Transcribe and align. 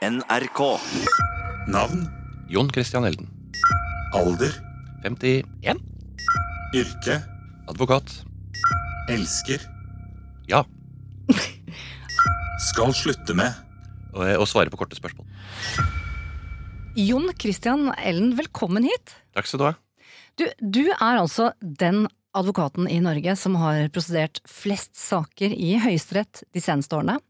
NRK. 0.00 0.80
Navn, 1.68 2.06
Jon 2.48 2.70
Christian 2.72 3.04
Elden. 3.04 3.26
alder, 4.16 4.54
51. 5.04 5.76
yrke, 6.74 7.18
Advokat. 7.68 8.24
elsker, 9.12 9.60
Ja. 10.48 10.64
skal 12.70 12.94
slutte 12.96 13.34
med, 13.36 13.52
Og, 14.14 14.24
og 14.40 14.48
svare 14.48 14.70
på 14.72 14.80
korte 14.80 14.96
spørsmål. 14.96 15.26
Jon 16.96 17.28
Christian 17.36 17.92
Ellen, 17.98 18.38
velkommen 18.38 18.88
hit. 18.88 19.18
Takk 19.36 19.46
skal 19.46 19.60
du 19.60 19.66
ha. 19.68 19.74
Du, 20.40 20.46
du 20.64 20.84
er 20.96 21.20
altså 21.20 21.52
den 21.60 22.06
advokaten 22.32 22.88
i 22.88 23.02
Norge 23.04 23.36
som 23.36 23.60
har 23.60 23.90
prosedert 23.92 24.40
flest 24.48 24.96
saker 24.96 25.52
i 25.52 25.76
Høyesterett 25.76 26.46
de 26.54 26.64
seneste 26.64 26.96
årene. 26.96 27.20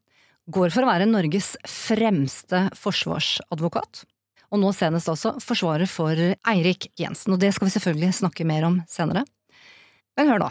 Går 0.51 0.73
for 0.75 0.83
å 0.83 0.89
være 0.89 1.07
Norges 1.07 1.53
fremste 1.69 2.65
forsvarsadvokat. 2.79 4.03
Og 4.51 4.59
nå 4.59 4.73
senest 4.75 5.11
også 5.13 5.37
forsvarer 5.45 5.87
for 5.87 6.19
Eirik 6.51 6.89
Jensen, 6.99 7.37
og 7.37 7.43
det 7.43 7.53
skal 7.55 7.69
vi 7.69 7.75
selvfølgelig 7.77 8.17
snakke 8.19 8.47
mer 8.49 8.67
om 8.67 8.81
senere. 8.91 9.23
Men 10.19 10.33
hør 10.33 10.43
nå. 10.43 10.49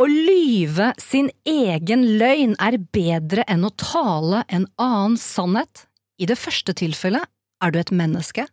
Å 0.00 0.06
lyve 0.10 0.88
sin 0.98 1.28
egen 1.46 2.06
løgn 2.18 2.56
er 2.58 2.80
bedre 2.96 3.44
enn 3.50 3.66
å 3.66 3.74
tale 3.78 4.42
en 4.48 4.64
annen 4.80 5.18
sannhet. 5.20 5.84
I 6.18 6.26
det 6.30 6.38
første 6.40 6.74
tilfellet 6.74 7.28
er 7.62 7.74
du 7.74 7.78
et 7.78 7.92
menneske, 7.94 8.46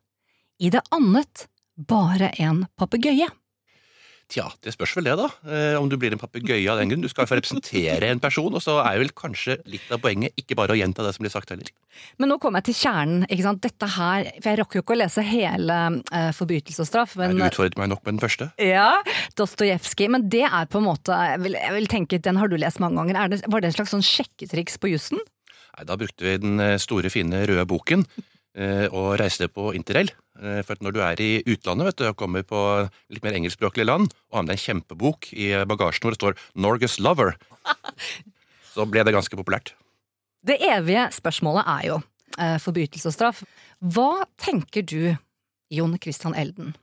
i 0.61 0.69
det 0.73 0.83
annet 0.93 1.47
bare 1.89 2.29
en 2.43 2.65
papegøye. 2.77 3.29
Tja, 4.31 4.45
det 4.63 4.71
spørs 4.71 4.93
vel 4.95 5.09
det, 5.09 5.13
da. 5.19 5.25
Eh, 5.43 5.73
om 5.75 5.89
du 5.91 5.97
blir 5.99 6.13
en 6.15 6.19
papegøye 6.21 6.63
av 6.71 6.77
den 6.79 6.87
grunn. 6.87 7.01
Du 7.03 7.09
skal 7.11 7.25
jo 7.25 7.29
få 7.33 7.35
representere 7.35 8.07
en 8.13 8.21
person, 8.23 8.53
og 8.55 8.61
så 8.63 8.77
er 8.79 9.01
vel 9.01 9.09
kanskje 9.11 9.57
litt 9.67 9.89
av 9.91 9.99
poenget 9.99 10.31
ikke 10.39 10.55
bare 10.55 10.71
å 10.71 10.77
gjenta 10.79 11.03
det 11.03 11.11
som 11.17 11.25
blir 11.25 11.33
sagt 11.33 11.51
heller. 11.51 11.67
Men 12.15 12.31
nå 12.31 12.37
kommer 12.39 12.61
jeg 12.63 12.69
til 12.69 12.77
kjernen. 12.85 13.25
ikke 13.27 13.43
sant? 13.43 13.59
Dette 13.65 13.89
her, 13.97 14.29
for 14.37 14.49
Jeg 14.53 14.59
rakk 14.61 14.77
jo 14.77 14.83
ikke 14.85 14.95
å 14.95 14.99
lese 15.01 15.25
hele 15.27 15.79
eh, 16.15 16.29
Forbrytelse 16.37 16.85
og 16.85 16.87
straff. 16.87 17.17
Nei, 17.19 17.27
Men, 17.27 17.41
du 17.41 17.45
utfordret 17.49 17.77
meg 17.81 17.91
nok 17.91 18.05
med 18.05 18.15
den 18.15 18.23
første. 18.23 18.47
ja, 18.63 18.87
Dostojevskij. 19.35 20.07
Men 20.15 20.29
det 20.31 20.45
er 20.47 20.71
på 20.71 20.79
en 20.79 20.87
måte 20.87 21.11
jeg 21.11 21.43
vil, 21.43 21.59
jeg 21.59 21.75
vil 21.75 21.91
tenke, 21.91 22.21
Den 22.23 22.39
har 22.39 22.47
du 22.47 22.55
lest 22.55 22.79
mange 22.79 23.01
ganger. 23.03 23.19
Er 23.25 23.35
det, 23.35 23.43
var 23.51 23.59
det 23.59 23.73
en 23.73 23.79
slags 23.81 23.91
sånn 23.97 24.05
sjekketriks 24.05 24.79
på 24.79 24.95
jussen? 24.95 25.19
Nei, 25.75 25.85
Da 25.91 25.99
brukte 25.99 26.23
vi 26.23 26.37
den 26.39 26.59
eh, 26.63 26.77
store, 26.79 27.11
fine 27.11 27.43
røde 27.51 27.67
boken 27.67 28.07
eh, 28.55 28.87
og 28.87 29.17
reiste 29.19 29.51
på 29.51 29.73
interrail. 29.75 30.15
Eh, 30.41 30.61
For 30.65 30.79
når 30.81 30.95
du 30.95 31.01
er 31.05 31.21
i 31.21 31.31
utlandet 31.45 31.91
vet 31.91 32.01
du, 32.01 32.07
og 32.09 32.17
kommer 32.19 32.45
på 32.47 32.59
litt 33.13 33.23
mer 33.25 33.37
engelskspråklige 33.37 33.87
land, 33.87 34.09
og 34.31 34.39
har 34.39 34.45
med 34.45 34.53
deg 34.53 34.59
en 34.59 34.65
kjempebok 34.65 35.31
i 35.37 35.51
bagasjen 35.69 36.05
hvor 36.05 36.15
det 36.15 36.21
står 36.21 36.37
'Norges 36.57 36.97
Lover', 36.99 37.37
så 38.73 38.87
ble 38.89 39.05
det 39.05 39.13
ganske 39.13 39.37
populært. 39.37 39.75
Det 40.41 40.57
evige 40.65 41.05
spørsmålet 41.13 41.67
er 41.69 41.83
jo 41.91 41.99
eh, 42.39 42.57
forbrytelse 42.57 43.11
og 43.11 43.13
straff. 43.13 43.43
Hva 43.77 44.25
tenker 44.41 44.81
du, 44.81 45.13
Jon 45.71 45.93
Christian 46.01 46.33
Elden? 46.35 46.73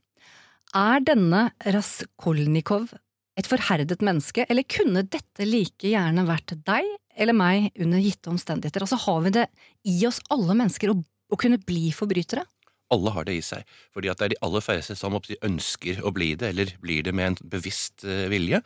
Er 0.77 1.01
denne 1.03 1.51
Raskolnikov 1.65 2.93
et 3.39 3.47
forherdet 3.47 4.03
menneske, 4.03 4.47
eller 4.51 4.67
kunne 4.67 5.03
dette 5.03 5.47
like 5.47 5.91
gjerne 5.91 6.27
vært 6.29 6.55
deg 6.67 6.87
eller 7.19 7.35
meg 7.35 7.73
under 7.79 7.99
gitte 7.99 8.31
omstendigheter? 8.31 8.85
Altså 8.85 8.99
Har 9.03 9.21
vi 9.27 9.35
det 9.35 9.47
i 9.89 9.99
oss 10.07 10.21
alle 10.31 10.55
mennesker 10.55 10.93
å, 10.93 10.99
å 11.03 11.41
kunne 11.41 11.59
bli 11.59 11.91
forbrytere? 11.95 12.45
Alle 12.95 13.13
har 13.13 13.27
det 13.29 13.37
i 13.37 13.45
seg, 13.45 13.65
fordi 13.93 14.09
at 14.09 14.21
det 14.21 14.27
er 14.27 14.33
de 14.35 14.43
aller 14.47 14.65
færreste 14.65 14.97
som 14.97 15.17
de 15.27 15.37
ønsker 15.45 16.01
å 16.07 16.13
bli 16.15 16.33
det, 16.41 16.53
eller 16.55 16.73
blir 16.81 17.05
det 17.05 17.13
med 17.17 17.33
en 17.33 17.39
bevisst 17.53 18.05
eh, 18.09 18.27
vilje. 18.33 18.63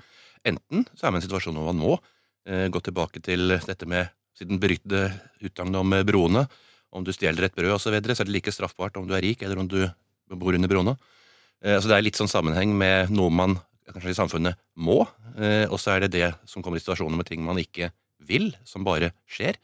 Enten 0.47 0.84
så 0.95 1.06
er 1.06 1.14
man 1.14 1.19
i 1.19 1.23
en 1.23 1.27
situasjon 1.27 1.59
hvor 1.59 1.70
man 1.73 1.81
må 1.81 1.97
eh, 2.47 2.69
gå 2.70 2.83
tilbake 2.87 3.23
til 3.25 3.56
dette 3.67 3.89
med 3.91 4.12
siden 4.39 4.61
beryktede 4.62 5.09
utsagnet 5.42 5.81
om 5.81 5.97
eh, 5.97 6.05
broene. 6.06 6.45
Om 6.95 7.06
du 7.06 7.11
stjeler 7.14 7.48
et 7.48 7.56
brød 7.56 7.75
osv., 7.75 7.89
så, 7.89 7.95
videre, 7.97 8.14
så 8.14 8.23
er 8.23 8.31
det 8.31 8.37
like 8.37 8.55
straffbart 8.55 9.01
om 9.01 9.09
du 9.09 9.17
er 9.17 9.25
rik 9.25 9.42
eller 9.42 9.59
om 9.59 9.70
du 9.70 9.81
bor 10.39 10.55
under 10.55 10.70
broene. 10.70 10.97
Så 11.62 11.86
det 11.86 11.95
er 11.95 12.03
litt 12.03 12.19
sånn 12.19 12.29
sammenheng 12.29 12.73
med 12.75 13.12
noe 13.14 13.31
man 13.33 13.55
kanskje 13.86 14.12
i 14.12 14.17
samfunnet 14.19 14.59
må, 14.83 14.98
og 15.70 15.77
så 15.79 15.92
er 15.95 16.05
det 16.05 16.11
det 16.17 16.29
som 16.48 16.64
kommer 16.64 16.80
i 16.80 16.83
situasjoner 16.83 17.20
med 17.20 17.29
ting 17.29 17.45
man 17.47 17.61
ikke 17.61 17.92
vil, 18.27 18.51
som 18.68 18.85
bare 18.85 19.13
skjer. 19.30 19.57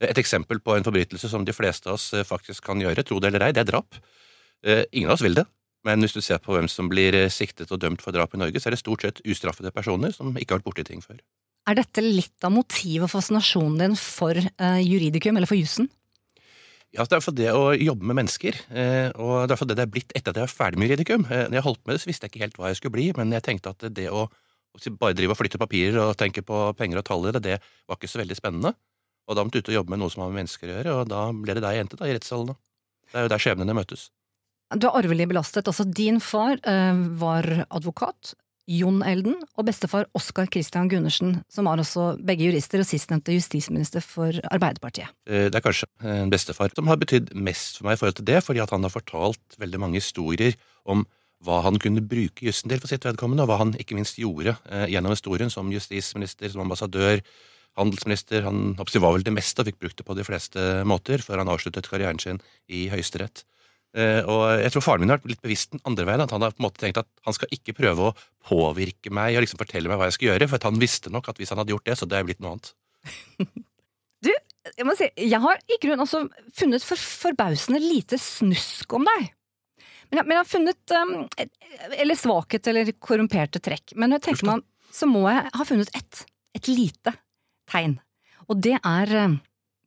Et 0.00 0.18
eksempel 0.20 0.62
på 0.64 0.74
en 0.76 0.84
forbrytelse 0.86 1.28
som 1.28 1.44
de 1.44 1.52
fleste 1.52 1.90
av 1.90 1.98
oss 1.98 2.10
eh, 2.16 2.24
faktisk 2.24 2.64
kan 2.64 2.80
gjøre, 2.80 3.04
tro 3.04 3.18
det 3.20 3.28
eller 3.30 3.44
ei, 3.48 3.52
det 3.56 3.66
er 3.66 3.68
drap. 3.68 3.98
Eh, 4.64 4.86
Ingen 4.96 5.10
av 5.10 5.18
oss 5.18 5.24
vil 5.24 5.36
det, 5.36 5.44
men 5.84 6.00
hvis 6.00 6.16
du 6.16 6.22
ser 6.24 6.40
på 6.40 6.56
hvem 6.56 6.70
som 6.72 6.88
blir 6.88 7.16
eh, 7.18 7.28
siktet 7.32 7.72
og 7.74 7.82
dømt 7.82 8.00
for 8.04 8.16
drap 8.16 8.32
i 8.34 8.40
Norge, 8.40 8.62
så 8.62 8.70
er 8.70 8.76
det 8.76 8.80
stort 8.80 9.04
sett 9.04 9.20
ustraffede 9.28 9.72
personer 9.76 10.14
som 10.16 10.32
ikke 10.32 10.56
har 10.56 10.62
vært 10.62 10.70
borti 10.70 10.86
ting 10.88 11.04
før. 11.04 11.20
Er 11.68 11.76
dette 11.76 12.00
litt 12.00 12.48
av 12.48 12.54
motivet 12.54 13.04
og 13.04 13.12
fascinasjonen 13.12 13.82
din 13.82 13.96
for 14.00 14.38
juridikum, 14.80 15.36
eller 15.36 15.46
for 15.46 15.60
jussen? 15.60 15.90
Ja, 16.96 17.04
det 17.04 17.18
er 17.18 17.22
for 17.22 17.36
det 17.36 17.50
å 17.52 17.74
jobbe 17.76 18.08
med 18.08 18.16
mennesker, 18.18 18.56
og 19.20 19.44
det 19.44 19.54
er 19.54 19.58
for 19.60 19.68
det 19.68 19.76
det 19.78 19.84
er 19.84 19.92
blitt 19.92 20.14
etter 20.16 20.32
at 20.32 20.40
jeg 20.40 20.48
var 20.48 20.54
ferdig 20.54 20.80
med 20.80 20.88
juridikum. 20.88 21.26
Når 21.28 21.58
jeg 21.58 21.66
holdt 21.68 21.82
med 21.84 21.94
det, 21.94 22.00
så 22.02 22.08
visste 22.08 22.26
jeg 22.26 22.32
ikke 22.32 22.42
helt 22.46 22.56
hva 22.58 22.72
jeg 22.72 22.80
skulle 22.80 22.96
bli, 22.96 23.04
men 23.20 23.36
jeg 23.36 23.44
tenkte 23.46 23.74
at 23.76 23.84
det 23.94 24.08
å 24.08 24.24
bare 24.96 25.14
drive 25.14 25.36
og 25.36 25.38
flytte 25.38 25.60
papirer 25.60 26.00
og 26.00 26.16
tenke 26.18 26.42
på 26.46 26.64
penger 26.80 27.02
og 27.02 27.06
tall 27.06 27.28
i 27.28 27.34
det, 27.36 27.44
det 27.44 27.60
var 27.60 28.00
ikke 28.00 28.10
så 28.10 28.22
veldig 28.24 28.40
spennende. 28.40 28.72
Og 29.30 29.38
da 29.38 29.46
måtte 29.46 29.60
du 29.60 29.62
ut 29.62 29.70
og 29.70 29.78
jobbe 29.78 29.94
med 29.94 30.02
noe 30.02 30.10
som 30.10 30.24
har 30.24 30.32
med 30.32 30.42
mennesker 30.42 30.66
å 30.66 30.76
gjøre, 30.76 30.94
og 30.98 31.10
da 31.12 31.24
ble 31.30 31.54
det 31.54 31.62
deg 31.62 31.76
jeg 31.76 31.86
endte 31.86 31.98
da, 32.00 32.08
i 32.10 32.16
rettssalene. 32.16 32.56
Det 33.10 33.18
er 33.18 33.26
jo 33.26 33.30
der 33.30 33.42
skjebnene 33.42 33.76
møtes. 33.78 34.08
Du 34.74 34.86
er 34.86 35.00
arvelig 35.00 35.26
belastet. 35.30 35.66
Altså, 35.70 35.86
din 35.86 36.20
far 36.22 36.58
eh, 36.66 37.02
var 37.18 37.46
advokat, 37.70 38.34
Jon 38.70 39.00
Elden, 39.02 39.34
og 39.58 39.66
bestefar 39.66 40.06
Oskar 40.14 40.46
Christian 40.46 40.86
Gundersen, 40.90 41.40
som 41.50 41.66
var 41.66 41.80
også 41.82 42.12
begge 42.22 42.46
jurister 42.46 42.82
og 42.82 42.86
sistnevnte 42.86 43.34
justisminister 43.34 44.02
for 44.04 44.36
Arbeiderpartiet. 44.50 45.10
Eh, 45.26 45.48
Det 45.50 45.58
er 45.58 45.64
kanskje 45.64 45.88
en 46.06 46.30
bestefar 46.30 46.70
som 46.74 46.90
har 46.90 47.00
betydd 47.00 47.32
mest 47.34 47.78
for 47.78 47.88
meg 47.88 47.98
i 47.98 48.02
forhold 48.02 48.20
til 48.20 48.28
det, 48.30 48.42
fordi 48.46 48.62
at 48.62 48.70
han 48.74 48.86
har 48.86 48.94
fortalt 48.94 49.58
veldig 49.58 49.82
mange 49.82 49.98
historier 49.98 50.54
om 50.86 51.06
hva 51.42 51.62
han 51.64 51.78
kunne 51.80 52.04
bruke 52.04 52.44
jussen 52.44 52.70
til 52.70 52.78
for 52.82 52.90
sitt 52.90 53.06
vedkommende, 53.06 53.42
og 53.42 53.50
hva 53.50 53.62
han 53.62 53.74
ikke 53.80 53.96
minst 53.98 54.20
gjorde 54.20 54.54
eh, 54.70 54.86
gjennom 54.92 55.16
historien 55.16 55.50
som 55.50 55.70
justisminister, 55.72 56.52
som 56.52 56.62
ambassadør, 56.62 57.24
handelsminister. 57.78 58.44
Han 58.46 58.74
var 58.78 59.14
vel 59.14 59.26
det 59.26 59.34
meste 59.34 59.62
og 59.62 59.70
fikk 59.70 59.80
brukt 59.82 60.00
det 60.00 60.06
på 60.06 60.16
de 60.18 60.26
fleste 60.26 60.66
måter 60.88 61.22
før 61.24 61.42
han 61.42 61.52
avsluttet 61.52 61.88
karrieren 61.90 62.20
sin 62.22 62.40
i 62.68 62.88
Høyesterett. 62.92 63.44
Eh, 63.98 64.20
og 64.22 64.60
jeg 64.62 64.70
tror 64.70 64.84
faren 64.84 65.02
min 65.02 65.10
har 65.10 65.18
vært 65.18 65.32
litt 65.32 65.42
bevisst 65.42 65.72
den 65.74 65.82
andre 65.88 66.06
veien. 66.06 66.22
At 66.22 66.34
han 66.34 66.44
har 66.44 66.54
på 66.54 66.62
en 66.62 66.68
måte 66.68 66.82
tenkt 66.82 67.00
at 67.02 67.08
han 67.26 67.36
skal 67.36 67.50
ikke 67.54 67.76
prøve 67.78 68.10
å 68.10 68.14
påvirke 68.46 69.12
meg 69.14 69.36
og 69.36 69.44
liksom 69.44 69.60
fortelle 69.62 69.90
meg 69.90 69.98
hva 70.00 70.10
jeg 70.10 70.18
skal 70.18 70.32
gjøre, 70.32 70.50
for 70.50 70.60
at 70.60 70.68
han 70.68 70.80
visste 70.82 71.12
nok 71.12 71.30
at 71.30 71.40
hvis 71.40 71.52
han 71.52 71.62
hadde 71.62 71.74
gjort 71.74 71.90
det, 71.90 71.98
så 71.98 72.06
hadde 72.06 72.20
jeg 72.20 72.30
blitt 72.30 72.44
noe 72.44 72.54
annet. 72.56 72.72
Du, 74.20 74.28
jeg 74.76 74.84
må 74.84 74.92
si, 74.92 75.06
jeg 75.16 75.40
har 75.40 75.60
i 75.64 75.76
grunnen 75.80 76.02
også 76.04 76.18
funnet 76.52 76.84
for, 76.84 77.00
forbausende 77.00 77.78
lite 77.80 78.18
snusk 78.20 78.92
om 78.92 79.06
deg. 79.08 79.30
Men 80.10 80.20
jeg, 80.20 80.26
men 80.26 80.34
jeg 80.34 80.42
har 80.42 80.50
funnet 80.50 80.92
um, 80.98 81.14
Eller 81.96 82.18
svakhet 82.18 82.68
eller 82.68 82.90
korrumperte 83.00 83.62
trekk. 83.64 83.94
Men 83.94 84.10
når 84.12 84.20
jeg 84.20 84.26
tenker 84.26 84.48
meg 84.50 84.58
om, 84.58 84.64
så 84.92 85.08
må 85.08 85.22
jeg 85.30 85.54
ha 85.54 85.64
funnet 85.64 85.92
ett. 85.96 86.20
Et 86.58 86.68
lite 86.68 87.14
tegn. 87.70 87.98
Og 88.50 88.58
det 88.62 88.76
er 88.78 89.06
tequila. 89.10 89.40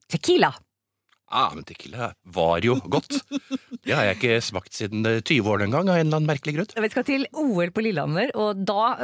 tequila. 0.08 0.54
Ah, 1.34 1.50
men 1.54 1.64
tequila 1.66 2.12
var 2.36 2.62
jo 2.62 2.76
godt. 2.92 3.16
Det 3.82 3.94
har 3.96 4.06
jeg 4.06 4.18
ikke 4.18 4.40
smakt 4.44 4.76
siden 4.76 5.06
eh, 5.08 5.20
20 5.24 5.50
år 5.50 5.64
en 5.64 5.74
av 5.74 5.80
en 5.82 5.88
eller 5.90 6.18
annen 6.20 6.28
merkelig 6.28 6.54
grunn. 6.58 6.74
Vi 6.84 6.90
skal 6.92 7.06
til 7.08 7.26
OL 7.32 7.72
på 7.74 7.82
Lillehammer, 7.84 8.30
og 8.38 8.60
da 8.68 8.94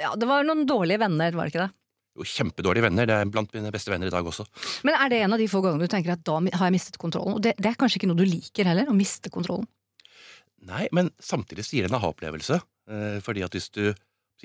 Ja, 0.00 0.12
det 0.18 0.28
var 0.28 0.44
noen 0.46 0.66
dårlige 0.68 1.00
venner, 1.04 1.32
var 1.36 1.48
det 1.48 1.54
ikke 1.54 1.64
det? 1.64 1.72
Jo, 2.18 2.26
kjempedårlige 2.26 2.88
venner. 2.88 3.08
Det 3.08 3.16
er 3.16 3.30
blant 3.30 3.54
mine 3.54 3.72
beste 3.72 3.92
venner 3.92 4.10
i 4.10 4.14
dag 4.14 4.26
også. 4.26 4.44
Men 4.86 4.98
er 4.98 5.12
det 5.12 5.22
en 5.22 5.36
av 5.36 5.40
de 5.40 5.48
få 5.50 5.62
gangene 5.64 5.86
du 5.86 5.92
tenker 5.92 6.16
at 6.16 6.24
da 6.26 6.36
har 6.42 6.66
jeg 6.66 6.76
mistet 6.76 6.98
kontrollen? 7.00 7.38
Og 7.38 7.44
det, 7.46 7.54
det 7.62 7.70
er 7.70 7.78
kanskje 7.78 8.02
ikke 8.02 8.10
noe 8.10 8.20
du 8.20 8.26
liker 8.26 8.68
heller, 8.68 8.90
å 8.90 8.96
miste 8.98 9.32
kontrollen? 9.32 9.68
Nei, 10.68 10.88
men 10.92 11.12
samtidig 11.22 11.64
sier 11.64 11.86
det 11.86 11.92
en 11.92 11.98
aha-opplevelse. 12.00 12.58
Eh, 12.90 13.18
fordi 13.24 13.46
at 13.46 13.54
hvis 13.56 13.70
du 13.72 13.94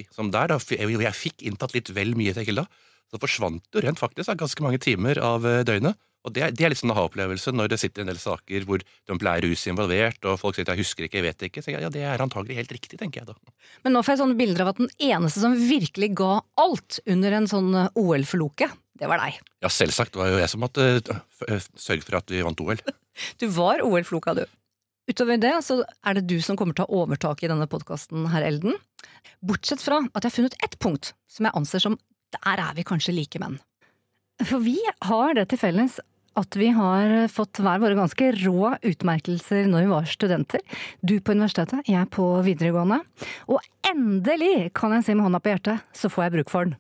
Som 0.10 0.32
der, 0.34 0.48
da. 0.50 0.58
Jeg, 0.74 0.90
jeg 0.90 1.14
fikk 1.14 1.44
inntatt 1.46 1.76
litt 1.76 1.92
vel 1.94 2.16
mye 2.18 2.34
tequila. 2.34 2.64
Så 3.14 3.22
forsvant 3.22 3.62
du 3.70 3.78
rent 3.84 4.02
faktisk 4.02 4.34
av 4.34 4.40
ganske 4.42 4.66
mange 4.66 4.82
timer 4.82 5.22
av 5.22 5.46
eh, 5.46 5.62
døgnet. 5.68 6.00
Og 6.24 6.32
det, 6.32 6.54
det 6.56 6.66
er 6.66 6.72
litt 6.72 6.80
sånn 6.80 6.94
aha-opplevelse 6.94 7.52
når 7.52 7.74
det 7.74 7.80
sitter 7.82 8.04
en 8.04 8.10
del 8.10 8.20
saker 8.20 8.64
hvor 8.68 8.80
det 8.82 9.18
er 9.28 9.44
rus 9.44 9.66
involvert, 9.68 10.24
og 10.24 10.40
folk 10.40 10.56
sier 10.56 10.66
'jeg 10.66 10.80
husker 10.80 11.06
ikke, 11.06 11.20
jeg 11.20 11.28
vet 11.28 11.46
ikke'. 11.50 11.64
Så 11.64 11.74
jeg, 11.74 11.84
ja, 11.84 11.92
det 11.92 12.06
er 12.08 12.24
antagelig 12.24 12.56
helt 12.62 12.72
riktig, 12.72 12.98
tenker 13.00 13.22
jeg 13.22 13.28
da. 13.28 13.36
Men 13.84 13.94
nå 13.94 14.04
får 14.04 14.16
jeg 14.16 14.22
sånne 14.24 14.40
bilder 14.40 14.64
av 14.64 14.72
at 14.72 14.80
den 14.80 14.90
eneste 15.04 15.44
som 15.44 15.58
virkelig 15.60 16.14
ga 16.16 16.40
alt 16.64 17.00
under 17.06 17.36
en 17.36 17.50
sånn 17.52 17.76
eh, 17.76 17.92
OL-forloke, 18.00 18.72
det 19.04 19.12
var 19.12 19.20
deg. 19.20 19.40
Ja, 19.62 19.70
selvsagt. 19.70 20.16
Det 20.16 20.24
var 20.24 20.32
jo 20.32 20.40
jeg 20.40 20.50
som 20.50 20.64
måtte 20.64 20.88
eh, 21.04 21.70
sørge 21.76 22.08
for 22.08 22.22
at 22.22 22.32
vi 22.32 22.44
vant 22.46 22.64
OL. 22.64 22.80
Du 23.38 23.46
var 23.54 23.84
OL-floka, 23.86 24.34
du. 24.34 24.48
Utover 25.06 25.38
det 25.38 25.52
så 25.62 25.84
er 26.08 26.16
det 26.18 26.24
du 26.32 26.40
som 26.42 26.58
kommer 26.58 26.74
til 26.74 26.88
å 26.88 26.88
ha 26.88 27.04
overtaket 27.04 27.46
i 27.46 27.52
denne 27.52 27.68
podkasten, 27.70 28.24
herr 28.32 28.48
Elden. 28.48 28.74
Bortsett 29.44 29.84
fra 29.84 30.00
at 30.02 30.24
jeg 30.24 30.32
har 30.32 30.38
funnet 30.38 30.56
ett 30.64 30.80
punkt 30.82 31.12
som 31.30 31.46
jeg 31.46 31.54
anser 31.60 31.84
som 31.84 32.00
der 32.34 32.64
er 32.64 32.74
vi 32.78 32.86
kanskje 32.88 33.16
like 33.16 33.42
menn. 33.42 33.60
For 34.44 34.64
vi 34.64 34.80
har 35.06 35.38
det 35.38 35.48
til 35.52 35.62
felles 35.62 36.00
at 36.40 36.56
vi 36.58 36.72
har 36.74 37.28
fått 37.30 37.62
hver 37.62 37.82
våre 37.82 37.98
ganske 37.98 38.32
rå 38.40 38.72
utmerkelser 38.82 39.68
når 39.70 39.86
vi 39.86 39.92
var 39.92 40.08
studenter. 40.10 40.64
Du 41.06 41.20
på 41.22 41.36
universitetet, 41.36 41.86
jeg 41.90 42.10
på 42.14 42.26
videregående. 42.46 43.04
Og 43.46 43.62
endelig, 43.86 44.72
kan 44.74 44.96
jeg 44.98 45.06
si 45.06 45.18
med 45.18 45.28
hånda 45.28 45.42
på 45.44 45.54
hjertet, 45.54 45.84
så 45.94 46.10
får 46.10 46.26
jeg 46.26 46.36
bruk 46.38 46.54
for 46.54 46.70
den. 46.70 46.80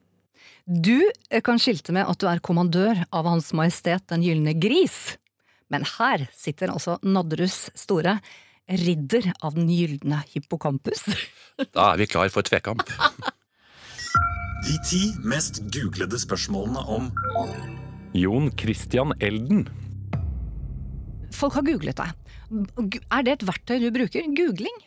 Du 0.64 1.04
kan 1.44 1.60
skilte 1.60 1.94
med 1.94 2.08
at 2.08 2.22
du 2.22 2.26
er 2.32 2.42
kommandør 2.42 3.04
av 3.12 3.28
Hans 3.28 3.52
Majestet 3.54 4.06
Den 4.10 4.24
gylne 4.24 4.56
gris. 4.56 5.18
Men 5.70 5.86
her 6.00 6.26
sitter 6.38 6.72
altså 6.72 6.98
Nadderus 7.04 7.68
store 7.78 8.18
ridder 8.70 9.34
av 9.44 9.58
den 9.58 9.68
gylne 9.70 10.22
hippocampus. 10.32 11.04
Da 11.76 11.92
er 11.92 12.00
vi 12.00 12.10
klar 12.10 12.32
for 12.34 12.48
tvekamp. 12.48 12.88
De 14.64 14.78
ti 14.88 15.02
mest 15.28 15.60
googlede 15.76 16.16
spørsmålene 16.22 16.80
om 16.88 17.10
Jon 18.16 18.46
Christian 18.56 19.12
Elden. 19.20 19.66
Folk 21.36 21.58
har 21.58 21.66
googlet 21.68 22.00
deg. 22.00 22.14
Er 23.12 23.26
det 23.26 23.34
et 23.34 23.46
verktøy 23.50 23.82
du 23.84 23.90
bruker? 23.92 24.30
Googling? 24.38 24.78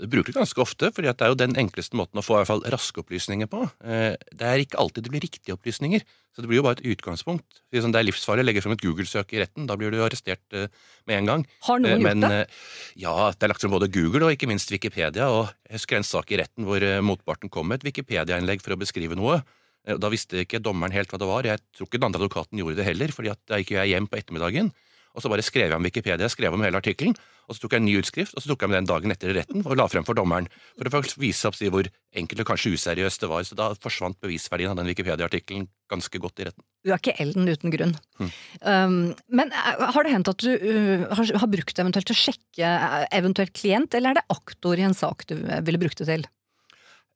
Du 0.00 0.06
bruker 0.08 0.32
det 0.32 0.38
ganske 0.40 0.60
ofte, 0.62 0.88
for 0.96 1.04
det 1.04 1.12
er 1.20 1.28
jo 1.28 1.36
den 1.36 1.52
enkleste 1.60 1.96
måten 1.98 2.16
å 2.16 2.24
få 2.24 2.34
i 2.34 2.40
hvert 2.40 2.48
fall 2.48 2.62
raske 2.72 3.02
opplysninger 3.02 3.48
på. 3.52 3.66
Eh, 3.84 4.16
Det 4.32 4.46
er 4.48 4.62
ikke 4.62 4.78
alltid 4.80 5.04
det 5.04 5.12
blir 5.12 5.20
riktige 5.20 5.52
opplysninger, 5.58 6.00
så 6.32 6.40
det 6.40 6.48
blir 6.48 6.56
jo 6.60 6.64
bare 6.64 6.78
et 6.80 6.86
utgangspunkt. 6.96 7.60
Det 7.70 7.82
er 7.84 8.06
livsfarlig 8.08 8.40
å 8.44 8.48
legge 8.48 8.62
frem 8.64 8.72
et 8.72 8.80
Google-søk 8.80 9.34
i 9.36 9.42
retten, 9.42 9.66
da 9.68 9.76
blir 9.76 9.92
du 9.92 9.98
arrestert 10.00 10.40
eh, 10.56 10.68
med 11.06 11.18
en 11.18 11.26
gang. 11.26 11.46
Har 11.68 11.78
noen 11.84 11.92
Eh, 11.92 11.98
Men 12.00 12.20
gjort 12.24 12.30
det? 12.30 12.48
ja, 12.96 13.30
det 13.36 13.42
er 13.44 13.52
lagt 13.52 13.60
frem 13.60 13.70
både 13.76 13.92
Google 13.92 14.24
og 14.24 14.32
ikke 14.32 14.48
minst 14.48 14.70
Wikipedia. 14.72 15.28
og 15.28 15.52
Jeg 15.68 15.76
husker 15.80 15.96
en 16.00 16.02
sak 16.08 16.32
i 16.32 16.38
retten 16.40 16.64
hvor 16.64 16.80
motparten 17.04 17.50
kom 17.50 17.68
med 17.68 17.84
et 17.84 17.92
Wikipedia-innlegg 17.92 18.62
for 18.62 18.72
å 18.72 18.80
beskrive 18.80 19.14
noe. 19.16 19.42
Da 19.84 20.08
visste 20.12 20.44
ikke 20.44 20.60
dommeren 20.60 20.92
helt 20.92 21.08
hva 21.10 21.18
det 21.18 21.28
var. 21.28 21.42
Jeg 21.44 21.58
tror 21.76 21.86
ikke 21.88 21.98
den 22.00 22.08
andre 22.08 22.20
advokaten 22.24 22.58
gjorde 22.60 22.76
det 22.76 22.84
heller, 22.84 23.08
fordi 23.08 23.30
at 23.32 23.40
da 23.48 23.56
gikk 23.56 23.70
jeg 23.76 23.88
hjem 23.94 24.08
på 24.08 24.18
ettermiddagen. 24.20 24.72
Og 25.14 25.24
så 25.24 25.30
bare 25.32 25.44
skrev 25.44 25.70
jeg 25.70 25.76
om 25.76 25.86
Wikipedia, 25.86 26.28
skrev 26.30 26.54
om 26.54 26.62
hele 26.62 26.78
artikkelen, 26.78 27.16
og 27.50 27.56
så 27.56 27.64
tok 27.64 27.74
jeg 27.74 27.82
en 27.82 27.88
ny 27.88 27.96
utskrift, 27.98 28.36
og 28.36 28.44
så 28.44 28.52
tok 28.52 28.62
jeg 28.62 28.70
med 28.70 28.78
den 28.78 28.88
dagen 28.90 29.10
etter 29.10 29.32
i 29.32 29.34
retten 29.40 29.64
og 29.64 29.74
la 29.74 29.88
frem 29.90 30.06
for 30.06 30.14
dommeren. 30.14 30.46
For 30.78 31.00
å 31.00 31.02
vise 31.18 31.48
opp 31.50 31.56
si, 31.58 31.66
hvor 31.72 31.88
enkelt 32.14 32.44
og 32.44 32.50
kanskje 32.52 32.76
useriøst 32.76 33.24
det 33.24 33.30
var. 33.32 33.42
Så 33.46 33.58
da 33.58 33.72
forsvant 33.82 34.20
bevisverdien 34.22 34.70
av 34.70 34.78
den 34.78 34.90
Wikipedia-artikkelen 34.92 35.66
ganske 35.90 36.22
godt 36.22 36.42
i 36.42 36.46
retten. 36.46 36.62
Du 36.86 36.92
er 36.92 37.00
ikke 37.02 37.16
Elden 37.18 37.50
uten 37.50 37.74
grunn. 37.74 37.96
Hmm. 38.20 38.30
Um, 38.62 38.98
men 39.34 39.50
eh, 39.50 39.82
har 39.96 40.06
det 40.06 40.14
hendt 40.14 40.30
at 40.30 40.44
du 40.46 40.52
uh, 40.54 41.08
har, 41.10 41.32
har 41.42 41.50
brukt 41.50 41.74
det 41.74 41.82
eventuelt 41.82 42.08
til 42.08 42.16
å 42.16 42.22
sjekke 42.22 42.70
eh, 42.70 43.08
eventuelt 43.18 43.54
klient, 43.58 43.98
eller 43.98 44.14
er 44.14 44.20
det 44.20 44.38
aktor 44.38 44.78
i 44.78 44.86
en 44.86 44.96
sak 44.96 45.26
du 45.32 45.40
eh, 45.40 45.64
ville 45.66 45.82
brukt 45.82 45.98
det 45.98 46.06
til? 46.12 46.28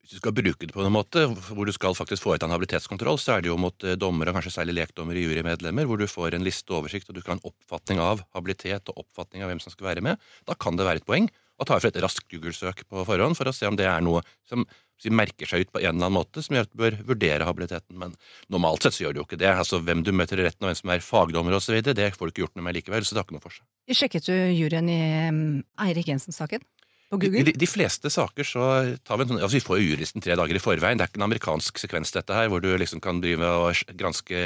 Hvis 0.04 0.18
du 0.18 0.20
skal 0.20 0.34
bruke 0.36 0.66
det 0.68 0.74
på 0.76 0.82
en 0.84 0.92
måte 0.92 1.22
hvor 1.32 1.64
du 1.64 1.72
skal 1.72 1.94
faktisk 1.96 2.26
foreta 2.26 2.44
en 2.44 2.52
habilitetskontroll, 2.52 3.16
så 3.16 3.38
er 3.38 3.44
det 3.44 3.48
jo 3.48 3.56
mot 3.56 3.86
eh, 3.88 3.96
dommere, 3.96 4.34
og 4.34 4.36
kanskje 4.36 4.52
særlig 4.58 4.74
lekdommere, 4.76 5.22
jurymedlemmer, 5.24 5.88
hvor 5.88 5.96
du 5.96 6.04
får 6.04 6.36
en 6.36 6.44
liste 6.44 6.68
og 6.74 6.82
oversikt, 6.82 7.08
og 7.08 7.16
du 7.16 7.22
skal 7.22 7.32
ha 7.32 7.38
en 7.38 7.48
oppfatning 7.48 8.02
av 8.04 8.20
habilitet 8.36 8.92
og 8.92 9.00
oppfatning 9.06 9.46
av 9.46 9.48
hvem 9.48 9.62
som 9.64 9.72
skal 9.72 9.88
være 9.88 10.04
med. 10.04 10.20
Da 10.44 10.58
kan 10.60 10.76
det 10.76 10.84
være 10.84 11.00
et 11.00 11.08
poeng 11.08 11.30
å 11.56 11.64
ta 11.64 11.78
for 11.78 11.88
et 11.88 12.00
raskt 12.04 12.28
Google-søk 12.28 12.84
på 12.90 13.06
forhånd 13.08 13.38
for 13.38 13.48
å 13.48 13.56
se 13.56 13.64
om 13.70 13.80
det 13.80 13.86
er 13.88 14.04
noe 14.04 14.20
som 14.44 14.66
merker 15.14 15.48
seg 15.48 15.64
ut 15.64 15.72
på 15.72 15.80
en 15.80 15.88
eller 15.88 15.96
annen 15.96 16.16
måte, 16.16 16.44
som 16.44 16.56
gjør 16.56 16.68
at 16.68 16.72
du 16.72 16.78
bør 16.80 16.98
vurdere 17.08 17.48
habiliteten. 17.48 17.96
Men 18.00 18.14
normalt 18.52 18.84
sett 18.84 18.96
så 18.96 19.06
gjør 19.06 19.16
du 19.16 19.22
jo 19.22 19.26
ikke 19.26 19.40
det. 19.40 19.50
Altså 19.52 19.80
Hvem 19.84 20.04
du 20.04 20.12
møter 20.16 20.40
i 20.40 20.46
retten, 20.46 20.64
og 20.64 20.70
hvem 20.70 20.80
som 20.82 20.92
er 20.92 21.04
fagdommer 21.04 21.56
osv., 21.56 21.80
det 21.80 22.12
får 22.14 22.28
du 22.28 22.34
ikke 22.34 22.44
gjort 22.44 22.60
noe 22.60 22.68
med 22.68 22.76
likevel, 22.78 23.04
så 23.04 23.16
det 23.16 23.22
har 23.22 23.28
ikke 23.28 23.38
noe 23.38 23.44
for 23.44 23.56
seg. 23.56 23.66
Sjekket 23.96 24.28
du 24.28 24.34
juryen 24.34 24.88
i 24.92 25.00
um, 25.28 25.42
Eirik 25.84 26.12
Jensen-saken 26.12 26.64
på 27.14 27.24
I 27.24 27.30
Google? 27.30 27.44
de, 27.48 27.54
de 27.62 27.68
fleste 27.70 28.10
saker 28.12 28.44
så 28.48 28.66
tar 29.04 29.18
vi 29.20 29.24
en 29.26 29.32
sånn 29.34 29.42
Altså, 29.42 29.56
vi 29.58 29.64
får 29.64 29.80
jo 29.80 29.88
juristen 29.94 30.24
tre 30.24 30.36
dager 30.40 30.58
i 30.58 30.62
forveien. 30.62 30.98
Det 31.00 31.06
er 31.06 31.12
ikke 31.12 31.20
en 31.22 31.28
amerikansk 31.30 31.80
sekvens, 31.82 32.12
dette 32.14 32.36
her, 32.36 32.50
hvor 32.52 32.60
du 32.64 32.70
liksom 32.80 33.00
kan 33.04 33.20
drive 33.24 33.42
å 33.46 33.72
granske 33.96 34.44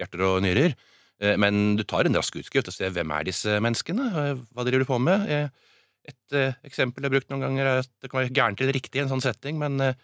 hjerter 0.00 0.24
og 0.28 0.40
nyrer. 0.44 0.74
Eh, 1.22 1.36
Men 1.38 1.76
du 1.78 1.84
tar 1.84 2.06
en 2.08 2.16
rask 2.18 2.34
utskrift 2.40 2.68
og 2.68 2.74
ser 2.74 2.90
hvem 2.94 3.12
er 3.14 3.28
disse 3.28 3.58
menneskene, 3.62 4.08
Eh, 4.12 4.40
hva 4.54 4.64
driver 4.66 4.82
du 4.84 4.88
på 4.88 4.98
med. 5.00 5.28
Eh, 5.30 5.48
Et 6.10 6.34
eksempel 6.66 6.98
jeg 7.04 7.06
har 7.06 7.14
brukt 7.14 7.28
noen 7.30 7.44
ganger, 7.44 7.64
er 7.66 7.78
at 7.84 7.90
det 8.02 8.08
kan 8.10 8.18
være 8.18 8.34
gærent 8.34 8.60
eller 8.60 8.74
riktig 8.74 8.98
i 8.98 9.02
en 9.04 9.10
sånn 9.12 9.22
setting, 9.22 9.54
men 9.60 9.94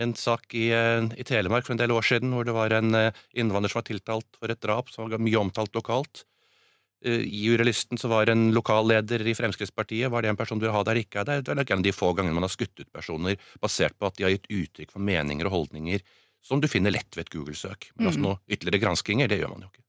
en 0.00 0.14
sak 0.16 0.54
i, 0.56 0.70
i 0.72 1.24
Telemark 1.28 1.66
for 1.66 1.74
en 1.74 1.80
del 1.82 1.92
år 1.92 2.02
siden 2.08 2.32
hvor 2.32 2.44
det 2.48 2.54
var 2.56 2.72
en 2.72 2.88
innvandrer 3.36 3.68
som 3.68 3.82
var 3.82 3.86
tiltalt 3.90 4.38
for 4.40 4.48
et 4.48 4.60
drap 4.64 4.88
som 4.88 5.04
var 5.10 5.20
mye 5.20 5.36
omtalt 5.40 5.76
lokalt. 5.76 6.24
Eh, 7.04 7.20
I 7.28 7.44
jurylisten 7.46 8.00
så 8.00 8.08
var 8.08 8.30
en 8.32 8.48
lokalleder 8.56 9.22
i 9.28 9.36
Fremskrittspartiet. 9.36 10.10
Var 10.10 10.22
det 10.24 10.32
en 10.32 10.40
person 10.40 10.58
du 10.58 10.66
vil 10.66 10.74
ha 10.74 10.82
der, 10.86 11.00
ikke 11.02 11.20
er 11.22 11.28
det? 11.28 11.38
Det 11.44 11.52
er 11.54 11.60
nok 11.60 11.70
en 11.70 11.82
av 11.82 11.86
de 11.86 11.92
få 11.92 12.12
gangene 12.16 12.34
man 12.34 12.46
har 12.48 12.52
skutt 12.54 12.80
ut 12.80 12.92
personer 12.92 13.36
basert 13.60 13.96
på 13.98 14.08
at 14.08 14.16
de 14.16 14.26
har 14.26 14.34
gitt 14.36 14.48
uttrykk 14.50 14.94
for 14.96 15.04
meninger 15.04 15.46
og 15.50 15.52
holdninger 15.58 16.04
som 16.44 16.60
du 16.60 16.68
finner 16.68 16.92
lett 16.92 17.16
ved 17.16 17.26
et 17.26 17.32
Google-søk. 17.32 17.90
Men 17.96 18.08
altså 18.08 18.20
Mm. 18.20 18.26
noe 18.28 18.38
ytterligere 18.48 18.80
granskinger, 18.82 19.28
det 19.28 19.40
gjør 19.40 19.52
man 19.54 19.62
jo 19.64 19.68
ikke. 19.72 19.80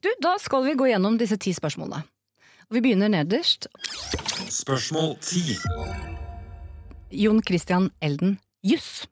Du, 0.00 0.08
da 0.22 0.36
skal 0.38 0.62
vi 0.64 0.74
gå 0.78 0.86
gjennom 0.86 1.18
disse 1.18 1.36
ti 1.42 1.50
spørsmålene. 1.50 2.04
Og 2.68 2.76
vi 2.76 2.80
begynner 2.84 3.08
nederst. 3.10 3.66
Spørsmål 4.48 5.16
10. 5.20 5.56
Jon 7.10 7.42
Christian 7.42 7.90
Elden, 8.00 8.38
juss. 8.62 9.08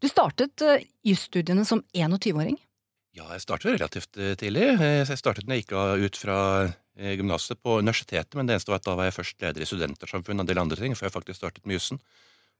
Du 0.00 0.08
startet 0.08 0.60
uh, 0.64 0.80
jusstudiene 1.06 1.64
som 1.64 1.84
21-åring. 1.94 2.58
Ja, 3.14 3.28
jeg 3.30 3.44
startet 3.44 3.76
relativt 3.76 4.16
eh, 4.18 4.32
tidlig. 4.38 4.64
Eh, 4.74 5.04
Jeg 5.06 5.20
startet 5.20 5.46
når 5.46 5.60
jeg 5.60 5.64
gikk 5.64 5.74
ut 6.02 6.16
fra 6.18 6.38
eh, 6.66 7.12
gymnaset 7.14 7.60
på 7.62 7.76
universitetet, 7.78 8.34
men 8.34 8.48
det 8.48 8.56
eneste 8.56 8.72
var 8.72 8.80
at 8.80 8.88
da 8.88 8.96
var 8.98 9.06
jeg 9.06 9.14
først 9.20 9.44
leder 9.44 9.62
i 9.62 9.68
Studentersamfunnet 9.68 10.42
og 10.42 10.44
en 10.44 10.50
del 10.50 10.62
andre 10.62 10.78
ting, 10.80 10.96
før 10.98 11.06
jeg 11.06 11.14
faktisk 11.14 11.38
startet 11.38 11.62
med 11.66 11.78
jussen. 11.78 12.00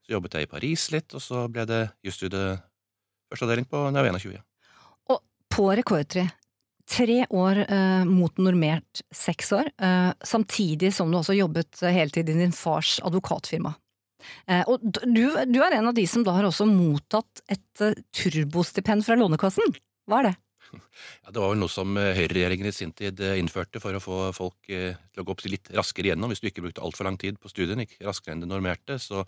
Så 0.04 0.14
jobbet 0.14 0.36
jeg 0.36 0.46
i 0.46 0.50
Paris 0.52 0.86
litt, 0.94 1.10
og 1.16 1.22
så 1.24 1.46
ble 1.50 1.64
det 1.66 1.80
jusstudiet 2.06 2.62
førsteavdeling 3.32 3.66
på 3.66 3.80
da 3.88 4.04
jeg 4.04 4.06
var 4.06 4.18
21. 4.20 4.42
Og 5.10 5.22
på 5.56 5.66
rekordtre. 5.80 6.28
Tre 6.84 7.16
år 7.32 7.62
eh, 7.64 8.02
mot 8.04 8.38
normert 8.44 9.00
seks 9.08 9.54
år, 9.56 9.70
eh, 9.80 10.10
samtidig 10.22 10.90
som 10.94 11.08
du 11.10 11.16
også 11.18 11.34
jobbet 11.34 11.80
heltid 11.80 12.28
i 12.28 12.36
din 12.36 12.52
fars 12.54 12.98
advokatfirma. 13.02 13.72
Eh, 14.46 14.62
og 14.68 14.84
du, 14.84 15.24
du 15.32 15.58
er 15.64 15.78
en 15.80 15.88
av 15.90 15.96
de 15.96 16.04
som 16.06 16.22
da 16.22 16.36
har 16.36 16.46
også 16.46 16.68
mottatt 16.68 17.42
et 17.50 17.84
turbostipend 18.14 19.02
fra 19.08 19.16
Lånekassen. 19.18 19.74
Hva 20.10 20.20
er 20.20 20.30
det? 20.30 20.34
Ja, 21.24 21.30
Det 21.30 21.40
var 21.40 21.52
vel 21.52 21.60
noe 21.60 21.72
som 21.72 21.96
eh, 22.00 22.12
høyreregjeringen 22.16 22.68
i 22.68 22.74
sin 22.74 22.92
tid 22.96 23.20
eh, 23.22 23.38
innførte 23.40 23.80
for 23.82 23.96
å 23.96 24.02
få 24.02 24.18
folk 24.36 24.70
eh, 24.72 24.98
til 25.12 25.22
å 25.22 25.26
gå 25.26 25.34
opp 25.34 25.44
litt 25.46 25.70
raskere 25.76 26.10
igjennom. 26.10 26.32
Hvis 26.32 26.42
du 26.42 26.50
ikke 26.50 26.64
brukte 26.64 26.84
altfor 26.84 27.08
lang 27.08 27.18
tid 27.20 27.38
på 27.40 27.50
studiene, 27.52 27.86
ikke 27.86 28.06
raskere 28.08 28.34
enn 28.34 28.44
det 28.44 28.50
normerte, 28.50 28.98
så 29.02 29.24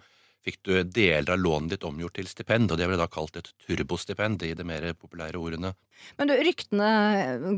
fikk 0.47 0.61
du 0.63 0.73
deler 0.85 1.33
av 1.35 1.41
lånet 1.43 1.75
ditt 1.75 1.85
omgjort 1.87 2.15
til 2.21 2.29
stipend, 2.31 2.71
og 2.71 2.79
det 2.79 2.87
ble 2.87 2.99
da 3.01 3.09
kalt 3.11 3.39
et 3.41 3.49
turbostipend 3.67 4.45
i 4.47 4.53
de 4.55 4.67
mer 4.67 4.93
populære 4.95 5.41
ordene. 5.43 5.73
Men 6.21 6.31
du, 6.31 6.37
ryktene 6.39 6.91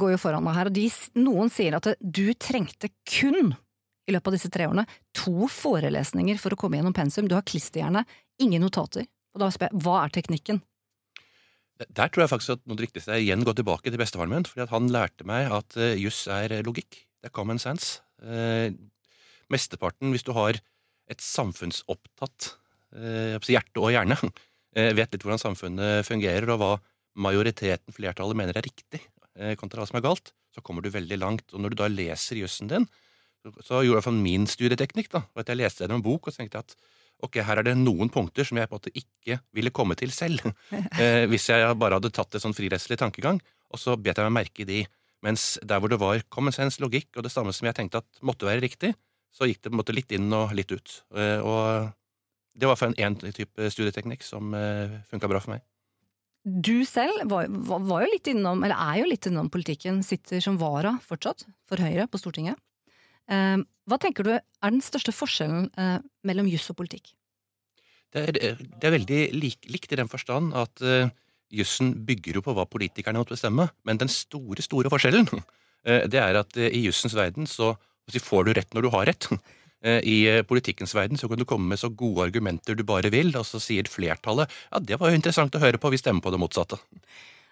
går 0.00 0.14
jo 0.14 0.20
foran 0.22 0.46
meg 0.46 0.56
her, 0.56 0.70
og 0.70 0.78
de, 0.78 0.86
noen 1.20 1.52
sier 1.52 1.76
at 1.76 1.90
du 2.00 2.24
trengte 2.40 2.88
kun, 3.04 3.52
i 4.08 4.14
løpet 4.14 4.30
av 4.30 4.38
disse 4.38 4.48
tre 4.52 4.70
årene, 4.70 4.86
to 5.12 5.50
forelesninger 5.52 6.40
for 6.40 6.56
å 6.56 6.60
komme 6.60 6.80
gjennom 6.80 6.96
pensum. 6.96 7.28
Du 7.28 7.36
har 7.36 7.44
klisterhjerne, 7.44 8.06
ingen 8.40 8.64
notater. 8.64 9.04
Og 9.36 9.44
da 9.44 9.50
spør 9.52 9.68
jeg, 9.68 9.82
hva 9.84 9.98
er 10.06 10.14
teknikken? 10.14 10.62
Der 11.78 12.10
tror 12.10 12.25
jeg 12.25 12.32
faktisk 12.32 12.56
at 12.56 12.64
noe 12.66 12.80
riktigste 12.80 13.12
er 13.14 13.22
igjen 13.22 13.44
gå 13.46 13.54
tilbake 13.54 13.90
til 13.90 14.00
bestefaren 14.00 14.32
min, 14.32 14.46
fordi 14.48 14.66
han 14.72 14.90
lærte 14.90 15.26
meg 15.28 15.52
at 15.54 15.76
uh, 15.78 15.94
juss 15.94 16.25
er 16.32 16.56
eh, 16.56 16.64
logikk. 16.66 17.04
Det 17.22 17.30
er 17.30 17.34
common 17.34 17.60
sense. 17.62 18.00
Uh, 18.19 18.75
mesteparten, 19.52 20.11
hvis 20.14 20.26
du 20.26 20.32
har 20.37 20.58
et 21.08 21.23
samfunnsopptatt 21.25 22.54
jeg 22.88 23.44
si 23.44 23.52
hjerte 23.52 23.82
og 23.82 23.92
hjerne, 23.92 24.16
uh, 24.16 24.90
vet 24.99 25.12
litt 25.14 25.23
hvordan 25.23 25.42
samfunnet 25.42 26.08
fungerer, 26.08 26.49
og 26.50 26.58
hva 26.62 26.73
majoriteten, 27.18 27.94
flertallet, 27.94 28.38
mener 28.38 28.58
er 28.58 28.66
riktig, 28.66 29.02
kontra 29.58 29.82
hva 29.82 29.88
som 29.90 29.99
er 29.99 30.04
galt, 30.06 30.32
så 30.54 30.62
kommer 30.64 30.82
du 30.82 30.90
veldig 30.90 31.18
langt. 31.18 31.52
Og 31.52 31.62
når 31.62 31.75
du 31.75 31.80
da 31.80 31.88
leser 31.90 32.40
jussen 32.40 32.70
din, 32.70 32.87
så, 33.42 33.52
så 33.62 33.80
gjorde 33.82 33.99
hvert 33.99 34.06
fall 34.06 34.23
min 34.23 34.47
studieteknikk 34.50 35.11
da, 35.14 35.25
og 35.30 35.42
at 35.42 35.50
jeg 35.50 35.61
leste 35.61 35.85
gjennom 35.85 36.00
en 36.00 36.06
bok 36.06 36.26
og 36.26 36.35
så 36.35 36.42
tenkte 36.42 36.58
jeg 36.58 36.66
at 36.66 36.76
ok, 37.25 37.40
her 37.44 37.60
er 37.60 37.66
det 37.66 37.76
noen 37.78 38.10
punkter 38.12 38.46
som 38.46 38.60
jeg 38.60 38.68
på 38.68 38.76
en 38.76 38.80
måte 38.80 38.94
ikke 38.94 39.40
ville 39.56 39.72
komme 39.75 39.96
til 39.98 40.12
selv. 40.14 40.44
eh, 41.02 41.25
hvis 41.30 41.48
jeg 41.50 41.78
bare 41.80 41.98
hadde 41.98 42.12
tatt 42.14 42.38
en 42.38 42.46
sånn 42.46 42.56
frirettslig 42.56 42.98
tankegang, 43.00 43.40
og 43.68 43.82
så 43.82 43.96
bet 44.00 44.18
jeg 44.18 44.28
meg 44.28 44.44
merke 44.44 44.64
i 44.64 44.68
de. 44.68 44.80
Mens 45.26 45.56
der 45.66 45.80
hvor 45.82 45.90
det 45.90 45.98
var 46.00 46.22
common 46.30 46.54
sense, 46.54 46.78
logikk 46.82 47.16
og 47.18 47.26
det 47.26 47.34
samme 47.34 47.52
som 47.54 47.66
jeg 47.66 47.76
tenkte 47.76 48.04
at 48.04 48.22
måtte 48.22 48.46
være 48.46 48.62
riktig, 48.62 48.92
så 49.34 49.48
gikk 49.48 49.62
det 49.62 49.72
på 49.72 49.76
en 49.76 49.80
måte 49.80 49.96
litt 49.96 50.12
inn 50.14 50.30
og 50.34 50.54
litt 50.56 50.70
ut. 50.72 51.00
Eh, 51.18 51.40
og 51.42 51.90
det 52.58 52.70
var 52.70 52.78
for 52.78 52.90
en, 52.90 52.98
en 52.98 53.18
type 53.34 53.72
studieteknikk 53.75 54.25
som 54.26 54.54
eh, 54.56 55.00
funka 55.10 55.30
bra 55.30 55.42
for 55.42 55.56
meg. 55.56 55.66
Du 56.48 56.87
selv 56.88 57.26
var, 57.28 57.50
var, 57.50 57.82
var 57.84 58.04
jo 58.04 58.12
litt 58.14 58.30
innom, 58.30 58.62
eller 58.64 58.78
er 58.78 59.02
jo 59.02 59.10
litt 59.10 59.26
innom 59.28 59.50
politikken, 59.52 60.00
sitter 60.06 60.40
som 60.42 60.56
vara 60.60 60.94
fortsatt 61.04 61.44
for 61.68 61.82
Høyre 61.82 62.06
på 62.08 62.20
Stortinget. 62.20 62.56
Eh, 63.28 63.61
hva 63.88 63.99
tenker 64.00 64.26
du 64.26 64.35
er 64.37 64.73
den 64.73 64.82
største 64.85 65.14
forskjellen 65.14 65.68
eh, 65.80 65.99
mellom 66.28 66.49
juss 66.50 66.68
og 66.73 66.78
politikk? 66.80 67.12
Det 68.12 68.25
er, 68.25 68.56
det 68.56 68.88
er 68.88 68.94
veldig 68.94 69.20
lik, 69.37 69.68
likt 69.68 69.92
i 69.92 69.99
den 70.00 70.08
forstand 70.08 70.54
at 70.56 70.80
uh, 70.80 71.11
jussen 71.52 71.90
bygger 72.08 72.38
jo 72.38 72.42
på 72.47 72.54
hva 72.56 72.64
politikerne 72.64 73.20
måtte 73.20 73.35
bestemme, 73.35 73.66
men 73.85 74.00
den 74.00 74.08
store, 74.08 74.64
store 74.64 74.88
forskjellen 74.88 75.28
eh, 75.37 76.06
det 76.08 76.23
er 76.23 76.40
at 76.40 76.56
i 76.56 76.87
jussens 76.87 77.16
verden 77.18 77.49
så 77.49 77.75
får 78.08 78.49
du 78.49 78.54
rett 78.56 78.73
når 78.73 78.87
du 78.87 78.92
har 78.97 79.08
rett. 79.11 79.28
I 79.85 80.42
politikkens 80.42 80.90
verden 80.97 81.20
så 81.20 81.28
kan 81.30 81.38
du 81.38 81.44
komme 81.47 81.68
med 81.70 81.78
så 81.78 81.87
gode 81.94 82.25
argumenter 82.25 82.75
du 82.75 82.80
bare 82.82 83.12
vil, 83.14 83.28
og 83.38 83.44
så 83.47 83.61
sier 83.62 83.87
flertallet 83.87 84.50
ja, 84.73 84.80
det 84.82 84.97
var 84.99 85.12
jo 85.12 85.18
interessant 85.20 85.54
å 85.54 85.61
høre 85.62 85.78
på, 85.78 85.92
vi 85.92 86.00
stemmer 86.00 86.25
på 86.25 86.32
det 86.35 86.40
motsatte. 86.42 86.80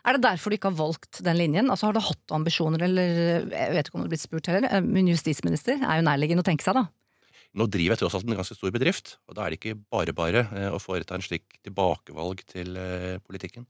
Er 0.06 0.14
det 0.14 0.22
derfor 0.22 0.52
du 0.52 0.56
ikke 0.56 0.70
har 0.70 0.78
valgt 0.78 1.18
den 1.26 1.38
linjen? 1.38 1.70
Altså 1.72 1.88
Har 1.88 1.96
du 1.96 2.04
hatt 2.04 2.34
ambisjoner, 2.34 2.84
eller 2.86 3.48
jeg 3.50 3.72
vet 3.74 3.88
ikke 3.88 3.98
om 3.98 4.04
du 4.04 4.06
har 4.06 4.14
blitt 4.14 4.22
spurt 4.22 4.50
heller, 4.50 4.68
Min 4.84 5.06
men 5.06 5.10
justisminister 5.10 5.80
er 5.80 5.98
jo 5.98 6.06
nærliggende 6.06 6.44
å 6.44 6.46
tenke 6.46 6.66
seg, 6.66 6.78
da. 6.78 6.86
Nå 7.56 7.66
driver 7.72 7.94
jeg 7.94 8.02
tross 8.02 8.16
alt 8.18 8.26
en 8.28 8.36
ganske 8.36 8.56
stor 8.58 8.72
bedrift, 8.74 9.16
og 9.26 9.36
da 9.36 9.46
er 9.46 9.54
det 9.54 9.58
ikke 9.60 9.78
bare 9.92 10.12
bare 10.16 10.44
eh, 10.52 10.68
å 10.74 10.80
foreta 10.82 11.16
en 11.16 11.24
slik 11.24 11.56
tilbakevalg 11.64 12.42
til 12.50 12.76
eh, 12.76 13.16
politikken. 13.24 13.64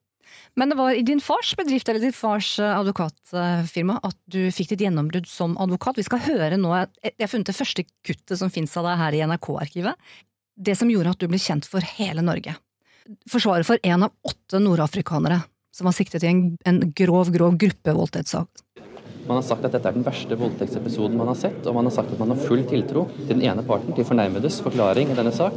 Men 0.58 0.72
det 0.72 0.78
var 0.80 0.96
i 0.98 1.04
din 1.06 1.22
fars 1.22 1.52
bedrift 1.58 1.88
eller 1.88 2.02
din 2.02 2.14
fars 2.16 2.56
eh, 2.58 2.72
advokatfirma 2.80 4.00
at 4.08 4.18
du 4.32 4.40
fikk 4.54 4.72
ditt 4.72 4.82
gjennombrudd 4.88 5.28
som 5.30 5.54
advokat. 5.62 6.00
Vi 6.00 6.06
skal 6.08 6.24
høre 6.26 6.58
nå, 6.58 6.72
Jeg 7.04 7.14
har 7.20 7.30
funnet 7.30 7.52
det 7.52 7.58
første 7.60 7.86
kuttet 8.06 8.40
som 8.42 8.50
fins 8.50 8.74
av 8.76 8.88
deg 8.90 9.00
her 9.04 9.16
i 9.16 9.22
NRK-arkivet. 9.30 10.08
Det 10.56 10.74
som 10.78 10.90
gjorde 10.90 11.14
at 11.14 11.22
du 11.22 11.30
ble 11.30 11.40
kjent 11.40 11.68
for 11.70 11.84
hele 11.96 12.26
Norge. 12.26 12.56
Forsvaret 13.30 13.68
for 13.68 13.78
en 13.86 14.08
av 14.08 14.16
åtte 14.26 14.58
nordafrikanere 14.58 15.44
som 15.76 15.88
var 15.88 15.96
siktet 15.96 16.24
i 16.24 16.30
en, 16.30 16.46
en 16.64 16.80
grov, 16.96 17.28
grov 17.34 17.58
gruppevoldtektssak. 17.60 18.62
Man 19.26 19.40
har 19.40 19.42
sagt 19.42 19.64
at 19.66 19.74
dette 19.74 19.90
er 19.90 19.96
den 19.96 20.06
verste 20.06 20.36
voldtektsepisoden 20.38 21.18
man 21.18 21.32
har 21.32 21.38
sett, 21.38 21.58
og 21.66 21.74
man 21.74 21.88
har 21.88 21.94
sagt 21.96 22.12
at 22.14 22.20
man 22.22 22.30
har 22.30 22.38
full 22.38 22.62
tiltro 22.70 23.08
til 23.16 23.32
den 23.32 23.42
ene 23.42 23.64
parten, 23.66 23.90
til 23.96 24.06
fornærmedes 24.06 24.60
forklaring 24.62 25.10
i 25.10 25.16
denne 25.18 25.32
sak. 25.34 25.56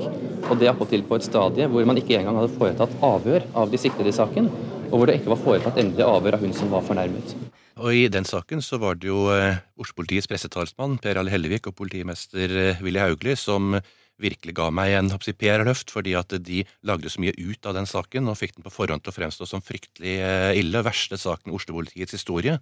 Og 0.50 0.58
det 0.58 0.72
attpåtil 0.72 1.06
på 1.06 1.20
et 1.20 1.28
stadie 1.28 1.70
hvor 1.70 1.86
man 1.88 2.02
ikke 2.02 2.18
engang 2.18 2.40
hadde 2.42 2.56
foretatt 2.58 2.98
avhør 3.06 3.46
av 3.62 3.70
de 3.70 3.80
siktede 3.80 4.10
i 4.10 4.18
saken, 4.18 4.50
og 4.90 4.96
hvor 4.98 5.06
det 5.06 5.20
ikke 5.20 5.32
var 5.36 5.44
foretatt 5.46 5.78
endelig 5.80 6.08
avhør 6.08 6.40
av 6.40 6.44
hun 6.44 6.58
som 6.58 6.74
var 6.74 6.84
fornærmet. 6.88 7.36
Og 7.80 7.96
I 7.96 8.08
den 8.12 8.26
saken 8.28 8.66
så 8.66 8.80
var 8.82 8.98
det 9.00 9.08
jo 9.08 9.30
eh, 9.32 9.62
Oslo-politiets 9.80 10.28
pressetalsmann 10.28 10.98
Per 11.00 11.22
Ale 11.22 11.32
Hellevik 11.32 11.70
og 11.70 11.78
politimester 11.78 12.52
eh, 12.52 12.82
Willy 12.84 13.00
Hauglie 13.00 13.38
som 13.40 13.78
virkelig 14.20 14.56
ga 14.58 14.70
meg 14.74 14.94
en 14.98 15.12
PR-løft, 15.12 15.92
fordi 15.94 16.16
at 16.20 16.34
de 16.46 16.64
lagde 16.86 17.10
så 17.12 17.22
mye 17.24 17.36
ut 17.38 17.66
av 17.66 17.78
den 17.78 17.88
saken 17.90 18.30
og 18.30 18.38
fikk 18.40 18.58
den 18.58 18.66
på 18.66 18.74
forhånd 18.74 19.04
til 19.04 19.14
å 19.14 19.16
fremstå 19.16 19.48
som 19.48 19.64
fryktelig 19.64 20.18
eh, 20.20 20.60
ille. 20.60 20.84
Verste 20.86 21.20
saken 21.20 21.52
i 21.52 21.56
Oslo-politiets 21.56 22.16
historie. 22.18 22.60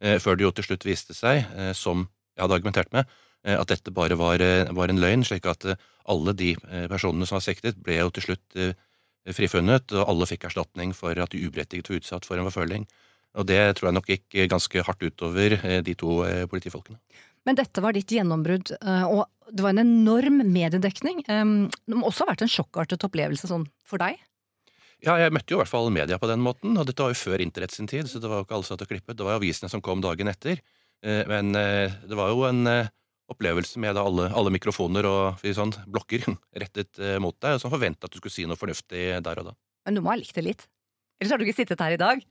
Eh, 0.00 0.18
før 0.22 0.38
det 0.38 0.46
jo 0.46 0.52
til 0.56 0.68
slutt 0.68 0.86
viste 0.88 1.16
seg, 1.16 1.44
eh, 1.56 1.72
som 1.76 2.06
jeg 2.36 2.44
hadde 2.44 2.60
argumentert 2.60 2.92
med, 2.94 3.08
at 3.48 3.70
dette 3.70 3.92
bare 3.94 4.16
var, 4.18 4.42
var 4.74 4.90
en 4.90 4.98
løgn, 4.98 5.22
slik 5.24 5.44
at 5.48 5.62
alle 6.10 6.32
de 6.36 6.50
personene 6.90 7.26
som 7.26 7.36
var 7.36 7.44
siktet, 7.46 7.78
ble 7.80 7.94
jo 8.00 8.10
til 8.12 8.24
slutt 8.26 8.56
frifunnet, 9.34 9.94
og 9.94 10.10
alle 10.10 10.26
fikk 10.28 10.48
erstatning 10.48 10.90
for 10.94 11.14
at 11.22 11.32
de 11.32 11.44
uberettiget 11.46 11.88
var 11.88 12.00
utsatt 12.00 12.26
for 12.26 12.36
en 12.36 12.48
forfølging. 12.50 12.84
Og 13.38 13.46
det 13.48 13.60
tror 13.78 13.88
jeg 13.88 13.96
nok 13.96 14.10
gikk 14.10 14.38
ganske 14.50 14.84
hardt 14.84 15.06
utover 15.06 15.54
de 15.86 15.94
to 16.02 16.18
politifolkene. 16.50 16.98
Men 17.48 17.56
dette 17.56 17.80
var 17.80 17.96
ditt 17.96 18.12
gjennombrudd, 18.12 18.74
og 19.08 19.22
det 19.48 19.64
var 19.64 19.72
en 19.72 19.80
enorm 19.80 20.42
mediedekning. 20.44 21.22
Det 21.24 21.96
må 21.96 22.04
også 22.04 22.26
ha 22.26 22.34
vært 22.34 22.44
en 22.44 22.52
sjokkartet 22.52 23.06
opplevelse 23.08 23.48
sånn 23.48 23.64
for 23.88 24.02
deg? 24.02 24.18
Ja, 25.06 25.14
jeg 25.20 25.30
møtte 25.30 25.54
jo 25.54 25.58
i 25.58 25.62
hvert 25.62 25.70
fall 25.70 25.92
media 25.94 26.18
på 26.18 26.28
den 26.28 26.42
måten, 26.42 26.74
og 26.76 26.88
dette 26.88 27.04
var 27.04 27.14
jo 27.14 27.20
før 27.20 27.42
internett 27.42 27.74
sin 27.74 27.86
tid, 27.88 28.08
så 28.10 28.18
det 28.18 28.30
var 28.30 28.40
jo 28.40 28.46
ikke 28.48 28.56
alle 28.58 28.66
satt 28.66 28.82
og 28.82 28.90
klippet. 28.90 29.16
Det 29.18 29.26
var 29.26 29.36
jo 29.36 29.40
avisene 29.40 29.70
som 29.70 29.82
kom 29.84 30.02
dagen 30.02 30.30
etter. 30.30 30.58
Eh, 31.06 31.22
men 31.30 31.54
eh, 31.54 31.92
det 32.08 32.18
var 32.18 32.32
jo 32.32 32.42
en 32.48 32.66
eh, 32.66 32.90
opplevelse 33.30 33.78
med 33.78 33.98
alle, 34.00 34.26
alle 34.34 34.52
mikrofoner 34.54 35.06
og 35.06 35.46
sånn, 35.54 35.74
blokker 35.86 36.26
rettet 36.62 36.98
mot 37.22 37.36
deg, 37.38 37.58
og 37.58 37.62
som 37.62 37.72
forventa 37.72 38.08
at 38.08 38.14
du 38.14 38.18
skulle 38.18 38.34
si 38.34 38.48
noe 38.48 38.58
fornuftig 38.58 39.06
der 39.24 39.42
og 39.42 39.50
da. 39.52 39.56
Men 39.86 39.98
du 39.98 40.02
må 40.02 40.12
ha 40.12 40.18
likt 40.18 40.34
det 40.34 40.46
litt. 40.46 40.66
Ellers 41.20 41.34
har 41.34 41.38
du 41.40 41.46
ikke 41.46 41.60
sittet 41.60 41.82
her 41.84 41.94
i 41.94 42.00
dag. 42.00 42.22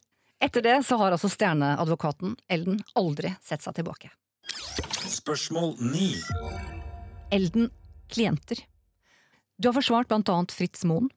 Etter 0.44 0.64
det 0.66 0.76
så 0.86 1.00
har 1.00 1.14
altså 1.14 1.30
stjerneadvokaten 1.32 2.36
Elden 2.52 2.82
aldri 3.00 3.32
sett 3.46 3.64
seg 3.64 3.78
tilbake. 3.80 4.12
Spørsmål 5.08 5.75
9. 5.82 6.08
Elden 7.36 7.70
klienter. 8.12 8.62
Du 9.58 9.70
har 9.70 9.75
forsvart 9.75 10.10
blant 10.12 10.30
annet 10.30 10.54
Fritz 10.54 10.86
Moen, 10.88 11.10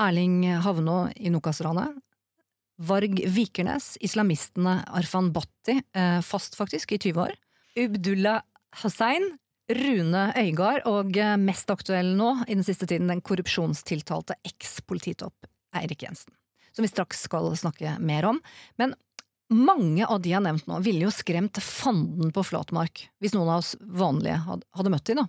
Erling 0.00 0.42
Havnå 0.64 0.98
i 1.16 1.30
Nokas-ranet. 1.30 2.00
Varg 2.82 3.20
Vikernes, 3.30 3.94
islamistene 4.02 4.80
Arfan 4.90 5.30
Bhatti, 5.34 5.78
eh, 5.94 6.20
fast 6.26 6.56
faktisk, 6.58 6.92
i 6.92 6.98
20 6.98 7.20
år. 7.22 7.34
Ubdullah 7.78 8.42
Hussein, 8.82 9.36
Rune 9.70 10.24
Øygard 10.36 10.84
og 10.90 11.16
eh, 11.16 11.36
mest 11.40 11.70
aktuell 11.70 12.14
nå 12.18 12.32
i 12.48 12.56
den 12.56 12.66
siste 12.66 12.88
tiden 12.90 13.08
den 13.08 13.22
korrupsjonstiltalte 13.24 14.36
eks-polititopp 14.44 15.46
Eirik 15.78 16.02
Jensen. 16.02 16.34
Som 16.74 16.82
vi 16.82 16.90
straks 16.90 17.22
skal 17.28 17.52
snakke 17.56 17.94
mer 18.02 18.26
om. 18.26 18.40
Men 18.76 18.96
mange 19.52 20.06
av 20.06 20.22
de 20.22 20.30
jeg 20.30 20.38
har 20.38 20.46
nevnt 20.46 20.68
nå, 20.70 20.78
ville 20.84 21.06
jo 21.06 21.12
skremt 21.12 21.60
fanden 21.62 22.32
på 22.34 22.44
flatmark 22.46 23.06
hvis 23.20 23.34
noen 23.36 23.50
av 23.50 23.60
oss 23.62 23.74
vanlige 23.80 24.40
hadde 24.44 24.92
møtt 24.92 25.10
dem. 25.10 25.28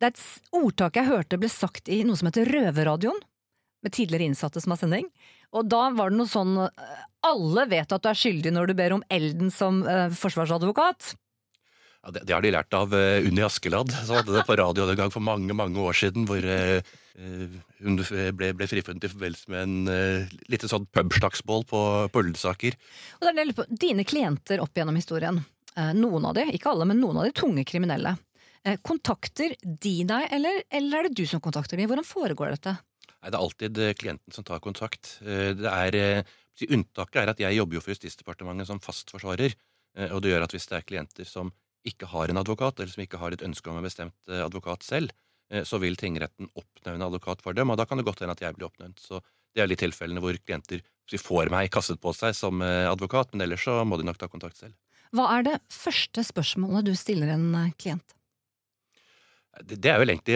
Det 0.00 0.08
er 0.08 0.14
et 0.14 0.54
ordtak 0.58 0.98
jeg 0.98 1.08
hørte 1.08 1.38
ble 1.40 1.50
sagt 1.52 1.88
i 1.92 2.02
noe 2.06 2.18
som 2.18 2.28
heter 2.28 2.50
Røverradioen 2.50 3.20
med 3.84 3.94
tidligere 3.94 4.26
innsatte 4.26 4.60
som 4.60 4.74
har 4.74 4.80
sending. 4.80 5.10
Og 5.54 5.68
da 5.70 5.86
var 5.94 6.10
det 6.10 6.18
noe 6.18 6.30
sånn 6.30 6.56
eh, 6.64 7.02
Alle 7.24 7.66
vet 7.70 7.92
at 7.92 8.02
du 8.02 8.08
er 8.10 8.18
skyldig 8.18 8.52
når 8.56 8.70
du 8.70 8.74
ber 8.78 8.96
om 8.96 9.04
Elden 9.12 9.52
som 9.54 9.82
uh, 9.86 10.08
forsvarsadvokat. 10.12 11.14
Ja, 12.04 12.10
det, 12.12 12.26
det, 12.28 12.34
har 12.36 12.44
de 12.44 12.52
lært 12.52 12.74
av 12.76 12.92
uh, 12.92 13.24
Unni 13.24 13.40
Askeladd, 13.46 13.92
som 14.04 14.18
hadde 14.18 14.34
det 14.34 14.44
på 14.44 14.56
radio 14.60 14.84
en 14.84 14.98
gang 14.98 15.12
for 15.12 15.24
mange 15.24 15.56
mange 15.56 15.80
år 15.80 15.96
siden. 15.96 16.26
Hvor 16.28 16.44
uh, 16.44 16.92
hun 17.80 17.96
ble, 18.36 18.50
ble, 18.52 18.68
frifunnet 18.68 19.06
i 19.06 19.10
forbindelse 19.12 19.52
med 19.52 19.62
en 19.62 19.88
uh, 19.88 20.34
lite 20.52 20.68
sånn 20.68 20.84
pubslagsmål 20.92 21.64
på, 21.70 21.80
på 22.12 22.24
Ullensaker. 22.24 22.76
Er 23.24 23.54
Dine 23.70 24.04
klienter 24.04 24.60
opp 24.60 24.76
gjennom 24.76 25.00
historien, 25.00 25.40
noen 25.96 26.28
av 26.28 26.36
de, 26.36 26.44
ikke 26.54 26.70
alle, 26.70 26.86
men 26.86 27.00
noen 27.00 27.22
av 27.22 27.24
de 27.26 27.32
tunge 27.34 27.64
kriminelle. 27.66 28.12
kontakter 28.86 29.56
de 29.64 29.94
deg, 30.06 30.28
eller, 30.30 30.60
eller 30.70 30.98
er 30.98 31.08
det 31.08 31.16
du 31.18 31.24
som 31.26 31.40
kontakter 31.42 31.80
dem? 31.80 31.88
Hvordan 31.90 32.06
foregår 32.06 32.52
dette? 32.54 32.76
Nei, 32.76 33.32
Det 33.32 33.34
er 33.34 33.40
alltid 33.40 33.80
klienten 33.98 34.36
som 34.36 34.46
tar 34.46 34.62
kontakt. 34.62 35.16
Det 35.24 35.72
er, 35.72 36.22
unntaket 36.68 37.22
er 37.24 37.32
at 37.32 37.42
jeg 37.42 37.58
jobber 37.58 37.80
jo 37.80 37.82
for 37.82 37.96
Justisdepartementet 37.96 38.70
som 38.70 38.82
fastforsvarer. 38.84 39.56
Og 40.12 40.22
det 40.22 40.30
gjør 40.30 40.46
at 40.46 40.54
hvis 40.54 40.70
det 40.70 40.78
er 40.78 40.86
klienter 40.86 41.26
som 41.26 41.50
ikke 41.86 42.08
har 42.12 42.30
en 42.30 42.40
advokat, 42.40 42.80
eller 42.80 42.92
som 42.92 43.04
ikke 43.04 43.20
har 43.20 43.34
et 43.34 43.44
ønske 43.44 43.70
om 43.70 43.78
en 43.78 43.86
bestemt 43.86 44.32
advokat 44.32 44.86
selv, 44.86 45.12
så 45.68 45.76
vil 45.78 45.98
tingretten 46.00 46.48
oppnevne 46.56 47.04
advokat 47.04 47.42
for 47.44 47.54
dem, 47.54 47.68
og 47.70 47.76
da 47.76 47.84
kan 47.84 48.00
det 48.00 48.06
godt 48.08 48.22
hende 48.24 48.32
at 48.32 48.40
jeg 48.40 48.56
blir 48.56 48.66
oppnevnt. 48.70 49.02
Så 49.04 49.20
det 49.54 49.60
er 49.62 49.68
de 49.68 49.76
tilfellene 49.76 50.22
hvor 50.24 50.38
klienter 50.40 50.80
får 51.20 51.52
meg 51.52 51.68
kastet 51.70 52.00
på 52.00 52.14
seg 52.16 52.32
som 52.34 52.64
advokat, 52.64 53.34
men 53.34 53.44
ellers 53.44 53.66
så 53.68 53.76
må 53.84 54.00
de 54.00 54.08
nok 54.08 54.18
ta 54.18 54.30
kontakt 54.32 54.56
selv. 54.62 54.72
Hva 55.14 55.28
er 55.36 55.46
det 55.46 55.58
første 55.70 56.24
spørsmålet 56.24 56.88
du 56.88 56.94
stiller 56.98 57.36
en 57.36 57.52
klient? 57.76 58.16
Det 59.62 59.86
er 59.86 60.00
vel 60.02 60.10
egentlig 60.10 60.34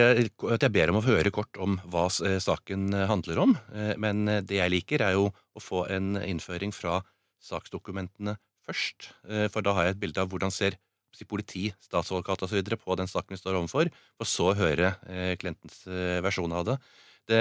at 0.54 0.62
jeg 0.62 0.72
ber 0.74 0.92
om 0.92 1.00
å 1.00 1.06
høre 1.06 1.32
kort 1.34 1.58
om 1.58 1.78
hva 1.90 2.06
eh, 2.26 2.38
saken 2.42 2.92
eh, 2.94 3.06
handler 3.10 3.40
om. 3.42 3.54
Eh, 3.74 3.94
men 3.98 4.28
det 4.46 4.60
jeg 4.60 4.72
liker, 4.72 5.02
er 5.02 5.16
jo 5.16 5.30
å 5.30 5.62
få 5.62 5.86
en 5.90 6.14
innføring 6.20 6.74
fra 6.74 7.00
saksdokumentene 7.42 8.36
først. 8.68 9.10
For 9.54 9.64
da 9.64 9.72
har 9.72 9.86
jeg 9.86 9.94
et 9.94 10.00
bilde 10.02 10.20
av 10.20 10.28
hvordan 10.28 10.52
ser 10.52 10.74
politi, 11.28 11.68
statsadvokat 11.84 12.44
osv. 12.46 12.62
på 12.78 12.98
den 13.00 13.10
saken 13.10 13.34
vi 13.34 13.40
står 13.40 13.58
overfor, 13.58 13.90
for 14.18 14.28
så 14.28 14.50
å 14.52 14.56
høre 14.58 14.94
klientens 15.40 15.82
versjon 16.24 16.52
av 16.54 16.66
det. 16.68 16.76
Det 17.28 17.40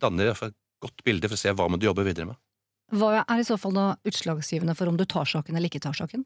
danner 0.00 0.32
et 0.34 0.56
godt 0.82 1.04
bilde 1.06 1.30
for 1.30 1.38
å 1.38 1.40
se 1.40 1.54
hva 1.56 1.68
må 1.70 1.80
du 1.80 1.88
jobbe 1.88 2.04
videre 2.06 2.30
med. 2.30 2.40
Hva 2.94 3.24
er 3.24 3.42
i 3.42 3.46
så 3.46 3.56
fall 3.58 3.74
da 3.74 3.86
utslagsgivende 4.06 4.76
for 4.78 4.90
om 4.90 4.98
du 4.98 5.06
tar 5.08 5.26
saken 5.26 5.56
eller 5.56 5.70
ikke 5.70 5.82
tar 5.82 5.96
saken? 5.96 6.22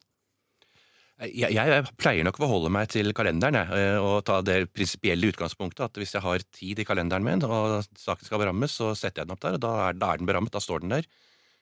Jeg, 1.21 1.53
jeg, 1.53 1.89
pleier 2.01 2.25
nok 2.25 2.39
å 2.39 2.47
forholde 2.47 2.71
meg 2.73 2.89
til 2.95 3.13
kalenderen 3.17 3.59
jeg, 3.59 3.69
eh, 3.77 3.99
og 4.01 4.23
ta 4.25 4.39
det 4.41 4.71
prinsipielle 4.73 5.29
utgangspunktet 5.29 5.83
at 5.85 5.99
hvis 6.01 6.15
jeg 6.17 6.25
har 6.25 6.45
tid 6.57 6.81
i 6.81 6.87
kalenderen 6.89 7.27
min 7.27 7.45
og 7.45 7.85
saken 8.01 8.25
skal 8.25 8.41
berammes, 8.41 8.73
så 8.73 8.95
setter 8.97 9.21
jeg 9.21 9.29
den 9.29 9.35
opp 9.37 9.43
der, 9.45 9.59
og 9.59 9.61
da 9.61 9.73
er, 9.89 9.99
da 10.01 10.15
er 10.15 10.23
den 10.23 10.31
berammet. 10.31 10.55
Da 10.55 10.65
står 10.65 10.81
den 10.81 10.95
der. 10.97 11.09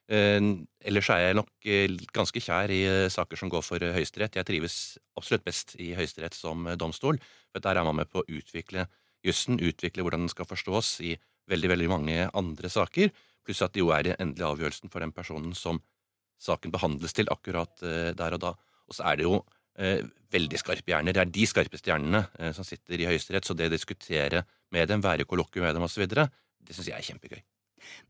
Eh, 0.08 0.40
ellers 0.88 1.10
er 1.12 1.20
jeg 1.20 1.36
nok 1.36 1.66
eh, 1.68 1.96
ganske 2.16 2.40
kjær 2.40 2.72
i 2.72 2.80
eh, 2.88 3.10
saker 3.12 3.36
som 3.36 3.50
går 3.52 3.64
for 3.64 3.82
Høyesterett. 3.82 4.38
Jeg 4.40 4.48
trives 4.48 4.76
absolutt 5.20 5.44
best 5.44 5.74
i 5.76 5.90
Høyesterett 5.98 6.36
som 6.36 6.64
domstol, 6.80 7.20
for 7.52 7.64
der 7.64 7.76
er 7.76 7.84
man 7.84 7.98
med 7.98 8.08
på 8.08 8.22
å 8.22 8.28
utvikle 8.38 8.86
jussen, 9.26 9.60
utvikle 9.60 10.06
hvordan 10.06 10.24
den 10.24 10.32
skal 10.32 10.48
forstås 10.48 10.94
i 11.04 11.12
veldig, 11.52 11.72
veldig 11.74 11.90
mange 11.92 12.30
andre 12.38 12.72
saker, 12.72 13.12
pluss 13.44 13.60
at 13.64 13.76
det 13.76 13.82
jo 13.82 13.92
er 13.92 14.06
den 14.06 14.16
endelige 14.20 14.48
avgjørelsen 14.48 14.92
for 14.92 15.04
den 15.04 15.12
personen 15.12 15.52
som 15.56 15.82
saken 16.40 16.72
behandles 16.72 17.16
til 17.16 17.28
akkurat 17.32 17.80
der 17.80 18.36
og 18.36 18.42
da. 18.44 18.52
Og 18.86 18.94
så 18.94 19.08
er 19.10 19.18
det 19.18 19.26
jo 19.26 19.40
veldig 20.36 20.60
skarpe 20.60 20.92
hjerner. 20.92 21.16
Det 21.16 21.24
er 21.24 21.32
de 21.34 21.48
skarpeste 21.48 21.90
hjernene 21.90 22.52
som 22.54 22.66
sitter 22.68 23.00
i 23.00 23.08
Høyesterett, 23.08 23.48
så 23.48 23.56
det 23.58 23.70
å 23.72 23.74
diskutere 23.74 24.44
med 24.76 24.92
dem, 24.92 25.02
være 25.02 25.24
i 25.24 25.28
kollokvium 25.28 25.66
med 25.66 25.80
dem 25.80 25.88
osv., 25.88 26.04
det 26.04 26.76
syns 26.76 26.92
jeg 26.92 27.00
er 27.00 27.08
kjempegøy. 27.08 27.40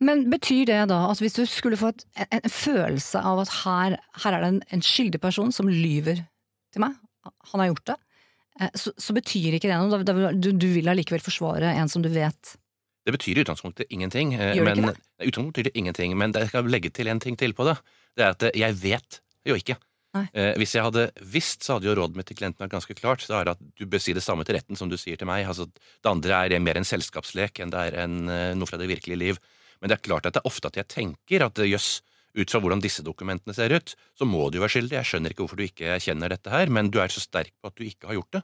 Men 0.04 0.26
betyr 0.32 0.66
det 0.70 0.80
da 0.92 1.00
at 1.10 1.22
hvis 1.22 1.38
du 1.38 1.44
skulle 1.48 1.78
få 1.80 1.92
en, 1.92 2.28
en 2.38 2.52
følelse 2.52 3.22
av 3.22 3.42
at 3.44 3.54
her, 3.62 3.98
her 4.24 4.36
er 4.36 4.44
det 4.44 4.52
en, 4.52 4.62
en, 4.76 4.84
skyldig 4.84 5.20
person 5.22 5.54
som 5.54 5.70
lyver 5.70 6.22
til 6.74 6.84
meg, 6.84 6.96
han 7.52 7.62
har 7.62 7.72
gjort 7.72 7.92
det, 7.92 7.98
eh, 8.60 8.72
så, 8.78 8.94
så 8.96 9.16
betyr 9.16 9.58
ikke 9.58 9.70
det 9.70 9.80
noe? 9.80 10.32
Du, 10.38 10.50
du 10.52 10.68
vil 10.76 10.90
allikevel 10.90 11.24
forsvare 11.24 11.74
en 11.76 11.92
som 11.92 12.04
du 12.04 12.10
vet 12.12 12.56
det 13.08 13.14
betyr 13.16 13.38
i 13.38 13.44
utgangspunktet 13.46 13.88
ingenting. 13.88 14.34
Eh, 14.36 14.54
Gjør 14.58 14.66
det 14.66 14.76
men, 14.76 14.90
ikke 14.90 14.96
det? 14.98 15.28
Utgangspunktet 15.30 15.54
betyr 15.54 15.68
det 15.70 15.80
ingenting, 15.80 16.16
men 16.20 16.34
jeg 16.36 16.50
skal 16.50 16.66
legge 16.68 16.90
til 16.92 17.08
en 17.08 17.20
ting 17.24 17.38
til 17.40 17.54
på 17.56 17.64
det. 17.64 17.78
Det 18.12 18.24
er 18.24 18.34
at 18.34 18.42
eh, 18.50 18.58
jeg 18.60 18.76
vet 18.82 19.20
jo 19.48 19.56
ikke. 19.56 19.78
Eh, 20.18 20.56
hvis 20.60 20.74
jeg 20.74 20.84
hadde 20.84 21.06
visst, 21.32 21.64
så 21.64 21.76
hadde 21.76 21.88
jo 21.88 21.94
rådet 21.96 22.18
mitt 22.18 22.28
til 22.28 22.36
klienten 22.36 22.60
vært 22.60 22.74
ganske 22.74 22.96
klart. 22.98 23.24
Så 23.24 23.38
er 23.38 23.48
det 23.48 23.54
at 23.56 23.62
Du 23.80 23.86
bør 23.88 24.02
si 24.02 24.12
det 24.12 24.24
samme 24.24 24.44
til 24.44 24.58
retten 24.58 24.76
som 24.76 24.92
du 24.92 24.98
sier 25.00 25.16
til 25.16 25.28
meg. 25.30 25.46
Altså, 25.48 25.68
det 25.68 26.10
andre 26.10 26.42
er 26.44 26.60
mer 26.60 26.80
en 26.80 26.88
selskapslek 26.88 27.62
enn 27.64 27.72
det 27.72 27.86
er 27.86 27.96
en, 28.04 28.18
noe 28.58 28.68
fra 28.68 28.80
det 28.80 28.90
virkelige 28.90 29.20
liv. 29.20 29.40
Men 29.80 29.90
det 29.90 29.98
er 29.98 30.06
klart 30.08 30.28
at 30.28 30.36
det 30.36 30.42
er 30.42 30.50
ofte 30.50 30.70
at 30.70 30.78
jeg 30.80 30.90
tenker 30.90 31.44
at 31.46 31.58
eh, 31.62 31.70
jøss, 31.72 31.98
ut 32.38 32.52
fra 32.52 32.60
hvordan 32.62 32.82
disse 32.84 33.02
dokumentene 33.02 33.54
ser 33.56 33.72
ut, 33.74 33.94
så 34.14 34.26
må 34.28 34.50
du 34.52 34.60
være 34.60 34.76
skyldig. 34.76 34.98
Jeg 34.98 35.08
skjønner 35.10 35.32
ikke 35.32 35.42
hvorfor 35.42 35.58
du 35.58 35.64
ikke 35.64 35.96
kjenner 36.04 36.30
dette 36.30 36.52
her, 36.52 36.70
men 36.70 36.90
du 36.92 37.00
er 37.02 37.10
så 37.10 37.22
sterk 37.24 37.54
på 37.58 37.70
at 37.70 37.78
du 37.78 37.86
ikke 37.86 38.10
har 38.10 38.18
gjort 38.18 38.36
det. 38.36 38.42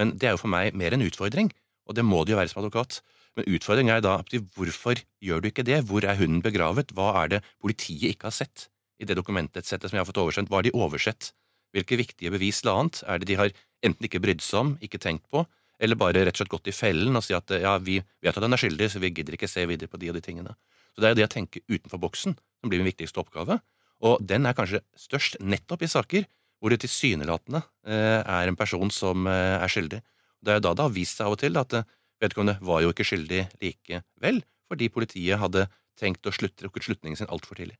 Men 0.00 0.14
det 0.16 0.28
er 0.28 0.34
jo 0.34 0.40
for 0.40 0.52
meg 0.52 0.74
mer 0.76 0.96
en 0.96 1.04
utfordring, 1.04 1.52
og 1.86 1.98
det 1.98 2.04
må 2.04 2.24
det 2.24 2.34
jo 2.34 2.40
være 2.40 2.50
som 2.50 2.62
advokat. 2.64 3.00
Men 3.36 3.48
utfordringen 3.52 3.92
er 3.92 4.02
da 4.04 4.16
hvorfor 4.56 5.02
gjør 5.22 5.44
du 5.44 5.50
ikke 5.50 5.66
det? 5.68 5.82
Hvor 5.88 6.04
er 6.04 6.18
hunden 6.18 6.42
begravet? 6.44 6.94
Hva 6.96 7.12
er 7.22 7.34
det 7.34 7.42
politiet 7.62 8.16
ikke 8.16 8.30
har 8.30 8.38
sett 8.38 8.68
i 8.98 9.08
det 9.08 9.18
dokumentsettet 9.18 9.90
som 9.90 9.98
jeg 9.98 10.02
har 10.02 10.08
fått 10.08 10.22
oversendt? 10.22 10.50
Hva 10.50 10.62
har 10.62 10.66
de 10.66 10.74
oversett? 10.74 11.30
Hvilke 11.76 12.00
viktige 12.00 12.32
bevis 12.32 12.62
eller 12.64 12.80
annet 12.80 13.02
er 13.04 13.20
det 13.20 13.28
de 13.28 13.38
har 13.38 13.52
enten 13.84 14.08
ikke 14.08 14.22
brydd 14.24 14.40
seg 14.44 14.62
om, 14.62 14.74
ikke 14.80 15.02
tenkt 15.02 15.26
på, 15.28 15.44
eller 15.76 16.00
bare 16.00 16.24
rett 16.24 16.32
og 16.32 16.40
slett 16.40 16.54
gått 16.54 16.70
i 16.72 16.74
fellen 16.74 17.18
og 17.18 17.24
si 17.26 17.36
at 17.36 17.52
ja, 17.60 17.76
vi 17.76 17.98
vet 18.00 18.32
at 18.32 18.42
han 18.42 18.56
er 18.56 18.62
skyldig, 18.62 18.88
så 18.88 19.02
vi 19.02 19.12
gidder 19.12 19.36
ikke 19.36 19.50
se 19.50 19.66
videre 19.68 19.92
på 19.92 20.00
de 20.00 20.08
og 20.08 20.16
de 20.16 20.24
tingene. 20.24 20.56
Så 20.96 21.02
det 21.02 21.08
er 21.08 21.12
jo 21.12 21.20
det 21.20 21.28
å 21.28 21.34
tenke 21.34 21.60
utenfor 21.68 22.00
boksen 22.00 22.32
som 22.32 22.72
blir 22.72 22.80
min 22.80 22.88
viktigste 22.88 23.20
oppgave, 23.20 23.58
og 24.04 24.22
den 24.24 24.48
er 24.48 24.56
kanskje 24.56 24.80
størst 24.96 25.36
nettopp 25.44 25.84
i 25.84 25.90
saker 25.92 26.24
hvor 26.60 26.72
det 26.72 26.80
tilsynelatende 26.84 27.60
eh, 27.84 28.20
er 28.24 28.48
en 28.48 28.56
person 28.56 28.90
som 28.92 29.28
eh, 29.28 29.56
er 29.60 29.72
skyldig. 29.72 30.00
Det 30.40 30.52
er 30.52 30.58
jo 30.58 30.64
da 30.64 30.72
det 30.76 30.86
har 30.86 30.94
vist 30.94 31.20
seg 31.20 31.28
av 31.28 31.36
og 31.36 31.40
til 31.42 31.60
at 31.60 31.76
eh, 31.76 31.88
vedkommende 32.24 32.56
var 32.64 32.80
jo 32.80 32.92
ikke 32.94 33.04
skyldig 33.08 33.42
likevel, 33.60 34.40
fordi 34.70 34.88
politiet 34.92 35.40
hadde 35.40 35.66
tenkt 36.00 36.28
å 36.28 36.32
slutte, 36.32 36.62
trukket 36.64 36.88
slutningen 36.88 37.20
sin 37.20 37.28
altfor 37.32 37.60
tidlig. 37.60 37.76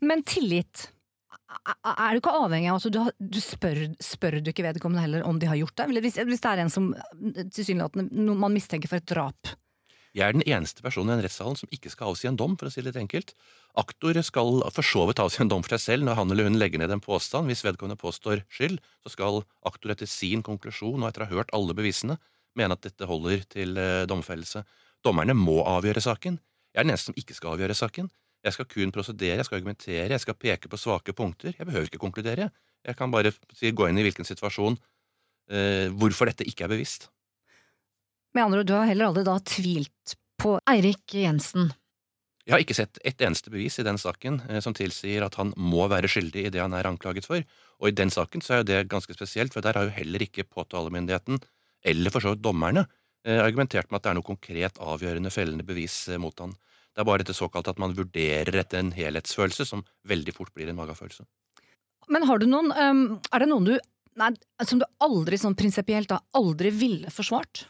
Men 0.00 0.24
tillit, 0.24 0.88
er 1.84 2.16
du 2.16 2.22
ikke 2.22 2.32
avhengig 2.32 2.70
av 2.70 2.78
altså, 2.78 2.92
du, 2.92 3.00
du 3.20 3.40
spør, 3.44 3.84
spør, 4.02 4.38
du 4.40 4.50
ikke 4.52 4.64
vedkommende 4.66 5.04
heller 5.04 5.28
om 5.28 5.36
de 5.40 5.48
har 5.50 5.60
gjort 5.60 5.76
det? 5.82 6.00
Hvis, 6.06 6.16
hvis 6.24 6.44
det 6.44 6.52
er 6.52 6.64
en 6.64 6.72
som 6.72 6.88
tilsynelatende 7.28 8.36
man 8.40 8.56
mistenker 8.56 8.90
for 8.90 9.02
et 9.02 9.10
drap? 9.10 9.52
Jeg 10.14 10.28
er 10.28 10.36
den 10.36 10.44
eneste 10.46 10.84
personen 10.84 11.10
i 11.10 11.16
den 11.16 11.24
rettssalen 11.26 11.56
som 11.58 11.70
ikke 11.74 11.90
skal 11.90 12.12
avsi 12.12 12.28
en 12.30 12.36
dom, 12.38 12.52
for 12.54 12.68
å 12.68 12.70
si 12.70 12.78
det 12.78 12.92
litt 12.92 13.00
enkelt. 13.00 13.32
Aktor 13.80 14.20
skal 14.22 14.60
for 14.70 14.86
så 14.86 15.08
vidt 15.08 15.18
avsi 15.18 15.40
en 15.42 15.50
dom 15.50 15.64
for 15.66 15.74
seg 15.74 15.82
selv 15.82 16.06
når 16.06 16.20
han 16.20 16.30
eller 16.30 16.46
hun 16.46 16.58
legger 16.60 16.78
ned 16.78 16.94
en 16.94 17.02
påstand. 17.02 17.50
Hvis 17.50 17.64
vedkommende 17.66 17.98
påstår 17.98 18.44
skyld, 18.54 18.78
så 19.02 19.10
skal 19.10 19.42
aktor 19.66 19.90
etter 19.90 20.06
sin 20.06 20.44
konklusjon 20.46 21.02
og 21.02 21.08
etter 21.08 21.24
å 21.24 21.28
ha 21.28 21.38
hørt 21.40 21.50
alle 21.56 21.74
bevisene 21.74 22.20
mene 22.54 22.76
at 22.76 22.84
dette 22.86 23.08
holder 23.10 23.42
til 23.50 23.78
eh, 23.80 24.04
domfellelse. 24.10 24.62
Dommerne 25.04 25.34
må 25.34 25.58
avgjøre 25.66 26.02
saken. 26.04 26.38
Jeg 26.70 26.80
er 26.80 26.86
den 26.86 26.94
eneste 26.94 27.10
som 27.10 27.18
ikke 27.18 27.36
skal 27.36 27.56
avgjøre 27.56 27.76
saken. 27.78 28.10
Jeg 28.44 28.56
skal 28.56 28.68
kun 28.70 28.92
prosedere, 28.94 29.40
jeg 29.40 29.48
skal 29.48 29.58
argumentere, 29.58 30.12
jeg 30.12 30.22
skal 30.22 30.36
peke 30.38 30.70
på 30.70 30.78
svake 30.80 31.14
punkter. 31.16 31.54
Jeg 31.56 31.66
behøver 31.66 31.88
ikke 31.88 32.02
konkludere. 32.02 32.50
Jeg 32.84 32.98
kan 32.98 33.12
bare 33.12 33.32
gå 33.32 33.88
inn 33.88 33.98
i 33.98 34.04
hvilken 34.04 34.28
situasjon 34.28 34.76
eh, 35.50 35.88
hvorfor 35.90 36.30
dette 36.30 36.46
ikke 36.46 36.66
er 36.66 36.74
bevisst. 36.74 37.08
Med 38.34 38.44
andre 38.44 38.60
ord, 38.60 38.66
du 38.66 38.74
har 38.74 38.88
heller 38.90 39.06
aldri 39.06 39.22
da 39.26 39.36
tvilt 39.46 40.14
på 40.42 40.56
Eirik 40.66 41.14
Jensen? 41.14 41.68
Jeg 42.44 42.52
har 42.52 42.62
ikke 42.64 42.76
sett 42.76 42.98
et 43.06 43.22
eneste 43.24 43.48
bevis 43.52 43.78
i 43.78 43.84
den 43.86 43.96
saken 44.00 44.40
eh, 44.50 44.58
som 44.60 44.74
tilsier 44.76 45.22
at 45.24 45.36
han 45.38 45.52
må 45.56 45.86
være 45.88 46.10
skyldig 46.10 46.42
i 46.48 46.50
det 46.52 46.60
han 46.60 46.74
er 46.76 46.88
anklaget 46.90 47.28
for. 47.28 47.44
Og 47.80 47.88
i 47.88 47.94
den 47.94 48.10
saken 48.12 48.42
så 48.44 48.56
er 48.56 48.60
jo 48.60 48.66
det 48.72 48.80
ganske 48.90 49.14
spesielt, 49.14 49.54
for 49.54 49.64
der 49.64 49.78
har 49.78 49.86
jo 49.86 49.94
heller 49.94 50.26
ikke 50.26 50.44
påtalemyndigheten, 50.50 51.38
eller 51.86 52.12
for 52.12 52.26
så 52.26 52.34
vidt 52.34 52.42
dommerne, 52.44 52.84
eh, 53.24 53.38
argumentert 53.38 53.88
med 53.88 54.00
at 54.00 54.04
det 54.04 54.12
er 54.12 54.18
noe 54.18 54.26
konkret 54.26 54.82
avgjørende 54.82 55.32
fellende 55.32 55.66
bevis 55.68 55.96
eh, 56.10 56.20
mot 56.20 56.42
han. 56.42 56.56
Det 56.94 57.02
er 57.02 57.08
bare 57.08 57.22
dette 57.22 57.38
såkalte 57.38 57.70
at 57.70 57.80
man 57.82 57.94
vurderer 57.94 58.58
etter 58.60 58.82
en 58.82 58.92
helhetsfølelse, 58.98 59.66
som 59.70 59.86
veldig 60.10 60.34
fort 60.34 60.52
blir 60.58 60.68
en 60.70 60.78
magefølelse. 60.82 61.24
Men 62.10 62.26
har 62.28 62.42
du 62.42 62.44
noen 62.50 62.68
Er 62.74 63.40
det 63.40 63.48
noen 63.48 63.64
du 63.64 63.72
nei, 64.20 64.28
som 64.62 64.82
du 64.82 64.84
aldri 65.02 65.38
sånn 65.40 65.56
prinsipielt 65.58 66.10
da 66.10 66.20
aldri 66.36 66.74
ville 66.74 67.14
forsvart? 67.14 67.64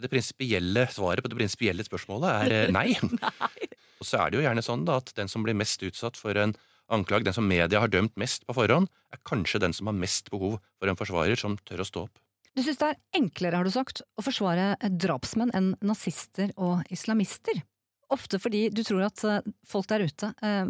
Det 0.00 0.10
prinsipielle 0.10 0.86
svaret 0.90 1.24
på 1.24 1.30
det 1.30 1.38
prinsipielle 1.38 1.84
spørsmålet 1.86 2.28
er 2.32 2.54
eh, 2.56 2.72
nei. 2.78 2.94
nei. 3.18 3.70
Og 4.00 4.08
så 4.08 4.22
er 4.22 4.32
det 4.32 4.40
jo 4.40 4.46
gjerne 4.46 4.64
sånn 4.64 4.86
da 4.88 4.98
at 5.02 5.12
den 5.18 5.30
som 5.30 5.44
blir 5.46 5.56
mest 5.58 5.82
utsatt 5.86 6.18
for 6.18 6.38
en 6.38 6.56
anklag, 6.92 7.24
den 7.24 7.36
som 7.36 7.46
media 7.48 7.80
har 7.80 7.92
dømt 7.92 8.16
mest 8.20 8.46
på 8.48 8.56
forhånd, 8.56 8.90
er 9.12 9.20
kanskje 9.28 9.62
den 9.62 9.74
som 9.76 9.88
har 9.88 9.96
mest 9.96 10.30
behov 10.32 10.58
for 10.80 10.90
en 10.90 10.98
forsvarer 10.98 11.38
som 11.38 11.56
tør 11.68 11.84
å 11.84 11.88
stå 11.88 12.06
opp. 12.08 12.22
Du 12.52 12.60
syns 12.60 12.80
det 12.82 12.88
er 12.90 12.98
enklere, 13.16 13.60
har 13.60 13.64
du 13.64 13.72
sagt, 13.72 14.02
å 14.20 14.24
forsvare 14.24 14.74
drapsmenn 15.00 15.54
enn 15.56 15.70
nazister 15.80 16.52
og 16.60 16.82
islamister? 16.92 17.62
Ofte 18.12 18.36
fordi 18.42 18.66
du 18.74 18.82
tror 18.84 19.06
at 19.06 19.22
eh, 19.24 19.40
folk 19.68 19.88
der 19.88 20.04
ute 20.04 20.32
eh, 20.44 20.66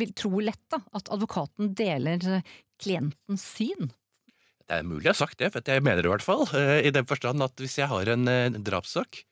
vil 0.00 0.14
tro 0.16 0.40
lett 0.40 0.62
da, 0.72 0.80
at 0.96 1.10
advokaten 1.12 1.74
deler 1.76 2.22
eh, 2.38 2.54
klientens 2.80 3.44
syn. 3.58 3.90
Det 4.66 4.80
er 4.80 4.86
mulig 4.86 5.04
jeg 5.06 5.12
har 5.12 5.20
sagt 5.20 5.38
det, 5.38 5.52
for 5.54 5.62
jeg 5.62 5.84
mener 5.84 6.02
det 6.02 6.10
i 6.10 6.14
hvert 6.16 6.26
fall. 6.26 6.44
Eh, 6.58 6.88
I 6.88 6.94
den 6.94 7.06
forstand 7.06 7.44
at 7.44 7.62
hvis 7.62 7.78
jeg 7.78 7.90
har 7.90 8.12
en, 8.14 8.28
en 8.28 8.60
drapssak, 8.66 9.22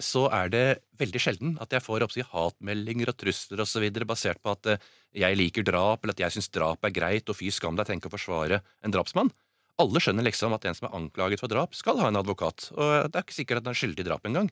så 0.00 0.22
er 0.32 0.48
det 0.48 0.60
veldig 0.96 1.20
sjelden 1.20 1.50
at 1.60 1.74
jeg 1.76 1.84
får 1.84 2.06
oppsi, 2.06 2.22
hatmeldinger 2.24 3.10
og 3.12 3.18
trusler 3.20 3.60
osv. 3.60 3.84
basert 4.08 4.40
på 4.40 4.54
at 4.54 4.70
jeg 5.12 5.36
liker 5.36 5.66
drap, 5.68 6.00
eller 6.00 6.16
at 6.16 6.22
jeg 6.22 6.32
syns 6.32 6.48
drap 6.48 6.86
er 6.88 6.94
greit, 6.96 7.28
og 7.28 7.36
fy 7.36 7.50
skam 7.52 7.76
deg, 7.76 7.84
tenk 7.90 8.08
å 8.08 8.12
forsvare 8.14 8.62
en 8.80 8.94
drapsmann. 8.94 9.28
Alle 9.76 10.00
skjønner 10.00 10.24
liksom 10.24 10.56
at 10.56 10.64
en 10.64 10.78
som 10.78 10.88
er 10.88 10.96
anklaget 10.96 11.42
for 11.42 11.52
drap, 11.52 11.76
skal 11.76 12.00
ha 12.00 12.08
en 12.08 12.16
advokat, 12.16 12.70
og 12.72 13.12
det 13.12 13.20
er 13.20 13.26
ikke 13.26 13.36
sikkert 13.36 13.60
at 13.60 13.68
han 13.68 13.76
er 13.76 13.80
skyldig 13.82 14.06
i 14.06 14.08
drap 14.08 14.24
engang. 14.28 14.48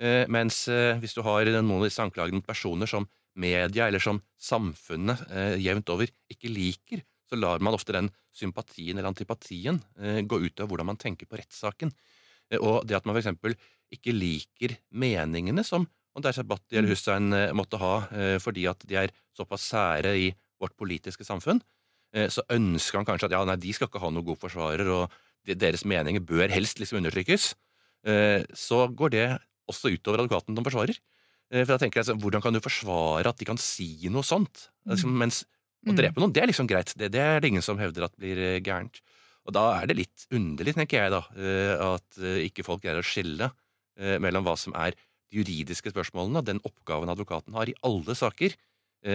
Eh, 0.00 0.24
mens 0.32 0.62
eh, 0.72 0.96
hvis 1.00 1.16
du 1.16 1.20
har 1.26 1.48
noen 1.52 1.76
av 1.76 1.86
disse 1.88 2.00
anklagene 2.00 2.40
mot 2.40 2.46
personer 2.46 2.88
som 2.88 3.04
media 3.40 3.86
eller 3.86 4.00
som 4.00 4.22
samfunnet 4.40 5.26
eh, 5.28 5.56
jevnt 5.60 5.92
over 5.92 6.08
ikke 6.32 6.52
liker, 6.52 7.02
så 7.30 7.38
lar 7.38 7.62
man 7.62 7.76
ofte 7.76 7.94
den 7.94 8.10
sympatien 8.34 8.98
eller 8.98 9.10
antipatien 9.12 9.78
gå 10.26 10.40
ut 10.42 10.62
av 10.62 10.70
hvordan 10.70 10.88
man 10.90 10.98
tenker 10.98 11.28
på 11.30 11.38
rettssaken. 11.38 11.92
Og 12.58 12.82
det 12.88 12.96
at 12.98 13.06
man 13.06 13.14
f.eks. 13.14 13.54
ikke 13.94 14.14
liker 14.16 14.74
meningene 14.90 15.62
som 15.66 15.86
Ondar 16.18 16.34
Sabati 16.34 16.74
eller 16.74 16.90
mm. 16.90 16.94
Hussein 16.96 17.36
måtte 17.54 17.78
ha 17.78 17.92
fordi 18.42 18.64
at 18.66 18.82
de 18.90 18.98
er 18.98 19.14
såpass 19.38 19.68
sære 19.70 20.16
i 20.18 20.26
vårt 20.58 20.74
politiske 20.74 21.22
samfunn, 21.26 21.62
så 22.10 22.42
ønsker 22.50 22.98
han 22.98 23.06
kanskje 23.06 23.30
at 23.30 23.36
ja, 23.36 23.44
nei, 23.46 23.54
de 23.62 23.70
skal 23.76 23.86
ikke 23.86 24.02
ha 24.02 24.10
noen 24.10 24.26
god 24.26 24.40
forsvarer, 24.42 24.90
og 24.90 25.14
deres 25.46 25.86
meninger 25.86 26.26
bør 26.26 26.50
helst 26.50 26.82
liksom 26.82 26.98
undertrykkes. 26.98 27.52
Så 28.58 28.80
går 28.98 29.14
det 29.14 29.28
også 29.70 29.94
utover 29.94 30.24
advokaten 30.24 30.58
som 30.58 30.66
forsvarer. 30.66 30.98
Eh, 31.50 31.64
for 31.64 31.74
da 31.74 31.80
tenker 31.82 32.00
jeg, 32.00 32.06
altså, 32.06 32.18
Hvordan 32.22 32.44
kan 32.44 32.54
du 32.54 32.62
forsvare 32.62 33.32
at 33.32 33.38
de 33.38 33.48
kan 33.48 33.60
si 33.60 34.08
noe 34.12 34.26
sånt? 34.26 34.68
Altså, 34.88 35.10
mens 35.10 35.44
å 35.86 35.92
mm. 35.92 35.98
drepe 35.98 36.22
noen, 36.22 36.32
det 36.36 36.42
er 36.42 36.50
liksom 36.50 36.68
greit. 36.70 36.92
Det, 36.98 37.10
det, 37.14 37.22
er 37.22 37.40
det 37.40 37.50
ingen 37.52 37.64
som 37.64 37.80
hevder 37.80 38.08
at 38.08 38.16
blir 38.20 38.38
eh, 38.38 38.58
gærent. 38.60 39.00
Og 39.48 39.54
da 39.56 39.64
er 39.78 39.88
det 39.88 39.96
litt 39.96 40.26
underlig, 40.36 40.74
tenker 40.76 41.00
jeg, 41.00 41.12
da, 41.14 41.20
at 41.96 42.18
ikke 42.44 42.62
folk 42.62 42.82
greier 42.84 43.00
å 43.00 43.06
skille 43.08 43.48
mellom 44.20 44.44
hva 44.44 44.52
som 44.60 44.74
er 44.76 44.92
de 44.92 45.40
juridiske 45.40 45.90
spørsmålene, 45.94 46.42
den 46.44 46.60
oppgaven 46.68 47.08
advokaten 47.08 47.56
har 47.56 47.72
i 47.72 47.74
alle 47.88 48.14
saker, 48.14 48.52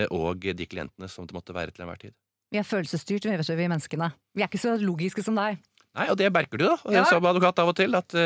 og 0.10 0.47
de 0.58 0.65
klientene 0.65 1.08
som 1.13 1.30
det 1.30 1.38
måtte 1.38 1.54
være 1.56 1.75
til 1.75 1.86
enhver 1.86 2.01
tid. 2.01 2.15
Vi 2.49 2.58
er 2.58 2.65
følelsesstyrt, 2.65 3.30
vi, 3.30 3.56
menneskene. 3.69 4.10
Vi 4.34 4.41
er 4.41 4.49
ikke 4.49 4.63
så 4.65 4.73
logiske 4.82 5.23
som 5.23 5.38
deg. 5.38 5.62
Nei, 5.95 6.10
og 6.10 6.17
det 6.19 6.34
merker 6.34 6.60
du 6.60 6.65
da, 6.71 6.75
ja. 6.97 7.06
som 7.08 7.30
advokat 7.30 7.62
av 7.62 7.71
og 7.71 7.78
til. 7.78 7.95
at 8.01 8.17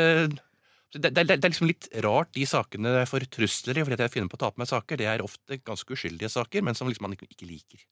det, 0.90 1.12
det, 1.14 1.22
det, 1.22 1.36
er 1.36 1.52
liksom 1.52 1.68
litt 1.70 1.86
rart, 2.02 2.32
de 2.34 2.42
sakene 2.48 2.96
jeg 2.96 3.08
får 3.12 3.28
trusler 3.30 3.78
i 3.78 3.84
fordi 3.86 4.02
jeg 4.02 4.12
finner 4.16 4.30
på 4.30 4.38
å 4.40 4.42
ta 4.42 4.50
på 4.50 4.62
meg 4.62 4.70
saker. 4.70 4.98
Det 4.98 5.06
er 5.06 5.22
ofte 5.22 5.60
ganske 5.62 5.94
uskyldige 5.94 6.32
saker, 6.32 6.64
men 6.66 6.78
som 6.78 6.90
liksom 6.90 7.06
man 7.06 7.14
ikke 7.14 7.46
liker. 7.46 7.84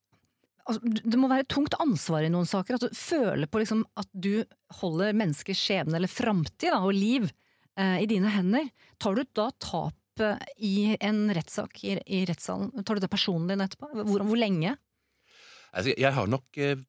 Altså, 0.68 0.82
det 0.84 1.16
må 1.16 1.30
være 1.30 1.48
tungt 1.48 1.76
ansvar 1.80 2.26
i 2.26 2.32
noen 2.32 2.48
saker. 2.48 2.76
At 2.76 2.88
du 2.88 2.96
føler 2.96 3.48
på 3.48 3.62
liksom 3.62 3.86
at 4.00 4.08
du 4.12 4.44
holder 4.82 5.16
menneskers 5.16 5.60
skjebne 5.60 5.96
eller 5.96 6.12
framtid 6.12 6.74
og 6.76 6.92
liv 6.96 7.30
eh, 7.78 8.02
i 8.04 8.08
dine 8.10 8.32
hender. 8.34 8.68
Tar 9.00 9.16
du 9.16 9.24
da 9.38 9.48
tap 9.64 10.24
eh, 10.24 10.44
i 10.60 10.74
en 11.00 11.24
rettssak 11.32 11.80
i, 11.88 11.96
i 12.04 12.22
rettssalen? 12.28 12.74
Tar 12.82 12.98
du 12.98 13.06
det 13.06 13.12
personlig 13.12 13.56
etterpå? 13.56 13.90
Hvor, 14.02 14.26
hvor 14.28 14.40
lenge? 14.40 14.76
Altså, 15.72 15.94
jeg 15.96 16.12
har 16.14 16.28
nok 16.28 16.60
eh, 16.60 16.84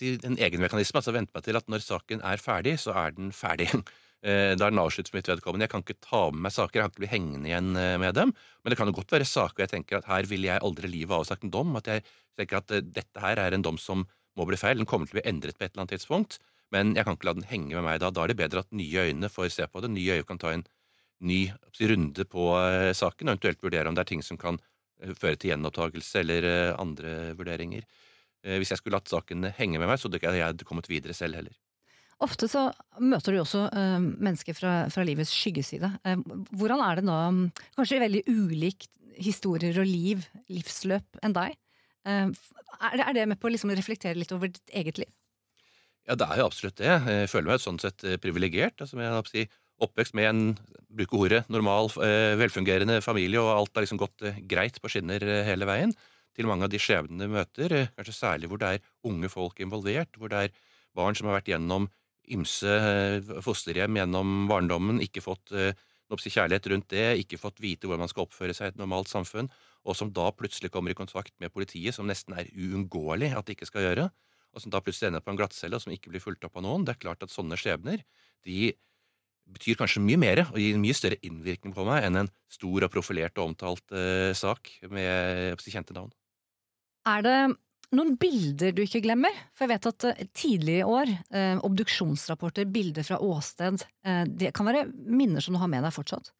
en 0.00 0.38
egen 0.38 0.64
mekanisme. 0.64 1.02
altså 1.02 1.12
Vente 1.12 1.36
meg 1.36 1.44
til 1.44 1.60
at 1.60 1.68
når 1.68 1.84
saken 1.84 2.24
er 2.24 2.40
ferdig, 2.40 2.78
så 2.80 2.96
er 3.04 3.16
den 3.16 3.34
ferdig. 3.36 3.68
Eh, 4.20 4.52
da 4.52 4.68
er 4.68 4.76
for 4.76 5.16
mitt 5.16 5.28
vedkommende. 5.28 5.64
Jeg 5.64 5.72
kan 5.72 5.82
ikke 5.84 6.00
ta 6.04 6.26
med 6.30 6.44
meg 6.44 6.52
saker, 6.52 6.76
jeg 6.76 6.84
kan 6.84 6.92
ikke 6.92 7.00
bli 7.00 7.08
hengende 7.08 7.48
igjen 7.48 7.76
eh, 7.76 7.96
med 7.96 8.14
dem. 8.14 8.34
Men 8.60 8.70
det 8.72 8.76
kan 8.76 8.90
jo 8.90 8.96
godt 8.98 9.14
være 9.16 9.24
saker 9.24 9.64
jeg 9.64 9.72
tenker 9.72 10.00
at 10.00 10.08
her 10.10 10.28
vil 10.28 10.44
jeg 10.44 10.60
aldri 10.60 10.90
livet 10.92 11.16
avsagt 11.16 11.46
en 11.46 11.52
dom. 11.54 11.72
At 11.80 11.88
jeg 11.88 12.04
tenker 12.36 12.60
at 12.60 12.74
eh, 12.76 12.84
dette 12.84 13.22
her 13.24 13.40
er 13.40 13.56
en 13.56 13.64
dom 13.64 13.80
som 13.80 14.04
må 14.36 14.44
bli 14.48 14.60
feil. 14.60 14.76
Den 14.76 14.88
kommer 14.88 15.08
til 15.08 15.16
å 15.16 15.20
bli 15.20 15.28
endret 15.30 15.56
på 15.56 15.64
et 15.64 15.72
eller 15.72 15.86
annet 15.86 15.96
tidspunkt. 15.96 16.36
Men 16.70 16.92
jeg 16.94 17.06
kan 17.06 17.16
ikke 17.16 17.30
la 17.30 17.36
den 17.38 17.48
henge 17.48 17.72
med 17.72 17.86
meg 17.86 18.02
da. 18.04 18.12
Da 18.12 18.26
er 18.26 18.34
det 18.34 18.38
bedre 18.42 18.62
at 18.66 18.76
nye 18.76 19.06
øyne 19.08 19.32
får 19.32 19.48
se 19.56 19.66
på 19.66 19.80
det. 19.80 19.90
Nye 19.94 20.20
øyne 20.20 20.28
kan 20.28 20.42
ta 20.42 20.52
en 20.52 20.66
ny 21.24 21.40
runde 21.80 22.24
på 22.32 22.44
saken, 22.96 23.28
og 23.28 23.34
eventuelt 23.34 23.64
vurdere 23.64 23.90
om 23.90 23.96
det 23.96 24.04
er 24.06 24.08
ting 24.08 24.22
som 24.24 24.38
kan 24.40 24.56
føre 25.18 25.36
til 25.36 25.50
gjenopptakelse 25.50 26.22
eller 26.22 26.46
andre 26.80 27.34
vurderinger. 27.36 27.84
Hvis 28.40 28.72
jeg 28.72 28.80
skulle 28.80 28.96
latt 28.96 29.10
saken 29.12 29.50
henge 29.58 29.82
med 29.82 29.90
meg, 29.90 30.00
så 30.00 30.08
hadde 30.08 30.22
jeg 30.22 30.56
ikke 30.56 30.70
kommet 30.70 30.88
videre 30.88 31.16
selv 31.16 31.36
heller. 31.36 31.58
Ofte 32.20 32.50
så 32.52 32.66
møter 33.00 33.32
du 33.32 33.40
også 33.40 33.64
uh, 33.72 33.96
mennesker 33.98 34.56
fra, 34.56 34.74
fra, 34.92 35.04
livets 35.08 35.32
skyggeside. 35.32 35.88
Uh, 36.04 36.20
hvordan 36.60 36.82
er 36.84 37.00
det 37.00 37.04
nå, 37.08 37.20
kanskje 37.78 38.02
veldig 38.02 38.24
ulikt 38.28 38.90
historier 39.20 39.76
og 39.80 39.88
liv, 39.88 40.26
livsløp, 40.52 41.20
enn 41.24 41.36
deg? 41.36 41.56
Uh, 42.04 42.28
er, 42.90 43.14
det, 43.16 43.24
med 43.30 43.40
på 43.40 43.48
å 43.48 43.54
liksom 43.54 43.72
reflektere 43.72 44.20
litt 44.20 44.34
over 44.36 44.52
ditt 44.52 44.76
eget 44.76 45.00
liv? 45.00 45.08
Ja, 46.08 46.16
det 46.18 46.28
er 46.28 46.42
jo 46.42 46.48
absolutt 46.50 46.80
det. 46.80 46.92
Jeg 46.92 47.30
føler 47.30 47.52
meg 47.52 47.62
sånn 47.62 47.80
sett 47.80 48.04
privilegert. 48.20 48.80
Altså, 48.82 48.98
jeg 49.00 49.28
si, 49.30 49.44
oppvekst 49.84 50.16
med 50.16 50.28
en 50.28 50.40
bruke 50.90 51.16
ordet, 51.16 51.42
normal, 51.52 51.92
velfungerende 52.40 52.98
familie, 53.04 53.38
og 53.38 53.52
alt 53.52 53.76
har 53.76 53.84
liksom 53.84 54.00
gått 54.00 54.24
greit 54.50 54.80
på 54.82 54.90
skinner 54.90 55.22
hele 55.46 55.68
veien. 55.68 55.92
Til 56.34 56.48
mange 56.50 56.66
av 56.66 56.72
de 56.72 56.80
skjebnene 56.82 57.28
vi 57.28 57.36
møter, 57.36 57.76
kanskje 57.94 58.16
særlig 58.16 58.50
hvor 58.50 58.58
det 58.62 58.72
er 58.72 58.90
unge 59.06 59.30
folk 59.30 59.60
involvert, 59.62 60.18
hvor 60.18 60.32
det 60.32 60.48
er 60.48 60.58
barn 60.96 61.14
som 61.14 61.28
har 61.30 61.38
vært 61.38 61.52
gjennom 61.52 61.86
ymse 62.34 62.70
eh, 62.70 63.32
fosterhjem 63.44 64.00
gjennom 64.00 64.44
barndommen, 64.50 65.00
ikke 65.04 65.22
fått 65.24 65.52
eh, 65.56 65.74
kjærlighet 66.10 66.66
rundt 66.72 66.88
det, 66.90 67.06
ikke 67.22 67.38
fått 67.38 67.60
vite 67.62 67.86
hvordan 67.86 68.04
man 68.04 68.10
skal 68.10 68.26
oppføre 68.26 68.54
seg 68.56 68.70
i 68.70 68.74
et 68.74 68.80
normalt 68.80 69.10
samfunn, 69.10 69.50
og 69.86 69.96
som 69.96 70.10
da 70.12 70.28
plutselig 70.34 70.72
kommer 70.74 70.92
i 70.92 70.98
kontakt 70.98 71.32
med 71.40 71.52
politiet, 71.54 71.94
som 71.94 72.08
nesten 72.08 72.36
er 72.36 72.50
uunngåelig 72.52 73.32
at 73.36 73.46
de 73.46 73.56
ikke 73.56 73.68
skal 73.68 73.86
gjøre, 73.86 74.10
og 74.50 74.62
som 74.62 74.72
da 74.74 74.82
plutselig 74.82 75.10
ender 75.10 75.24
på 75.24 75.32
en 75.32 75.38
glattcelle, 75.38 75.78
og 75.78 75.84
som 75.84 75.94
ikke 75.94 76.10
blir 76.12 76.22
fulgt 76.22 76.44
opp 76.44 76.58
av 76.58 76.66
noen. 76.66 76.84
Det 76.84 76.96
er 76.96 77.04
klart 77.06 77.22
at 77.22 77.32
sånne 77.32 77.58
skjebner 77.60 78.02
de 78.46 78.72
betyr 79.50 79.78
kanskje 79.78 80.02
mye 80.04 80.18
mer 80.20 80.44
og 80.44 80.58
gir 80.60 80.78
mye 80.80 80.96
større 80.96 81.18
innvirkning 81.26 81.74
på 81.74 81.84
meg 81.86 82.06
enn 82.06 82.22
en 82.22 82.30
stor 82.52 82.86
og 82.86 82.92
profilert 82.92 83.38
og 83.40 83.52
omtalt 83.52 83.94
uh, 83.94 84.30
sak 84.36 84.70
med 84.92 85.62
kjente 85.64 85.96
navn. 85.96 86.12
Er 87.08 87.24
det 87.24 87.36
noen 87.96 88.14
bilder 88.20 88.74
du 88.74 88.82
ikke 88.84 89.02
glemmer? 89.04 89.34
For 89.56 89.66
jeg 89.66 89.72
vet 89.72 89.88
at 89.90 90.26
tidligere 90.36 90.82
i 90.82 90.90
år, 90.96 91.12
eh, 91.34 91.62
obduksjonsrapporter, 91.66 92.68
bilder 92.70 93.06
fra 93.06 93.18
åsted, 93.18 93.82
eh, 94.06 94.24
det 94.26 94.52
kan 94.54 94.68
være 94.68 94.86
minner 94.90 95.42
som 95.42 95.56
du 95.56 95.60
har 95.62 95.70
med 95.70 95.82
deg 95.82 95.94
fortsatt? 95.94 96.30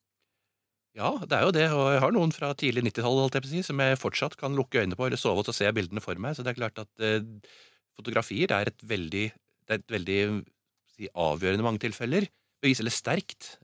Ja, 0.95 1.13
det 1.23 1.37
er 1.37 1.45
jo 1.47 1.55
det, 1.55 1.67
og 1.71 1.93
jeg 1.95 2.01
har 2.03 2.15
noen 2.15 2.33
fra 2.35 2.51
tidlig 2.59 2.83
90-tall 2.89 3.47
si, 3.47 3.63
som 3.63 3.79
jeg 3.79 3.99
fortsatt 3.99 4.37
kan 4.39 4.57
lukke 4.59 4.83
øynene 4.83 4.99
på 4.99 5.07
eller 5.07 5.19
sove 5.21 5.43
og 5.43 5.47
så 5.47 5.55
ser 5.55 5.71
jeg 5.71 5.79
bildene 5.79 6.03
for 6.03 6.19
meg. 6.19 6.35
Så 6.35 6.43
det 6.43 6.51
er 6.51 6.59
klart 6.59 6.83
at 6.83 6.91
fotografier 7.95 8.51
er 8.51 8.67
et 8.71 8.83
veldig, 8.83 9.27
det 9.31 9.71
er 9.71 9.79
et 9.79 9.95
veldig 9.95 10.21
si, 10.91 11.07
avgjørende 11.15 11.67
mange 11.67 11.83
tilfeller. 11.83 12.27
Bevis, 12.61 12.83
eller 12.83 12.93
sterkt. 12.93 13.55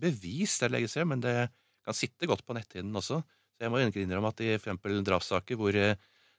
Bevis, 0.00 0.56
det 0.58 0.72
legges 0.72 0.96
jeg, 0.96 1.06
men 1.06 1.20
det 1.20 1.36
kan 1.84 1.94
sitte 1.94 2.26
godt 2.26 2.46
på 2.48 2.56
netthinnen 2.56 2.96
også. 2.96 3.20
Så 3.54 3.66
jeg 3.66 3.70
må 3.70 3.84
innrømme 3.84 4.32
at 4.32 4.40
i 4.40 4.56
for 4.56 4.72
eksempel 4.72 5.04
drapssaker 5.04 5.60
hvor 5.60 5.76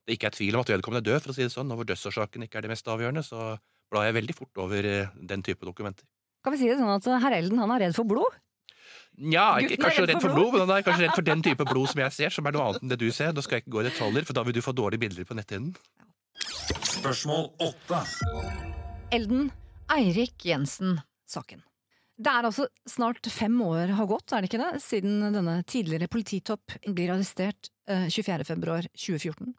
det 0.06 0.18
ikke 0.18 0.30
er 0.30 0.36
tvil 0.36 0.58
om 0.58 0.62
at 0.62 0.70
vedkommende 0.70 1.02
er 1.02 1.14
død, 1.14 1.24
for 1.24 1.34
å 1.34 1.36
si 1.38 1.46
det 1.46 1.54
sånn, 1.54 1.72
og 1.74 1.82
hvor 1.82 1.88
dødsårsaken 1.90 2.46
ikke 2.46 2.60
er 2.60 2.68
det 2.68 2.74
mest 2.76 2.90
avgjørende, 2.92 3.24
så 3.26 3.56
blar 3.92 4.08
jeg 4.08 4.18
veldig 4.20 4.36
fort 4.38 4.62
over 4.62 4.88
eh, 4.90 5.14
den 5.34 5.46
type 5.46 5.66
dokumenter. 5.66 6.06
Kan 6.46 6.54
vi 6.54 6.62
si 6.62 6.70
det 6.70 6.78
sånn 6.78 6.94
at 6.94 7.08
herr 7.24 7.38
Elden 7.40 7.62
han 7.62 7.74
er 7.74 7.88
redd 7.88 7.98
for 7.98 8.06
blod? 8.10 8.38
Nja, 9.16 9.56
ikke 9.64 9.78
er 9.80 9.82
kanskje 9.82 10.04
redd 10.04 10.12
redd 10.12 10.22
for 10.22 10.30
for 10.30 10.38
blod, 10.38 10.54
men 10.54 10.66
han 10.66 10.74
er 10.76 10.86
kanskje 10.86 11.06
redd 11.06 11.18
for 11.18 11.26
den 11.26 11.44
type 11.46 11.66
blod 11.70 11.90
som 11.90 12.02
jeg 12.04 12.14
ser, 12.14 12.34
som 12.36 12.46
er 12.46 12.54
noe 12.56 12.70
annet 12.70 12.84
enn 12.84 12.92
det 12.92 13.00
du 13.02 13.08
ser. 13.16 13.34
Nå 13.34 13.42
skal 13.46 13.58
jeg 13.58 13.66
ikke 13.66 13.76
gå 13.78 13.82
i 13.82 13.88
detaljer, 13.88 14.28
for 14.28 14.38
da 14.38 14.44
vil 14.46 14.58
du 14.58 14.62
få 14.66 14.76
dårlige 14.76 15.02
bilder 15.06 15.30
på 15.30 15.38
netthinnen. 15.40 15.74
Spørsmål 17.00 17.48
åtte. 17.64 18.02
Elden 19.16 19.50
Eirik 19.96 20.46
Jensen-saken. 20.46 21.64
Det 22.16 22.32
er 22.32 22.48
altså 22.48 22.68
snart 22.88 23.28
fem 23.32 23.56
år 23.64 23.92
har 23.98 24.08
gått, 24.08 24.32
er 24.32 24.44
det 24.44 24.52
ikke 24.52 24.62
det, 24.62 24.84
siden 24.84 25.20
denne 25.36 25.58
tidligere 25.68 26.12
polititopp 26.12 26.78
blir 26.86 27.12
arrestert 27.12 27.72
eh, 27.92 28.08
24. 28.08 28.46
februar 28.48 28.88
2014. 28.94 29.52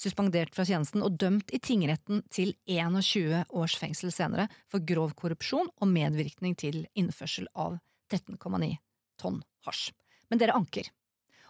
Suspendert 0.00 0.54
fra 0.56 0.66
tjenesten 0.66 1.04
og 1.06 1.14
dømt 1.20 1.52
i 1.54 1.60
tingretten 1.62 2.24
til 2.34 2.54
21 2.66 3.44
års 3.54 3.76
fengsel 3.78 4.10
senere 4.14 4.48
for 4.70 4.82
grov 4.82 5.14
korrupsjon 5.18 5.70
og 5.70 5.90
medvirkning 5.90 6.56
til 6.58 6.82
innførsel 6.98 7.46
av 7.54 7.78
13,9 8.10 8.74
tonn 9.22 9.40
hasj. 9.66 9.92
Men 10.30 10.42
dere 10.42 10.56
anker. 10.58 10.90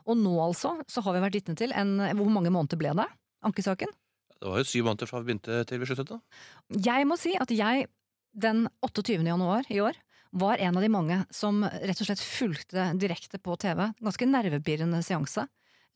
Og 0.04 0.18
nå 0.20 0.34
altså 0.44 0.76
så 0.90 1.02
har 1.06 1.16
vi 1.16 1.24
vært 1.24 1.38
vitne 1.38 1.56
til 1.56 1.72
en 1.72 1.96
Hvor 2.18 2.28
mange 2.32 2.52
måneder 2.52 2.80
ble 2.80 2.92
det? 2.98 3.08
Ankesaken? 3.44 3.92
Det 4.36 4.50
var 4.50 4.60
jo 4.60 4.68
syv 4.68 4.90
måneder 4.90 5.08
fra 5.08 5.22
vi 5.22 5.30
begynte 5.30 5.62
til 5.68 5.80
vi 5.80 5.88
sluttet. 5.88 6.10
da. 6.12 6.18
Jeg 6.84 7.08
må 7.08 7.16
si 7.16 7.32
at 7.40 7.52
jeg 7.54 7.86
den 8.34 8.66
28. 8.84 9.22
januar 9.24 9.64
i 9.72 9.80
år 9.80 9.96
var 10.34 10.58
en 10.58 10.76
av 10.76 10.82
de 10.82 10.90
mange 10.90 11.20
som 11.32 11.62
rett 11.62 12.00
og 12.02 12.08
slett 12.08 12.20
fulgte 12.20 12.90
direkte 12.98 13.38
på 13.38 13.54
TV. 13.62 13.86
Ganske 14.02 14.28
nervepirrende 14.28 15.00
seanse. 15.06 15.46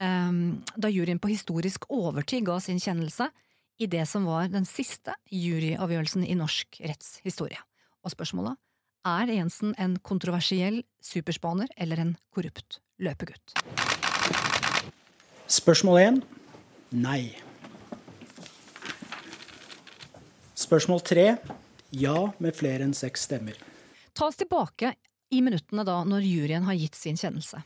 Ehm, 0.01 0.63
da 0.77 0.91
juryen 0.93 1.21
på 1.23 1.31
historisk 1.31 1.87
overtid 1.91 2.47
ga 2.47 2.59
sin 2.61 2.81
kjennelse 2.83 3.31
i 3.79 3.87
det 3.87 4.05
som 4.11 4.27
var 4.27 4.49
den 4.51 4.67
siste 4.67 5.15
juryavgjørelsen 5.31 6.25
i 6.27 6.37
norsk 6.39 6.81
rettshistorie. 6.83 7.61
Og 8.03 8.15
spørsmålet 8.15 8.59
er 9.09 9.31
Jensen 9.33 9.75
en 9.79 9.97
kontroversiell 10.03 10.83
superspaner 11.03 11.71
eller 11.77 12.03
en 12.03 12.17
korrupt 12.35 12.81
løpegutt? 12.99 13.55
Spørsmål 15.49 16.01
1. 16.03 16.21
Nei. 16.99 17.23
Spørsmål 20.59 21.01
3. 21.07 21.27
Ja, 21.97 22.17
med 22.43 22.57
flere 22.59 22.85
enn 22.85 22.93
seks 22.97 23.25
stemmer. 23.29 23.57
Ta 24.13 24.27
oss 24.29 24.37
tilbake 24.37 24.93
i 25.33 25.41
minuttene 25.45 25.85
da 25.87 26.03
når 26.05 26.27
juryen 26.27 26.67
har 26.69 26.77
gitt 26.77 26.99
sin 26.99 27.17
kjennelse. 27.17 27.63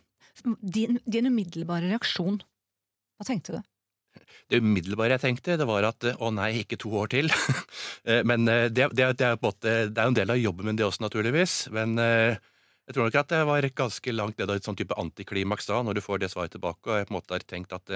Din, 0.61 0.99
din 1.05 1.29
umiddelbare 1.29 1.91
reaksjon. 1.91 2.41
Hva 3.19 3.29
tenkte 3.29 3.59
du? 3.59 3.69
Det 4.51 4.61
umiddelbare 4.61 5.17
jeg 5.17 5.23
tenkte, 5.23 5.57
det 5.61 5.67
var 5.69 5.87
at 5.89 6.05
å 6.19 6.31
nei, 6.35 6.51
ikke 6.63 6.81
to 6.81 6.93
år 7.03 7.13
til. 7.13 7.33
Eh, 8.03 8.25
Men 8.27 8.49
eh, 8.51 8.67
det, 8.67 8.89
det, 8.99 9.05
det, 9.21 9.27
er 9.29 9.37
jo 9.39 10.09
en 10.11 10.17
del 10.17 10.33
av 10.35 10.39
jobben 10.41 10.67
min, 10.67 10.79
det 10.79 10.83
også, 10.85 11.05
naturligvis. 11.05 11.69
Men 11.71 11.95
eh, 12.03 12.35
jeg 12.89 12.97
tror 12.97 13.07
nok 13.07 13.19
at 13.21 13.31
det 13.31 13.43
var 13.47 13.69
ganske 13.79 14.15
langt 14.17 14.41
ned 14.41 14.51
av 14.51 14.59
et 14.59 14.67
sånn 14.67 14.79
type 14.79 14.97
antiklimaks 14.99 15.71
da, 15.71 15.79
når 15.87 15.97
du 15.97 16.03
får 16.03 16.25
det 16.25 16.33
svaret 16.33 16.57
tilbake, 16.57 16.83
og 16.91 16.99
jeg 16.99 17.07
på 17.07 17.15
en 17.15 17.19
måte 17.21 17.37
har 17.37 17.47
tenkt 17.47 17.77
at 17.77 17.87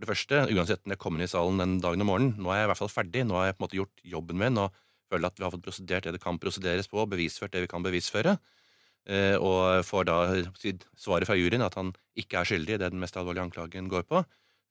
for 0.00 0.06
det 0.06 0.08
første, 0.14 0.38
uansett 0.56 0.86
når 0.86 0.96
jeg 0.96 1.02
kommer 1.02 1.20
inn 1.20 1.28
i 1.28 1.30
salen 1.34 1.60
den 1.60 1.74
dagen 1.84 2.00
om 2.00 2.08
morgenen, 2.08 2.38
nå 2.40 2.48
er 2.54 2.62
jeg 2.62 2.70
i 2.70 2.70
hvert 2.70 2.80
fall 2.80 2.92
ferdig, 2.94 3.26
nå 3.28 3.36
har 3.36 3.50
jeg 3.50 3.58
på 3.58 3.60
en 3.60 3.66
måte 3.66 3.78
gjort 3.82 4.06
jobben 4.14 4.40
min, 4.40 4.62
og 4.62 4.78
føler 5.12 5.28
at 5.28 5.36
vi 5.36 5.44
har 5.44 5.52
fått 5.52 5.66
prosedert 5.66 6.08
det 6.08 6.14
det 6.16 6.22
kan 6.24 6.40
prosederes 6.40 6.88
på, 6.88 7.04
bevisført 7.12 7.52
det 7.52 7.66
vi 7.66 7.68
kan 7.68 7.84
bevisføre, 7.84 8.38
og 9.40 9.80
får 9.88 10.04
da 10.06 10.16
svaret 10.98 11.26
fra 11.26 11.34
juryen 11.34 11.64
at 11.64 11.74
han 11.74 11.88
ikke 12.20 12.40
er 12.40 12.46
skyldig 12.46 12.76
i 12.76 12.78
det 12.78 12.90
den 12.92 13.00
mest 13.02 13.16
alvorlige 13.18 13.46
anklagen 13.48 13.88
går 13.90 14.04
på. 14.06 14.20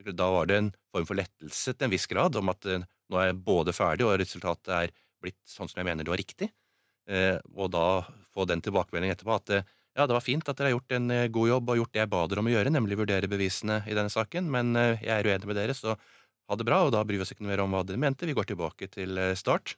Da 0.05 0.29
var 0.31 0.47
det 0.47 0.57
en 0.57 0.71
form 0.93 1.07
for 1.09 1.19
lettelse 1.19 1.73
til 1.73 1.87
en 1.87 1.91
viss 1.91 2.07
grad 2.07 2.37
om 2.39 2.51
at 2.53 2.65
eh, 2.69 2.85
nå 3.09 3.19
er 3.19 3.31
jeg 3.31 3.41
både 3.43 3.75
ferdig, 3.75 4.05
og 4.07 4.15
resultatet 4.21 4.71
er 4.75 4.93
blitt 5.19 5.39
sånn 5.49 5.67
som 5.67 5.81
jeg 5.81 5.89
mener 5.89 6.05
det 6.05 6.13
var 6.13 6.21
riktig. 6.21 6.49
Eh, 7.09 7.35
og 7.55 7.73
da 7.73 8.05
få 8.31 8.45
den 8.47 8.63
tilbakemeldingen 8.63 9.17
etterpå 9.17 9.35
at 9.35 9.53
eh, 9.57 9.67
ja, 9.97 10.05
det 10.07 10.15
var 10.15 10.23
fint 10.23 10.47
at 10.47 10.55
dere 10.55 10.69
har 10.69 10.77
gjort 10.77 10.95
en 10.95 11.11
eh, 11.11 11.27
god 11.33 11.51
jobb 11.51 11.73
og 11.73 11.81
gjort 11.81 11.93
det 11.97 12.03
jeg 12.05 12.11
ba 12.13 12.23
dere 12.29 12.43
om 12.43 12.49
å 12.51 12.53
gjøre, 12.53 12.73
nemlig 12.73 12.99
vurdere 13.01 13.31
bevisene 13.31 13.81
i 13.89 13.97
denne 13.97 14.13
saken, 14.13 14.47
men 14.53 14.71
eh, 14.79 15.03
jeg 15.03 15.15
er 15.17 15.27
uenig 15.33 15.49
med 15.49 15.59
dere, 15.59 15.75
så 15.75 15.97
ha 15.97 16.57
det 16.57 16.65
bra, 16.65 16.81
og 16.85 16.93
da 16.95 17.03
bryr 17.03 17.19
vi 17.19 17.25
oss 17.25 17.35
ikke 17.35 17.47
mer 17.49 17.65
om 17.65 17.75
hva 17.75 17.83
dere 17.85 17.99
mente, 18.01 18.29
vi 18.29 18.37
går 18.37 18.47
tilbake 18.53 18.87
til 18.93 19.19
eh, 19.19 19.35
start. 19.37 19.75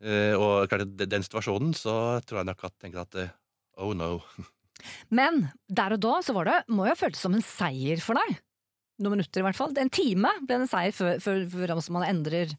Eh, 0.00 0.34
og 0.34 0.66
klart, 0.72 0.88
i 0.88 1.06
den 1.12 1.24
situasjonen 1.24 1.76
så 1.76 1.94
tror 2.26 2.40
jeg 2.40 2.50
nok 2.50 2.66
at 2.66 2.88
at 3.04 3.20
eh, 3.20 3.32
oh 3.80 3.92
no. 3.96 4.20
Men 5.12 5.48
der 5.68 5.96
og 5.96 6.00
da 6.04 6.14
så 6.24 6.34
var 6.36 6.48
det, 6.48 6.58
må 6.72 6.86
jo 6.86 6.94
ha 6.94 6.98
føltes 6.98 7.20
som 7.24 7.34
en 7.36 7.44
seier 7.44 8.00
for 8.04 8.16
deg. 8.20 8.38
Noen 9.00 9.16
minutter 9.18 9.42
i 9.42 9.46
hvert 9.46 9.58
fall. 9.58 9.72
En 9.80 9.92
time 9.92 10.32
ble 10.42 10.56
det 10.56 10.64
en 10.64 10.70
seier 10.70 10.94
før, 10.96 11.20
før, 11.24 11.46
før 11.52 11.72
man 11.96 12.04
endrer 12.08 12.52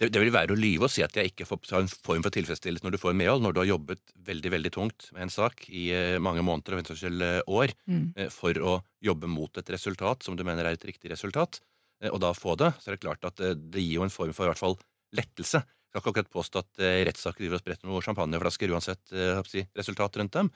Det, 0.00 0.08
det 0.10 0.22
vil 0.22 0.32
være 0.34 0.54
å 0.54 0.58
lyve 0.58 0.86
å 0.86 0.90
si 0.90 1.02
at 1.04 1.14
jeg 1.14 1.30
ikke 1.30 1.46
får 1.46 1.74
en 1.78 1.90
form 1.90 2.24
for 2.24 2.34
tilfredsstillelse 2.34 2.86
når 2.86 2.96
du 2.96 3.00
får 3.02 3.16
medhold, 3.18 3.44
når 3.44 3.54
du 3.54 3.60
har 3.62 3.68
jobbet 3.68 4.00
veldig 4.30 4.52
veldig 4.56 4.72
tungt 4.74 5.10
med 5.14 5.26
en 5.26 5.34
sak 5.34 5.66
i 5.68 5.90
eh, 5.94 6.18
mange 6.22 6.42
måneder 6.46 6.74
og 6.74 6.80
eventuelt 6.80 7.26
eh, 7.26 7.42
år 7.46 7.74
Mm. 7.86 8.06
eh, 8.16 8.30
for 8.32 8.56
å 8.64 8.78
jobbe 9.04 9.28
mot 9.30 9.60
et 9.60 9.74
resultat 9.74 10.24
som 10.26 10.38
du 10.38 10.44
mener 10.46 10.64
er 10.64 10.78
et 10.78 10.88
riktig 10.88 11.12
resultat, 11.12 11.60
og 12.08 12.16
da 12.22 12.30
få 12.32 12.54
det, 12.56 12.70
så 12.80 12.88
er 12.88 12.96
det 12.96 13.02
klart 13.02 13.26
at 13.28 13.36
det 13.36 13.82
gir 13.82 13.98
jo 13.98 14.04
en 14.06 14.12
form 14.14 14.30
for 14.32 14.46
i 14.46 14.48
hvert 14.48 14.60
fall 14.62 14.78
lettelse. 15.12 15.60
Skal 15.90 16.04
ikke 16.04 16.12
akkurat 16.12 16.30
påstå 16.30 16.60
at 16.62 16.82
eh, 16.86 17.00
rettssaker 17.08 17.42
driver 17.42 17.58
og 17.58 17.64
spretter 17.64 17.88
noen 17.90 18.04
champagneflasker 18.06 18.70
uansett 18.70 19.10
eh, 19.10 19.40
si, 19.50 19.64
resultat 19.74 20.20
rundt 20.20 20.36
dem, 20.36 20.50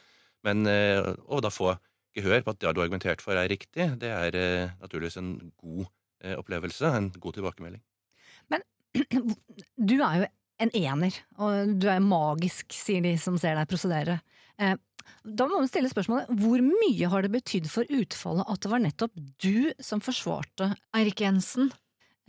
men 0.46 0.62
eh, 0.70 1.02
å 1.02 1.40
da 1.42 1.50
få 1.50 1.72
gehør 2.14 2.44
på 2.46 2.54
at 2.54 2.60
det 2.60 2.70
du 2.70 2.78
har 2.78 2.84
argumentert 2.84 3.24
for 3.24 3.34
er 3.34 3.50
riktig, 3.50 3.88
det 3.98 4.12
er 4.14 4.36
naturligvis 4.78 5.18
en 5.18 5.32
god 5.58 5.88
opplevelse, 6.38 6.86
en 6.86 7.08
god 7.18 7.34
tilbakemelding. 7.34 7.82
Men 8.54 8.62
Du 9.90 9.96
er 9.98 10.20
jo 10.20 10.28
en 10.62 10.70
ener, 10.78 11.16
og 11.42 11.74
du 11.82 11.88
er 11.90 11.98
magisk, 11.98 12.70
sier 12.70 13.02
de 13.02 13.16
som 13.18 13.34
ser 13.42 13.58
deg 13.58 13.66
prosedere. 13.66 14.20
Da 14.62 15.48
må 15.50 15.58
man 15.58 15.66
stille 15.66 15.90
spørsmålet 15.90 16.30
hvor 16.38 16.62
mye 16.62 17.10
har 17.10 17.26
det 17.26 17.32
betydd 17.34 17.66
for 17.72 17.90
utfallet 17.90 18.46
at 18.54 18.62
det 18.62 18.70
var 18.70 18.84
nettopp 18.86 19.18
du 19.42 19.74
som 19.82 19.98
forsvarte 20.04 20.70
Eirik 20.94 21.26
Jensen? 21.26 21.74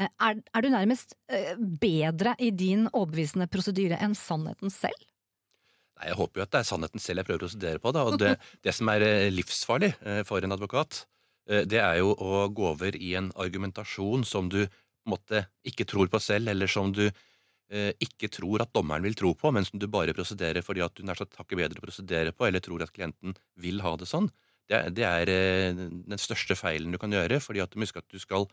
Eh, 0.01 0.11
er, 0.27 0.39
er 0.51 0.63
du 0.63 0.71
nærmest 0.73 1.15
eh, 1.31 1.55
bedre 1.57 2.35
i 2.43 2.51
din 2.51 2.87
overbevisende 2.91 3.47
prosedyre 3.51 3.99
enn 4.03 4.15
sannheten 4.17 4.73
selv? 4.73 5.05
Nei, 5.95 6.09
Jeg 6.09 6.19
håper 6.19 6.41
jo 6.41 6.45
at 6.45 6.55
det 6.55 6.61
er 6.61 6.67
sannheten 6.67 7.03
selv 7.03 7.21
jeg 7.21 7.29
prøver 7.29 7.47
å 7.47 7.51
studere 7.53 7.83
på. 7.83 7.93
Da. 7.95 8.07
Og 8.09 8.17
det, 8.19 8.33
det 8.65 8.75
som 8.75 8.91
er 8.91 9.05
eh, 9.07 9.27
livsfarlig 9.33 9.93
for 10.27 10.43
en 10.43 10.55
advokat, 10.55 11.05
det 11.45 11.77
er 11.77 11.99
jo 11.99 12.09
å 12.09 12.47
gå 12.49 12.63
over 12.71 12.95
i 12.97 13.11
en 13.19 13.27
argumentasjon 13.37 14.23
som 14.25 14.47
du 14.49 14.63
måtte, 15.05 15.43
ikke 15.61 15.85
tror 15.85 16.09
på 16.09 16.17
selv, 16.17 16.49
eller 16.49 16.65
som 16.65 16.89
du 16.89 17.03
ikke 18.01 18.31
tror 18.33 18.63
at 18.63 18.71
dommeren 18.73 19.05
vil 19.05 19.13
tro 19.17 19.35
på, 19.37 19.51
men 19.53 19.65
som 19.65 19.77
du 19.77 19.85
bare 19.89 20.15
prosederer 20.17 20.65
fordi 20.65 20.81
at 20.81 20.97
du 20.97 21.03
nær 21.05 21.19
sagt 21.19 21.37
har 21.37 21.45
ikke 21.45 21.59
bedre 21.59 21.77
å 21.77 21.85
prosedere 21.85 22.33
på, 22.33 22.47
eller 22.47 22.63
tror 22.65 22.81
at 22.81 22.93
klienten 22.93 23.37
vil 23.61 23.83
ha 23.85 23.93
det 24.01 24.09
sånn. 24.09 24.31
Det, 24.65 24.79
det 24.97 25.05
er 25.05 25.29
den 25.29 26.21
største 26.21 26.57
feilen 26.57 26.97
du 26.97 26.97
kan 27.01 27.13
gjøre, 27.13 27.37
fordi 27.45 27.61
at 27.61 27.69
du 27.69 27.77
må 27.77 27.85
huske 27.85 28.01
at 28.01 28.09
du 28.09 28.17
skal 28.21 28.49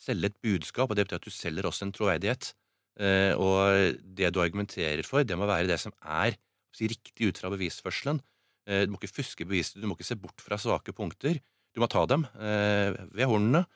selge 0.00 0.30
et 0.30 0.38
budskap, 0.44 0.90
og 0.90 0.96
det 0.98 1.06
betyr 1.06 1.20
at 1.20 1.26
du 1.26 1.34
selger 1.34 1.68
også 1.68 1.86
en 1.86 1.94
troverdighet. 1.96 2.52
Eh, 2.96 3.32
og 3.36 3.96
det 4.16 4.30
du 4.32 4.40
argumenterer 4.40 5.04
for, 5.06 5.24
det 5.24 5.36
må 5.36 5.48
være 5.48 5.68
det 5.68 5.78
som 5.82 5.92
er 6.00 6.36
riktig 6.76 7.30
ut 7.30 7.40
fra 7.40 7.50
bevisførselen. 7.52 8.20
Eh, 8.68 8.84
Du 8.86 8.92
må 8.92 9.00
ikke 9.00 9.22
fuske 9.22 9.44
beviset, 9.44 9.80
du 9.80 9.86
må 9.88 9.96
ikke 9.96 10.08
se 10.08 10.16
bort 10.20 10.40
fra 10.40 10.58
svake 10.60 10.92
punkter. 10.96 11.40
Du 11.74 11.80
må 11.80 11.88
ta 11.88 12.06
dem 12.06 12.24
eh, 12.40 12.96
ved 13.12 13.28
hornene 13.28 13.66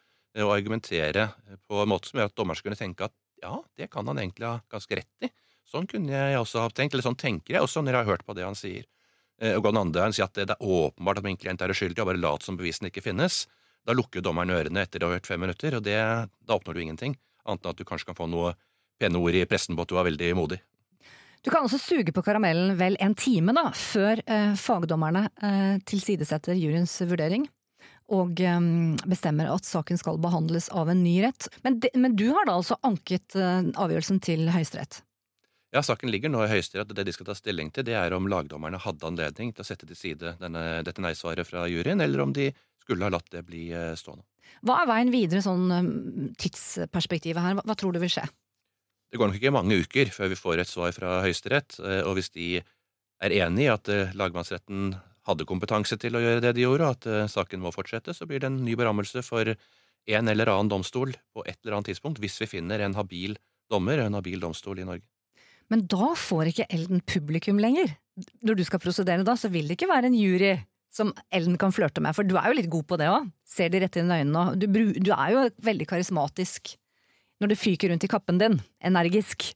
og 0.41 0.53
argumentere 0.55 1.33
på 1.67 1.83
en 1.83 1.91
måte 1.91 2.09
som 2.09 2.21
gjør 2.21 2.31
at 2.31 2.37
dommeren 2.39 2.57
skal 2.57 2.71
kunne 2.71 2.79
tenke 2.79 3.09
at 3.09 3.15
ja, 3.43 3.57
det 3.77 3.89
kan 3.91 4.07
han 4.07 4.21
egentlig 4.21 4.47
ha 4.47 4.61
ganske 4.71 5.01
rett 5.01 5.27
i. 5.27 5.31
Sånn 5.67 5.89
kunne 5.91 6.13
jeg 6.13 6.39
også 6.39 6.63
ha 6.63 6.71
tenkt, 6.71 6.95
eller 6.95 7.05
sånn 7.05 7.19
tenker 7.19 7.57
jeg 7.57 7.65
også 7.65 7.83
når 7.83 7.97
jeg 7.97 8.05
har 8.05 8.11
hørt 8.13 8.25
på 8.27 8.37
det 8.37 8.45
han 8.47 8.59
sier. 8.59 8.87
og 9.41 9.63
går 9.65 9.73
den 9.73 9.81
andre 9.81 10.01
veien 10.03 10.13
og 10.13 10.17
si 10.19 10.23
at 10.23 10.35
det 10.37 10.53
er 10.53 10.61
åpenbart 10.61 11.19
at 11.19 11.25
min 11.25 11.39
klient 11.41 11.63
er 11.63 11.73
uskyldig, 11.73 11.99
og 12.03 12.11
bare 12.11 12.21
lat 12.21 12.45
som 12.45 12.59
bevisene 12.61 12.91
ikke 12.91 13.05
finnes, 13.05 13.47
da 13.87 13.97
lukker 13.97 14.25
dommeren 14.25 14.53
ørene 14.55 14.85
etter 14.85 15.03
å 15.03 15.11
ha 15.11 15.19
hørt 15.19 15.29
fem 15.29 15.41
minutter, 15.41 15.77
og 15.79 15.85
det, 15.87 15.97
da 15.97 16.57
oppnår 16.57 16.77
du 16.77 16.83
ingenting. 16.85 17.17
Annet 17.49 17.65
enn 17.65 17.73
at 17.73 17.81
du 17.81 17.87
kanskje 17.89 18.11
kan 18.11 18.19
få 18.19 18.29
noe 18.31 18.55
pene 19.01 19.21
ord 19.21 19.37
i 19.37 19.47
pressen 19.49 19.77
på 19.77 19.87
at 19.87 19.91
du 19.91 19.97
var 19.97 20.09
veldig 20.09 20.35
modig. 20.37 20.61
Du 21.41 21.49
kan 21.49 21.65
også 21.65 21.81
suge 21.81 22.13
på 22.13 22.23
karamellen 22.25 22.75
vel 22.77 22.99
en 23.01 23.15
time 23.17 23.55
da, 23.57 23.71
før 23.73 24.21
eh, 24.29 24.53
fagdommerne 24.61 25.25
eh, 25.41 25.79
tilsidesetter 25.89 26.59
juryens 26.59 26.99
vurdering. 27.09 27.47
Og 28.13 28.43
eh, 28.45 28.59
bestemmer 29.09 29.49
at 29.49 29.65
saken 29.65 30.01
skal 30.01 30.21
behandles 30.21 30.69
av 30.77 30.93
en 30.93 31.01
ny 31.01 31.17
rett. 31.25 31.49
Men, 31.65 31.79
de, 31.81 31.93
men 31.97 32.19
du 32.19 32.29
har 32.37 32.45
da 32.45 32.59
altså 32.61 32.77
anket 32.85 33.39
eh, 33.41 33.71
avgjørelsen 33.73 34.21
til 34.27 34.51
Høyesterett? 34.53 35.01
Ja, 35.71 35.85
Saken 35.87 36.11
ligger 36.11 36.33
nå 36.33 36.43
i 36.43 36.51
Høyesterett, 36.51 36.91
og 36.91 36.99
det 36.99 37.05
de 37.07 37.13
skal 37.15 37.29
ta 37.29 37.35
stilling 37.39 37.69
til, 37.71 37.87
det 37.87 37.95
er 37.95 38.15
om 38.17 38.27
lagdommerne 38.31 38.81
hadde 38.83 39.07
anledning 39.07 39.53
til 39.55 39.63
å 39.63 39.69
sette 39.69 39.87
til 39.87 39.99
side 39.99 40.35
denne, 40.41 40.65
dette 40.87 41.03
nei-svaret 41.03 41.47
fra 41.47 41.69
juryen, 41.71 42.03
eller 42.03 42.25
om 42.25 42.33
de 42.35 42.49
skulle 42.83 43.07
ha 43.07 43.13
latt 43.15 43.31
det 43.31 43.45
bli 43.47 43.69
eh, 43.71 43.93
stående. 43.99 44.27
Hva 44.67 44.81
er 44.83 44.89
veien 44.91 45.13
videre 45.15 45.43
sånn 45.45 45.71
eh, 45.77 45.91
tidsperspektivet 46.43 47.45
her? 47.45 47.55
Hva, 47.59 47.65
hva 47.71 47.77
tror 47.79 47.95
du 47.95 48.01
vil 48.03 48.11
skje? 48.11 48.27
Det 49.11 49.19
går 49.19 49.31
nok 49.31 49.39
ikke 49.39 49.55
mange 49.55 49.79
uker 49.79 50.11
før 50.15 50.33
vi 50.33 50.39
får 50.39 50.63
et 50.63 50.71
svar 50.71 50.91
fra 50.97 51.21
Høyesterett, 51.23 51.79
eh, 51.85 52.03
og 52.03 52.19
hvis 52.19 52.33
de 52.35 52.49
er 53.23 53.37
enig 53.45 53.69
i 53.69 53.71
at 53.71 53.93
eh, 53.95 54.11
lagmannsretten 54.19 54.97
hadde 55.29 55.47
kompetanse 55.47 56.01
til 56.03 56.19
å 56.19 56.25
gjøre 56.25 56.43
det 56.43 56.55
de 56.57 56.65
gjorde, 56.65 56.89
og 56.89 56.97
at 56.97 57.31
saken 57.31 57.63
må 57.63 57.71
fortsette, 57.75 58.17
så 58.17 58.27
blir 58.27 58.41
det 58.43 58.49
en 58.49 58.63
ny 58.65 58.75
berammelse 58.81 59.23
for 59.23 59.53
en 59.53 60.33
eller 60.33 60.51
annen 60.51 60.71
domstol 60.73 61.13
på 61.37 61.45
et 61.45 61.61
eller 61.61 61.77
annet 61.77 61.93
tidspunkt, 61.93 62.19
hvis 62.25 62.41
vi 62.41 62.49
finner 62.49 62.83
en 62.83 62.97
habil 62.99 63.37
dommer, 63.71 64.01
en 64.01 64.17
habil 64.17 64.41
domstol 64.43 64.81
i 64.81 64.89
Norge. 64.89 65.05
Men 65.71 65.87
da 65.91 66.13
får 66.19 66.51
ikke 66.51 66.67
Elden 66.75 67.03
publikum 67.07 67.61
lenger. 67.63 67.93
Når 68.45 68.59
du 68.59 68.65
skal 68.67 68.83
prosedere 68.83 69.25
da, 69.25 69.37
så 69.39 69.49
vil 69.53 69.71
det 69.71 69.79
ikke 69.79 69.91
være 69.91 70.11
en 70.11 70.19
jury 70.19 70.57
som 70.91 71.13
Ellen 71.31 71.55
kan 71.61 71.71
flørte 71.71 72.03
med, 72.03 72.17
for 72.17 72.27
du 72.27 72.35
er 72.35 72.51
jo 72.51 72.57
litt 72.59 72.71
god 72.73 72.87
på 72.91 72.99
det 72.99 73.07
òg. 73.07 73.29
Ser 73.47 73.71
de 73.71 73.79
rett 73.85 73.97
inn 74.01 74.11
i 74.11 74.21
øynene 74.25 74.59
du, 74.59 74.67
du 74.99 75.13
er 75.15 75.37
jo 75.37 75.45
veldig 75.63 75.87
karismatisk 75.93 76.75
når 77.41 77.53
du 77.53 77.57
fyker 77.57 77.93
rundt 77.93 78.05
i 78.05 78.11
kappen 78.11 78.41
din. 78.43 78.59
Energisk. 78.85 79.53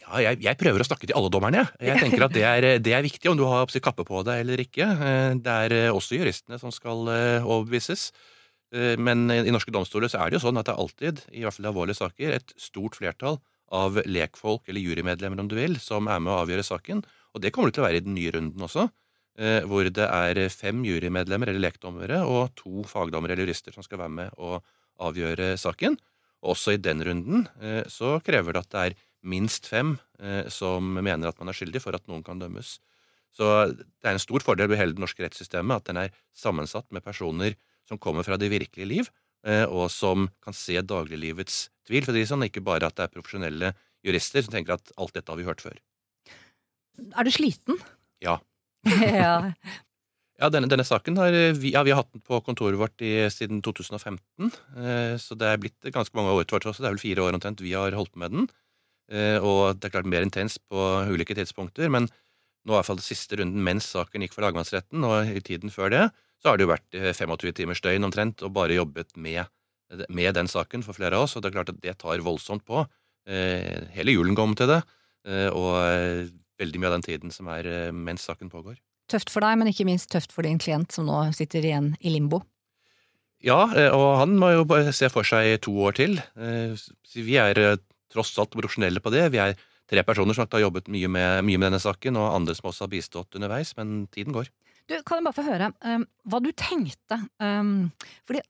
Ja, 0.00 0.18
jeg, 0.24 0.40
jeg 0.42 0.58
prøver 0.58 0.82
å 0.82 0.88
snakke 0.88 1.06
til 1.06 1.14
alle 1.14 1.30
dommerne. 1.30 1.66
jeg. 1.78 2.00
Tenker 2.00 2.24
at 2.26 2.34
det 2.34 2.42
er, 2.48 2.66
det 2.82 2.96
er 2.96 3.04
viktig 3.04 3.30
om 3.30 3.38
du 3.38 3.44
har 3.46 3.70
kappe 3.84 4.06
på 4.08 4.24
deg 4.26 4.42
eller 4.42 4.64
ikke. 4.64 4.88
Eh, 4.96 5.36
Det 5.38 5.58
er 5.66 5.76
eh, 5.76 5.92
også 5.94 6.18
juristene 6.18 6.58
som 6.58 6.72
skal 6.74 7.06
eh, 7.12 7.44
overbevises. 7.46 8.10
Men 9.02 9.24
i 9.34 9.50
norske 9.50 9.72
domstoler 9.74 10.06
så 10.06 10.20
er 10.22 10.30
det 10.30 10.36
jo 10.38 10.44
sånn 10.44 10.58
at 10.60 10.68
det 10.68 10.76
er 10.76 10.78
alltid, 10.78 11.22
i 11.34 11.40
hvert 11.42 11.56
fall 11.56 11.64
i 11.66 11.70
alvorlige 11.72 11.98
saker, 11.98 12.36
et 12.36 12.52
stort 12.54 12.94
flertall 12.94 13.40
av 13.70 14.00
lekfolk, 14.06 14.66
eller 14.68 14.82
jurymedlemmer 14.82 15.40
om 15.42 15.48
du 15.50 15.56
vil, 15.58 15.78
som 15.82 16.08
er 16.10 16.20
med 16.22 16.32
å 16.32 16.40
avgjøre 16.42 16.66
saken. 16.66 17.04
Og 17.34 17.42
det 17.42 17.52
kommer 17.54 17.70
det 17.70 17.78
til 17.78 17.84
å 17.84 17.88
være 17.88 18.00
i 18.00 18.04
den 18.04 18.16
nye 18.16 18.32
runden 18.34 18.66
også, 18.66 18.88
eh, 19.38 19.62
hvor 19.68 19.86
det 19.86 20.06
er 20.06 20.42
fem 20.50 20.82
jurymedlemmer 20.86 21.52
eller 21.52 21.62
lekdommere 21.68 22.22
og 22.26 22.54
to 22.58 22.82
fagdommere 22.88 23.36
eller 23.36 23.46
jurister 23.46 23.76
som 23.76 23.86
skal 23.86 24.02
være 24.02 24.16
med 24.16 24.34
å 24.38 24.58
avgjøre 25.00 25.54
saken. 25.60 25.98
Også 26.42 26.74
i 26.74 26.82
den 26.82 27.04
runden 27.04 27.46
eh, 27.60 27.84
så 27.88 28.18
krever 28.24 28.56
det 28.56 28.64
at 28.64 28.74
det 28.74 28.84
er 28.84 28.98
minst 29.22 29.68
fem 29.68 29.98
eh, 30.18 30.48
som 30.48 30.94
mener 30.96 31.28
at 31.28 31.38
man 31.38 31.52
er 31.52 31.56
skyldig 31.56 31.82
for 31.84 31.96
at 31.96 32.06
noen 32.08 32.24
kan 32.26 32.40
dømmes. 32.40 32.78
Så 33.30 33.46
det 33.70 34.08
er 34.08 34.16
en 34.16 34.22
stor 34.22 34.42
fordel 34.42 34.70
ved 34.72 34.80
hele 34.80 34.96
det 34.96 35.02
norske 35.04 35.22
rettssystemet 35.22 35.76
at 35.76 35.90
den 35.90 36.00
er 36.00 36.14
sammensatt 36.34 36.88
med 36.90 37.04
personer 37.04 37.54
som 37.86 38.00
kommer 38.00 38.26
fra 38.26 38.38
det 38.40 38.50
virkelige 38.50 38.88
liv, 38.88 39.10
og 39.42 39.86
som 39.88 40.26
kan 40.44 40.52
se 40.52 40.76
dagliglivets 40.84 41.70
tvil. 41.88 42.04
For 42.04 42.12
det 42.12 42.24
er 42.24 42.28
sånn, 42.28 42.44
ikke 42.44 42.60
bare 42.64 42.90
at 42.90 42.98
det 42.98 43.06
er 43.06 43.14
profesjonelle 43.14 43.70
jurister 44.06 44.44
som 44.44 44.52
tenker 44.52 44.76
at 44.76 44.92
alt 45.00 45.14
dette 45.16 45.32
har 45.32 45.40
vi 45.40 45.46
hørt 45.48 45.62
før. 45.64 45.78
Er 47.16 47.24
du 47.24 47.32
sliten? 47.32 47.80
Ja. 48.20 48.38
ja. 49.24 49.52
Ja, 50.40 50.48
denne, 50.48 50.70
denne 50.72 50.86
saken 50.88 51.18
har 51.20 51.34
vi, 51.60 51.74
ja, 51.74 51.82
vi 51.84 51.92
har 51.92 52.00
hatt 52.00 52.14
den 52.14 52.22
på 52.24 52.38
kontoret 52.44 52.78
vårt 52.80 53.02
i, 53.04 53.12
siden 53.32 53.60
2015. 53.64 54.48
Eh, 54.80 55.14
så 55.20 55.36
det 55.36 55.50
er 55.50 55.60
blitt 55.60 55.90
ganske 55.92 56.16
mange 56.16 56.32
år 56.32 56.48
til 56.48 56.70
oss. 56.70 56.80
Det 56.80 56.88
er 56.88 56.94
vel 56.94 57.02
fire 57.02 57.26
år 57.26 57.36
omtrent 57.36 57.60
vi 57.60 57.74
har 57.76 57.96
holdt 57.96 58.14
på 58.14 58.22
med 58.22 58.32
den. 58.32 58.48
Eh, 59.12 59.36
og 59.36 59.76
det 59.76 59.90
er 59.90 59.94
klart 59.98 60.08
mer 60.08 60.24
intens 60.24 60.56
på 60.56 60.86
ulike 61.12 61.36
tidspunkter. 61.36 61.92
Men 61.92 62.08
nå 62.08 62.72
i 62.72 62.78
hvert 62.78 62.88
fall 62.88 63.00
det 63.00 63.04
siste 63.04 63.36
runden 63.40 63.60
mens 63.66 63.90
saken 63.92 64.24
gikk 64.24 64.36
for 64.36 64.46
lagmannsretten, 64.46 65.04
og 65.04 65.28
i 65.28 65.44
tiden 65.44 65.72
før 65.72 65.92
det, 65.92 66.02
så 66.40 66.50
har 66.50 66.58
det 66.58 66.66
jo 66.66 66.72
vært 66.72 66.96
eh, 66.98 67.10
25 67.16 67.54
timers 67.60 67.82
døgn 67.84 68.08
omtrent, 68.08 68.42
og 68.46 68.54
bare 68.56 68.78
jobbet 68.78 69.14
med, 69.20 69.44
med 70.08 70.34
den 70.38 70.48
saken 70.50 70.84
for 70.86 70.96
flere 70.96 71.18
av 71.18 71.26
oss. 71.28 71.36
Og 71.36 71.42
det 71.44 71.50
er 71.50 71.58
klart 71.58 71.72
at 71.74 71.80
det 71.84 71.96
tar 72.00 72.22
voldsomt 72.24 72.64
på. 72.68 72.84
Eh, 73.28 73.88
hele 73.96 74.14
julen 74.16 74.38
kom 74.38 74.54
til 74.58 74.70
det, 74.72 74.80
eh, 75.28 75.48
og 75.52 75.74
eh, 75.84 76.30
veldig 76.60 76.80
mye 76.80 76.90
av 76.92 76.96
den 76.98 77.06
tiden 77.08 77.34
som 77.34 77.50
er 77.52 77.68
eh, 77.68 77.90
mens 77.92 78.24
saken 78.28 78.52
pågår. 78.52 78.78
Tøft 79.10 79.32
for 79.32 79.42
deg, 79.44 79.58
men 79.58 79.68
ikke 79.72 79.88
minst 79.88 80.10
tøft 80.12 80.32
for 80.32 80.46
din 80.46 80.60
klient 80.62 80.94
som 80.94 81.08
nå 81.08 81.24
sitter 81.36 81.64
igjen 81.66 81.92
i 82.00 82.12
limbo. 82.14 82.44
Ja, 83.44 83.64
eh, 83.72 83.88
og 83.92 84.18
han 84.20 84.36
må 84.40 84.52
jo 84.54 84.66
bare 84.68 84.92
se 84.96 85.08
for 85.12 85.26
seg 85.26 85.58
to 85.64 85.72
år 85.86 85.96
til. 85.96 86.18
Eh, 86.36 86.76
Vi 87.16 87.36
er 87.40 87.58
eh, 87.58 87.76
tross 88.12 88.32
alt 88.38 88.52
profesjonelle 88.56 89.00
på 89.02 89.12
det. 89.14 89.30
Vi 89.32 89.40
er 89.40 89.56
tre 89.90 90.04
personer 90.06 90.36
som 90.36 90.46
har 90.46 90.62
jobbet 90.62 90.88
mye 90.92 91.08
med, 91.10 91.44
mye 91.46 91.58
med 91.58 91.70
denne 91.70 91.82
saken, 91.82 92.16
og 92.20 92.34
andre 92.36 92.54
som 92.54 92.68
også 92.70 92.86
har 92.86 92.92
bistått 92.92 93.34
underveis, 93.38 93.72
men 93.78 94.06
tiden 94.12 94.36
går. 94.36 94.50
Du, 94.90 94.96
kan 95.06 95.20
jeg 95.20 95.26
bare 95.28 95.36
få 95.36 95.46
høre 95.46 95.68
um, 95.86 96.04
hva 96.26 96.40
du 96.42 96.50
tenkte? 96.58 97.20
Um, 97.38 97.92
fordi 98.26 98.42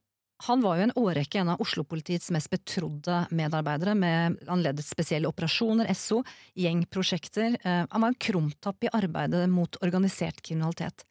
han 0.46 0.62
var 0.64 0.78
jo 0.78 0.84
en 0.86 0.94
årrekke 0.96 1.42
en 1.42 1.50
av 1.52 1.60
Oslo-politiets 1.60 2.30
mest 2.32 2.48
betrodde 2.48 3.26
medarbeidere, 3.36 3.92
med 3.92 4.38
han 4.48 4.62
ledet 4.64 4.86
spesielle 4.86 5.28
operasjoner, 5.28 5.90
SO, 5.92 6.22
gjengprosjekter. 6.56 7.58
Uh, 7.60 7.84
han 7.84 8.00
var 8.00 8.08
en 8.08 8.20
krumtapp 8.24 8.88
i 8.88 8.92
arbeidet 8.96 9.44
mot 9.52 9.76
organisert 9.84 10.40
kriminalitet. 10.40 11.04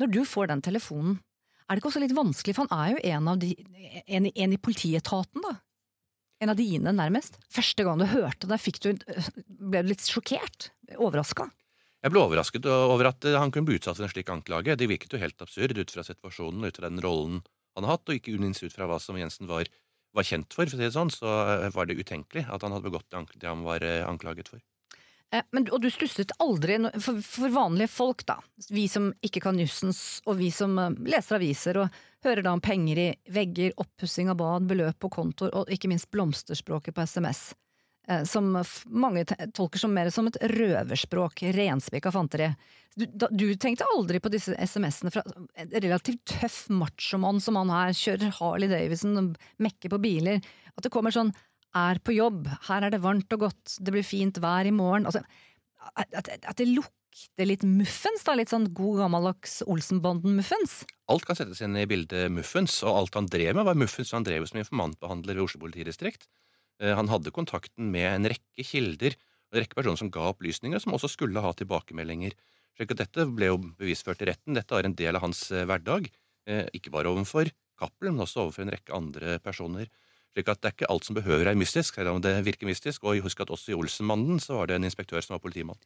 Når 0.00 0.14
du 0.16 0.22
får 0.24 0.48
den 0.48 0.64
telefonen, 0.64 1.20
er 1.68 1.76
det 1.76 1.82
ikke 1.82 1.92
også 1.92 2.00
litt 2.02 2.16
vanskelig, 2.16 2.56
for 2.56 2.70
han 2.70 2.80
er 2.80 2.94
jo 2.94 3.02
en 3.12 3.28
de, 3.38 3.52
en, 4.08 4.30
en 4.32 4.56
i 4.56 4.62
politietaten, 4.64 5.44
da? 5.44 5.58
En 6.40 6.54
av 6.54 6.56
dine, 6.56 6.96
nærmest. 6.96 7.36
Første 7.52 7.84
gang 7.84 8.00
du 8.00 8.08
hørte 8.08 8.48
det, 8.48 8.56
du, 8.80 8.94
ble 9.44 9.84
du 9.84 9.92
litt 9.92 10.08
sjokkert? 10.08 10.70
Overraska? 10.96 11.50
Jeg 12.00 12.14
ble 12.14 12.22
overrasket 12.22 12.64
over 12.70 13.10
at 13.10 13.26
eh, 13.28 13.36
han 13.36 13.52
kunne 13.52 13.68
bli 13.68 13.76
utsatt 13.76 13.98
for 13.98 14.06
en 14.06 14.12
slik 14.12 14.30
anklage. 14.32 14.76
Det 14.78 14.88
virket 14.88 15.12
jo 15.12 15.20
helt 15.20 15.42
absurd 15.44 15.76
ut 15.76 15.92
fra 15.92 16.04
situasjonen, 16.06 16.64
ut 16.64 16.80
fra 16.80 16.88
den 16.88 17.02
rollen 17.04 17.42
han 17.76 17.86
har 17.86 17.98
hatt, 17.98 18.08
og 18.08 18.16
ikke 18.16 18.40
minst 18.40 18.64
ut 18.64 18.74
fra 18.74 18.88
hva 18.88 18.96
som 19.02 19.18
Jensen 19.20 19.48
var, 19.50 19.68
var 20.16 20.26
kjent 20.26 20.48
for, 20.50 20.64
for 20.64 20.74
å 20.74 20.80
si 20.80 20.86
det 20.86 20.94
sånn, 20.96 21.12
så 21.12 21.28
eh, 21.58 21.68
var 21.76 21.90
det 21.90 22.00
utenkelig 22.00 22.46
at 22.48 22.64
han 22.64 22.72
hadde 22.72 22.88
begått 22.88 23.12
det 23.12 23.48
han 23.48 23.66
var 23.66 23.84
eh, 23.84 24.02
anklaget 24.08 24.52
for. 24.52 24.62
Men, 25.54 25.68
og 25.70 25.78
du 25.78 25.86
stusset 25.94 26.32
aldri 26.42 26.80
for, 26.98 27.20
for 27.22 27.52
vanlige 27.54 27.92
folk, 27.92 28.24
da, 28.26 28.40
vi 28.74 28.88
som 28.90 29.12
ikke 29.22 29.44
kan 29.44 29.60
jussens, 29.62 30.00
og 30.26 30.40
vi 30.40 30.48
som 30.50 30.74
leser 31.06 31.36
aviser 31.36 31.78
og 31.84 32.00
hører 32.26 32.42
da 32.42 32.56
om 32.56 32.62
penger 32.64 32.98
i 32.98 33.06
vegger, 33.30 33.76
oppussing 33.78 34.32
av 34.32 34.40
bad, 34.40 34.66
beløp 34.72 34.98
på 34.98 35.12
kontoer 35.14 35.54
og 35.54 35.70
ikke 35.70 35.92
minst 35.92 36.10
blomsterspråket 36.10 36.96
på 36.96 37.06
SMS, 37.06 37.52
som 38.26 38.48
mange 38.90 39.22
tolker 39.54 39.78
som 39.78 39.92
mer 39.94 40.08
som 40.10 40.26
et 40.26 40.38
røverspråk, 40.50 41.44
renspikka 41.54 42.10
fanteri. 42.14 42.48
Du, 42.98 43.06
du 43.30 43.44
tenkte 43.54 43.86
aldri 43.94 44.18
på 44.18 44.32
disse 44.32 44.56
SMS-ene 44.58 45.12
fra 45.14 45.22
en 45.22 45.70
relativt 45.76 46.24
tøff 46.26 46.64
machomann 46.74 47.38
som 47.42 47.58
han 47.60 47.70
her, 47.70 47.94
kjører 47.94 48.34
Harley 48.40 48.70
Davidson, 48.72 49.36
mekker 49.62 49.92
på 49.92 50.00
biler, 50.02 50.40
at 50.74 50.86
det 50.86 50.92
kommer 50.92 51.14
sånn 51.14 51.30
er 51.76 52.00
på 52.02 52.16
jobb, 52.16 52.48
her 52.66 52.86
er 52.86 52.94
det 52.94 53.02
varmt 53.04 53.30
og 53.36 53.46
godt, 53.46 53.76
det 53.78 53.94
blir 53.94 54.06
fint 54.06 54.40
vær 54.42 54.66
i 54.66 54.74
morgen. 54.74 55.06
Altså, 55.06 55.22
at, 55.94 56.16
at 56.18 56.56
det 56.58 56.66
lukter 56.66 57.46
litt 57.46 57.62
muffens, 57.66 58.24
da, 58.26 58.34
litt 58.38 58.50
sånn 58.52 58.70
god 58.74 59.04
gammeldags 59.04 59.60
Olsenbanden-muffens. 59.70 60.80
Alt 61.10 61.26
kan 61.28 61.38
settes 61.38 61.62
inn 61.64 61.78
i 61.78 61.86
bildet 61.90 62.30
Muffens, 62.34 62.80
og 62.86 62.96
alt 62.96 63.18
han 63.18 63.30
drev 63.30 63.56
med, 63.58 63.66
var 63.66 63.78
Muffens. 63.78 64.12
Han 64.16 64.26
drev 64.26 64.46
som 64.50 64.60
informantbehandler 64.62 65.38
ved 65.38 65.46
Oslo 65.46 65.62
politidistrikt. 65.62 66.26
Eh, 66.80 66.96
Han 66.96 67.10
hadde 67.12 67.32
kontakten 67.34 67.90
med 67.92 68.08
en 68.08 68.30
rekke 68.32 68.64
kilder, 68.64 69.16
og 69.50 69.58
en 69.58 69.64
rekke 69.64 69.76
personer 69.76 70.00
som 70.00 70.10
ga 70.12 70.30
opplysninger, 70.32 70.80
som 70.80 70.96
også 70.96 71.10
skulle 71.12 71.42
ha 71.44 71.52
tilbakemeldinger. 71.52 72.36
Slik 72.78 72.94
at 72.94 73.02
dette 73.02 73.26
ble 73.28 73.50
jo 73.50 73.58
bevisført 73.60 74.22
i 74.24 74.30
retten. 74.30 74.56
Dette 74.56 74.74
var 74.74 74.86
en 74.88 74.96
del 74.96 75.18
av 75.18 75.26
hans 75.26 75.50
eh, 75.52 75.66
hverdag, 75.68 76.08
eh, 76.48 76.66
ikke 76.76 76.92
bare 76.94 77.12
overfor 77.12 77.52
Cappelen, 77.80 78.16
men 78.16 78.24
også 78.26 78.44
overfor 78.44 78.66
en 78.66 78.72
rekke 78.74 78.96
andre 78.96 79.38
personer. 79.44 79.90
Slik 80.34 80.48
at 80.48 80.60
det 80.60 80.68
er 80.68 80.74
ikke 80.76 80.90
alt 80.92 81.06
som 81.08 81.16
behøver 81.16 81.50
er 81.50 81.58
mystisk, 81.58 81.96
selv 81.96 82.12
om 82.14 82.20
det 82.22 82.36
virker 82.46 82.68
mystisk. 82.68 83.04
Og 83.04 83.24
husk 83.24 83.40
at 83.42 83.50
også 83.50 83.72
i 83.72 83.78
Olsenmannen 83.78 84.38
så 84.40 84.60
var 84.60 84.70
det 84.70 84.76
en 84.78 84.86
inspektør 84.86 85.24
som 85.24 85.34
var 85.34 85.42
politimann. 85.42 85.80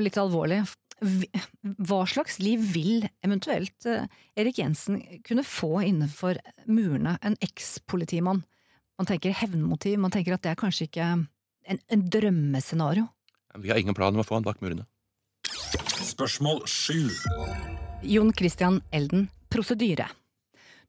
Litt 0.00 0.16
alvorlig. 0.18 0.62
Hva 0.98 1.98
slags 2.08 2.38
liv 2.40 2.62
vil 2.72 3.04
eventuelt 3.26 3.86
Erik 3.86 4.62
Jensen 4.62 5.02
kunne 5.26 5.44
få 5.46 5.82
innenfor 5.84 6.40
murene? 6.66 7.18
En 7.22 7.36
eks-politimann. 7.44 8.46
Man 8.98 9.06
tenker 9.06 9.30
hevnmotiv, 9.30 9.98
man 10.02 10.10
tenker 10.10 10.34
at 10.34 10.42
det 10.42 10.50
er 10.50 10.58
kanskje 10.58 10.88
ikke 10.88 11.04
en, 11.06 11.26
en 11.78 12.00
drømmescenario. 12.10 13.06
Vi 13.62 13.70
har 13.70 13.78
ingen 13.78 13.94
plan 13.94 14.14
om 14.14 14.22
å 14.22 14.26
få 14.26 14.38
han 14.38 14.46
bak 14.46 14.58
murene. 14.64 14.88
Spørsmål 16.02 16.64
sju. 16.66 17.06
Jon 18.02 18.32
Christian 18.34 18.80
Elden, 18.94 19.28
prosedyre. 19.54 20.08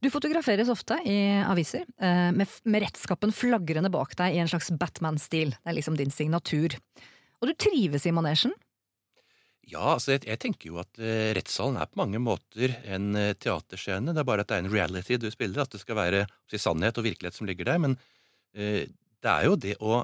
Du 0.02 0.08
fotograferes 0.10 0.72
ofte 0.72 0.96
i 1.06 1.20
aviser, 1.44 1.84
eh, 2.00 2.30
med, 2.34 2.50
med 2.64 2.86
rettskapen 2.86 3.34
flagrende 3.36 3.92
bak 3.94 4.16
deg 4.18 4.38
i 4.38 4.42
en 4.42 4.50
slags 4.50 4.72
Batman-stil. 4.72 5.54
Det 5.54 5.70
er 5.70 5.78
liksom 5.78 5.98
din 6.00 6.14
signatur. 6.14 6.78
Og 7.44 7.52
du 7.52 7.54
trives 7.60 8.08
i 8.08 8.14
manesjen. 8.16 8.56
Ja, 9.70 9.96
altså 9.96 10.16
jeg, 10.16 10.24
jeg 10.26 10.40
tenker 10.42 10.72
jo 10.72 10.80
at 10.82 11.02
uh, 11.02 11.32
rettssalen 11.38 11.78
er 11.78 11.90
på 11.90 12.00
mange 12.02 12.22
måter 12.24 12.74
en 12.90 13.12
uh, 13.18 13.34
teaterscene. 13.38 14.16
Det 14.16 14.24
er 14.24 14.28
bare 14.28 14.46
at 14.46 14.50
det 14.50 14.58
er 14.58 14.64
en 14.66 14.74
reality 14.74 15.20
du 15.22 15.28
spiller, 15.34 15.62
at 15.62 15.76
det 15.76 15.82
skal 15.84 16.00
være 16.00 16.24
si, 16.50 16.58
sannhet 16.62 16.98
og 16.98 17.06
virkelighet 17.06 17.38
som 17.38 17.50
ligger 17.50 17.70
der. 17.70 17.82
Men 17.84 17.98
uh, 18.00 18.86
det 18.90 19.34
er 19.34 19.46
jo 19.46 19.60
det 19.60 19.76
å 19.78 20.02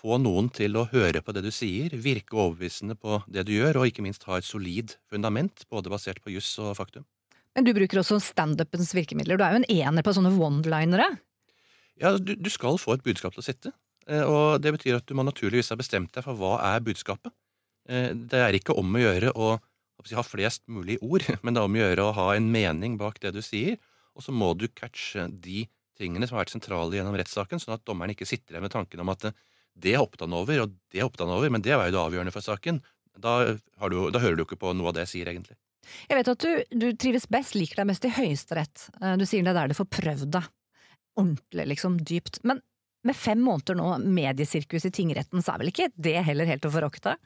få 0.00 0.16
noen 0.22 0.48
til 0.54 0.78
å 0.78 0.86
høre 0.92 1.20
på 1.24 1.34
det 1.36 1.42
du 1.44 1.50
sier, 1.52 1.92
virke 2.00 2.38
overbevisende 2.38 2.96
på 2.96 3.18
det 3.28 3.44
du 3.48 3.54
gjør, 3.56 3.80
og 3.80 3.90
ikke 3.90 4.04
minst 4.04 4.24
ha 4.30 4.38
et 4.38 4.46
solid 4.46 4.94
fundament, 5.10 5.66
både 5.72 5.92
basert 5.92 6.22
på 6.24 6.32
juss 6.36 6.54
og 6.62 6.72
faktum. 6.78 7.04
Men 7.58 7.66
du 7.66 7.74
bruker 7.76 8.00
også 8.00 8.20
standupens 8.22 8.94
virkemidler. 8.94 9.36
Du 9.36 9.44
er 9.44 9.56
jo 9.56 9.60
en 9.64 9.70
ener 9.90 10.06
på 10.06 10.14
sånne 10.16 10.30
one-linere. 10.38 11.08
Ja, 12.00 12.14
du, 12.16 12.32
du 12.38 12.48
skal 12.52 12.78
få 12.80 12.94
et 12.96 13.04
budskap 13.04 13.34
til 13.34 13.42
å 13.42 13.44
sitte, 13.44 13.74
og 14.24 14.62
det 14.62 14.72
betyr 14.78 15.00
at 15.00 15.10
du 15.10 15.12
må 15.18 15.26
naturligvis 15.26 15.68
ha 15.74 15.76
bestemt 15.76 16.14
deg 16.14 16.24
for 16.24 16.38
hva 16.38 16.54
er 16.70 16.86
budskapet. 16.86 17.34
Eh, 17.90 18.12
Det 18.14 18.40
er 18.40 18.56
ikke 18.58 18.76
om 18.78 18.94
å 18.94 19.02
gjøre 19.02 19.34
å 19.34 19.50
ha 20.16 20.24
flest 20.24 20.62
mulig 20.70 20.96
ord, 21.02 21.26
men 21.42 21.54
det 21.54 21.60
er 21.60 21.68
om 21.68 21.76
å 21.76 21.82
gjøre 21.82 22.06
å 22.06 22.16
ha 22.16 22.28
en 22.36 22.48
mening 22.52 22.96
bak 23.00 23.20
det 23.20 23.34
du 23.36 23.42
sier, 23.44 23.76
og 24.14 24.24
så 24.24 24.32
må 24.34 24.52
du 24.58 24.68
catche 24.68 25.26
de 25.28 25.66
tingene 26.00 26.26
som 26.26 26.36
har 26.38 26.46
vært 26.46 26.54
sentrale 26.54 26.96
gjennom 26.96 27.16
rettssaken, 27.18 27.60
sånn 27.60 27.76
at 27.76 27.84
dommeren 27.88 28.14
ikke 28.14 28.28
sitter 28.28 28.56
der 28.56 28.64
med 28.64 28.72
tanken 28.72 29.02
om 29.02 29.12
at 29.12 29.28
eh, 29.28 29.36
det 29.80 29.94
er 29.96 30.02
han 30.20 30.36
over, 30.36 30.64
og 30.64 30.72
det 30.92 31.00
er 31.00 31.08
han 31.08 31.34
over, 31.34 31.50
men 31.52 31.62
det 31.64 31.76
var 31.76 31.88
jo 31.88 31.94
det 31.94 32.04
avgjørende 32.04 32.34
for 32.34 32.44
saken. 32.44 32.80
Da, 33.20 33.34
du, 33.54 33.98
da 34.12 34.22
hører 34.22 34.38
du 34.38 34.44
ikke 34.44 34.58
på 34.60 34.72
noe 34.76 34.90
av 34.90 34.96
det 34.96 35.04
jeg 35.06 35.12
sier, 35.14 35.30
egentlig. 35.32 35.56
Jeg 36.10 36.18
vet 36.18 36.30
at 36.30 36.44
du, 36.44 36.50
du 36.82 36.88
trives 37.00 37.26
best, 37.30 37.56
liker 37.56 37.80
deg 37.80 37.88
mest 37.90 38.04
i 38.06 38.12
Høyesterett. 38.14 38.88
Eh, 39.00 39.16
Du 39.20 39.26
sier 39.28 39.44
det 39.44 39.52
er 39.54 39.60
der 39.62 39.72
du 39.72 39.78
får 39.78 39.88
prøvd 39.98 40.32
deg. 40.36 40.48
Ordentlig, 41.18 41.66
liksom. 41.74 41.98
Dypt. 42.06 42.40
Men 42.46 42.60
med 43.06 43.16
fem 43.16 43.40
måneder 43.42 43.78
nå 43.78 43.94
mediesirkus 44.04 44.86
i 44.86 44.92
tingretten, 44.94 45.42
så 45.42 45.54
er 45.54 45.62
vel 45.62 45.72
ikke 45.72 45.90
det 45.96 46.18
heller 46.26 46.48
helt 46.50 46.66
å 46.68 46.72
forakte? 46.72 47.16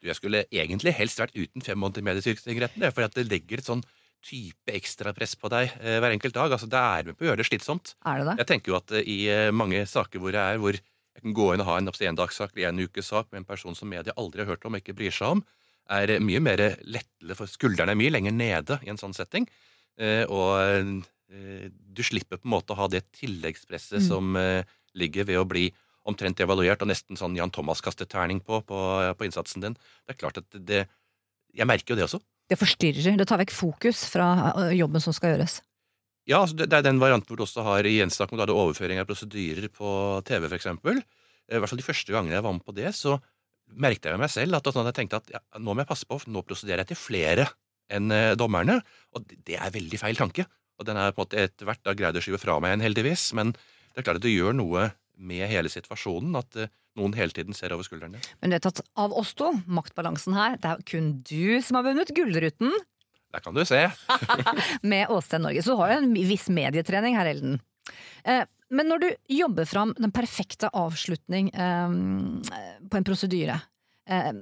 Du, 0.00 0.08
jeg 0.08 0.16
skulle 0.16 0.44
egentlig 0.48 0.94
helst 0.96 1.20
vært 1.20 1.36
uten 1.36 1.64
fem 1.64 1.78
måneder 1.80 2.00
i 2.00 2.06
mediestyrkestingretten, 2.10 2.86
for 2.96 3.04
at 3.04 3.16
det 3.18 3.26
legger 3.28 3.60
et 3.60 3.68
sånn 3.68 3.82
type 4.24 4.72
ekstrapress 4.76 5.34
på 5.40 5.48
deg 5.52 5.70
eh, 5.80 5.98
hver 6.00 6.12
enkelt 6.12 6.36
dag. 6.36 6.52
Altså, 6.52 6.68
det 6.68 6.80
er 6.80 7.06
med 7.08 7.16
på 7.16 7.24
å 7.24 7.30
gjøre 7.30 7.40
det 7.40 7.48
slitsomt. 7.48 7.94
Er 8.08 8.20
det 8.20 8.26
det? 8.28 8.34
Jeg 8.42 8.48
tenker 8.50 8.72
jo 8.72 8.78
at 8.80 8.92
eh, 8.96 9.04
i 9.08 9.18
eh, 9.32 9.52
mange 9.52 9.80
saker 9.88 10.20
hvor 10.20 10.34
jeg 10.36 10.56
er, 10.56 10.60
hvor 10.60 10.76
jeg 10.76 11.24
kan 11.24 11.36
gå 11.36 11.46
inn 11.54 11.62
og 11.64 11.68
ha 11.70 11.78
en 11.80 11.88
endagssak 11.88 12.52
eller 12.54 12.68
en 12.70 12.84
ukes 12.84 13.08
sak 13.12 13.30
med 13.30 13.42
en 13.42 13.48
person 13.48 13.76
som 13.76 13.88
media 13.88 14.14
aldri 14.20 14.44
har 14.44 14.52
hørt 14.52 14.64
om 14.68 14.76
og 14.76 14.82
ikke 14.82 14.96
bryr 14.96 15.14
seg 15.14 15.36
om, 15.38 15.44
er 15.90 16.16
eh, 16.16 16.22
mye 16.22 16.40
mer 16.44 16.64
lettere 16.84 17.36
for 17.38 17.50
skuldrene 17.50 17.96
er 17.96 18.00
mye 18.00 18.12
lenger 18.12 18.36
nede 18.36 18.80
i 18.84 18.92
en 18.92 19.00
sånn 19.00 19.16
setting. 19.16 19.48
Eh, 20.00 20.24
og 20.28 20.52
eh, 20.60 21.68
du 21.68 22.02
slipper 22.04 22.40
på 22.40 22.48
en 22.48 22.56
måte 22.56 22.72
å 22.76 22.80
ha 22.80 22.88
det 22.92 23.04
tilleggspresset 23.20 24.00
Mm. 24.00 24.06
som 24.08 24.38
ligger 24.98 25.24
ved 25.28 25.38
å 25.38 25.44
bli 25.46 25.68
omtrent 26.10 26.42
evaluert 26.42 26.82
og 26.84 26.90
nesten 26.90 27.18
sånn 27.18 27.38
Jan 27.38 27.52
Thomas 27.54 27.82
kastet 27.84 28.10
terning 28.12 28.42
på, 28.44 28.60
på 28.66 28.80
på 29.16 29.26
innsatsen 29.26 29.64
din. 29.64 29.78
Det 30.06 30.16
er 30.16 30.20
klart 30.20 30.42
at 30.42 30.60
det 30.66 30.86
Jeg 31.50 31.66
merker 31.66 31.94
jo 31.94 31.98
det 31.98 32.06
også. 32.06 32.20
Det 32.50 32.58
forstyrrer. 32.58 33.16
Det 33.18 33.26
tar 33.26 33.40
vekk 33.40 33.50
fokus 33.54 34.04
fra 34.10 34.70
jobben 34.70 35.02
som 35.02 35.14
skal 35.14 35.34
gjøres. 35.34 35.60
Ja, 36.28 36.42
altså 36.44 36.58
det, 36.60 36.68
er 36.70 36.84
den 36.84 37.00
varianten 37.00 37.30
hvor 37.30 37.40
du 37.40 37.42
også 37.42 37.64
har 37.66 37.86
i 37.86 37.96
gjensak 37.96 38.30
med 38.30 38.52
overføring 38.52 39.00
av 39.00 39.08
prosedyrer 39.08 39.66
på 39.72 39.90
TV, 40.28 40.46
eksempel. 40.54 41.00
Eh, 41.48 41.56
I 41.56 41.60
hvert 41.60 41.72
fall 41.72 41.80
de 41.80 41.86
første 41.86 42.14
gangene 42.14 42.36
jeg 42.36 42.46
var 42.46 42.54
med 42.54 42.66
på 42.66 42.76
det, 42.76 42.92
så 42.94 43.16
merket 43.70 44.06
jeg 44.06 44.18
med 44.18 44.24
meg 44.26 44.32
selv 44.34 44.58
at, 44.58 44.66
at 44.66 44.78
jeg 44.90 44.96
tenkte 44.98 45.20
at 45.20 45.34
ja, 45.34 45.40
nå 45.58 45.74
må 45.74 45.82
jeg 45.82 45.90
passe 45.90 46.06
på, 46.06 46.18
for 46.20 46.30
nå 46.30 46.42
prosederer 46.46 46.84
jeg 46.84 46.92
til 46.92 47.00
flere 47.00 47.48
enn 47.90 48.14
eh, 48.14 48.36
dommerne. 48.38 48.78
Og 49.16 49.26
det, 49.32 49.58
er 49.58 49.74
veldig 49.74 50.00
feil 50.02 50.18
tanke. 50.18 50.46
Og 50.78 50.86
den 50.88 51.00
er 51.00 51.14
på 51.14 51.22
en 51.22 51.26
måte 51.26 51.42
etter 51.48 51.68
hvert 51.68 51.82
da 51.86 51.96
greid 51.96 52.18
å 52.18 52.22
skyve 52.24 52.40
fra 52.40 52.58
meg 52.62 52.74
igjen, 52.74 52.86
heldigvis. 52.88 53.30
Men 53.38 53.54
det 53.54 54.02
er 54.02 54.06
klart 54.06 54.20
at 54.20 54.26
det 54.26 54.36
gjør 54.36 54.54
noe 54.56 54.90
med 55.20 55.46
hele 55.50 55.70
situasjonen 55.72 56.36
at 56.40 56.56
eh, 56.58 56.70
noen 56.98 57.14
hele 57.16 57.34
tiden 57.36 57.54
ser 57.56 57.74
over 57.76 57.86
skulderen 57.86 58.16
din. 58.16 58.24
Men 58.40 58.50
det 58.52 58.60
vet 58.60 58.70
at 58.72 58.80
av 58.98 59.12
oss 59.16 59.34
to, 59.38 59.52
maktbalansen 59.70 60.34
her, 60.36 60.56
det 60.60 60.70
er 60.72 60.86
kun 60.88 61.10
du 61.28 61.60
som 61.64 61.78
har 61.78 61.86
vunnet 61.86 62.12
Gullruten 62.16 62.72
Der 63.30 63.44
kan 63.44 63.54
du 63.54 63.62
se. 63.68 63.84
med 64.82 65.12
Åsted 65.12 65.44
Norge. 65.44 65.62
Så 65.62 65.74
du 65.76 65.80
har 65.82 65.92
jo 65.94 66.00
en 66.02 66.14
viss 66.16 66.48
medietrening 66.50 67.18
her, 67.18 67.30
Elden. 67.30 67.60
Eh, 68.24 68.46
Men 68.70 68.86
når 68.86 69.02
du 69.02 69.08
jobber 69.34 69.66
fram 69.66 69.92
den 69.98 70.12
perfekte 70.14 70.68
avslutning 70.78 71.48
eh, 71.54 71.94
på 72.90 72.98
en 73.00 73.06
prosedyre, 73.06 73.56
er, 74.10 74.34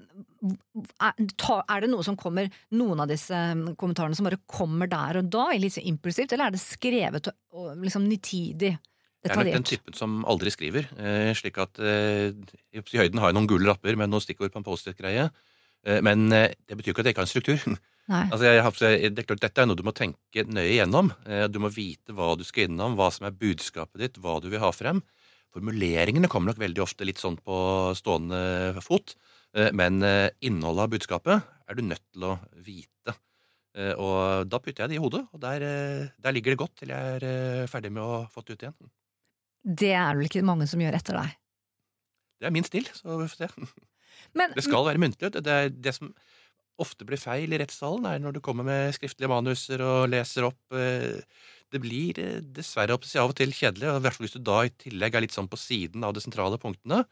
er 1.05 1.81
det 1.83 1.89
noe 1.93 2.05
som 2.07 2.17
kommer, 2.17 2.49
noen 2.73 3.03
av 3.03 3.09
disse 3.11 3.37
kommentarene 3.77 4.17
som 4.17 4.29
bare 4.29 4.41
kommer 4.49 4.89
der 4.89 5.19
og 5.21 5.29
da, 5.33 5.49
litt 5.61 5.75
så 5.77 5.83
impulsivt, 5.85 6.33
eller 6.33 6.49
er 6.49 6.57
det 6.57 6.63
skrevet 6.63 7.29
og, 7.29 7.37
og 7.53 7.83
liksom 7.85 8.07
nitidig? 8.09 8.75
Jeg 9.25 9.33
er 9.35 9.39
nok 9.41 9.49
den 9.57 9.65
typen 9.67 9.95
som 9.99 10.13
aldri 10.31 10.51
skriver. 10.55 10.85
Eh, 10.95 11.33
slik 11.35 11.57
at 11.59 11.79
eh, 11.83 12.31
I 12.77 12.83
høyden 12.83 13.19
har 13.19 13.33
jeg 13.33 13.37
noen 13.39 13.49
gule 13.51 13.67
lapper 13.67 13.97
med 13.99 14.13
noen 14.13 14.23
stikkord 14.23 14.53
på 14.55 14.61
en 14.61 14.67
Post-It-greie. 14.67 15.25
Eh, 15.85 15.99
men 16.07 16.29
det 16.31 16.77
betyr 16.79 16.93
ikke 16.95 17.03
at 17.03 17.09
jeg 17.11 17.17
ikke 17.17 17.25
har 17.25 17.29
en 17.29 17.33
struktur. 17.35 17.79
Nei. 18.13 18.23
altså, 18.33 18.45
jeg, 18.47 18.63
har- 18.65 19.11
det 19.11 19.21
er 19.21 19.27
klart, 19.29 19.43
Dette 19.43 19.61
er 19.61 19.67
noe 19.69 19.77
du 19.77 19.83
må 19.85 19.93
tenke 19.93 20.45
nøye 20.49 20.71
igjennom. 20.79 21.11
Du 21.53 21.59
må 21.61 21.69
vite 21.75 22.15
hva 22.17 22.31
du 22.39 22.45
skal 22.47 22.69
innom, 22.71 22.95
hva 22.97 23.11
som 23.13 23.27
er 23.29 23.35
budskapet 23.37 24.01
ditt, 24.01 24.21
hva 24.23 24.39
du 24.41 24.47
vil 24.49 24.63
ha 24.63 24.71
frem. 24.73 25.03
Formuleringene 25.53 26.31
kommer 26.33 26.53
nok 26.55 26.63
veldig 26.63 26.81
ofte 26.87 27.05
litt 27.05 27.21
sånn 27.21 27.37
på 27.43 27.59
stående 27.99 28.81
fot. 28.85 29.13
Men 29.77 30.01
innholdet 30.45 30.87
av 30.87 30.93
budskapet 30.95 31.45
er 31.69 31.77
du 31.77 31.83
nødt 31.85 32.05
til 32.15 32.25
å 32.31 32.35
vite. 32.65 33.13
Og 34.01 34.49
da 34.49 34.61
putter 34.61 34.87
jeg 34.87 34.95
det 34.95 34.97
i 34.97 35.03
hodet, 35.05 35.23
og 35.33 35.41
der, 35.45 35.67
der 36.17 36.33
ligger 36.37 36.55
det 36.57 36.61
godt 36.65 36.79
til 36.81 36.93
jeg 36.97 37.19
er 37.21 37.69
ferdig 37.69 37.93
med 37.93 38.05
å 38.09 38.23
få 38.33 38.41
det 38.45 38.57
ut 38.57 38.65
igjen. 38.71 38.77
Det 39.69 39.93
er 39.93 40.17
vel 40.17 40.29
ikke 40.31 40.47
mange 40.47 40.67
som 40.71 40.81
gjør 40.81 40.97
etter 40.97 41.19
deg. 41.19 41.37
Det 42.39 42.49
er 42.49 42.55
min 42.55 42.67
stil, 42.67 42.89
så 42.95 43.19
vi 43.19 43.27
får 43.27 43.37
se. 43.37 43.69
Men, 44.39 44.55
Det 44.57 44.65
skal 44.65 44.87
være 44.87 45.01
muntlig. 45.03 45.31
Det, 45.35 45.45
er 45.47 45.71
det 45.73 45.95
som 45.97 46.13
ofte 46.79 47.07
blir 47.07 47.21
feil 47.21 47.53
i 47.53 47.59
rettssalen, 47.61 48.07
er 48.07 48.21
når 48.23 48.37
du 48.37 48.43
kommer 48.45 48.67
med 48.67 48.95
skriftlige 48.95 49.31
manuser 49.31 49.83
og 49.85 50.09
leser 50.13 50.47
opp. 50.49 50.61
eh, 50.73 51.21
Det 51.69 51.81
blir 51.83 52.19
eh, 52.23 52.41
dessverre 52.41 52.95
av 52.97 53.03
og 53.29 53.35
til 53.37 53.53
kjedelig, 53.53 53.91
og 53.91 53.99
i 53.99 54.05
hvert 54.07 54.17
fall 54.17 54.27
hvis 54.27 54.37
du 54.39 54.45
da 54.47 54.61
i 54.65 54.71
tillegg 54.85 55.15
er 55.15 55.27
litt 55.27 55.35
sånn 55.37 55.51
på 55.51 55.59
siden 55.61 56.05
av 56.07 56.15
de 56.15 56.23
sentrale 56.25 56.59
punktene, 56.61 57.03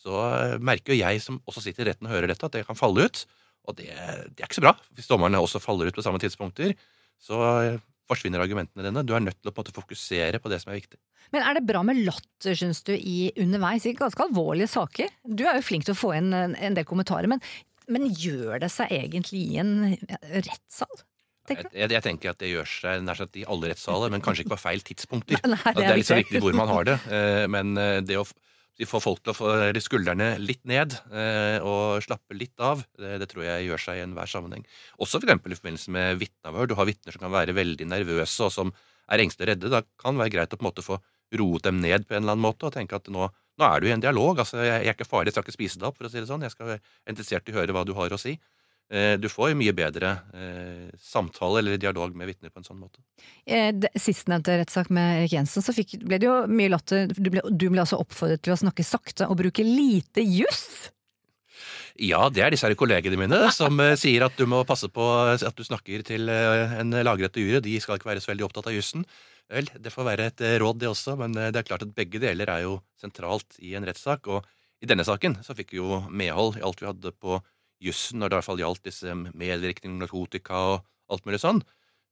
så 0.00 0.22
eh, 0.30 0.58
merker 0.62 0.94
jo 0.94 1.02
jeg 1.02 1.20
som 1.24 1.40
også 1.44 1.64
sitter 1.66 1.84
i 1.84 1.90
retten 1.90 2.08
og 2.08 2.14
hører 2.14 2.32
dette, 2.32 2.46
at 2.46 2.54
det 2.56 2.64
kan 2.68 2.78
falle 2.78 3.08
ut. 3.08 3.26
Og 3.66 3.76
det, 3.76 3.90
det 3.90 4.40
er 4.40 4.46
ikke 4.46 4.60
så 4.60 4.66
bra. 4.68 4.76
Hvis 4.94 5.10
dommerne 5.10 5.42
også 5.42 5.60
faller 5.60 5.90
ut 5.90 5.96
på 5.98 6.04
samme 6.06 6.22
tidspunkter, 6.22 6.76
så 7.18 7.42
forsvinner 8.10 8.42
argumentene 8.42 8.84
dine. 8.86 9.02
Du 9.06 9.14
er 9.16 9.24
nødt 9.24 9.38
til 9.42 9.50
å 9.50 9.54
på 9.56 9.64
fokusere 9.74 10.38
på 10.42 10.50
det 10.52 10.60
som 10.62 10.72
er 10.72 10.78
viktig. 10.80 10.98
men 11.34 11.42
er 11.42 11.58
det 11.58 11.64
bra 11.66 11.82
med 11.82 11.98
latter, 12.06 12.54
syns 12.54 12.82
du, 12.86 12.92
i 12.94 13.32
underveis 13.42 13.86
i 13.86 13.94
ganske 13.98 14.22
alvorlige 14.28 14.70
saker? 14.70 15.10
Du 15.26 15.44
er 15.46 15.58
jo 15.58 15.66
flink 15.66 15.84
til 15.88 15.96
å 15.96 15.98
få 15.98 16.14
inn 16.18 16.32
en, 16.32 16.54
en 16.54 16.74
del 16.78 16.86
kommentarer, 16.86 17.26
men, 17.26 17.42
men 17.88 18.06
gjør 18.14 18.60
det 18.62 18.70
seg 18.70 18.92
egentlig 18.94 19.42
i 19.52 19.58
en 19.62 19.74
rettssal? 20.22 21.02
Jeg, 21.46 21.62
jeg, 21.70 21.90
jeg 21.94 22.02
tenker 22.02 22.32
at 22.32 22.40
det 22.42 22.48
gjør 22.50 22.66
seg 22.66 23.02
nær 23.06 23.14
sagt 23.18 23.36
i 23.38 23.44
alle 23.46 23.68
rettssaler, 23.70 24.10
men 24.10 24.22
kanskje 24.24 24.42
ikke 24.42 24.56
på 24.56 24.62
feil 24.64 24.80
tidspunkter. 24.82 25.38
Nei, 25.52 25.60
At 25.62 25.76
det 25.78 25.84
er 25.92 26.00
litt 26.00 26.08
så 26.08 26.18
viktig. 26.18 26.40
hvor 26.42 26.56
man 26.58 26.70
har 26.72 26.88
det. 26.88 26.96
eh, 27.06 27.44
Men 27.50 27.76
eh, 27.78 28.00
det 28.02 28.18
å 28.18 28.24
de 28.76 28.88
får 28.88 29.02
folk 29.02 29.22
til 29.24 29.32
å 29.32 29.36
få 29.36 29.52
skuldrene 29.80 30.34
litt 30.42 30.60
ned 30.68 30.92
eh, 31.08 31.56
og 31.64 32.02
slappe 32.04 32.36
litt 32.36 32.60
av, 32.60 32.82
det, 33.00 33.16
det 33.22 33.28
tror 33.30 33.46
jeg 33.46 33.68
gjør 33.70 33.82
seg 33.86 34.00
i 34.00 34.04
enhver 34.04 34.28
sammenheng. 34.30 34.66
Også 35.00 35.16
for 35.20 35.28
eksempel 35.28 35.54
i 35.54 35.58
forbindelse 35.58 35.94
med 35.96 36.20
vitneavhør. 36.20 36.68
Du 36.68 36.76
har 36.76 36.88
vitner 36.88 37.16
som 37.16 37.24
kan 37.24 37.32
være 37.32 37.56
veldig 37.56 37.88
nervøse 37.88 38.48
og 38.48 38.52
som 38.52 38.72
er 39.08 39.22
engstelige 39.24 39.48
og 39.48 39.52
redde. 39.54 39.72
Da 39.72 39.82
kan 40.02 40.16
det 40.16 40.26
være 40.26 40.34
greit 40.36 40.52
å 40.52 40.60
på 40.60 40.66
en 40.66 40.68
måte 40.68 40.84
få 40.84 41.00
roet 41.40 41.66
dem 41.66 41.80
ned 41.82 42.06
på 42.06 42.14
en 42.14 42.22
eller 42.22 42.36
annen 42.36 42.44
måte 42.44 42.68
og 42.68 42.76
tenke 42.76 42.98
at 42.98 43.08
nå, 43.12 43.30
nå 43.30 43.70
er 43.70 43.80
du 43.80 43.88
i 43.88 43.94
en 43.94 44.04
dialog. 44.04 44.42
altså 44.44 44.60
Jeg, 44.60 44.84
jeg 44.84 44.92
er 44.92 44.98
ikke 44.98 45.08
farlig, 45.08 45.32
jeg 45.32 45.38
skal 45.38 45.46
ikke 45.46 45.56
spise 45.56 45.80
deg 45.80 45.88
opp, 45.88 45.96
for 45.98 46.08
å 46.08 46.12
si 46.12 46.20
det 46.20 46.28
sånn. 46.28 46.44
Jeg 46.44 46.54
skal 46.54 46.74
være 46.74 46.84
interessert 47.08 47.48
i 47.48 47.56
å 47.56 47.58
høre 47.60 47.76
hva 47.76 47.86
du 47.88 47.94
har 47.96 48.12
å 48.12 48.20
si. 48.20 48.36
Eh, 48.90 49.16
Du 49.18 49.28
får 49.28 49.50
jo 49.50 49.58
mye 49.58 49.74
bedre 49.74 50.12
eh, 50.34 50.90
samtale 51.02 51.58
eller 51.58 51.78
dialog 51.82 52.14
med 52.14 52.30
vitner 52.30 52.52
på 52.54 52.60
en 52.62 52.66
sånn 52.66 52.78
måte. 52.78 53.02
Eh, 53.46 53.72
Sistnevnte 53.98 54.60
rettssak 54.60 54.92
med 54.94 55.22
Erik 55.22 55.34
Jensen, 55.34 55.64
så 55.64 55.74
fikk, 55.74 55.96
ble 56.06 56.20
det 56.22 56.28
jo 56.28 56.36
mye 56.46 56.70
latter. 56.70 57.10
Du 57.10 57.30
ble, 57.34 57.42
du 57.50 57.66
ble 57.72 57.82
altså 57.82 57.98
oppfordret 58.02 58.44
til 58.46 58.54
å 58.54 58.60
snakke 58.60 58.86
sakte 58.86 59.26
og 59.26 59.40
bruke 59.42 59.66
lite 59.66 60.22
juss! 60.22 60.92
Ja, 61.96 62.26
det 62.28 62.42
er 62.44 62.52
disse 62.52 62.68
her 62.68 62.76
kollegene 62.76 63.16
mine 63.16 63.38
som 63.56 63.78
sier 63.96 64.26
at 64.26 64.34
du 64.36 64.44
må 64.44 64.58
passe 64.68 64.90
på 64.92 65.04
at 65.32 65.56
du 65.56 65.62
snakker 65.64 66.02
til 66.04 66.28
en 66.28 66.92
lagrette 66.92 67.40
jury. 67.40 67.62
De 67.64 67.72
skal 67.80 67.96
ikke 67.96 68.10
være 68.10 68.20
så 68.20 68.34
veldig 68.34 68.44
opptatt 68.44 68.68
av 68.68 68.76
jussen. 68.76 69.06
Vel, 69.48 69.70
det 69.80 69.94
får 69.94 70.04
være 70.04 70.26
et 70.28 70.42
råd, 70.60 70.82
det 70.82 70.90
også, 70.90 71.14
men 71.16 71.32
det 71.32 71.56
er 71.56 71.64
klart 71.64 71.86
at 71.86 71.94
begge 71.96 72.20
deler 72.20 72.52
er 72.52 72.66
jo 72.66 72.74
sentralt 73.00 73.56
i 73.64 73.72
en 73.80 73.88
rettssak. 73.88 74.28
Og 74.28 74.44
i 74.84 74.90
denne 74.90 75.06
saken 75.08 75.38
så 75.46 75.56
fikk 75.56 75.72
vi 75.72 75.80
jo 75.80 76.02
medhold 76.12 76.60
i 76.60 76.64
alt 76.68 76.84
vi 76.84 76.90
hadde 76.90 77.14
på 77.16 77.40
jussen 77.82 78.20
når 78.20 78.30
det 78.30 78.36
i 78.36 78.38
hvert 78.40 78.48
fall 78.48 78.62
gjaldt 78.62 78.86
disse 78.86 79.14
medvirkning, 79.14 79.98
narkotika 80.00 80.60
og 80.72 80.84
alt 81.12 81.26
mulig 81.28 81.40
sånn. 81.42 81.62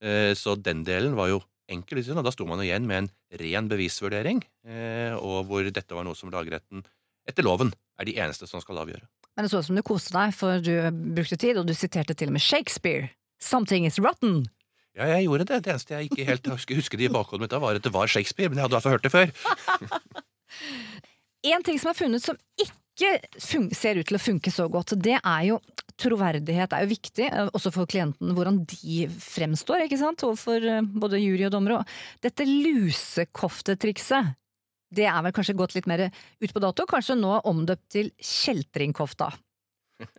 Eh, 0.02 0.34
Så 0.34 0.56
den 0.60 0.84
delen 0.84 1.16
var 1.16 1.30
jo 1.32 1.42
enkel, 1.68 2.02
og 2.12 2.24
da 2.24 2.32
sto 2.32 2.44
man 2.46 2.60
igjen 2.60 2.86
med 2.86 3.04
en 3.04 3.10
ren 3.40 3.68
bevisvurdering, 3.68 4.42
eh, 4.68 5.14
og 5.16 5.46
hvor 5.48 5.64
dette 5.64 5.94
var 5.96 6.04
noe 6.04 6.14
som 6.14 6.30
lagretten 6.30 6.84
etter 7.26 7.42
loven 7.42 7.72
er 7.98 8.04
de 8.04 8.18
eneste 8.20 8.46
som 8.46 8.60
skal 8.60 8.82
avgjøre. 8.82 9.06
Men 9.34 9.46
det 9.46 9.50
så 9.50 9.58
ut 9.62 9.66
som 9.66 9.76
du 9.78 9.82
koste 9.82 10.12
deg, 10.12 10.34
for 10.36 10.60
du 10.60 10.74
brukte 11.16 11.38
tid, 11.40 11.56
og 11.58 11.66
du 11.66 11.74
siterte 11.74 12.14
til 12.14 12.28
og 12.28 12.36
med 12.36 12.44
Shakespeare. 12.44 13.10
Something 13.40 13.86
is 13.86 13.98
rotten! 13.98 14.44
Ja, 14.94 15.08
jeg 15.10 15.24
gjorde 15.26 15.48
det. 15.48 15.64
Det 15.64 15.72
eneste 15.72 15.96
jeg 15.96 16.10
ikke 16.10 16.26
helt 16.28 16.46
husker 16.46 17.00
det 17.00 17.08
i 17.08 17.10
bakhodet 17.10 17.40
mitt, 17.42 17.50
da, 17.50 17.58
var 17.58 17.74
at 17.74 17.82
det 17.82 17.90
var 17.92 18.06
Shakespeare, 18.06 18.48
men 18.48 18.60
jeg 18.60 18.68
hadde 18.68 18.76
i 18.76 18.78
hvert 18.78 18.84
fall 18.84 18.94
hørt 18.94 19.02
det 19.02 19.10
før. 19.10 20.22
En 21.54 21.64
ting 21.64 21.76
som 21.80 21.90
er 21.90 21.98
funnet 21.98 22.24
som 22.24 22.38
ikke 22.60 22.83
fun 23.42 23.70
ser 23.74 23.98
ut 23.98 24.06
til 24.06 24.18
å 24.18 24.22
funke 24.22 24.52
så 24.54 24.68
godt, 24.70 24.94
det 25.02 25.18
er 25.18 25.42
jo 25.48 25.58
troverdighet 26.00 26.74
er 26.74 26.84
jo 26.84 26.92
viktig, 26.92 27.26
eh, 27.30 27.50
også 27.54 27.72
for 27.74 27.90
klienten, 27.90 28.34
hvordan 28.34 28.62
de 28.70 29.04
fremstår, 29.22 29.84
ikke 29.86 30.00
sant, 30.00 30.24
overfor 30.26 30.66
eh, 30.66 30.82
både 30.82 31.20
jury 31.22 31.46
og 31.48 31.54
dommere. 31.54 31.84
Dette 32.24 32.46
lusekoftetrikset, 32.48 34.34
det 34.94 35.06
er 35.10 35.22
vel 35.26 35.34
kanskje 35.34 35.56
gått 35.58 35.74
litt 35.76 35.88
mer 35.90 36.08
ut 36.08 36.54
på 36.54 36.62
dato, 36.62 36.86
kanskje 36.90 37.18
nå 37.18 37.40
omdøpt 37.46 37.88
til 37.98 38.12
kjeltringkofta. 38.18 39.32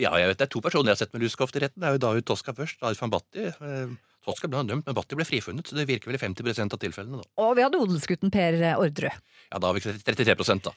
Ja, 0.00 0.14
jeg 0.16 0.30
vet 0.30 0.38
det 0.40 0.46
er 0.46 0.52
to 0.54 0.60
personer 0.64 0.88
jeg 0.88 0.96
har 0.96 1.00
sett 1.02 1.12
med 1.12 1.22
lusekofte 1.22 1.60
i 1.60 1.62
retten. 1.66 1.82
Det 1.82 1.88
er 1.88 1.96
jo 1.98 2.00
David 2.00 2.24
Toska 2.26 2.54
først, 2.56 2.80
van 2.80 3.12
Batti. 3.12 3.44
Eh, 3.52 3.90
Toska 4.24 4.48
ble 4.48 4.62
han 4.62 4.70
dømt, 4.70 4.86
men 4.88 4.96
Batti 4.96 5.18
ble 5.18 5.26
frifunnet, 5.28 5.68
så 5.68 5.76
det 5.76 5.84
virker 5.88 6.08
vel 6.08 6.16
i 6.16 6.22
50% 6.22 6.74
av 6.74 6.80
tilfellene, 6.80 7.20
da. 7.20 7.28
Og 7.44 7.52
vi 7.58 7.64
hadde 7.66 7.80
odelsgutten 7.84 8.32
Per 8.32 8.56
Orderud. 8.80 9.20
Ja, 9.52 9.60
da 9.60 9.68
har 9.68 9.76
vi 9.76 9.84
33 9.84 10.64
da. 10.64 10.72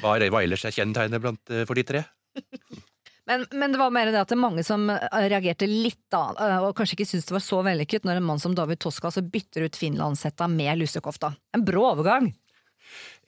Hva, 0.00 0.16
er, 0.16 0.28
hva 0.32 0.42
ellers 0.44 0.64
er 0.66 0.74
kjennetegnet 0.74 1.22
blant 1.22 1.52
eh, 1.52 1.66
for 1.68 1.78
de 1.78 1.86
tre? 1.86 2.04
Men, 3.30 3.44
men 3.52 3.70
det 3.70 3.78
var 3.78 3.92
mer 3.94 4.08
det 4.10 4.18
at 4.18 4.30
det 4.32 4.34
er 4.34 4.42
mange 4.42 4.62
som 4.66 4.88
eh, 4.90 5.02
reagerte 5.30 5.68
litt 5.70 6.00
da, 6.10 6.32
eh, 6.34 6.64
og 6.66 6.72
kanskje 6.74 6.96
ikke 6.96 7.06
syntes 7.06 7.28
det 7.28 7.34
var 7.36 7.44
så 7.44 7.60
vellykket 7.62 8.08
når 8.08 8.18
en 8.18 8.26
mann 8.26 8.40
som 8.42 8.56
David 8.58 8.80
Toska 8.82 9.12
så 9.14 9.22
bytter 9.22 9.68
ut 9.68 9.78
finlandshetta 9.78 10.48
med 10.50 10.80
lusekofta. 10.80 11.30
En 11.54 11.62
brå 11.62 11.84
overgang. 11.92 12.32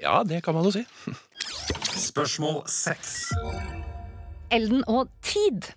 Ja, 0.02 0.24
det 0.26 0.40
kan 0.42 0.56
man 0.56 0.66
jo 0.66 0.72
si. 0.74 0.82
Spørsmål 2.08 2.64
6. 2.66 3.14
Elden 4.58 4.82
og 4.90 5.12
tid. 5.22 5.70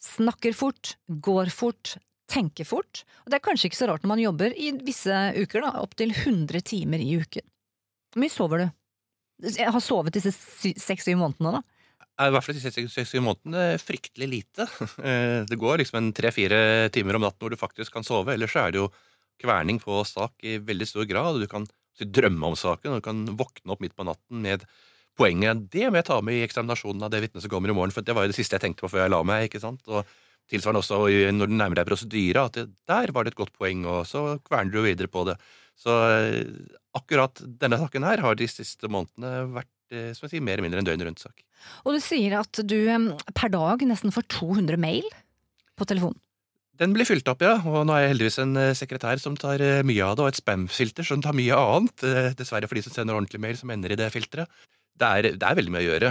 Snakker 0.00 0.56
fort, 0.56 0.94
går 1.08 1.52
fort, 1.52 1.98
tenker 2.32 2.64
fort. 2.64 3.04
Og 3.26 3.32
det 3.32 3.42
er 3.42 3.44
kanskje 3.44 3.68
ikke 3.68 3.82
så 3.82 3.90
rart 3.90 4.06
når 4.06 4.14
man 4.14 4.24
jobber 4.24 4.56
i 4.56 4.72
visse 4.86 5.20
uker, 5.36 5.66
da, 5.66 5.76
opptil 5.84 6.16
100 6.16 6.64
timer 6.72 7.02
i 7.02 7.12
uken. 7.20 7.44
Hvor 8.14 8.24
mye 8.24 8.32
sover 8.32 8.64
du? 8.64 8.68
Har 9.42 9.82
sovet 9.84 10.14
disse 10.16 10.32
seks-syv 10.32 11.18
månedene, 11.20 11.58
da. 11.58 11.62
I 12.16 12.32
hvert 12.32 12.46
fall 12.46 12.56
de 12.56 12.70
seks-syv 12.88 13.20
månedene 13.24 13.64
fryktelig 13.82 14.28
lite. 14.32 14.68
Eh, 15.04 15.44
Det 15.48 15.58
går 15.60 15.82
liksom 15.82 15.98
en 16.00 16.12
tre-fire 16.16 16.88
timer 16.94 17.18
om 17.18 17.26
natten 17.26 17.42
hvor 17.44 17.52
du 17.52 17.60
faktisk 17.60 17.92
kan 17.92 18.06
sove. 18.06 18.32
Ellers 18.32 18.56
er 18.56 18.72
det 18.72 18.80
jo 18.80 18.90
kverning 19.42 19.80
på 19.82 20.00
sak 20.08 20.32
i 20.48 20.56
veldig 20.64 20.88
stor 20.88 21.04
grad. 21.08 21.40
Du 21.42 21.46
kan 21.50 21.66
drømme 22.00 22.52
om 22.52 22.56
saken, 22.56 22.94
og 22.94 23.00
du 23.00 23.04
kan 23.04 23.24
våkne 23.36 23.72
opp 23.74 23.82
midt 23.84 23.96
på 23.96 24.04
natten 24.08 24.40
med 24.44 24.64
poenget 25.16 25.62
Det 25.72 25.86
må 25.88 25.96
jeg 25.96 26.04
ta 26.08 26.18
med 26.20 26.36
i 26.36 26.44
eksaminasjonen 26.44 27.04
av 27.06 27.12
det 27.12 27.22
vitnet 27.24 27.44
som 27.44 27.52
kommer 27.52 27.72
i 27.72 27.76
morgen, 27.76 27.92
for 27.92 28.04
det 28.04 28.12
var 28.16 28.26
jo 28.26 28.32
det 28.32 28.36
siste 28.36 28.56
jeg 28.56 28.64
tenkte 28.66 28.84
på 28.84 28.90
før 28.92 29.06
jeg 29.06 29.12
la 29.14 29.20
meg. 29.24 29.46
ikke 29.48 29.62
sant? 29.62 29.80
Og 29.88 30.04
Tilsvarende 30.46 30.78
også 30.78 30.98
når 31.34 31.48
du 31.50 31.54
nærmer 31.58 31.74
deg 31.80 31.88
prosedyra, 31.88 32.44
at 32.46 32.54
det, 32.54 32.66
der 32.86 33.10
var 33.10 33.26
det 33.26 33.32
et 33.32 33.38
godt 33.40 33.50
poeng, 33.58 33.80
og 33.90 34.04
så 34.06 34.36
kverner 34.46 34.70
du 34.70 34.84
videre 34.84 35.10
på 35.10 35.24
det. 35.26 35.34
Så 35.76 35.96
eh, 36.10 36.42
akkurat 36.96 37.42
denne 37.60 37.78
saken 37.80 38.06
her 38.08 38.22
har 38.24 38.38
de 38.38 38.48
siste 38.48 38.88
månedene 38.88 39.46
vært 39.54 39.72
eh, 39.92 40.12
som 40.16 40.26
jeg 40.26 40.36
sier, 40.36 40.44
mer 40.44 40.56
eller 40.56 40.68
mindre 40.68 40.84
en 40.84 40.88
døgn 40.88 41.08
rundt-sak. 41.08 41.44
Og 41.84 41.96
du 41.96 42.02
sier 42.04 42.38
at 42.40 42.62
du 42.64 42.78
per 43.36 43.52
dag 43.52 43.82
nesten 43.88 44.14
får 44.14 44.28
200 44.38 44.80
mail 44.80 45.08
på 45.76 45.88
telefonen. 45.88 46.20
Den 46.76 46.92
blir 46.92 47.08
fylt 47.08 47.28
opp, 47.30 47.40
ja, 47.44 47.54
og 47.64 47.86
nå 47.88 47.94
er 47.96 48.04
jeg 48.04 48.12
heldigvis 48.12 48.40
en 48.42 48.56
eh, 48.60 48.74
sekretær 48.76 49.20
som 49.20 49.36
tar 49.40 49.62
eh, 49.64 49.84
mye 49.86 50.04
av 50.04 50.16
det, 50.18 50.24
og 50.26 50.32
et 50.32 50.40
spam-filter 50.42 51.06
som 51.08 51.22
tar 51.24 51.36
mye 51.36 51.56
annet. 51.56 52.04
Eh, 52.04 52.34
Dessverre 52.36 52.68
for 52.68 52.76
de 52.76 52.84
som 52.84 52.92
sender 52.92 53.16
ordentlig 53.16 53.40
mail 53.40 53.56
som 53.56 53.72
ender 53.72 53.94
i 53.94 53.98
det 53.98 54.10
filteret. 54.12 54.50
Det 54.96 55.08
er, 55.08 55.30
det 55.40 55.46
er 55.46 55.56
veldig 55.56 55.72
mye 55.72 55.84
å 55.84 55.88
gjøre. 55.88 56.10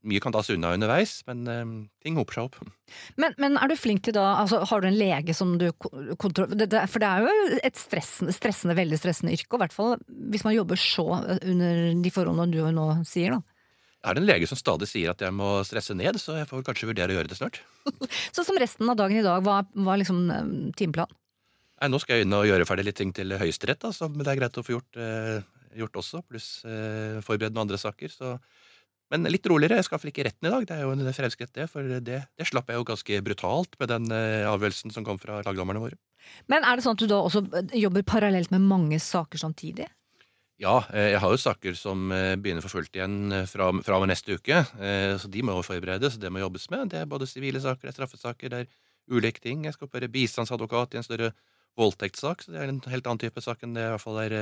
Eh, 0.00 0.08
Mye 0.08 0.20
kan 0.24 0.32
tas 0.32 0.48
unna 0.50 0.70
underveis, 0.72 1.18
men 1.28 1.42
eh, 1.46 1.72
ting 2.02 2.16
hoper 2.16 2.32
seg 2.38 2.46
opp. 2.48 2.56
Men, 3.20 3.34
men 3.42 3.58
er 3.60 3.68
du 3.68 3.76
flink 3.76 4.02
til 4.06 4.14
da, 4.16 4.30
altså 4.40 4.62
har 4.64 4.80
du 4.80 4.88
en 4.88 4.96
lege 4.96 5.34
som 5.36 5.58
du 5.60 5.66
kontro- 6.16 6.48
det, 6.48 6.70
det, 6.72 6.86
For 6.88 7.02
det 7.02 7.10
er 7.10 7.26
jo 7.26 7.60
et 7.68 7.76
stressende, 7.76 8.32
stressende, 8.32 8.76
veldig 8.78 8.98
stressende 9.00 9.34
yrke, 9.36 9.52
og 9.52 9.60
i 9.60 9.64
hvert 9.66 9.76
fall 9.76 9.96
hvis 10.32 10.44
man 10.46 10.56
jobber 10.56 10.80
så 10.80 11.04
under 11.44 11.82
de 12.00 12.12
forholdene 12.14 12.48
du 12.54 12.62
nå 12.72 12.86
sier, 13.08 13.36
da. 13.36 13.42
Er 14.00 14.16
det 14.16 14.22
en 14.22 14.30
lege 14.30 14.46
som 14.48 14.56
stadig 14.56 14.86
sier 14.88 15.10
at 15.12 15.20
jeg 15.20 15.34
må 15.36 15.58
stresse 15.68 15.92
ned, 15.92 16.16
så 16.16 16.38
jeg 16.38 16.48
får 16.48 16.62
kanskje 16.64 16.88
vurdere 16.88 17.12
å 17.12 17.18
gjøre 17.18 17.28
det 17.28 17.36
snart. 17.36 17.58
Så 18.32 18.46
som 18.48 18.56
resten 18.56 18.88
av 18.88 18.96
dagen 18.96 19.20
i 19.20 19.24
dag, 19.26 19.42
hva 19.44 19.58
var 19.84 20.00
liksom 20.00 20.22
em, 20.32 20.54
timeplanen? 20.72 21.12
Nei, 21.80 21.90
nå 21.92 22.00
skal 22.00 22.16
jeg 22.16 22.24
inn 22.24 22.32
og 22.36 22.46
gjøre 22.48 22.64
ferdig 22.68 22.86
litt 22.88 22.96
ting 22.96 23.12
til 23.16 23.36
Høyesterett, 23.36 23.84
som 23.92 24.16
det 24.16 24.32
er 24.32 24.40
greit 24.40 24.56
å 24.56 24.64
få 24.64 24.78
gjort, 24.78 24.96
eh, 25.00 25.44
gjort 25.76 26.00
også, 26.00 26.22
pluss 26.28 26.48
eh, 26.64 27.20
forberede 27.24 27.52
noen 27.52 27.66
andre 27.66 27.80
saker. 27.80 28.12
Så. 28.16 28.32
Men 29.10 29.26
litt 29.26 29.46
roligere. 29.50 29.80
Jeg 29.80 29.86
skal 29.86 29.96
iallfall 29.96 30.12
ikke 30.12 30.26
retten 30.28 30.46
i 30.46 30.52
dag. 30.52 30.66
Det 30.68 30.76
er 30.76 30.84
jo 30.84 30.92
en 30.94 31.14
fremskritt, 31.14 31.52
det. 31.56 31.66
For 31.72 31.86
det, 32.06 32.20
det 32.38 32.46
slapp 32.46 32.70
jeg 32.70 32.78
jo 32.78 32.86
ganske 32.86 33.22
brutalt 33.26 33.74
med 33.80 33.90
den 33.90 34.06
eh, 34.14 34.46
avgjørelsen 34.46 34.94
som 34.94 35.06
kom 35.06 35.18
fra 35.18 35.40
lagdommerne 35.46 35.82
våre. 35.82 35.98
Men 36.52 36.66
er 36.68 36.78
det 36.78 36.84
sånn 36.84 36.94
at 36.94 37.02
du 37.02 37.10
da 37.10 37.18
også 37.24 37.42
eh, 37.58 37.74
jobber 37.82 38.06
parallelt 38.06 38.52
med 38.54 38.68
mange 38.70 39.00
saker 39.02 39.42
samtidig? 39.42 39.88
Ja, 40.62 40.76
eh, 40.94 41.10
jeg 41.16 41.24
har 41.24 41.34
jo 41.34 41.42
saker 41.42 41.74
som 41.78 42.06
begynner 42.12 42.62
for 42.62 42.76
fullt 42.76 42.94
igjen 42.94 43.34
fra, 43.50 43.72
fra 43.82 43.98
og 43.98 44.04
med 44.04 44.12
neste 44.12 44.38
uke. 44.38 44.62
Så 45.18 45.32
de 45.32 45.42
må 45.42 45.58
jo 45.58 45.66
forberedes, 45.66 46.20
det 46.22 46.30
må 46.30 46.44
jobbes 46.44 46.70
med. 46.70 46.92
Det 46.94 47.02
er 47.02 47.10
både 47.10 47.26
sivile 47.30 47.62
saker, 47.64 47.88
det 47.88 47.94
er 47.94 47.98
straffesaker, 47.98 48.52
det 48.52 48.62
er 48.62 48.72
ulike 49.10 49.42
ting. 49.42 49.66
Jeg 49.66 49.74
skal 49.74 49.90
være 49.90 50.12
bistandsadvokat 50.12 50.94
i 50.94 51.00
en 51.00 51.08
større 51.08 51.32
voldtektssak, 51.80 52.44
så 52.44 52.54
det 52.54 52.62
er 52.62 52.70
en 52.70 52.82
helt 52.92 53.06
annen 53.08 53.22
type 53.22 53.42
sak 53.42 53.64
enn 53.64 53.74
det 53.74 53.88
jeg 53.88 53.90
i 53.90 53.96
hvert 53.96 54.04
fall 54.04 54.22
er 54.22 54.36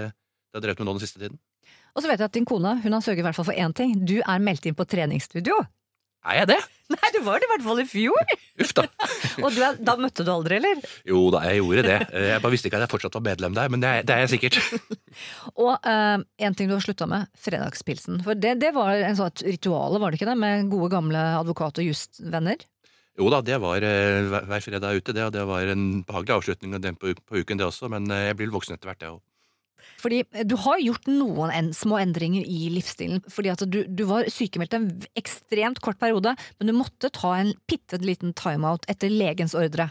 det 0.49 0.57
har 0.57 0.65
drevet 0.65 0.81
med 0.81 0.89
nå 0.89 0.97
den 0.97 1.05
siste 1.05 1.21
tiden. 1.21 1.41
Og 1.95 2.05
så 2.05 2.11
vet 2.11 2.21
jeg 2.21 2.31
at 2.31 2.37
din 2.37 2.49
kone 2.49 2.77
hun 2.83 2.95
har 2.95 3.05
sørget 3.05 3.25
i 3.25 3.27
hvert 3.29 3.39
fall 3.39 3.49
for 3.51 3.59
én 3.59 3.75
ting. 3.77 3.97
Du 4.07 4.19
er 4.21 4.43
meldt 4.43 4.69
inn 4.69 4.79
på 4.79 4.87
treningsstudio. 4.89 5.59
Er 6.29 6.43
jeg 6.43 6.51
det? 6.51 6.59
Nei, 6.89 7.09
du 7.15 7.19
var 7.25 7.39
det 7.39 7.47
i 7.47 7.51
hvert 7.51 7.65
fall 7.67 7.81
i 7.83 7.85
fjor! 7.89 8.31
Uff 8.65 8.71
da. 8.77 8.85
Og 9.45 9.53
du 9.53 9.59
da 9.61 9.95
møtte 10.01 10.25
du 10.25 10.31
aldri, 10.33 10.57
eller? 10.57 10.81
Jo 11.07 11.27
da, 11.33 11.43
jeg 11.47 11.61
gjorde 11.61 11.85
det. 11.85 11.99
Jeg 12.25 12.41
bare 12.43 12.53
visste 12.55 12.71
ikke 12.71 12.81
at 12.81 12.87
jeg 12.87 12.93
fortsatt 12.95 13.19
var 13.19 13.25
medlem 13.27 13.57
der, 13.57 13.69
men 13.73 13.85
det 13.85 13.91
er, 13.91 14.07
det 14.09 14.15
er 14.15 14.25
jeg 14.25 14.33
sikkert. 14.35 14.59
Og 15.67 15.75
eh, 15.77 16.25
en 16.49 16.57
ting 16.57 16.71
du 16.71 16.75
har 16.75 16.85
slutta 16.85 17.09
med, 17.11 17.29
fredagspilsen. 17.39 18.23
For 18.25 18.41
det, 18.41 18.57
det 18.65 18.73
var 18.77 18.97
en 18.97 19.21
sånn 19.21 19.45
ritual, 19.47 20.01
var 20.01 20.11
det 20.11 20.21
ikke 20.21 20.31
det? 20.33 20.39
Med 20.41 20.73
gode 20.73 20.91
gamle 20.97 21.23
advokat- 21.39 21.81
og 21.83 21.91
justvenner. 21.91 22.67
Jo 23.19 23.29
da, 23.35 23.41
det 23.43 23.57
var 23.59 23.83
uh, 23.83 24.35
hver 24.47 24.63
fredag 24.63 25.01
ute, 25.01 25.15
det, 25.15 25.25
og 25.27 25.33
det 25.35 25.43
var 25.49 25.71
en 25.73 26.05
behagelig 26.07 26.37
avslutning 26.37 26.77
den 26.79 26.99
på, 26.99 27.13
på 27.19 27.43
uken, 27.43 27.59
det 27.59 27.67
også, 27.67 27.91
men 27.91 28.07
eh, 28.15 28.29
jeg 28.31 28.39
blir 28.39 28.53
voksen 28.55 28.77
etter 28.77 28.93
hvert, 28.93 29.03
jeg 29.03 29.17
òg. 29.17 29.23
Fordi 30.03 30.23
eh, 30.25 30.47
du 30.47 30.57
har 30.65 30.81
gjort 30.83 31.09
noen 31.11 31.53
en, 31.55 31.71
små 31.77 32.01
endringer 32.03 32.47
i 32.47 32.69
livsstilen. 32.75 33.23
Fordi 33.33 33.53
at 33.55 33.65
du, 33.67 33.83
du 33.89 34.05
var 34.09 34.29
sykemeldt 34.33 34.77
en 34.79 34.91
ekstremt 35.19 35.83
kort 35.85 36.01
periode, 36.01 36.35
men 36.59 36.71
du 36.71 36.77
måtte 36.77 37.13
ta 37.15 37.37
en 37.39 37.55
bitte 37.71 38.01
liten 38.03 38.35
timeout 38.39 38.89
etter 38.91 39.13
legens 39.13 39.57
ordre. 39.59 39.91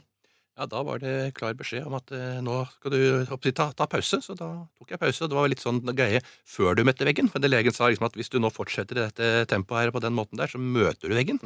Ja, 0.57 0.65
da 0.65 0.79
var 0.81 0.97
det 0.97 1.35
klar 1.37 1.53
beskjed 1.53 1.85
om 1.85 1.93
at 1.99 2.09
eh, 2.17 2.39
nå 2.41 2.63
skal 2.71 2.93
du 2.95 3.51
ta, 3.53 3.67
ta 3.77 3.85
pause, 3.85 4.17
så 4.25 4.33
da 4.33 4.47
tok 4.79 4.95
jeg 4.95 5.01
pause. 5.03 5.27
Det 5.29 5.37
var 5.37 5.51
litt 5.51 5.61
sånn 5.61 5.83
greie 5.93 6.23
før 6.49 6.73
du 6.73 6.81
møtte 6.87 7.05
veggen, 7.05 7.29
men 7.29 7.43
det 7.43 7.51
legen 7.51 7.75
sa 7.75 7.91
liksom 7.91 8.07
at 8.09 8.17
hvis 8.17 8.33
du 8.33 8.39
nå 8.41 8.49
fortsetter 8.49 8.97
i 8.97 9.03
dette 9.03 9.45
tempoet 9.51 9.85
her 9.85 9.93
på 9.93 10.01
den 10.01 10.17
måten 10.17 10.41
der, 10.41 10.49
så 10.49 10.57
møter 10.57 11.13
du 11.13 11.13
veggen. 11.13 11.37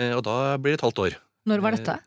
Eh, 0.00 0.14
og 0.16 0.24
da 0.24 0.56
blir 0.56 0.72
det 0.72 0.80
et 0.80 0.86
halvt 0.88 1.02
år. 1.04 1.18
Når 1.46 1.66
var 1.66 1.76
dette? 1.76 1.98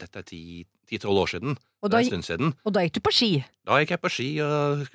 Dette 0.00 0.20
er 0.22 0.26
ti-tolv 0.30 1.18
år 1.24 1.30
siden. 1.34 1.56
Og 1.82 1.90
Det 1.90 1.92
da, 1.92 1.98
er 1.98 2.04
en 2.04 2.10
stund 2.12 2.26
siden. 2.26 2.54
og 2.64 2.72
da 2.74 2.82
gikk 2.84 2.96
du 2.98 3.00
på 3.06 3.12
ski. 3.14 3.30
Da 3.66 3.78
gikk 3.82 3.90
jeg 3.94 4.00
på 4.02 4.10
ski 4.12 4.28
og 4.42 4.86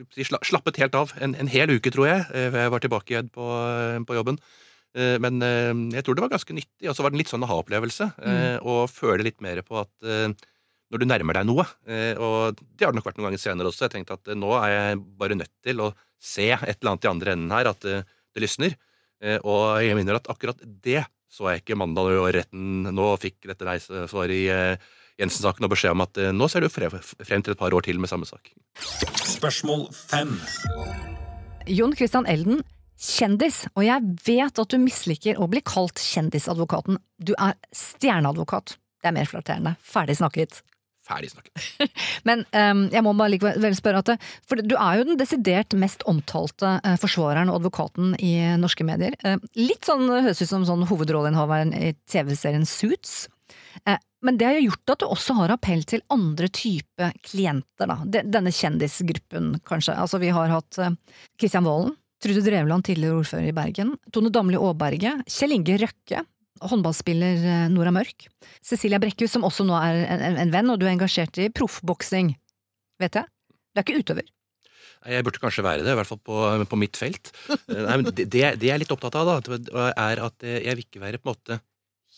slappet 0.48 0.78
helt 0.82 0.96
av. 0.96 1.14
En, 1.22 1.36
en 1.36 1.48
hel 1.52 1.70
uke, 1.74 1.92
tror 1.94 2.08
jeg, 2.08 2.26
eh, 2.34 2.50
før 2.52 2.62
jeg 2.66 2.72
var 2.76 2.84
tilbake 2.86 3.14
igjen 3.16 3.30
på, 3.34 3.48
på 4.08 4.18
jobben. 4.18 4.40
Eh, 4.96 5.18
Men 5.24 5.42
eh, 5.42 5.74
jeg 5.98 6.04
tror 6.08 6.16
det 6.18 6.24
var 6.26 6.34
ganske 6.36 6.54
nyttig. 6.58 6.90
Og 6.90 6.96
så 6.98 7.04
var 7.04 7.12
det 7.12 7.20
en 7.20 7.24
litt 7.24 7.32
sånn 7.34 7.44
aha-opplevelse. 7.48 8.10
Mm. 8.20 8.64
Å 8.68 8.78
føle 8.92 9.24
litt 9.28 9.42
mer 9.44 9.62
på 9.68 9.80
at 9.84 9.92
eh, 10.04 10.28
når 10.92 11.00
du 11.00 11.06
nærmer 11.08 11.38
deg 11.40 11.46
noe 11.48 11.64
eh, 11.88 12.18
Og 12.20 12.58
det 12.60 12.84
har 12.84 12.92
det 12.92 12.98
nok 13.00 13.06
vært 13.08 13.20
noen 13.22 13.30
ganger 13.30 13.40
senere 13.46 13.70
også. 13.72 13.86
Jeg 13.88 13.94
tenkte 13.96 14.18
at 14.20 14.28
eh, 14.34 14.36
nå 14.40 14.52
er 14.60 14.74
jeg 14.76 15.00
bare 15.22 15.38
nødt 15.40 15.54
til 15.64 15.80
å 15.86 15.92
se 16.22 16.50
et 16.54 16.76
eller 16.82 16.92
annet 16.92 17.08
i 17.08 17.12
andre 17.14 17.32
enden 17.38 17.54
her, 17.56 17.70
at 17.72 17.86
eh, 17.88 18.04
det 18.36 18.44
lysner. 18.44 18.76
Eh, 19.24 19.38
Og 19.48 19.80
jeg 19.86 19.96
minner 19.96 20.20
at 20.20 20.28
akkurat 20.32 20.60
det 20.84 21.06
så 21.32 21.48
jeg 21.54 21.62
ikke 21.64 21.78
mandag 21.80 22.10
når 22.12 22.34
retten 22.42 22.90
nå 22.92 23.06
fikk 23.22 23.48
dette 23.48 23.68
nei-svaret 23.68 24.34
i 24.36 24.42
eh, 24.52 24.90
Jensen-saken 25.22 25.64
og 25.68 25.72
beskjed 25.74 25.94
om 25.96 26.04
at 26.04 26.20
eh, 26.20 26.32
nå 26.36 26.48
ser 26.52 26.66
du 26.66 26.70
fre- 26.74 26.90
frem 27.00 27.44
til 27.46 27.54
et 27.56 27.60
par 27.60 27.72
år 27.78 27.86
til 27.88 28.00
med 28.04 28.12
samme 28.12 28.28
sak. 28.28 28.52
Spørsmål 29.32 29.88
5. 29.96 30.36
Jon 31.72 31.96
Christian 31.96 32.28
Elden, 32.30 32.64
kjendis, 33.02 33.64
og 33.78 33.86
jeg 33.86 34.04
vet 34.28 34.60
at 34.64 34.74
du 34.74 34.78
misliker 34.82 35.40
å 35.42 35.48
bli 35.52 35.62
kalt 35.66 36.02
kjendisadvokaten. 36.02 37.00
Du 37.22 37.32
er 37.38 37.56
stjerneadvokat. 37.76 38.76
Det 39.02 39.10
er 39.10 39.16
mer 39.16 39.30
flatterende. 39.30 39.76
Ferdig 39.82 40.18
snakket. 40.20 40.60
Ferdig 41.12 41.32
snakket. 41.34 41.92
Men 42.28 42.46
um, 42.56 42.86
jeg 42.94 43.04
må 43.06 43.12
bare 43.20 43.34
likevel 43.36 43.76
spørre 43.78 44.02
at 44.06 44.14
For 44.48 44.62
du 44.64 44.78
er 44.78 45.02
jo 45.02 45.08
den 45.12 45.20
desidert 45.20 45.76
mest 45.78 46.06
omtalte 46.10 46.78
eh, 46.82 46.96
forsvareren 47.02 47.52
og 47.52 47.60
advokaten 47.62 48.16
i 48.24 48.34
norske 48.62 48.86
medier. 48.88 49.18
Eh, 49.28 49.38
litt 49.60 49.86
sånn 49.90 50.08
høres 50.10 50.40
ut 50.42 50.50
som 50.50 50.64
sånn 50.68 50.88
hovedrolleinnehaveren 50.90 51.76
i 51.76 51.92
TV-serien 52.10 52.64
Suits. 52.70 53.26
Eh, 53.86 54.00
men 54.24 54.38
det 54.38 54.46
har 54.48 54.58
jo 54.60 54.68
gjort 54.70 54.92
at 54.94 55.02
du 55.02 55.08
også 55.10 55.34
har 55.40 55.52
appell 55.56 55.82
til 55.90 56.04
andre 56.14 56.48
type 56.54 57.08
klienter, 57.26 57.90
da. 57.90 57.96
De- 58.06 58.22
Denne 58.30 58.52
kjendisgruppen, 58.54 59.56
kanskje. 59.66 59.96
Altså, 59.98 60.20
vi 60.22 60.30
har 60.34 60.52
hatt 60.54 60.78
eh, 60.80 60.94
Kristian 61.42 61.66
Valen, 61.66 61.96
Trude 62.22 62.44
Drevland, 62.46 62.86
tidligere 62.86 63.18
ordfører 63.24 63.48
i 63.50 63.56
Bergen, 63.58 63.96
Tone 64.14 64.30
Damli 64.30 64.60
Aaberge, 64.62 65.16
Kjell 65.26 65.56
Inge 65.58 65.80
Røkke, 65.82 66.22
håndballspiller 66.60 67.48
eh, 67.48 67.66
Nora 67.74 67.94
Mørk, 67.96 68.28
Cecilia 68.66 69.00
Brekkhus, 69.02 69.34
som 69.36 69.46
også 69.48 69.66
nå 69.68 69.78
er 69.80 70.04
en, 70.04 70.26
en, 70.28 70.38
en 70.44 70.54
venn, 70.54 70.70
og 70.74 70.82
du 70.82 70.86
er 70.88 70.94
engasjert 70.96 71.40
i 71.42 71.50
proffboksing. 71.54 72.36
Vet 73.02 73.18
jeg? 73.18 73.30
Du 73.72 73.82
er 73.82 73.86
ikke 73.86 74.04
utøver. 74.04 74.30
Jeg 75.10 75.26
burde 75.26 75.42
kanskje 75.42 75.66
være 75.66 75.82
det, 75.82 75.94
i 75.96 75.98
hvert 75.98 76.10
fall 76.12 76.20
på, 76.22 76.40
på 76.70 76.78
mitt 76.78 77.00
felt. 77.00 77.32
Eh, 77.50 77.82
Nei, 77.88 78.02
det, 78.12 78.28
det 78.30 78.44
jeg 78.44 78.74
er 78.76 78.82
litt 78.84 78.94
opptatt 78.94 79.18
av, 79.18 79.32
da, 79.42 79.88
er 79.96 80.26
at 80.28 80.46
eh, 80.46 80.60
jeg 80.68 80.78
vil 80.78 80.86
ikke 80.86 81.06
være 81.06 81.22
på 81.22 81.32
en 81.32 81.34
måte 81.34 81.62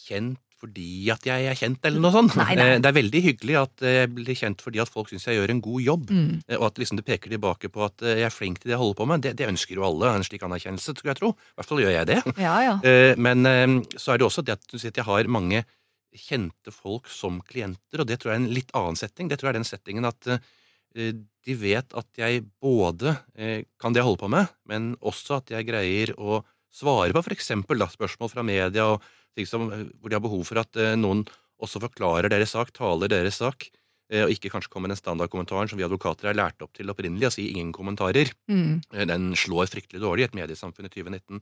kjent 0.04 0.42
fordi 0.64 1.10
at 1.12 1.26
jeg 1.28 1.48
er 1.52 1.58
kjent, 1.60 1.84
eller 1.84 2.00
noe 2.00 2.14
sånt. 2.16 2.38
Nei, 2.40 2.54
nei. 2.56 2.68
Eh, 2.72 2.80
Det 2.80 2.88
er 2.88 2.96
veldig 2.96 3.22
hyggelig 3.26 3.56
at 3.60 3.84
jeg 3.84 4.12
blir 4.16 4.38
kjent 4.40 4.62
fordi 4.64 4.80
at 4.80 4.88
folk 4.94 5.10
syns 5.12 5.26
jeg 5.28 5.36
gjør 5.36 5.52
en 5.52 5.60
god 5.66 5.82
jobb. 5.84 6.06
Mm. 6.16 6.30
Eh, 6.48 6.56
Og 6.58 6.66
at 6.70 6.80
liksom 6.80 6.96
det 7.02 7.06
peker 7.06 7.34
tilbake 7.36 7.68
på 7.74 7.84
at 7.84 8.02
eh, 8.08 8.22
jeg 8.22 8.30
er 8.30 8.36
flink 8.38 8.62
til 8.62 8.70
det 8.72 8.78
jeg 8.78 8.82
holder 8.84 9.00
på 9.02 9.08
med. 9.12 9.22
Det, 9.28 9.34
det 9.42 9.50
ønsker 9.52 9.76
jo 9.76 9.84
alle, 9.84 10.14
en 10.16 10.24
slik 10.24 10.46
anerkjennelse, 10.48 10.96
skulle 10.96 11.12
jeg 11.12 11.20
tro. 11.20 11.34
I 11.36 11.60
hvert 11.60 11.68
fall 11.74 11.84
gjør 11.84 11.96
jeg 11.98 12.08
det. 12.14 12.20
Ja, 12.40 12.56
ja. 12.64 12.76
Eh, 12.88 13.14
Men 13.20 13.46
eh, 13.46 13.68
så 14.00 14.14
er 14.16 14.24
det 14.24 14.28
også 14.30 14.46
det 14.48 14.56
at 14.56 14.80
at 14.80 14.96
jeg 15.02 15.06
har 15.06 15.28
mange 15.28 15.66
kjente 16.14 16.72
folk 16.72 17.08
som 17.10 17.42
klienter, 17.42 18.00
og 18.00 18.08
det 18.08 18.20
tror 18.22 18.32
jeg 18.34 18.40
er 18.40 18.44
en 18.46 18.54
litt 18.54 18.72
annen 18.78 18.96
setting. 19.00 19.28
Det 19.28 19.40
tror 19.42 19.50
jeg 19.50 19.56
er 19.56 19.60
den 19.62 19.68
settingen 19.68 20.06
at 20.06 20.28
eh, 20.32 21.14
de 21.44 21.56
vet 21.58 21.94
at 21.98 22.08
jeg 22.22 22.44
både 22.62 23.16
eh, 23.36 23.64
kan 23.82 23.92
det 23.94 24.00
jeg 24.04 24.08
holder 24.08 24.22
på 24.24 24.30
med, 24.30 24.52
men 24.70 24.92
også 25.02 25.40
at 25.42 25.50
jeg 25.56 25.68
greier 25.68 26.14
å 26.22 26.44
svare 26.74 27.14
på 27.14 27.24
eksempel 27.34 27.82
spørsmål 27.90 28.32
fra 28.32 28.46
media 28.46 28.86
og 28.94 29.02
som, 29.42 29.72
eh, 29.72 29.88
hvor 30.00 30.10
de 30.10 30.18
har 30.18 30.24
behov 30.24 30.46
for 30.46 30.62
at 30.62 30.78
eh, 30.78 30.96
noen 31.00 31.26
også 31.64 31.82
forklarer 31.82 32.30
deres 32.30 32.54
sak, 32.54 32.74
taler 32.76 33.10
deres 33.10 33.40
sak, 33.42 33.70
eh, 34.12 34.24
og 34.26 34.34
ikke 34.34 34.52
kanskje 34.54 34.70
kommer 34.70 34.92
den 34.92 35.00
standardkommentaren 35.00 35.70
som 35.70 35.80
vi 35.80 35.86
advokater 35.86 36.30
er 36.30 36.38
lært 36.38 36.62
opp 36.62 36.74
til 36.74 36.90
opprinnelig, 36.90 37.30
å 37.30 37.34
si 37.34 37.50
ingen 37.52 37.74
kommentarer. 37.74 38.32
Mm. 38.48 38.82
Den 39.10 39.34
slår 39.34 39.72
fryktelig 39.72 40.04
dårlig 40.04 40.26
i 40.26 40.30
et 40.30 40.38
mediesamfunn 40.38 40.90
i 40.90 40.94
2019. 40.94 41.42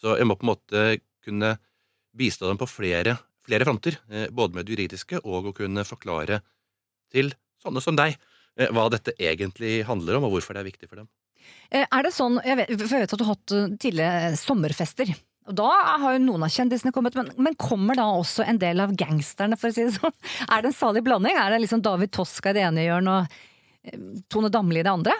Så 0.00 0.16
jeg 0.18 0.28
må 0.28 0.36
på 0.36 0.46
en 0.46 0.52
måte 0.52 0.84
kunne 1.24 1.56
bistå 2.16 2.48
dem 2.48 2.58
på 2.58 2.68
flere, 2.68 3.18
flere 3.46 3.66
fronter, 3.68 4.00
både 4.32 4.56
med 4.56 4.66
det 4.66 4.74
juridiske 4.74 5.20
og 5.20 5.50
å 5.50 5.54
kunne 5.54 5.84
forklare 5.86 6.40
til 7.12 7.30
sånne 7.62 7.82
som 7.84 7.94
deg 7.94 8.16
hva 8.72 8.88
dette 8.90 9.12
egentlig 9.20 9.84
handler 9.86 10.18
om, 10.18 10.26
og 10.26 10.34
hvorfor 10.34 10.56
det 10.56 10.64
er 10.64 10.70
viktig 10.72 10.88
for 10.88 11.02
dem. 11.02 11.10
Er 11.70 12.02
det 12.02 12.10
sånn, 12.16 12.40
jeg 12.42 12.58
vet, 12.58 12.72
for 12.80 12.96
jeg 12.96 13.04
vet 13.04 13.14
at 13.14 13.20
du 13.20 13.26
har 13.28 13.36
hatt 13.36 13.54
tidligere 13.84 14.32
sommerfester. 14.40 15.12
Og 15.50 15.56
da 15.58 15.68
har 15.98 16.14
jo 16.14 16.22
noen 16.22 16.44
av 16.46 16.52
kjendisene 16.54 16.92
kommet, 16.94 17.16
men, 17.18 17.32
men 17.42 17.56
kommer 17.58 17.98
da 17.98 18.06
også 18.14 18.44
en 18.46 18.60
del 18.62 18.78
av 18.84 18.92
gangsterne, 18.98 19.58
for 19.58 19.72
å 19.72 19.74
si 19.74 19.82
det 19.88 19.96
sånn? 19.98 20.14
Er 20.52 20.62
det 20.62 20.70
en 20.70 20.76
salig 20.78 21.02
blanding? 21.06 21.34
Er 21.34 21.50
det 21.54 21.64
liksom 21.64 21.82
David 21.82 22.12
Toska 22.14 22.52
i 22.52 22.58
det 22.60 22.62
ene 22.68 22.86
hjørnet 22.86 23.10
og 23.18 23.90
eh, 23.90 24.00
Tone 24.30 24.52
Damli 24.54 24.82
i 24.82 24.86
det 24.86 24.94
andre? 24.94 25.16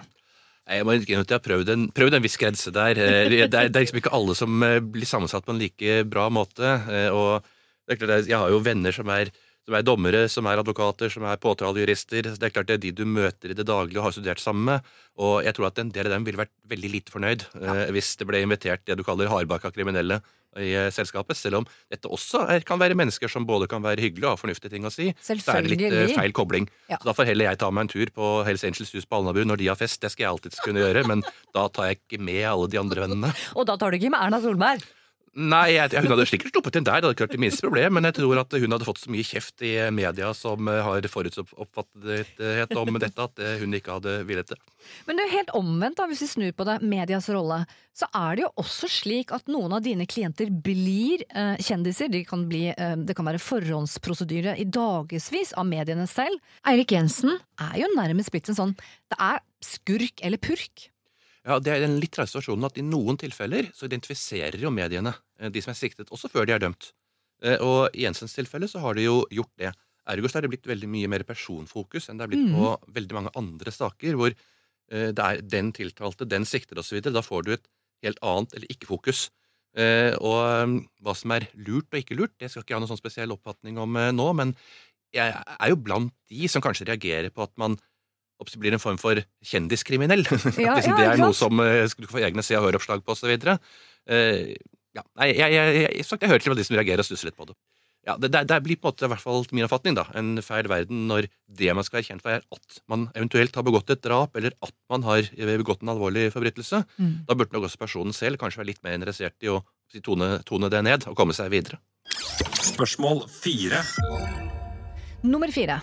Jeg 0.70 0.86
må 0.86 0.94
innrømme 0.94 1.24
at 1.26 1.32
jeg 1.32 1.40
har 1.40 1.42
prøvd 1.42 1.72
en, 1.74 1.88
prøvd 1.96 2.14
en 2.20 2.22
viss 2.22 2.38
grense 2.38 2.70
der. 2.70 2.94
Eh, 2.94 3.24
Det 3.32 3.40
er, 3.48 3.50
det 3.50 3.74
er 3.74 3.82
liksom 3.82 3.98
ikke 3.98 4.14
alle 4.14 4.36
som 4.38 4.62
eh, 4.62 4.78
blir 4.78 5.08
sammensatt 5.08 5.48
på 5.48 5.56
en 5.56 5.62
like 5.62 6.02
bra 6.06 6.28
måte. 6.30 6.76
Og 7.10 7.42
jeg 7.90 8.36
har 8.38 8.52
jo 8.54 8.62
venner 8.62 8.94
som 8.94 9.10
er, 9.10 9.32
som 9.68 9.76
er 9.76 9.86
dommere, 9.86 10.24
som 10.32 10.48
er 10.48 10.60
advokater, 10.60 11.12
som 11.12 11.26
er 11.28 11.38
påtalejurister. 11.40 12.32
Det 12.32 12.48
er 12.48 12.54
klart 12.54 12.70
det 12.70 12.78
er 12.78 12.82
de 12.86 12.92
du 13.02 13.04
møter 13.06 13.52
i 13.52 13.56
det 13.56 13.66
daglige 13.68 14.00
og 14.00 14.08
har 14.08 14.16
studert 14.16 14.42
sammen 14.42 14.66
med. 14.72 14.90
Og 15.20 15.40
jeg 15.44 15.56
tror 15.56 15.68
at 15.70 15.80
en 15.82 15.92
del 15.94 16.08
av 16.08 16.16
dem 16.16 16.26
ville 16.26 16.40
vært 16.40 16.54
veldig 16.70 16.90
lite 16.96 17.14
fornøyd 17.14 17.46
eh, 17.60 17.86
hvis 17.94 18.14
det 18.20 18.28
ble 18.28 18.42
invitert 18.44 18.86
det 18.88 18.96
du 18.98 19.04
kaller 19.06 19.30
hardbakka 19.30 19.72
kriminelle 19.74 20.20
i 20.58 20.72
eh, 20.74 20.88
selskapet. 20.94 21.38
Selv 21.38 21.60
om 21.60 21.66
dette 21.92 22.10
også 22.10 22.44
er, 22.50 22.64
kan 22.66 22.80
være 22.80 22.96
mennesker 22.98 23.30
som 23.30 23.46
både 23.46 23.68
kan 23.70 23.84
være 23.84 24.02
hyggelige 24.02 24.26
og 24.26 24.38
ha 24.38 24.40
fornuftige 24.40 24.72
ting 24.74 24.88
å 24.88 24.92
si. 24.94 25.10
Så 25.22 25.36
er 25.54 25.66
det 25.66 25.74
litt 25.76 25.86
eh, 25.90 26.14
feil 26.16 26.34
kobling. 26.36 26.70
Ja. 26.90 26.98
Så 26.98 27.10
da 27.10 27.16
får 27.16 27.30
heller 27.30 27.50
jeg 27.50 27.60
ta 27.62 27.70
meg 27.70 27.86
en 27.86 27.92
tur 27.92 28.14
på 28.16 28.30
Hells 28.48 28.64
Angels 28.66 28.94
hus 28.96 29.06
på 29.06 29.20
Alnabru 29.20 29.44
når 29.46 29.62
de 29.62 29.70
har 29.70 29.78
fest. 29.78 30.00
Det 30.02 30.12
skal 30.14 30.26
jeg 30.26 30.32
alltid 30.34 30.62
kunne 30.64 30.86
gjøre, 30.86 31.04
men 31.10 31.26
da 31.56 31.68
tar 31.68 31.92
jeg 31.92 32.00
ikke 32.00 32.22
med 32.30 32.42
alle 32.48 32.70
de 32.72 32.80
andre 32.80 33.06
vennene. 33.06 33.34
Og 33.58 33.68
da 33.68 33.78
tar 33.80 33.92
du 33.92 34.00
ikke 34.00 34.12
med 34.14 34.24
Erna 34.24 34.42
Solberg? 34.42 34.88
Nei, 35.30 35.76
jeg, 35.76 35.94
hun 35.94 36.10
hadde 36.10 36.24
sikkert 36.26 36.50
sluppet 36.50 36.76
inn 36.80 36.86
der, 36.88 36.98
det 36.98 37.06
hadde 37.06 37.14
ikke 37.14 37.26
vært 37.28 37.34
det 37.36 37.42
minste 37.44 37.62
problem, 37.62 37.94
men 37.94 38.08
jeg 38.08 38.16
tror 38.16 38.40
at 38.40 38.54
hun 38.58 38.74
hadde 38.74 38.86
fått 38.88 38.98
så 39.04 39.12
mye 39.14 39.26
kjeft 39.28 39.62
i 39.62 39.76
media 39.94 40.32
som 40.34 40.66
eh, 40.66 40.80
har 40.82 41.06
forutsoppfattethet 41.12 42.74
om 42.80 42.98
dette, 42.98 43.26
at 43.28 43.38
eh, 43.38 43.60
hun 43.62 43.78
ikke 43.78 43.94
hadde 43.94 44.16
villet 44.26 44.50
det. 44.50 44.58
Men 45.06 45.14
det 45.14 45.22
er 45.22 45.30
jo 45.30 45.36
helt 45.36 45.54
omvendt, 45.60 46.00
da, 46.00 46.08
hvis 46.10 46.24
vi 46.26 46.30
snur 46.32 46.58
på 46.58 46.66
det, 46.66 46.80
medias 46.82 47.30
rolle. 47.30 47.60
Så 47.94 48.10
er 48.10 48.40
det 48.40 48.46
jo 48.48 48.50
også 48.64 48.90
slik 48.90 49.30
at 49.36 49.46
noen 49.50 49.78
av 49.78 49.86
dine 49.86 50.08
klienter 50.10 50.50
blir 50.50 51.22
eh, 51.30 51.56
kjendiser. 51.62 52.10
De 52.10 52.24
kan 52.26 52.48
bli, 52.50 52.66
eh, 52.74 52.98
det 52.98 53.14
kan 53.14 53.30
være 53.30 53.42
forhåndsprosedyre 53.46 54.58
i 54.58 54.66
dagevis 54.66 55.54
av 55.54 55.70
mediene 55.70 56.10
selv. 56.10 56.42
Eirik 56.66 56.96
Jensen 56.96 57.38
er 57.62 57.76
jo 57.84 57.94
nærmest 57.94 58.34
blitt 58.34 58.50
en 58.50 58.58
sånn 58.58 58.78
Det 58.80 59.18
er 59.22 59.44
skurk 59.62 60.26
eller 60.26 60.42
purk. 60.42 60.90
Ja, 61.46 61.58
Det 61.58 61.72
er 61.72 61.80
den 61.86 61.98
litt 62.02 62.16
rare 62.18 62.28
situasjonen 62.28 62.66
at 62.68 62.76
i 62.78 62.84
noen 62.84 63.16
tilfeller 63.20 63.70
så 63.72 63.88
identifiserer 63.88 64.60
jo 64.60 64.72
mediene 64.74 65.14
eh, 65.40 65.48
de 65.52 65.62
som 65.64 65.72
er 65.72 65.78
siktet, 65.78 66.10
også 66.12 66.28
før 66.28 66.46
de 66.46 66.52
er 66.52 66.60
dømt. 66.60 66.92
Eh, 67.42 67.56
Og 67.64 67.94
i 67.96 68.04
Jensens 68.04 68.34
tilfelle 68.36 68.68
så 68.68 68.82
har 68.84 68.94
de 68.98 69.06
jo 69.06 69.22
gjort 69.32 69.52
det. 69.56 69.72
Ergo 70.10 70.28
så 70.28 70.38
er 70.38 70.44
det 70.44 70.50
blitt 70.52 70.68
veldig 70.68 70.88
mye 70.90 71.08
mer 71.08 71.24
personfokus 71.24 72.08
enn 72.10 72.18
det 72.20 72.26
er 72.26 72.32
blitt 72.32 72.48
på 72.56 72.92
veldig 72.92 73.16
mange 73.16 73.32
andre 73.36 73.72
saker, 73.72 74.16
hvor 74.20 74.30
eh, 74.34 75.10
det 75.16 75.24
er 75.24 75.40
den 75.40 75.72
tiltalte, 75.72 76.28
den 76.28 76.44
sikter 76.44 76.80
osv. 76.82 77.00
Da 77.00 77.22
får 77.24 77.44
du 77.46 77.52
et 77.56 77.68
helt 78.04 78.20
annet 78.22 78.54
eller 78.56 78.66
ikke-fokus. 78.74 79.30
Og 80.18 80.38
eh, 80.44 80.76
hva 81.00 81.14
som 81.14 81.30
er 81.36 81.46
lurt 81.54 81.88
og 81.92 82.00
ikke 82.00 82.16
lurt, 82.18 82.36
det 82.40 82.50
skal 82.50 82.64
ikke 82.64 82.74
jeg 82.74 82.80
ha 82.80 82.84
noen 82.84 82.90
sånn 82.92 83.00
spesiell 83.00 83.32
oppfatning 83.32 83.78
om 83.78 83.96
nå, 84.16 84.32
men 84.36 84.52
jeg 85.14 85.30
er 85.32 85.68
jo 85.72 85.76
blant 85.80 86.12
de 86.28 86.48
som 86.50 86.62
kanskje 86.62 86.86
reagerer 86.88 87.30
på 87.34 87.42
at 87.42 87.52
man 87.58 87.76
blir 88.60 88.76
en 88.76 88.82
form 88.82 88.98
for 89.00 89.20
kjendiskriminell. 89.46 90.24
Ja, 90.60 90.76
Liksom 90.78 90.94
ja, 90.94 90.98
det 90.98 91.08
er 91.14 91.22
noe 91.22 91.36
som 91.36 91.60
eh, 91.64 91.84
du 91.88 92.06
kan 92.06 92.14
få 92.16 92.24
egne 92.26 92.44
se- 92.46 92.58
og 92.58 92.68
høreoppslag 92.68 93.04
på 93.04 93.16
osv. 93.16 93.34
Uh, 94.10 94.54
ja, 94.96 95.04
nei, 95.20 95.28
jeg, 95.30 95.52
jeg, 95.52 95.52
jeg, 95.54 95.90
jeg, 96.00 96.06
jeg 96.08 96.32
hører 96.32 96.42
til 96.44 96.56
de 96.58 96.66
som 96.66 96.78
reagerer 96.78 97.04
og 97.04 97.06
stusser 97.06 97.30
litt 97.30 97.38
på 97.38 97.46
det. 97.50 97.58
Ja, 98.08 98.14
det, 98.16 98.30
det, 98.32 98.46
det 98.48 98.56
blir 98.64 98.78
på 98.80 98.88
en 98.88 98.94
måte, 98.94 99.04
i 99.04 99.10
hvert 99.12 99.22
fall 99.22 99.44
min 99.52 99.66
oppfatning, 99.66 99.96
da, 99.98 100.06
en 100.16 100.40
feil 100.42 100.68
verden 100.72 101.04
når 101.10 101.28
det 101.60 101.74
man 101.76 101.84
skal 101.84 102.00
være 102.00 102.08
kjent 102.08 102.24
for, 102.24 102.32
er 102.32 102.56
at 102.56 102.78
man 102.88 103.04
eventuelt 103.12 103.58
har 103.58 103.66
begått 103.66 103.92
et 103.92 104.00
drap, 104.02 104.38
eller 104.40 104.56
at 104.64 104.74
man 104.92 105.04
har 105.04 105.28
begått 105.36 105.84
en 105.84 105.92
alvorlig 105.92 106.30
forbrytelse. 106.32 106.80
Mm. 106.96 107.12
Da 107.28 107.36
burde 107.36 107.52
nok 107.54 107.68
også 107.68 107.82
personen 107.82 108.16
selv 108.16 108.40
kanskje 108.40 108.62
være 108.62 108.70
litt 108.72 108.82
mer 108.86 108.96
interessert 108.96 109.36
i 109.44 109.52
å 109.52 109.60
tone, 110.00 110.32
tone 110.48 110.72
det 110.72 110.82
ned 110.86 111.06
og 111.12 111.18
komme 111.18 111.36
seg 111.36 111.52
videre. 111.52 111.78
Spørsmål 112.64 113.26
fire. 113.30 113.84
Nummer 115.20 115.52
fire. 115.52 115.82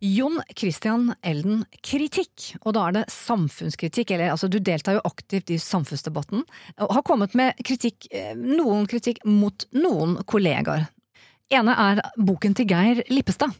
Jon 0.00 0.40
Christian 0.56 1.10
Elden, 1.22 1.66
kritikk. 1.84 2.54
Og 2.64 2.72
da 2.72 2.86
er 2.88 2.94
det 2.96 3.02
samfunnskritikk, 3.12 4.14
eller 4.14 4.32
altså 4.32 4.48
du 4.48 4.56
deltar 4.64 4.96
jo 4.96 5.02
aktivt 5.04 5.52
i 5.52 5.58
samfunnsdebatten, 5.60 6.46
og 6.80 6.94
har 6.96 7.04
kommet 7.04 7.36
med 7.36 7.60
kritikk, 7.66 8.08
eh, 8.10 8.32
noen 8.34 8.88
kritikk 8.88 9.20
mot 9.28 9.66
noen 9.76 10.16
kollegaer. 10.24 10.88
Ene 11.52 11.74
er 11.76 12.00
boken 12.16 12.56
til 12.56 12.68
Geir 12.70 13.02
Lippestad. 13.10 13.52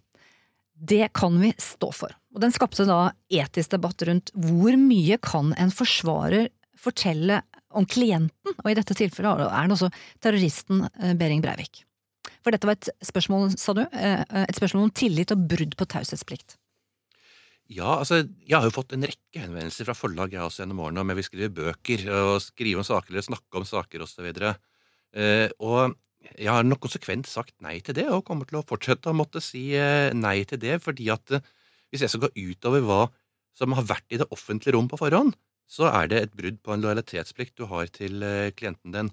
Det 0.80 1.12
kan 1.12 1.36
vi 1.42 1.52
stå 1.60 1.90
for. 1.92 2.14
Og 2.32 2.40
den 2.40 2.54
skapte 2.54 2.86
da 2.88 3.12
etisk 3.28 3.74
debatt 3.74 4.00
rundt 4.08 4.32
hvor 4.32 4.72
mye 4.80 5.18
kan 5.20 5.52
en 5.60 5.74
forsvarer 5.74 6.48
fortelle 6.80 7.42
om 7.76 7.84
klienten, 7.84 8.56
og 8.56 8.70
i 8.70 8.74
dette 8.78 8.96
tilfellet 8.96 9.44
er 9.44 9.68
det 9.68 9.76
også 9.76 9.92
terroristen 10.24 10.86
eh, 10.88 11.12
Behring 11.12 11.44
Breivik. 11.44 11.84
For 12.40 12.54
dette 12.54 12.68
var 12.68 12.78
et 12.78 12.90
spørsmål, 13.04 13.52
sa 13.60 13.74
du, 13.76 13.82
eh, 13.84 14.24
et 14.46 14.56
spørsmål 14.56 14.88
om 14.88 14.96
tillit 14.96 15.32
og 15.34 15.46
brudd 15.50 15.76
på 15.76 15.88
taushetsplikt. 15.92 16.56
Ja, 17.70 18.00
altså, 18.00 18.24
jeg 18.42 18.56
har 18.56 18.66
jo 18.66 18.74
fått 18.74 18.96
en 18.96 19.06
rekke 19.06 19.44
henvendelser 19.44 19.86
fra 19.86 19.94
forlag 19.94 20.32
jeg 20.34 20.42
også 20.42 20.64
gjennom 20.64 20.80
årene 20.82 21.04
om 21.04 21.12
jeg 21.12 21.20
vil 21.20 21.26
skrive 21.28 21.50
bøker 21.54 22.06
og 22.16 22.40
skrive 22.42 22.82
om 22.82 22.86
saker 22.86 23.14
eller 23.14 23.26
snakke 23.28 23.60
om 23.60 23.66
saker 23.68 24.02
osv. 24.02 24.26
Eh, 25.14 25.48
og 25.62 25.94
jeg 26.36 26.50
har 26.50 26.66
nok 26.66 26.82
konsekvent 26.84 27.28
sagt 27.30 27.54
nei 27.64 27.78
til 27.84 27.96
det, 27.96 28.08
og 28.10 28.24
kommer 28.26 28.48
til 28.48 28.60
å 28.60 28.66
fortsette 28.66 29.12
å 29.12 29.16
måtte 29.16 29.42
si 29.44 29.70
eh, 29.78 30.10
nei 30.16 30.42
til 30.48 30.60
det, 30.62 30.80
fordi 30.84 31.08
at 31.14 31.36
eh, 31.36 31.46
hvis 31.90 32.04
jeg 32.04 32.12
skal 32.12 32.26
gå 32.26 32.50
utover 32.50 32.84
hva 32.86 33.00
som 33.56 33.74
har 33.76 33.86
vært 33.88 34.14
i 34.14 34.20
det 34.20 34.28
offentlige 34.34 34.76
rom 34.76 34.90
på 34.90 34.98
forhånd, 35.00 35.34
så 35.70 35.88
er 35.92 36.10
det 36.10 36.20
et 36.20 36.36
brudd 36.36 36.58
på 36.64 36.74
en 36.74 36.82
lojalitetsplikt 36.82 37.56
du 37.60 37.68
har 37.70 37.90
til 37.94 38.24
eh, 38.26 38.50
klienten 38.56 38.94
din. 38.94 39.12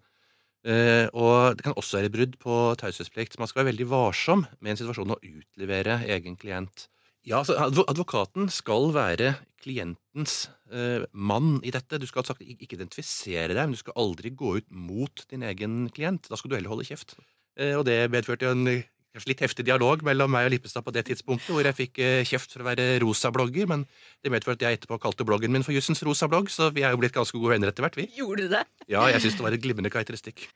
Eh, 0.66 1.06
og 1.14 1.58
det 1.58 1.66
kan 1.68 1.78
også 1.78 2.02
være 2.02 2.14
brudd 2.14 2.38
på 2.42 2.56
taushetsplikt. 2.82 3.38
Man 3.40 3.50
skal 3.50 3.62
være 3.62 3.72
veldig 3.74 3.90
varsom 3.92 4.46
med 4.60 4.74
en 4.74 4.80
situasjon 4.82 5.16
å 5.16 5.22
utlevere 5.22 6.02
egen 6.18 6.38
klient. 6.40 6.88
Ja, 7.28 7.42
altså 7.42 7.58
advo- 7.60 7.86
Advokaten 7.92 8.48
skal 8.54 8.94
være 8.96 9.34
klientens 9.60 10.48
uh, 10.72 11.04
mann 11.12 11.58
i 11.66 11.74
dette. 11.76 12.00
Du 12.00 12.06
skal 12.08 12.24
sagt 12.24 12.44
ikke 12.46 12.78
identifisere 12.78 13.52
deg, 13.52 13.66
men 13.66 13.76
du 13.76 13.82
skal 13.82 13.98
aldri 14.00 14.32
gå 14.32 14.54
ut 14.62 14.68
mot 14.72 15.26
din 15.32 15.44
egen 15.44 15.90
klient. 15.92 16.30
Da 16.32 16.40
skal 16.40 16.54
du 16.54 16.56
heller 16.56 16.72
holde 16.72 16.88
kjeft. 16.88 17.18
Uh, 17.60 17.76
og 17.82 17.84
det 17.90 17.98
medførte 18.14 18.48
jo 18.48 18.54
en 18.56 18.64
kanskje 19.18 19.32
litt 19.34 19.44
heftig 19.44 19.66
dialog 19.68 20.04
mellom 20.06 20.32
meg 20.32 20.48
og 20.48 20.54
Lippestad 20.54 20.86
på 20.86 20.94
det 20.96 21.04
tidspunktet, 21.10 21.50
hvor 21.52 21.66
jeg 21.66 21.78
fikk 21.78 22.00
eh, 22.06 22.22
kjeft 22.28 22.54
for 22.54 22.64
å 22.64 22.70
være 22.70 22.88
rosa-blogger, 23.04 23.68
men 23.70 23.86
det 24.24 24.32
medførte 24.34 24.62
at 24.62 24.68
jeg 24.70 24.80
etterpå 24.80 25.00
kalte 25.04 25.26
bloggen 25.28 25.54
min 25.54 25.66
for 25.66 25.76
Jussens 25.76 26.04
rosablogg, 26.06 26.52
så 26.54 26.70
vi 26.76 26.86
er 26.86 26.94
jo 26.94 27.02
blitt 27.02 27.16
ganske 27.18 27.38
gode 27.38 27.56
venner 27.56 27.74
etter 27.74 27.86
hvert, 27.86 27.98
vi. 27.98 28.08
Gjorde 28.18 28.46
du 28.46 28.54
det? 28.56 28.64
Ja, 28.88 29.08
jeg 29.12 29.24
syns 29.26 29.40
det 29.40 29.48
var 29.48 29.58
et 29.58 29.64
glimrende 29.66 29.92
karakteristikk. 29.94 30.48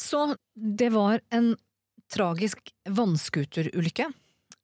Så 0.00 0.30
det 0.56 0.88
var 0.94 1.20
en 1.36 1.52
tragisk 2.10 2.72
vannskuterulykke, 2.88 4.08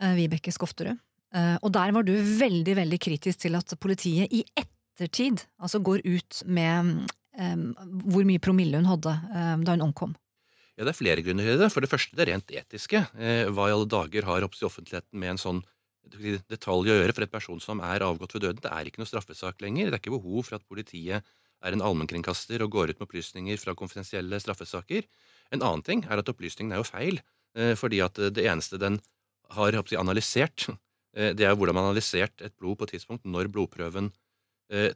eh, 0.01 0.17
Vibeke 0.17 0.55
Skofterud. 0.55 0.97
Eh, 1.35 1.57
Og 1.63 1.73
der 1.73 1.93
var 1.93 2.07
du 2.07 2.15
veldig, 2.17 2.77
veldig 2.81 2.99
kritisk 3.03 3.45
til 3.45 3.59
at 3.59 3.77
politiet 3.83 4.33
i 4.33 4.45
ettertid 4.57 5.45
altså 5.61 5.83
går 5.85 6.01
ut 6.07 6.43
med 6.47 7.11
um, 7.37 7.75
hvor 8.09 8.25
mye 8.25 8.41
promille 8.41 8.79
hun 8.81 8.89
hadde 8.89 9.13
um, 9.13 9.65
da 9.67 9.75
hun 9.75 9.85
omkom. 9.91 10.15
Ja, 10.77 10.85
Det 10.85 10.93
er 10.93 10.99
flere 10.99 11.23
grunner 11.25 11.47
til 11.49 11.59
det. 11.61 11.71
For 11.73 11.81
det 11.81 11.89
første 11.89 12.17
det 12.19 12.27
rent 12.29 12.53
etiske. 12.53 13.01
Eh, 13.17 13.49
hva 13.49 13.69
i 13.71 13.73
alle 13.75 13.89
dager 13.89 14.27
har 14.29 14.45
oppstått 14.45 14.67
i 14.67 14.69
offentligheten 14.69 15.17
med 15.23 15.35
en 15.35 15.41
sånn 15.41 15.63
detalj 16.07 16.93
å 16.93 16.99
gjøre 17.01 17.15
for 17.17 17.25
et 17.25 17.33
person 17.33 17.61
som 17.65 17.81
er 17.81 18.05
avgått 18.05 18.37
ved 18.37 18.45
døden? 18.45 18.61
Det 18.61 18.73
er 18.73 18.91
ikke 18.91 19.01
noe 19.01 19.09
straffesak 19.09 19.63
lenger. 19.65 19.89
Det 19.89 19.97
er 19.97 20.03
ikke 20.05 20.19
behov 20.19 20.45
for 20.45 20.59
at 20.59 20.67
politiet 20.69 21.25
er 21.65 21.73
en 21.73 21.81
allmennkringkaster 21.81 22.61
og 22.63 22.75
går 22.77 22.93
ut 22.93 23.01
med 23.01 23.07
opplysninger 23.09 23.57
fra 23.63 23.75
konfidensielle 23.75 24.37
straffesaker. 24.45 25.09
En 25.57 25.65
annen 25.65 25.83
ting 25.87 26.05
er 26.05 26.21
at 26.21 26.29
opplysningene 26.29 26.77
er 26.77 26.85
jo 26.85 26.91
feil. 26.91 27.23
eh, 27.57 27.73
fordi 27.75 28.03
at 28.05 28.21
det 28.37 28.45
eneste 28.45 28.77
den 28.77 29.01
har 29.57 29.71
jeg 29.73 29.81
håper 29.81 29.89
å 29.89 29.95
si, 29.95 29.97
analysert, 29.97 30.69
eh, 31.17 31.33
det 31.33 31.47
er 31.49 31.57
hvordan 31.57 31.73
man 31.73 31.85
har 31.85 31.95
analysert 31.95 32.43
et 32.45 32.53
blod 32.61 32.77
på 32.77 32.85
et 32.85 32.99
tidspunkt 32.99 33.25
når 33.25 33.49
blodprøven 33.49 34.13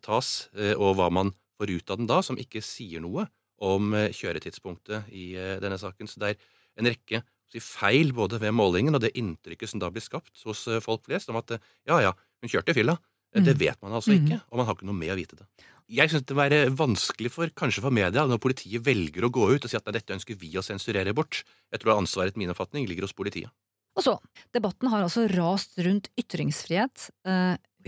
tas, 0.03 0.49
og 0.83 0.97
hva 0.99 1.07
man 1.15 1.29
får 1.55 1.71
ut 1.71 1.91
av 1.91 1.99
den 2.01 2.09
da, 2.11 2.17
som 2.27 2.35
ikke 2.37 2.59
sier 2.59 2.99
noe 2.99 3.29
om 3.61 3.93
eh, 3.95 4.11
kjøretidspunktet 4.17 5.11
i 5.13 5.35
eh, 5.37 5.59
denne 5.63 5.79
saken. 5.81 6.09
Så 6.09 6.21
det 6.23 6.33
er 6.33 6.51
en 6.81 6.89
rekke 6.91 7.23
feil 7.61 8.13
både 8.15 8.39
ved 8.39 8.55
målingen 8.55 8.95
og 8.95 9.03
det 9.03 9.11
inntrykket 9.19 9.73
som 9.73 9.81
da 9.83 9.89
blir 9.91 10.05
skapt 10.05 10.45
hos 10.47 10.67
eh, 10.71 10.83
folk 10.85 11.05
flest 11.09 11.33
om 11.33 11.39
at 11.41 11.57
ja, 11.57 11.99
ja, 12.01 12.13
hun 12.41 12.53
kjørte 12.53 12.75
i 12.75 12.81
fylla. 12.81 12.99
Det 13.31 13.45
Mm. 13.47 13.59
vet 13.61 13.79
man 13.79 13.93
altså 13.95 14.11
ikke, 14.11 14.41
og 14.51 14.57
man 14.59 14.67
har 14.67 14.75
ikke 14.75 14.87
noe 14.89 14.99
med 14.99 15.13
å 15.13 15.15
vite 15.15 15.37
det. 15.39 15.45
Jeg 15.87 16.11
syns 16.11 16.25
det 16.27 16.35
må 16.35 16.43
være 16.43 16.73
vanskelig 16.75 17.31
for 17.31 17.53
kanskje 17.55 17.85
for 17.85 17.95
media 17.95 18.25
når 18.27 18.41
politiet 18.43 18.83
velger 18.83 19.23
å 19.23 19.31
gå 19.31 19.45
ut 19.55 19.63
og 19.63 19.71
si 19.71 19.77
at 19.79 19.87
nei, 19.87 19.95
dette 19.95 20.17
ønsker 20.17 20.35
vi 20.35 20.51
å 20.59 20.65
sensurere 20.67 21.15
bort. 21.15 21.45
Jeg 21.71 21.79
tror 21.79 21.95
ansvaret 21.95 22.33
etter 22.33 22.43
min 22.43 22.51
oppfatning 22.51 22.89
ligger 22.91 23.07
hos 23.07 23.15
politiet. 23.15 23.47
Og 23.95 24.03
så, 24.03 24.17
debatten 24.51 24.91
har 24.91 25.05
altså 25.07 25.29
rast 25.31 25.79
rundt 25.79 26.11
ytringsfrihet, 26.19 27.07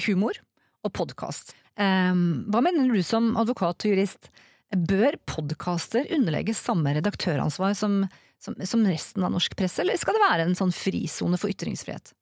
humor 0.06 0.38
og 0.86 0.94
podkast. 0.94 1.56
Eh, 1.74 2.14
hva 2.14 2.62
mener 2.62 2.94
du 2.94 3.02
som 3.02 3.32
advokat 3.40 3.82
og 3.82 3.94
jurist? 3.96 4.30
Bør 4.72 5.18
podkaster 5.28 6.06
underlegges 6.16 6.62
samme 6.64 6.94
redaktøransvar 6.96 7.74
som, 7.76 8.02
som, 8.40 8.56
som 8.64 8.84
resten 8.88 9.24
av 9.26 9.34
norsk 9.34 9.54
presse, 9.58 9.82
eller 9.84 9.98
skal 10.00 10.16
det 10.16 10.24
være 10.24 10.46
en 10.48 10.56
sånn 10.56 10.72
frisone 10.72 11.40
for 11.40 11.52
ytringsfrihet? 11.52 12.14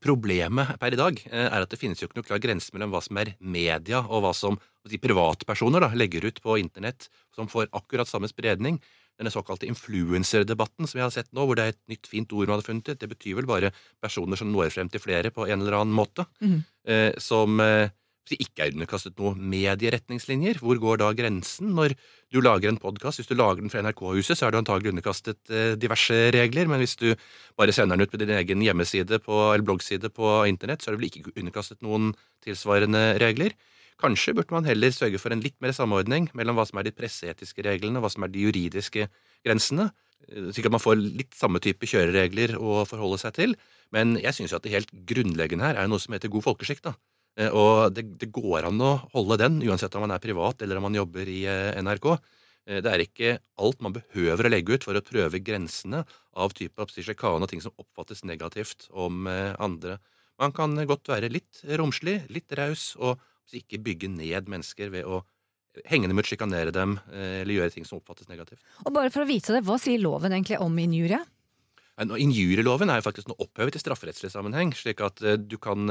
Problemet 0.00 0.76
per 0.80 0.94
i 0.94 0.98
dag 0.98 1.18
eh, 1.28 1.46
er 1.48 1.64
at 1.64 1.70
det 1.72 1.78
finnes 1.80 2.00
jo 2.00 2.06
ikke 2.08 2.20
noe 2.20 2.28
klar 2.28 2.40
grense 2.40 2.72
mellom 2.72 2.92
hva 2.92 3.00
som 3.04 3.18
er 3.20 3.34
media, 3.40 4.02
og 4.04 4.24
hva 4.24 4.32
som 4.36 4.56
si, 4.88 5.00
privatpersoner 5.02 5.84
da, 5.84 5.90
legger 5.96 6.24
ut 6.28 6.40
på 6.44 6.58
internett, 6.60 7.08
som 7.34 7.48
får 7.50 7.68
akkurat 7.76 8.08
samme 8.08 8.28
spredning. 8.32 8.78
Denne 9.18 9.32
såkalte 9.32 9.68
influenserdebatten 9.68 10.88
som 10.88 10.98
vi 10.98 11.04
har 11.04 11.12
sett 11.14 11.30
nå, 11.36 11.44
hvor 11.46 11.58
det 11.58 11.66
er 11.66 11.74
et 11.74 11.82
nytt, 11.90 12.08
fint 12.10 12.32
ord 12.32 12.48
man 12.48 12.58
hadde 12.58 12.68
funnet 12.68 12.92
ut, 12.92 13.00
det 13.00 13.10
betyr 13.12 13.38
vel 13.40 13.50
bare 13.50 13.72
personer 14.02 14.40
som 14.40 14.52
når 14.52 14.72
frem 14.74 14.90
til 14.92 15.02
flere 15.02 15.32
på 15.34 15.46
en 15.48 15.60
eller 15.60 15.78
annen 15.80 15.96
måte, 15.96 16.26
mm. 16.40 16.56
eh, 16.88 17.10
som 17.22 17.60
eh, 17.62 17.92
ikke 18.32 18.64
er 18.64 18.72
underkastet 18.72 19.18
noen 19.20 19.40
medieretningslinjer. 19.52 20.60
Hvor 20.64 20.78
går 20.80 21.00
da 21.02 21.10
grensen 21.16 21.74
når 21.76 21.94
du 22.32 22.40
lager 22.40 22.70
en 22.70 22.80
podkast? 22.80 23.20
Hvis 23.20 23.28
du 23.28 23.36
lager 23.36 23.60
den 23.60 23.72
fra 23.72 23.82
NRK-huset, 23.84 24.38
så 24.38 24.46
er 24.46 24.54
du 24.54 24.60
antagelig 24.62 24.94
underkastet 24.94 25.52
eh, 25.52 25.74
diverse 25.76 26.16
regler, 26.34 26.70
men 26.70 26.80
hvis 26.80 26.96
du 27.00 27.10
bare 27.58 27.74
sender 27.76 27.98
den 27.98 28.06
ut 28.06 28.14
på 28.14 28.20
din 28.22 28.32
egen 28.32 28.64
hjemmeside 28.64 29.20
på, 29.24 29.36
eller 29.52 29.66
bloggside 29.66 30.08
på 30.14 30.32
internett, 30.48 30.82
så 30.82 30.90
er 30.90 30.96
du 30.96 31.02
vel 31.02 31.10
ikke 31.10 31.34
underkastet 31.36 31.84
noen 31.84 32.14
tilsvarende 32.46 33.04
regler. 33.20 33.52
Kanskje 34.00 34.34
burde 34.34 34.56
man 34.56 34.66
heller 34.66 34.90
sørge 34.90 35.20
for 35.22 35.34
en 35.34 35.44
litt 35.44 35.56
mer 35.62 35.76
samordning 35.76 36.26
mellom 36.34 36.58
hva 36.58 36.64
som 36.66 36.80
er 36.80 36.88
de 36.88 36.96
presseetiske 36.96 37.62
reglene, 37.66 38.00
og 38.00 38.08
hva 38.08 38.14
som 38.16 38.26
er 38.26 38.32
de 38.32 38.48
juridiske 38.48 39.06
grensene, 39.46 39.90
eh, 40.30 40.48
slik 40.48 40.70
at 40.70 40.74
man 40.74 40.82
får 40.82 40.96
litt 41.04 41.36
samme 41.36 41.60
type 41.62 41.86
kjøreregler 41.92 42.56
å 42.56 42.82
forholde 42.88 43.20
seg 43.20 43.36
til. 43.36 43.58
Men 43.94 44.16
jeg 44.16 44.34
syns 44.34 44.56
at 44.56 44.64
det 44.64 44.72
helt 44.74 44.94
grunnleggende 45.06 45.68
her 45.68 45.78
er 45.78 45.92
noe 45.92 46.00
som 46.02 46.16
heter 46.16 46.32
god 46.32 46.48
folkeskikk. 46.48 46.82
da. 46.88 46.96
Eh, 47.36 47.50
Og 47.50 47.92
det, 47.94 48.06
det 48.20 48.30
går 48.34 48.68
an 48.70 48.80
å 48.82 48.94
holde 49.14 49.38
den, 49.42 49.60
uansett 49.66 49.94
om 49.96 50.04
man 50.06 50.14
er 50.14 50.22
privat 50.22 50.62
eller 50.62 50.78
om 50.78 50.86
man 50.88 50.98
jobber 50.98 51.28
i 51.30 51.42
eh, 51.50 51.74
NRK. 51.82 52.06
Eh, 52.66 52.80
Det 52.84 52.92
er 52.92 53.04
ikke 53.04 53.34
alt 53.58 53.82
man 53.82 53.96
behøver 53.96 54.46
å 54.46 54.52
legge 54.52 54.78
ut 54.78 54.86
for 54.86 54.96
å 54.96 55.04
prøve 55.04 55.42
grensene 55.42 56.04
av 56.34 56.54
type 56.56 56.86
sjikane 56.94 57.42
og 57.42 57.50
ting 57.50 57.62
som 57.62 57.74
oppfattes 57.78 58.24
negativt 58.24 58.88
om 58.90 59.26
andre. 59.28 59.98
Man 60.40 60.50
kan 60.54 60.74
godt 60.88 61.06
være 61.06 61.30
litt 61.30 61.60
romslig, 61.78 62.24
litt 62.34 62.50
raus, 62.58 62.96
og 62.98 63.20
ikke 63.54 63.78
bygge 63.78 64.08
ned 64.10 64.48
mennesker 64.50 64.90
ved 64.90 65.06
å 65.06 65.20
henge 65.86 66.08
dem 66.10 66.18
ut, 66.18 66.26
sjikanere 66.26 66.72
dem 66.74 66.96
eller 67.12 67.52
gjøre 67.54 67.70
ting 67.70 67.86
som 67.86 68.00
oppfattes 68.00 68.26
negativt. 68.26 68.58
Og 68.82 68.90
bare 68.96 69.12
for 69.14 69.22
å 69.22 69.28
vite 69.28 69.54
det, 69.54 69.62
hva 69.62 69.76
sier 69.78 70.02
loven 70.02 70.34
egentlig 70.34 70.58
om 70.62 70.74
injurie? 70.82 71.20
Injurieloven 72.02 72.90
er 72.90 72.98
jo 72.98 73.06
faktisk 73.06 73.30
nå 73.30 73.36
opphevet 73.44 73.78
i 73.78 73.82
strafferettslig 73.84 74.32
sammenheng, 74.34 74.72
slik 74.74 75.04
at 75.06 75.22
du 75.22 75.54
kan, 75.62 75.86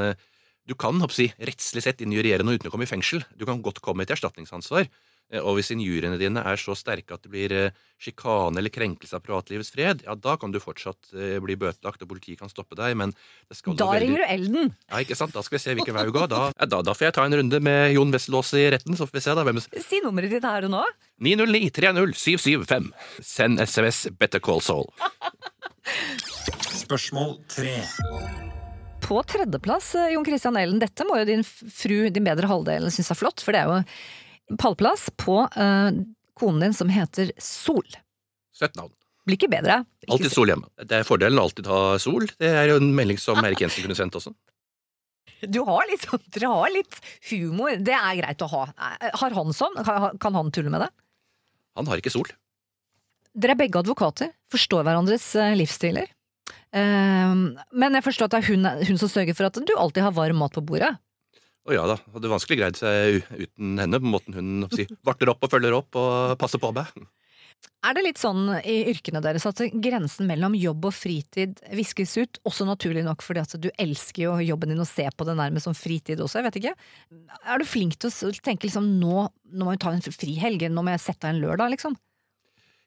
du 0.68 0.76
kan 0.80 1.02
si, 1.12 1.28
rettslig 1.40 1.84
sett 1.84 2.02
injuriere 2.06 2.44
noe 2.46 2.56
uten 2.56 2.70
å 2.70 2.72
komme 2.74 2.88
i 2.88 2.92
fengsel. 2.92 3.24
Du 3.36 3.46
kan 3.46 3.62
godt 3.62 3.82
komme 3.84 4.06
til 4.08 4.16
erstatningsansvar. 4.16 4.88
Eh, 5.34 5.42
Og 5.42 5.58
hvis 5.58 5.72
injuriene 5.74 6.20
dine 6.20 6.44
er 6.46 6.60
så 6.60 6.76
sterke 6.78 7.16
at 7.16 7.24
det 7.26 7.32
blir 7.34 7.52
eh, 7.56 7.76
sjikane 8.02 8.60
eller 8.60 8.72
krenkelse 8.74 9.18
av 9.18 9.24
privatlivets 9.26 9.72
fred, 9.74 10.04
ja, 10.06 10.16
da 10.16 10.36
kan 10.40 10.52
du 10.54 10.60
fortsatt 10.64 11.12
eh, 11.16 11.40
bli 11.44 11.56
bøtelagt, 11.60 12.04
og 12.04 12.12
politiet 12.12 12.40
kan 12.40 12.52
stoppe 12.52 12.78
deg, 12.80 12.96
men 13.00 13.14
det 13.50 13.58
skal 13.58 13.78
Da 13.80 13.90
ringer 13.96 14.24
du 14.24 14.28
Elden! 14.28 14.74
Ja, 14.92 15.02
ikke 15.04 15.18
sant? 15.20 15.34
Da 15.36 15.44
skal 15.44 15.58
vi 15.58 15.64
se 15.66 15.76
hvilken 15.78 15.98
vei 15.98 16.06
vi 16.08 16.16
går. 16.16 16.30
Da, 16.32 16.44
ja, 16.54 16.70
da, 16.70 16.82
da 16.86 16.96
får 16.96 17.10
jeg 17.10 17.18
ta 17.18 17.28
en 17.28 17.38
runde 17.42 17.62
med 17.64 17.94
Jon 17.96 18.14
Wesselås 18.14 18.54
i 18.60 18.68
retten, 18.76 18.98
så 19.00 19.08
får 19.10 19.20
vi 19.20 19.26
se 19.28 19.38
da 19.40 19.48
hvem 19.48 19.62
Si 19.64 20.02
nummeret 20.04 20.38
ditt 20.38 20.48
her 20.48 20.68
og 20.70 20.76
nå. 20.76 20.84
909 21.24 21.72
30 21.76 22.14
775. 22.20 22.92
Send 23.24 23.64
SMS 23.64 24.06
Better 24.20 24.44
Call 24.44 24.64
Soul. 24.64 24.88
Spørsmål 26.84 27.40
tre. 27.52 28.63
På 29.04 29.20
tredjeplass, 29.28 29.94
eh, 30.00 30.14
Jon 30.16 30.26
Christian 30.26 30.58
Ellen, 30.60 30.80
dette 30.82 31.06
må 31.08 31.20
jo 31.20 31.28
din 31.28 31.44
fru, 31.44 32.10
din 32.14 32.26
bedre 32.26 32.50
halvdel, 32.50 32.90
synes 32.94 33.12
er 33.12 33.20
flott, 33.20 33.44
for 33.44 33.56
det 33.56 33.64
er 33.64 33.72
jo 33.72 34.58
pallplass 34.60 35.10
på 35.20 35.42
uh, 35.44 35.90
konen 36.40 36.66
din 36.66 36.76
som 36.76 36.92
heter 36.92 37.32
Sol. 37.42 37.86
Søtt 38.56 38.76
navn. 38.80 38.94
Blir 39.24 39.40
ikke 39.40 39.52
bedre. 39.52 39.82
Ikke 40.04 40.18
Alltid 40.18 40.34
sol 40.34 40.52
hjemme. 40.52 40.68
Det 40.84 40.98
er 41.00 41.08
fordelen 41.08 41.40
å 41.40 41.46
alltid 41.48 41.68
ha 41.72 41.82
sol. 42.02 42.26
Det 42.40 42.50
er 42.50 42.74
jo 42.74 42.80
en 42.82 42.90
melding 42.96 43.20
som 43.22 43.40
Erik 43.40 43.64
Jensen 43.64 43.86
kunne 43.86 43.96
sendt 43.96 44.18
også. 44.20 44.34
Du 45.48 45.62
har 45.68 45.88
litt 45.90 46.04
sånn, 46.04 46.24
dere 46.36 46.52
har 46.52 46.72
litt 46.72 47.00
humor. 47.30 47.78
Det 47.80 47.96
er 47.96 48.20
greit 48.20 48.44
å 48.44 48.50
ha. 48.52 48.64
Eh, 49.00 49.16
Har 49.20 49.36
han 49.36 49.56
sånn? 49.56 49.80
Kan 50.24 50.38
han 50.38 50.52
tulle 50.56 50.72
med 50.72 50.84
det? 50.86 50.90
Han 51.80 51.88
har 51.90 52.00
ikke 52.00 52.14
sol. 52.14 52.28
Dere 53.34 53.56
er 53.56 53.62
begge 53.64 53.80
advokater, 53.82 54.32
forstår 54.54 54.84
hverandres 54.86 55.32
eh, 55.40 55.56
livsstiler. 55.58 56.12
Eh, 56.74 57.34
men 57.72 57.98
jeg 58.00 58.06
forstår 58.06 58.30
at 58.30 58.36
det 58.36 58.44
er 58.44 58.52
hun, 58.52 58.70
hun 58.90 59.02
som 59.02 59.12
sørger 59.12 59.38
for 59.38 59.50
at 59.50 59.60
du 59.62 59.74
alltid 59.78 60.06
har 60.06 60.16
varm 60.18 60.42
mat 60.42 60.56
på 60.56 60.66
bordet. 60.66 60.94
Å 61.64 61.72
ja 61.72 61.84
da, 61.88 61.96
hadde 62.12 62.32
vanskelig 62.32 62.60
greid 62.60 62.80
seg 62.80 63.22
uten 63.40 63.78
henne, 63.80 64.00
på 64.04 64.10
måten 64.18 64.36
hun 64.36 64.66
si, 64.74 64.84
varter 65.08 65.32
opp 65.32 65.46
og 65.46 65.54
følger 65.54 65.76
opp 65.78 65.96
og 66.00 66.34
passer 66.42 66.60
på 66.60 66.74
meg. 66.76 66.90
Er 67.84 67.96
det 67.96 68.04
litt 68.04 68.20
sånn 68.20 68.48
i 68.68 68.76
yrkene 68.92 69.22
deres 69.24 69.46
at 69.48 69.62
grensen 69.84 70.28
mellom 70.28 70.56
jobb 70.56 70.90
og 70.90 70.96
fritid 70.96 71.62
viskes 71.76 72.16
ut? 72.20 72.40
Også 72.48 72.68
naturlig 72.68 73.04
nok 73.06 73.24
fordi 73.24 73.44
at 73.44 73.56
du 73.64 73.70
elsker 73.80 74.26
jo 74.26 74.36
jobben 74.44 74.72
din 74.72 74.84
og 74.84 74.90
ser 74.90 75.12
på 75.16 75.28
det 75.28 75.36
nærmest 75.40 75.68
som 75.68 75.76
fritid 75.78 76.20
også, 76.24 76.40
jeg 76.40 76.48
vet 76.48 76.60
ikke. 76.62 76.74
Er 77.44 77.60
du 77.60 77.68
flink 77.68 77.96
til 78.00 78.12
å 78.12 78.32
tenke 78.44 78.68
liksom 78.68 78.88
nå, 79.00 79.28
nå 79.52 79.68
må 79.68 79.76
vi 79.76 79.84
ta 79.84 79.92
en 79.92 80.04
frihelg, 80.04 80.68
nå 80.72 80.84
må 80.84 80.96
jeg 80.96 81.06
sette 81.06 81.28
av 81.28 81.36
en 81.36 81.44
lørdag, 81.44 81.76
liksom? 81.76 81.96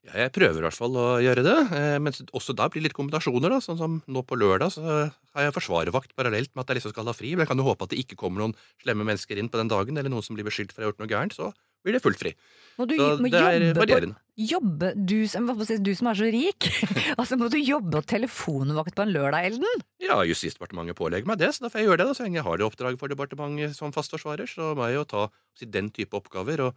Ja, 0.07 0.27
jeg 0.27 0.33
prøver 0.37 0.61
i 0.61 0.65
hvert 0.69 0.77
fall 0.79 0.97
å 1.01 1.07
gjøre 1.19 1.43
det, 1.43 1.57
eh, 1.75 1.97
men 2.03 2.15
også 2.37 2.55
da 2.55 2.69
blir 2.71 2.81
det 2.83 2.91
litt 2.91 2.97
kombinasjoner. 2.99 3.51
da, 3.51 3.59
Sånn 3.65 3.79
som 3.81 3.99
nå 4.07 4.23
på 4.23 4.39
lørdag 4.39 4.71
så 4.77 4.85
har 4.87 5.49
jeg 5.49 5.57
forsvarervakt 5.57 6.15
parallelt 6.15 6.53
med 6.55 6.63
at 6.63 6.71
jeg 6.71 6.81
liksom 6.81 6.95
skal 6.95 7.11
ha 7.11 7.17
fri. 7.17 7.35
Men 7.35 7.45
jeg 7.45 7.51
kan 7.51 7.63
jo 7.63 7.67
håpe 7.67 7.89
at 7.89 7.95
det 7.95 7.99
ikke 8.05 8.19
kommer 8.21 8.45
noen 8.45 8.55
slemme 8.85 9.07
mennesker 9.09 9.41
inn 9.41 9.51
på 9.51 9.59
den 9.59 9.73
dagen, 9.73 9.99
eller 9.99 10.13
noen 10.13 10.25
som 10.27 10.39
blir 10.39 10.47
beskyldt 10.47 10.75
for 10.75 10.85
å 10.85 10.87
ha 10.87 10.93
gjort 10.93 11.03
noe 11.03 11.11
gærent. 11.11 11.35
Så 11.35 11.51
blir 11.87 11.97
det 11.97 12.03
fullt 12.03 12.19
fri. 12.23 12.33
Må 12.77 12.85
du, 12.91 12.97
Så 12.99 13.17
må 13.23 13.31
det 13.33 13.41
er 13.41 13.65
varierende. 13.79 14.19
Jobbe, 14.37 14.91
du, 14.95 15.25
du 15.25 15.93
som 15.97 16.11
er 16.11 16.19
så 16.19 16.27
rik, 16.29 16.67
altså 17.21 17.39
må 17.41 17.49
du 17.49 17.57
jobbe 17.57 18.03
og 18.03 18.09
telefonvakt 18.11 18.95
på 18.99 19.07
en 19.07 19.15
lørdag, 19.15 19.47
Elden? 19.49 19.85
Ja, 20.03 20.19
Justisdepartementet 20.29 20.99
pålegger 20.99 21.31
meg 21.31 21.41
det, 21.41 21.55
så 21.57 21.65
da 21.65 21.71
får 21.73 21.81
jeg 21.81 21.89
gjøre 21.89 22.03
det. 22.03 22.09
da, 22.11 22.17
Så 22.19 22.27
lenge 22.27 22.43
jeg 22.43 22.47
har 22.47 22.61
det 22.61 22.67
oppdraget 22.67 23.01
for 23.01 23.13
departementet 23.13 23.79
som 23.79 23.95
fastforsvarer, 23.97 24.51
så 24.51 24.75
må 24.77 24.91
jeg 24.91 24.99
jo 24.99 25.07
ta 25.09 25.23
den 25.65 25.89
type 25.95 26.19
oppgaver. 26.19 26.67
og 26.69 26.77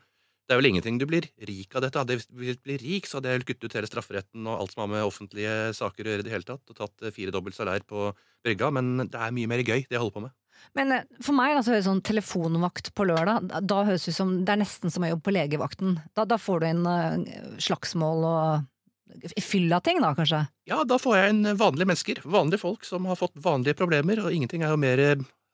det 0.50 0.56
er 0.56 0.64
vel 0.64 0.72
ingenting 0.72 0.97
du 0.97 1.06
blir 1.06 1.28
rik 1.45 1.76
av 1.78 1.84
dette. 1.86 2.02
Hadde 2.02 2.16
jeg 2.16 2.26
blitt 2.34 2.82
rik, 2.82 3.06
så 3.06 3.20
hadde 3.20 3.36
jeg 3.36 3.45
kuttet 3.45 3.70
ut 3.70 3.76
hele 3.78 3.89
strafferetten 3.89 4.47
og 4.50 4.64
alt 4.64 4.72
som 4.74 4.82
har 4.82 4.88
med 4.89 5.06
offentlige 5.06 5.52
saker 5.78 6.08
å 6.08 6.14
gjøre 6.14 6.24
i 6.24 6.26
det 6.26 6.34
hele 6.34 6.47
tatt, 6.47 6.64
og 6.66 6.80
tatt 6.80 7.04
eh, 7.06 7.14
firedobbelt 7.14 7.54
salær 7.54 7.84
på 7.86 8.08
brygga, 8.41 8.72
men 8.74 9.04
det 9.04 9.20
er 9.20 9.36
mye 9.36 9.50
mer 9.52 9.62
gøy, 9.62 9.84
det 9.86 9.93
jeg 9.93 10.02
holder 10.02 10.16
på 10.16 10.24
med. 10.24 10.34
Men 10.80 10.95
eh, 10.95 11.06
for 11.22 11.38
meg 11.38 11.54
da, 11.54 11.62
så 11.62 11.76
høres 11.76 11.86
sånn 11.86 12.02
telefonvakt 12.10 12.89
på 12.97 13.06
lørdag, 13.12 13.45
da, 13.62 13.78
høres 13.86 14.08
ut 14.10 14.18
som 14.18 14.32
det 14.41 14.56
er 14.56 14.62
nesten 14.64 14.95
som 14.95 15.06
å 15.06 15.12
jobbe 15.12 15.28
på 15.28 15.36
legevakten. 15.38 16.00
Da, 16.18 16.26
da 16.26 16.39
får 16.41 16.64
du 16.64 16.68
inn 16.72 16.89
eh, 16.95 17.38
slagsmål 17.68 18.26
og 18.32 19.38
fylla 19.45 19.84
ting 19.86 20.02
da, 20.02 20.16
kanskje? 20.18 20.41
Ja, 20.70 20.82
da 20.89 20.97
får 21.02 21.20
jeg 21.20 21.36
en 21.36 21.52
vanlige 21.62 21.91
mennesker, 21.91 22.24
vanlige 22.26 22.64
folk 22.64 22.89
som 22.89 23.06
har 23.10 23.22
fått 23.22 23.38
vanlige 23.38 23.78
problemer, 23.78 24.26
og 24.26 24.34
ingenting 24.34 24.66
er 24.66 24.74
jo 24.74 24.82
mer 24.82 25.06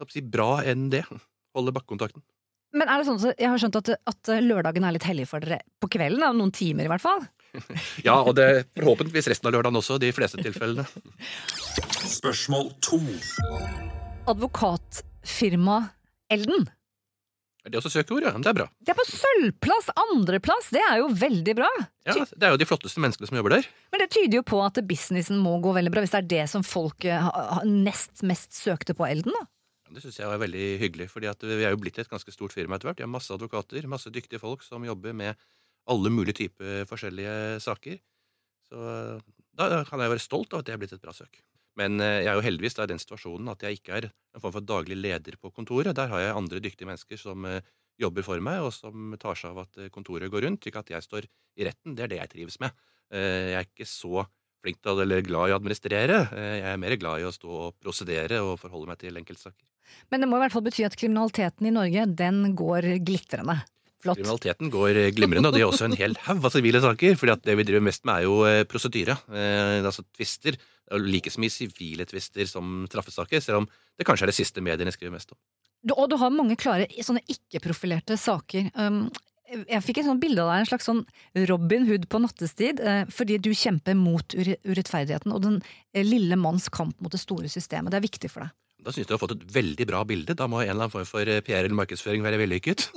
si, 0.07 0.23
bra 0.23 0.61
enn 0.63 0.87
det. 0.95 1.03
Holde 1.55 1.75
bakkekontakten. 1.75 2.23
Men 2.75 2.89
er 2.91 2.99
det 2.99 3.07
sånn 3.07 3.21
at 3.21 3.39
jeg 3.39 3.47
har 3.51 3.61
skjønt 3.61 3.77
at, 3.79 3.89
at 4.11 4.31
lørdagen 4.43 4.83
er 4.83 4.95
litt 4.97 5.07
hellig 5.07 5.25
for 5.29 5.43
dere 5.43 5.61
på 5.79 5.87
kvelden? 5.95 6.19
Da, 6.25 6.33
noen 6.35 6.51
timer 6.55 6.89
i 6.89 6.91
hvert 6.91 7.03
fall? 7.05 7.23
Ja, 8.03 8.17
og 8.19 8.33
det 8.35 8.45
er 8.45 8.57
forhåpentligvis 8.81 9.29
resten 9.31 9.47
av 9.47 9.53
lørdagen 9.55 9.79
også, 9.79 9.95
de 10.03 10.09
fleste 10.11 10.41
tilfellene. 10.43 10.83
Spørsmål 12.11 12.73
to. 12.83 12.99
Advokatfirma 14.27 15.77
Elden. 16.35 16.65
Er 17.65 17.71
det 17.73 17.79
også 17.79 17.89
søkeord, 17.95 18.27
ja? 18.27 18.31
Men 18.35 18.43
det 18.45 18.51
er 18.51 18.57
bra. 18.59 18.65
Det 18.85 18.91
er 18.93 18.97
på 18.99 19.05
sølvplass! 19.09 19.87
Andreplass! 19.97 20.67
Det 20.75 20.83
er 20.85 20.99
jo 20.99 21.07
veldig 21.17 21.55
bra! 21.57 21.69
Ja, 22.05 22.13
Det 22.27 22.45
er 22.45 22.53
jo 22.53 22.59
de 22.61 22.67
flotteste 22.69 23.01
menneskene 23.01 23.29
som 23.31 23.39
jobber 23.39 23.55
der. 23.55 23.69
Men 23.93 24.03
det 24.03 24.11
tyder 24.13 24.37
jo 24.37 24.43
på 24.45 24.59
at 24.61 24.77
businessen 24.85 25.39
må 25.41 25.55
gå 25.63 25.73
veldig 25.73 25.93
bra, 25.95 26.03
hvis 26.05 26.13
det 26.13 26.19
er 26.21 26.29
det 26.35 26.43
som 26.51 26.65
folk 26.67 27.07
eh, 27.09 27.31
nest 27.65 28.21
mest 28.27 28.53
søkte 28.53 28.93
på 28.97 29.07
Elden, 29.09 29.33
da. 29.33 29.47
Det 29.95 30.03
syns 30.03 30.19
jeg 30.19 30.29
var 30.29 30.41
veldig 30.41 30.65
hyggelig, 30.81 31.07
fordi 31.11 31.31
vi 31.47 31.63
er 31.65 31.73
jo 31.73 31.79
blitt 31.81 31.99
et 32.01 32.11
ganske 32.11 32.33
stort 32.33 32.53
firma 32.55 32.75
etter 32.77 32.89
hvert. 32.89 32.99
Vi 33.01 33.05
har 33.07 33.11
masse 33.11 33.31
advokater, 33.33 33.87
masse 33.91 34.11
dyktige 34.13 34.41
folk 34.41 34.63
som 34.65 34.83
jobber 34.85 35.15
med 35.15 35.39
alle 35.91 36.11
mulige 36.11 36.39
typer 36.43 36.85
forskjellige 36.89 37.61
saker. 37.63 37.99
Så 38.69 38.85
Da 39.55 39.83
kan 39.87 40.01
jeg 40.03 40.11
være 40.11 40.19
stolt 40.23 40.53
av 40.53 40.61
at 40.63 40.67
det 40.67 40.73
er 40.75 40.79
blitt 40.81 40.93
et 40.95 41.03
bra 41.03 41.13
søk. 41.15 41.39
Men 41.79 41.99
eh, 42.03 42.23
jeg 42.25 42.31
er 42.31 42.37
jo 42.39 42.43
heldigvis 42.43 42.77
i 42.79 42.87
den 42.91 42.99
situasjonen 42.99 43.51
at 43.51 43.63
jeg 43.63 43.79
ikke 43.79 43.95
er 43.99 44.07
en 44.09 44.41
form 44.43 44.53
for 44.55 44.65
daglig 44.67 44.97
leder 44.99 45.37
på 45.39 45.51
kontoret. 45.55 45.95
Der 45.95 46.11
har 46.11 46.23
jeg 46.23 46.35
andre 46.35 46.59
dyktige 46.63 46.87
mennesker 46.89 47.19
som 47.19 47.45
eh, 47.47 47.61
jobber 48.01 48.25
for 48.27 48.41
meg, 48.43 48.63
og 48.63 48.73
som 48.75 49.15
tar 49.21 49.39
seg 49.39 49.53
av 49.53 49.63
at 49.65 49.79
eh, 49.79 49.91
kontoret 49.93 50.31
går 50.31 50.47
rundt, 50.47 50.63
slik 50.63 50.79
at 50.79 50.91
jeg 50.91 51.03
står 51.07 51.27
i 51.27 51.67
retten. 51.67 51.95
Det 51.95 52.03
er 52.07 52.11
det 52.11 52.19
jeg 52.21 52.33
trives 52.35 52.59
med. 52.63 52.75
Eh, 53.11 53.51
Jeg 53.53 53.59
er 53.61 53.69
ikke 53.69 53.87
så 53.87 54.25
flink 54.65 54.81
til 54.83 55.03
eller 55.05 55.21
glad 55.23 55.51
i 55.51 55.55
å 55.55 55.59
administrere. 55.59 56.19
Eh, 56.35 56.55
Jeg 56.63 56.71
er 56.73 56.81
mer 56.83 56.97
glad 56.99 57.23
i 57.23 57.27
å 57.29 57.35
stå 57.35 57.51
og 57.67 57.79
prosedere 57.79 58.41
og 58.43 58.57
forholde 58.59 58.91
meg 58.91 58.99
til 59.03 59.23
enkeltsaker. 59.23 59.67
Men 60.13 60.23
det 60.23 60.29
må 60.29 60.39
i 60.39 60.45
hvert 60.45 60.55
fall 60.55 60.65
bety 60.65 60.85
at 60.87 60.97
kriminaliteten 60.99 61.69
i 61.69 61.73
Norge, 61.75 62.05
den 62.19 62.53
går 62.57 62.95
glitrende. 63.05 63.61
Flott. 64.05 64.19
Kriminaliteten 64.19 64.69
går 64.69 64.99
eh, 64.99 65.11
glimrende, 65.15 65.49
og 65.49 65.55
det 65.55 65.63
er 65.63 65.69
også 65.69 65.87
en 65.87 65.97
hel 65.97 66.15
haug 66.27 66.45
av 66.45 66.53
sivile 66.53 66.81
saker. 66.83 67.17
fordi 67.17 67.35
det 67.47 67.57
vi 67.57 67.65
driver 67.65 67.85
mest 67.87 68.05
med, 68.05 68.19
er 68.21 68.27
jo 68.27 68.39
eh, 68.45 68.63
prosedyre. 68.69 69.17
Eh, 69.33 69.81
altså 69.81 70.05
tvister. 70.13 70.57
Er 70.93 71.01
like 71.01 71.31
så 71.33 71.41
mye 71.41 71.53
sivile 71.53 72.05
tvister 72.05 72.45
som 72.49 72.83
straffesaker, 72.91 73.41
selv 73.41 73.63
om 73.63 73.69
det 73.97 74.05
kanskje 74.05 74.27
er 74.27 74.29
det 74.29 74.37
siste 74.37 74.61
mediene 74.61 74.93
skriver 74.93 75.15
mest 75.15 75.33
om. 75.33 75.39
Og 75.95 76.09
du 76.09 76.17
har 76.21 76.33
mange 76.33 76.57
klare 76.57 76.85
sånne 77.05 77.23
ikke-profilerte 77.29 78.17
saker. 78.17 78.69
Um, 78.77 79.07
jeg 79.49 79.81
fikk 79.85 80.01
et 80.01 80.07
sånt 80.07 80.21
bilde 80.21 80.41
av 80.41 80.51
deg, 80.51 80.61
en 80.61 80.69
slags 80.69 80.87
sånn 80.89 81.01
Robin 81.49 81.85
Hood 81.89 82.07
på 82.09 82.21
nattestid, 82.21 82.81
fordi 83.13 83.37
du 83.37 83.51
kjemper 83.53 83.93
mot 83.97 84.33
ure 84.33 84.57
urettferdigheten 84.65 85.33
og 85.33 85.43
den 85.43 85.59
lille 86.01 86.37
manns 86.41 86.65
kamp 86.73 86.97
mot 86.97 87.13
det 87.13 87.21
store 87.21 87.49
systemet. 87.53 87.93
Det 87.93 87.99
er 88.01 88.07
viktig 88.07 88.31
for 88.33 88.45
deg. 88.45 88.53
Da 88.85 88.93
syns 88.93 89.05
jeg 89.05 89.09
du 89.09 89.15
har 89.15 89.21
fått 89.23 89.33
et 89.33 89.45
veldig 89.55 89.87
bra 89.89 90.03
bilde. 90.05 90.35
Da 90.37 90.45
må 90.49 90.59
en 90.61 90.67
eller 90.67 90.85
annen 90.85 90.93
form 90.93 91.07
for 91.09 91.25
eh, 91.25 91.41
PR 91.45 91.63
eller 91.63 91.77
markedsføring 91.81 92.25
være 92.25 92.41
vellykket. 92.43 92.89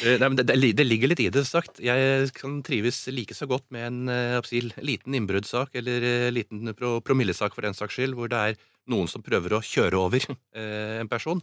Eh, 0.00 0.16
Nei, 0.16 0.30
men 0.32 0.36
det, 0.38 0.46
det, 0.48 0.84
ligger 0.86 1.10
litt 1.10 1.20
i 1.20 1.26
det, 1.28 1.42
sagt. 1.44 1.76
Jeg 1.84 2.30
kan 2.32 2.54
trives 2.64 3.02
like 3.12 3.34
så 3.36 3.44
godt 3.44 3.66
med 3.74 3.82
en 3.84 3.98
eh, 4.08 4.30
jeg 4.38 4.46
si, 4.48 4.60
liten 4.80 5.12
innbruddssak 5.18 5.76
eller 5.76 6.06
eh, 6.08 6.28
liten 6.32 6.72
pro 6.72 6.94
promillesak 7.04 7.52
for 7.52 7.66
den 7.66 7.76
saks 7.76 7.98
skyld, 7.98 8.16
hvor 8.16 8.30
det 8.32 8.38
er 8.40 8.56
noen 8.88 9.10
som 9.12 9.20
prøver 9.20 9.58
å 9.58 9.60
kjøre 9.60 10.00
over 10.00 10.24
eh, 10.56 10.96
en 11.02 11.10
person. 11.10 11.42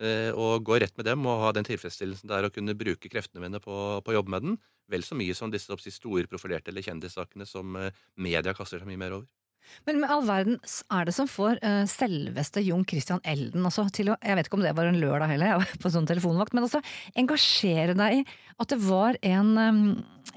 eh, 0.00 0.30
Og 0.32 0.64
gå 0.64 0.80
rett 0.80 0.96
med 0.96 1.04
dem 1.10 1.28
og 1.28 1.42
ha 1.44 1.52
den 1.52 1.68
tilfredsstillelsen 1.68 2.32
det 2.32 2.38
er 2.38 2.48
å 2.48 2.54
kunne 2.54 2.76
bruke 2.80 3.12
kreftene 3.12 3.44
mine 3.44 3.60
på, 3.60 3.76
på 4.00 4.16
å 4.16 4.24
med 4.24 4.46
den. 4.46 4.56
Vel 4.88 5.04
så 5.04 5.18
mye 5.18 5.36
som 5.36 5.52
disse 5.52 5.76
store 5.92 6.24
profilerte 6.30 6.72
eller 6.72 6.86
kjendissakene 6.88 7.44
som 7.44 7.76
eh, 7.76 7.92
media 8.16 8.56
kaster 8.56 8.80
seg 8.80 8.88
mye 8.88 9.04
mer 9.04 9.18
over. 9.20 9.28
Men 9.88 10.00
med 10.02 10.12
all 10.12 10.24
verden 10.28 10.58
er 10.94 11.08
det 11.08 11.14
som 11.16 11.28
får 11.30 11.60
uh, 11.62 11.82
selveste 11.90 12.62
Jon 12.64 12.84
Christian 12.88 13.22
Elden 13.28 13.66
altså, 13.68 13.86
til 13.94 14.12
å 14.12 14.18
Jeg 14.22 14.38
vet 14.38 14.48
ikke 14.48 14.58
om 14.58 14.64
det 14.64 14.74
var 14.76 14.90
en 14.90 15.00
lørdag 15.00 15.32
heller, 15.32 15.50
jeg 15.52 15.62
var 15.64 15.82
på 15.82 15.92
sånn 15.94 16.08
telefonvakt, 16.08 16.56
men 16.56 16.66
altså 16.66 16.82
engasjere 17.18 17.96
deg 17.98 18.20
i 18.20 18.24
at 18.58 18.72
det 18.72 18.80
var 18.82 19.18
en 19.26 19.52
um, 19.58 19.82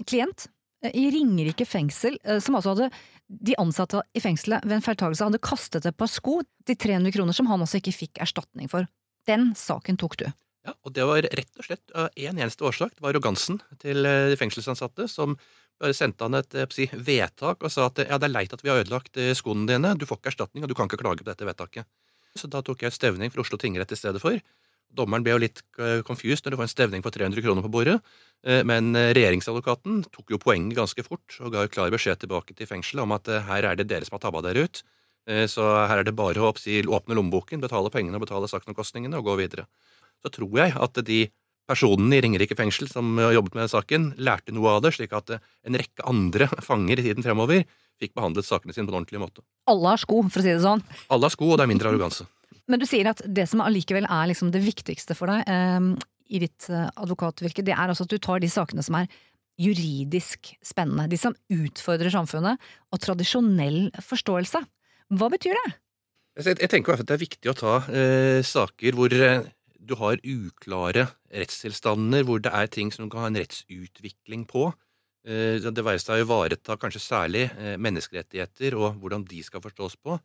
klient 0.05 0.47
uh, 0.85 0.91
i 0.91 1.07
Ringerike 1.13 1.67
fengsel 1.67 2.19
uh, 2.27 2.39
som 2.43 2.59
altså 2.59 2.75
hadde 2.75 2.91
de 3.31 3.55
ansatte 3.61 4.01
i 4.17 4.21
fengselet 4.23 4.65
ved 4.67 4.75
en 4.75 4.83
feiltagelse 4.83 5.27
hadde 5.27 5.39
kastet 5.43 5.87
et 5.87 5.97
par 5.97 6.09
sko 6.11 6.41
til 6.67 6.75
300 6.75 7.15
kroner 7.15 7.35
som 7.35 7.47
han 7.47 7.63
altså 7.63 7.79
ikke 7.79 7.95
fikk 7.95 8.23
erstatning 8.23 8.67
for. 8.71 8.89
Den 9.29 9.53
saken 9.55 9.99
tok 10.01 10.17
du. 10.19 10.27
Ja, 10.67 10.75
og 10.85 10.93
det 10.93 11.05
var 11.07 11.23
rett 11.23 11.57
og 11.57 11.65
slett 11.65 11.93
én 12.19 12.33
en 12.35 12.41
eneste 12.43 12.65
årsak. 12.67 12.91
Det 12.93 13.01
var 13.01 13.15
arrogansen 13.15 13.61
til 13.81 14.03
de 14.03 14.35
fengselsansatte 14.37 15.07
som 15.09 15.37
bare 15.81 15.97
sendte 15.97 16.27
han 16.27 16.37
et 16.39 16.55
eh, 16.55 16.69
si, 16.73 16.87
vedtak 16.93 17.65
og 17.65 17.73
sa 17.73 17.89
at 17.89 18.03
ja, 18.05 18.19
det 18.21 18.29
er 18.29 18.35
leit 18.35 18.53
at 18.53 18.63
vi 18.63 18.71
har 18.71 18.81
ødelagt 18.83 19.17
eh, 19.19 19.33
skoene 19.37 19.67
dine, 19.69 19.95
du 19.97 20.07
får 20.09 20.21
ikke 20.21 20.33
erstatning, 20.35 20.65
og 20.65 20.71
du 20.71 20.77
kan 20.77 20.89
ikke 20.89 21.01
klage 21.01 21.23
på 21.23 21.29
dette 21.29 21.47
vedtaket. 21.47 21.89
Så 22.37 22.47
da 22.51 22.61
tok 22.63 22.85
jeg 22.85 22.95
stevning 22.95 23.33
for 23.33 23.43
Oslo 23.43 23.59
tingrett 23.59 23.91
i 23.91 23.99
stedet 23.99 24.21
for. 24.23 24.37
Dommeren 24.95 25.23
ble 25.23 25.35
jo 25.35 25.41
litt 25.43 25.61
eh, 25.79 25.99
confused 26.07 26.45
når 26.45 26.53
du 26.53 26.59
får 26.61 26.67
en 26.67 26.73
stevning 26.75 27.03
på 27.03 27.11
300 27.15 27.43
kroner 27.43 27.65
på 27.65 27.73
bordet, 27.73 27.99
men 28.65 28.95
regjeringsadvokaten 28.97 29.99
tok 30.09 30.31
jo 30.33 30.39
poenget 30.41 30.73
ganske 30.79 31.03
fort 31.05 31.35
og 31.45 31.51
ga 31.53 31.67
jo 31.67 31.69
klar 31.69 31.91
beskjed 31.93 32.23
tilbake 32.23 32.55
til 32.57 32.65
fengselet 32.65 33.03
om 33.03 33.13
at 33.13 33.29
her 33.45 33.67
er 33.69 33.77
det 33.77 33.85
dere 33.91 34.07
som 34.07 34.15
har 34.17 34.23
tabba 34.23 34.41
dere 34.41 34.63
ut, 34.65 34.79
så 35.45 35.67
her 35.85 36.01
er 36.01 36.07
det 36.07 36.15
bare 36.17 36.41
å 36.41 36.49
åpne 36.49 37.19
lommeboken, 37.19 37.61
betale 37.61 37.91
pengene 37.93 38.17
og 38.17 38.25
betale 38.25 38.49
saksomkostningene 38.49 39.19
og 39.21 39.29
gå 39.29 39.35
videre 39.43 39.67
så 40.21 40.31
tror 40.33 40.57
jeg 40.61 40.73
at 40.77 41.01
de 41.07 41.21
personene 41.69 42.17
i 42.17 42.21
Ringerike 42.25 42.57
fengsel 42.57 42.89
som 42.91 43.13
har 43.21 43.35
jobbet 43.35 43.57
med 43.57 43.71
saken, 43.71 44.09
lærte 44.21 44.55
noe 44.55 44.75
av 44.77 44.83
det, 44.85 44.93
slik 44.97 45.13
at 45.17 45.33
eh, 45.35 45.41
en 45.67 45.77
rekke 45.79 46.05
andre 46.09 46.49
fanger 46.69 47.01
i 47.01 47.07
tiden 47.09 47.25
fremover 47.25 47.65
fikk 48.01 48.15
behandlet 48.17 48.47
sakene 48.47 48.73
sine 48.73 48.87
på 48.87 48.95
en 48.95 49.01
ordentlig 49.01 49.21
måte. 49.21 49.43
Alle 49.69 49.93
har 49.93 50.01
sko, 50.01 50.23
for 50.27 50.41
å 50.41 50.45
si 50.45 50.53
det 50.53 50.63
sånn. 50.63 50.81
Alle 51.13 51.29
har 51.29 51.33
sko, 51.33 51.51
og 51.53 51.59
det 51.59 51.67
er 51.67 51.73
mindre 51.73 51.91
arroganse. 51.91 52.25
Men 52.71 52.81
du 52.81 52.87
sier 52.89 53.11
at 53.11 53.21
det 53.25 53.47
som 53.51 53.61
allikevel 53.63 54.07
er 54.09 54.31
liksom 54.31 54.49
det 54.53 54.63
viktigste 54.63 55.17
for 55.17 55.31
deg 55.31 55.45
eh, 55.51 55.91
i 56.31 56.41
ditt 56.41 56.69
eh, 56.71 56.87
advokatvirke, 57.03 57.65
det 57.65 57.75
er 57.75 57.91
altså 57.91 58.07
at 58.07 58.13
du 58.13 58.21
tar 58.21 58.41
de 58.41 58.49
sakene 58.51 58.85
som 58.85 58.97
er 59.01 59.11
juridisk 59.61 60.53
spennende, 60.65 61.09
de 61.11 61.19
som 61.19 61.35
utfordrer 61.51 62.13
samfunnet, 62.13 62.61
og 62.89 63.01
tradisjonell 63.03 63.91
forståelse. 64.01 64.63
Hva 65.19 65.27
betyr 65.31 65.57
det? 65.59 65.71
Jeg 66.39 66.69
tenker 66.71 66.79
i 66.79 66.93
hvert 66.93 67.01
fall 67.01 67.03
at 67.03 67.09
det 67.09 67.17
er 67.17 67.25
viktig 67.25 67.51
å 67.51 67.57
ta 67.59 67.73
eh, 67.91 68.39
saker 68.47 68.95
hvor 68.95 69.11
eh, 69.11 69.43
du 69.81 69.95
har 69.97 70.21
uklare 70.21 71.07
rettstilstander, 71.33 72.25
hvor 72.27 72.41
det 72.43 72.53
er 72.53 72.69
ting 72.71 72.91
som 72.93 73.05
du 73.05 73.11
kan 73.13 73.25
ha 73.25 73.31
en 73.31 73.39
rettsutvikling 73.41 74.45
på. 74.49 74.69
Eh, 75.21 75.61
det 75.61 75.85
være 75.85 76.01
seg 76.01 76.17
å 76.17 76.25
ivareta 76.25 76.77
kanskje 76.81 77.03
særlig 77.03 77.43
eh, 77.51 77.77
menneskerettigheter 77.81 78.77
og 78.77 79.01
hvordan 79.01 79.25
de 79.29 79.41
skal 79.45 79.63
forstås 79.63 79.97
på. 80.01 80.17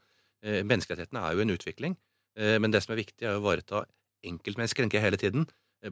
Eh, 0.45 0.63
menneskerettighetene 0.65 1.23
er 1.25 1.37
jo 1.37 1.45
en 1.45 1.57
utvikling, 1.57 1.97
men 2.37 2.69
det 2.69 2.83
som 2.85 2.93
er 2.93 2.99
viktig, 3.01 3.25
er 3.25 3.33
å 3.33 3.41
ivareta 3.41 3.87
enkeltmennesker, 4.29 4.85
tenker 4.85 5.01
hele 5.01 5.17
tiden. 5.17 5.47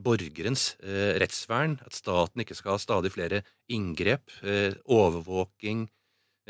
Borgerens 0.05 0.75
rettsvern, 1.17 1.79
at 1.87 1.97
staten 1.97 2.43
ikke 2.43 2.57
skal 2.59 2.75
ha 2.75 2.83
stadig 2.83 3.15
flere 3.15 3.39
inngrep, 3.73 4.29
overvåking, 4.85 5.87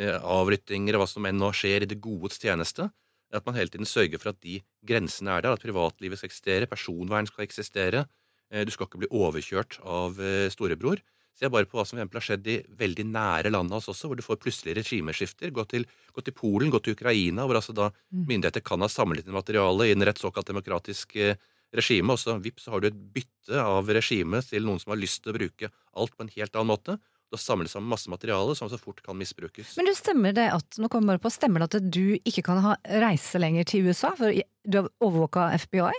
avlyttinger 0.03 0.99
og 0.99 1.05
hva 1.05 1.09
som 1.13 1.29
enn 1.31 1.39
nå 1.39 1.53
skjer 1.55 1.87
i 1.87 1.91
det 1.93 2.01
godes 2.03 2.43
tjeneste. 2.43 2.89
At 3.33 3.47
man 3.47 3.55
hele 3.57 3.69
tiden 3.73 3.87
sørger 3.89 4.19
for 4.21 4.31
at 4.35 4.41
de 4.45 4.61
grensene 4.87 5.31
er 5.31 5.43
der, 5.43 5.53
at 5.57 5.63
privatlivet 5.65 6.19
skal 6.21 6.29
eksistere, 6.31 6.67
personvern 6.71 7.27
skal 7.27 7.45
eksistere. 7.45 8.07
eh, 8.51 8.65
Du 8.65 8.71
skal 8.71 8.87
ikke 8.87 8.99
bli 9.03 9.09
overkjørt 9.11 9.81
av 9.83 10.21
eh, 10.21 10.49
storebror. 10.51 11.01
Se 11.35 11.49
bare 11.51 11.67
på 11.67 11.79
hva 11.81 11.85
som 11.87 11.99
har 11.99 12.07
skjedd 12.23 12.47
i 12.47 12.61
veldig 12.79 13.05
nære 13.11 13.51
landet 13.51 13.75
hos 13.75 13.89
oss 13.89 13.97
også, 13.97 14.07
hvor 14.11 14.17
du 14.17 14.23
får 14.23 14.39
plutselig 14.39 14.77
regimeskifter. 14.79 15.51
Gå 15.51 15.65
til, 15.67 15.87
gå 16.15 16.23
til 16.23 16.33
Polen, 16.37 16.71
gå 16.71 16.79
til 16.79 16.95
Ukraina, 16.95 17.47
hvor 17.47 17.57
altså 17.59 17.75
da 17.75 17.91
Mm. 18.13 18.27
myndigheter 18.29 18.63
kan 18.63 18.81
ha 18.81 18.87
samlet 18.87 19.27
inn 19.27 19.35
materiale 19.35 19.91
innen 19.91 20.09
et 20.09 20.19
såkalt 20.23 20.47
demokratisk 20.47 21.17
eh, 21.17 21.35
regime, 21.75 22.13
og 22.13 22.19
så 22.19 22.39
vips, 22.41 22.65
så 22.65 22.71
har 22.71 22.81
du 22.81 22.87
et 22.87 23.01
bytte 23.17 23.59
av 23.59 23.89
regime 23.89 24.41
til 24.47 24.63
noen 24.63 24.79
som 24.79 24.93
har 24.95 25.01
lyst 25.03 25.25
til 25.25 25.33
å 25.33 25.39
bruke 25.39 25.71
alt 25.97 26.15
på 26.17 26.23
en 26.23 26.31
helt 26.37 26.55
annen 26.55 26.71
måte. 26.71 26.99
Da 27.33 27.41
samles 27.41 27.73
sammen 27.75 27.89
masse 27.91 28.11
materiale 28.13 28.55
som 28.59 28.69
så 28.71 28.79
fort 28.79 29.01
kan 29.03 29.17
misbrukes. 29.19 29.77
Men 29.79 29.89
du 29.89 29.95
stemmer 29.97 30.35
det 30.37 30.49
at 30.55 30.79
nå 30.79 30.91
kommer 30.93 31.15
bare 31.15 31.25
på, 31.25 31.33
stemmer 31.33 31.65
det 31.65 31.81
at 31.81 31.93
du 31.95 32.17
ikke 32.21 32.45
kan 32.47 32.61
ha 32.63 32.75
reise 33.03 33.41
lenger 33.41 33.67
til 33.71 33.89
USA, 33.89 34.13
for 34.19 34.35
du 34.35 34.79
har 34.79 34.91
overvåka 35.03 35.49
FBI? 35.65 35.95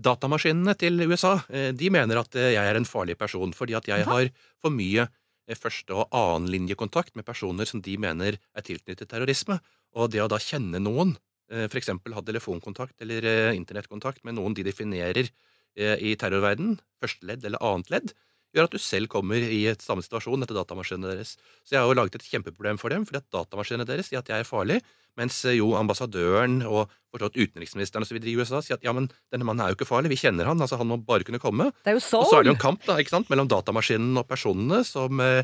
Datamaskinene 0.00 0.76
til 0.78 1.02
USA 1.08 1.34
eh, 1.50 1.70
de 1.76 1.90
mener 1.92 2.20
at 2.20 2.36
eh, 2.38 2.52
jeg 2.54 2.70
er 2.70 2.78
en 2.78 2.88
farlig 2.88 3.16
person, 3.18 3.52
fordi 3.56 3.74
at 3.76 3.88
jeg 3.90 4.06
har 4.06 4.30
for 4.62 4.72
mye 4.74 5.06
eh, 5.06 5.58
første- 5.58 5.96
og 5.96 6.14
annenlinjekontakt 6.14 7.16
med 7.18 7.26
personer 7.26 7.68
som 7.68 7.82
de 7.84 7.96
mener 8.00 8.38
er 8.38 8.66
tilknyttet 8.66 9.10
terrorisme. 9.10 9.58
Og 9.98 10.12
det 10.14 10.22
å 10.22 10.30
da 10.30 10.38
kjenne 10.38 10.78
noen, 10.82 11.16
f.eks. 11.50 11.88
ha 11.90 12.20
telefonkontakt 12.22 13.02
eller 13.02 13.24
internettkontakt 13.58 14.20
med 14.22 14.36
noen 14.36 14.54
de 14.54 14.62
definerer 14.62 15.26
i 15.74 16.12
terrorverdenen, 16.14 16.76
første 17.02 17.26
ledd 17.26 17.42
eller 17.42 17.58
annet 17.66 17.90
ledd, 17.90 18.12
gjør 18.54 18.66
at 18.66 18.74
du 18.74 18.80
selv 18.82 19.10
kommer 19.12 19.42
i 19.42 19.60
et 19.70 19.82
samme 19.84 20.02
situasjon 20.04 20.42
etter 20.44 20.56
datamaskinene 20.58 21.12
deres. 21.12 21.36
Så 21.62 21.76
jeg 21.76 21.82
har 21.82 21.90
jo 21.90 21.98
laget 21.98 22.18
et 22.18 22.26
kjempeproblem 22.26 22.80
for 22.80 22.92
dem, 22.92 23.06
fordi 23.06 23.22
at 23.22 23.30
datamaskinene 23.34 23.86
deres 23.88 24.10
sier 24.10 24.22
at 24.22 24.30
jeg 24.30 24.42
er 24.42 24.48
farlig, 24.48 24.80
mens 25.18 25.38
eh, 25.46 25.58
jo 25.58 25.72
ambassadøren 25.78 26.60
og 26.66 26.90
forstått 27.10 27.38
utenriksministeren 27.38 28.04
og 28.04 28.10
så 28.10 28.16
videre 28.16 28.32
i 28.32 28.36
USA 28.38 28.60
sier 28.62 28.78
at 28.78 28.86
ja, 28.86 28.94
men 28.96 29.08
denne 29.32 29.46
mannen 29.46 29.64
er 29.64 29.72
jo 29.72 29.78
ikke 29.78 29.88
farlig, 29.88 30.12
vi 30.12 30.20
kjenner 30.20 30.50
han, 30.50 30.60
altså 30.62 30.78
han 30.80 30.90
må 30.90 31.00
bare 31.06 31.26
kunne 31.26 31.42
komme. 31.42 31.70
Det 31.84 31.94
er 31.94 31.98
jo 31.98 32.04
Og 32.20 32.30
så 32.30 32.38
er 32.38 32.46
det 32.46 32.52
jo 32.52 32.58
en 32.58 32.62
kamp 32.68 32.86
da, 32.86 32.98
ikke 33.00 33.16
sant, 33.16 33.32
mellom 33.32 33.50
datamaskinen 33.50 34.22
og 34.22 34.28
personene 34.30 34.82
som 34.86 35.22
eh, 35.24 35.42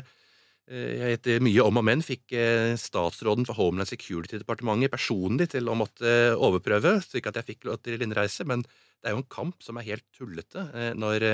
eh, 0.71 0.95
jeg 1.01 1.19
etter 1.19 1.43
mye 1.43 1.67
om 1.67 1.79
og 1.79 1.87
men 1.87 2.03
fikk 2.05 2.35
statsråden 2.79 3.47
for 3.47 3.59
Homeland 3.59 3.91
Security-departementet 3.91 4.93
personlig 4.95 5.51
til 5.55 5.67
å 5.71 5.77
måtte 5.79 6.17
overprøve, 6.35 6.97
slik 7.05 7.29
at 7.31 7.39
jeg 7.39 7.53
fikk 7.53 7.69
lov 7.69 7.79
til 7.83 8.03
innreise. 8.03 8.47
Men 8.47 8.63
det 8.63 9.11
er 9.11 9.15
jo 9.15 9.21
en 9.21 9.31
kamp 9.31 9.63
som 9.63 9.79
er 9.79 9.87
helt 9.91 10.07
tullete 10.15 10.65
når 10.97 11.27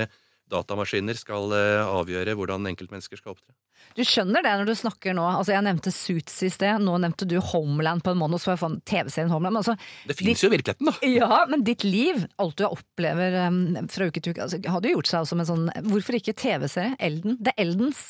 datamaskiner 0.52 1.16
skal 1.18 1.52
eh, 1.56 1.82
avgjøre 1.84 2.34
hvordan 2.38 2.66
enkeltmennesker 2.70 3.20
skal 3.20 3.34
opptre. 3.34 3.54
Du 3.94 4.02
skjønner 4.06 4.44
det 4.44 4.52
når 4.58 4.68
du 4.70 4.74
snakker 4.78 5.14
nå. 5.16 5.24
Altså 5.28 5.54
Jeg 5.54 5.64
nevnte 5.66 5.92
Suits 5.94 6.36
i 6.46 6.50
sted, 6.52 6.82
nå 6.82 6.96
nevnte 7.02 7.28
du 7.28 7.36
Homeland 7.52 8.04
på 8.04 8.14
en 8.14 8.20
måned, 8.20 8.40
så 8.40 8.50
får 8.50 8.54
jeg 8.54 8.62
få 8.62 8.70
TV-serien 8.90 9.32
Homeland. 9.32 9.60
Altså, 9.60 9.76
Det 10.08 10.16
finnes 10.18 10.42
jo 10.44 10.50
virkeligheten, 10.52 10.90
da! 10.90 10.94
ja, 11.08 11.40
men 11.50 11.64
ditt 11.66 11.84
liv, 11.86 12.24
alt 12.42 12.58
du 12.60 12.66
opplever 12.68 13.40
um, 13.46 13.88
fra 13.92 14.08
uke 14.08 14.22
til 14.22 14.34
uke, 14.34 14.46
altså, 14.46 14.60
har 14.64 14.84
jo 14.84 14.96
gjort 14.96 15.10
seg 15.10 15.28
som 15.30 15.42
en 15.42 15.50
sånn 15.50 15.66
Hvorfor 15.90 16.18
ikke 16.18 16.36
TV-serie? 16.38 16.96
Elden? 17.02 17.38
Det 17.40 17.54
er 17.54 17.66
Eldens. 17.66 18.06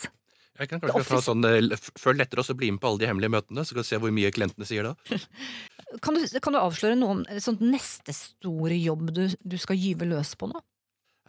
Jeg 0.54 0.70
kan 0.70 0.78
kanskje 0.82 1.08
ta 1.08 1.18
sånn, 1.24 1.46
eh, 1.48 1.86
Følg 1.98 2.22
etter 2.22 2.38
oss 2.38 2.52
og 2.52 2.60
bli 2.60 2.70
med 2.70 2.80
på 2.82 2.92
alle 2.92 3.02
de 3.02 3.08
hemmelige 3.10 3.34
møtene, 3.34 3.64
så 3.66 3.74
kan 3.74 3.82
du 3.82 3.88
se 3.88 3.98
hvor 3.98 4.14
mye 4.14 4.30
klientene 4.34 4.68
sier 4.68 4.86
da. 4.86 4.94
Kan 6.02 6.16
du, 6.16 6.24
kan 6.42 6.50
du 6.50 6.58
avsløre 6.58 6.96
noe 6.98 7.12
om 7.12 7.20
sånn 7.38 7.60
neste 7.62 8.10
store 8.16 8.74
jobb 8.74 9.12
du, 9.14 9.28
du 9.30 9.54
skal 9.62 9.78
gyve 9.78 10.08
løs 10.10 10.32
på 10.34 10.48
nå? 10.50 10.58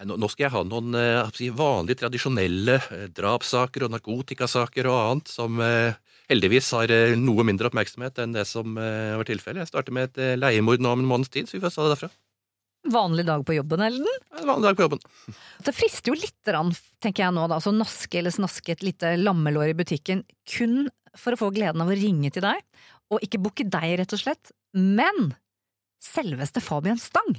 Nå 0.04 0.28
skal 0.28 0.50
jeg 0.50 0.52
ha 0.52 0.62
noen 0.68 0.96
eh, 1.00 1.52
vanlige, 1.56 2.02
tradisjonelle 2.02 2.74
eh, 2.92 3.06
drapssaker 3.16 3.86
og 3.86 3.94
narkotikasaker 3.94 4.90
og 4.92 4.98
annet 5.00 5.32
som 5.32 5.62
eh, 5.64 5.96
heldigvis 6.28 6.74
har 6.76 6.92
noe 7.16 7.46
mindre 7.48 7.70
oppmerksomhet 7.70 8.20
enn 8.20 8.34
det 8.36 8.44
som 8.50 8.74
var 8.76 9.28
tilfellet. 9.30 9.62
Jeg 9.62 9.70
starter 9.70 9.94
med 9.94 10.10
et 10.10 10.40
leiemord 10.42 10.82
nå 10.82 10.96
om 10.96 11.04
en 11.04 11.08
måneds 11.12 11.30
tid, 11.30 11.46
så 11.46 11.54
vi 11.54 11.62
får 11.62 11.76
se 11.76 11.84
det 11.86 11.92
derfra. 11.94 12.10
Vanlig 12.96 13.28
dag 13.28 13.44
på 13.46 13.54
jobben, 13.54 13.84
Elden? 13.86 14.10
En 14.40 14.50
vanlig 14.50 14.72
dag 14.72 14.80
på 14.80 14.88
jobben. 14.88 15.04
Det 15.68 15.74
frister 15.78 16.12
jo 16.12 16.18
litt, 16.18 16.40
grann, 16.50 16.74
tenker 17.02 17.28
jeg 17.28 17.36
nå, 17.38 17.46
da. 17.50 17.62
å 17.62 17.74
naske 17.78 18.20
eller 18.20 18.34
snaske 18.34 18.74
et 18.74 18.84
lite 18.86 19.14
lammelår 19.22 19.76
i 19.76 19.78
butikken 19.78 20.26
kun 20.50 20.90
for 21.14 21.38
å 21.38 21.40
få 21.40 21.52
gleden 21.54 21.86
av 21.86 21.94
å 21.94 21.98
ringe 21.98 22.34
til 22.34 22.44
deg, 22.46 22.66
og 23.14 23.22
ikke 23.22 23.44
booke 23.46 23.70
deg, 23.70 24.00
rett 24.02 24.18
og 24.18 24.22
slett, 24.22 24.52
men 24.74 25.32
selveste 26.04 26.62
Fabian 26.62 27.00
Stang. 27.02 27.38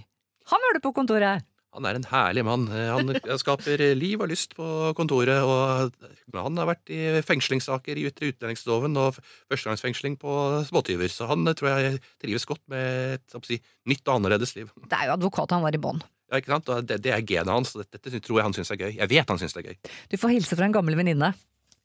Han 0.55 0.63
var 0.63 0.79
det 0.79 0.85
på 0.87 0.95
kontoret. 0.95 1.43
Han 1.77 1.85
er 1.85 1.99
en 1.99 2.07
herlig 2.09 2.43
mann. 2.47 2.67
Eh, 2.73 2.89
Han 2.97 3.39
skaper 3.43 3.83
liv 3.99 4.23
og 4.25 4.31
lyst 4.33 4.55
på 4.57 4.65
kontoret. 4.97 5.43
og 5.45 5.93
Han 6.33 6.57
har 6.61 6.71
vært 6.73 6.89
i 6.95 7.01
fengslingssaker 7.27 8.01
i 8.01 8.07
ytre 8.09 8.31
utlendingsloven 8.33 8.97
og 9.03 9.19
førstegangsfengsling 9.53 10.17
på 10.23 10.37
småtyver. 10.71 11.13
Så 11.13 11.29
han 11.31 11.45
eh, 11.47 11.57
tror 11.59 11.75
jeg 11.75 11.99
trives 12.25 12.49
godt 12.49 12.63
med 12.73 13.19
et 13.21 13.41
si, 13.47 13.61
nytt 13.87 14.07
og 14.09 14.19
annerledes 14.19 14.57
liv. 14.57 14.73
Det 14.89 14.97
er 14.97 15.11
jo 15.11 15.17
advokat 15.19 15.53
han 15.53 15.65
var 15.67 15.77
i 15.77 15.83
bånn. 15.83 16.01
Ja, 16.33 16.41
ikke 16.41 16.57
sant? 16.57 16.71
Og 16.75 16.87
Det, 16.89 16.97
det 17.05 17.13
er 17.15 17.21
genet 17.29 17.53
hans. 17.53 17.77
og 17.77 17.85
Dette, 17.85 18.01
dette 18.09 18.19
tror 18.25 18.41
jeg 18.41 18.49
han 18.49 18.57
syns 18.57 18.73
er 18.75 18.81
gøy. 18.81 18.97
Jeg 18.97 19.13
vet 19.13 19.29
han 19.31 19.39
syns 19.39 19.53
det 19.55 19.63
er 19.63 19.69
gøy. 19.75 19.93
Du 20.11 20.17
får 20.19 20.33
hilse 20.35 20.57
fra 20.59 20.67
en 20.67 20.75
gammel 20.75 20.97
venninne. 20.99 21.35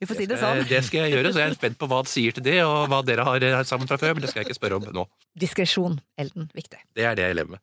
Vi 0.01 0.07
får 0.09 0.17
si 0.17 0.25
det 0.25 0.39
Eh, 0.39 0.41
sånn. 0.41 0.63
Det 0.65 0.79
skal 0.87 1.03
jeg 1.03 1.13
gjøre, 1.13 1.29
så 1.35 1.43
jeg 1.43 1.51
er 1.51 1.57
spent 1.59 1.77
på 1.77 1.85
hva 1.91 1.99
han 2.01 2.07
sier 2.09 2.33
til 2.33 2.41
det, 2.47 2.55
og 2.65 2.87
hva 2.89 3.03
dere 3.05 3.21
har 3.27 3.43
sammen 3.69 3.85
fra 3.91 3.99
før. 4.01 4.15
Men 4.17 4.23
det 4.23 4.31
skal 4.31 4.41
jeg 4.41 4.47
ikke 4.49 4.57
spørre 4.57 4.79
om 4.79 4.87
nå. 4.97 5.03
Diskresjon, 5.37 5.99
Elden. 6.17 6.47
Viktig. 6.57 6.79
Det 6.97 7.05
er 7.05 7.13
det 7.19 7.27
jeg 7.27 7.37
lever 7.37 7.53
med. 7.59 7.61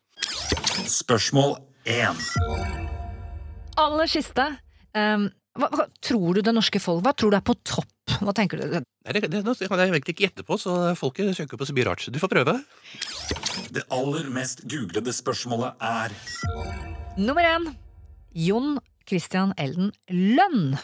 Spørsmål 0.87 1.57
1. 1.87 2.23
Aller 3.79 4.09
siste. 4.11 4.45
Um, 4.95 5.29
hva, 5.59 5.69
hva 5.73 5.85
tror 6.03 6.37
du 6.37 6.41
det 6.41 6.51
norske 6.55 6.79
folk 6.81 7.03
Hva 7.05 7.11
tror 7.13 7.33
du 7.33 7.37
er 7.37 7.45
på 7.45 7.53
topp? 7.67 7.93
Hva 8.25 8.33
tenker 8.35 8.59
du? 8.59 8.79
Nei, 8.79 9.13
det, 9.13 9.27
det, 9.29 9.43
det 9.45 9.67
kan 9.69 9.79
jeg 9.79 9.91
egentlig 9.91 10.15
ikke 10.15 10.25
gjette 10.25 10.45
på, 10.47 10.57
så 10.59 10.95
folket 10.97 11.29
søker 11.37 11.59
på 11.59 11.67
så 11.69 11.75
mye 11.77 11.85
rart. 11.87 12.07
Du 12.09 12.17
får 12.21 12.31
prøve. 12.31 12.55
Det 13.69 13.85
aller 13.93 14.29
mest 14.33 14.65
googlede 14.69 15.13
spørsmålet 15.13 15.77
er 15.85 16.15
Nummer 17.19 17.45
én. 17.45 17.69
Jon 18.33 18.79
Christian 19.09 19.53
Elden 19.57 19.91
Lønn. 20.09 20.77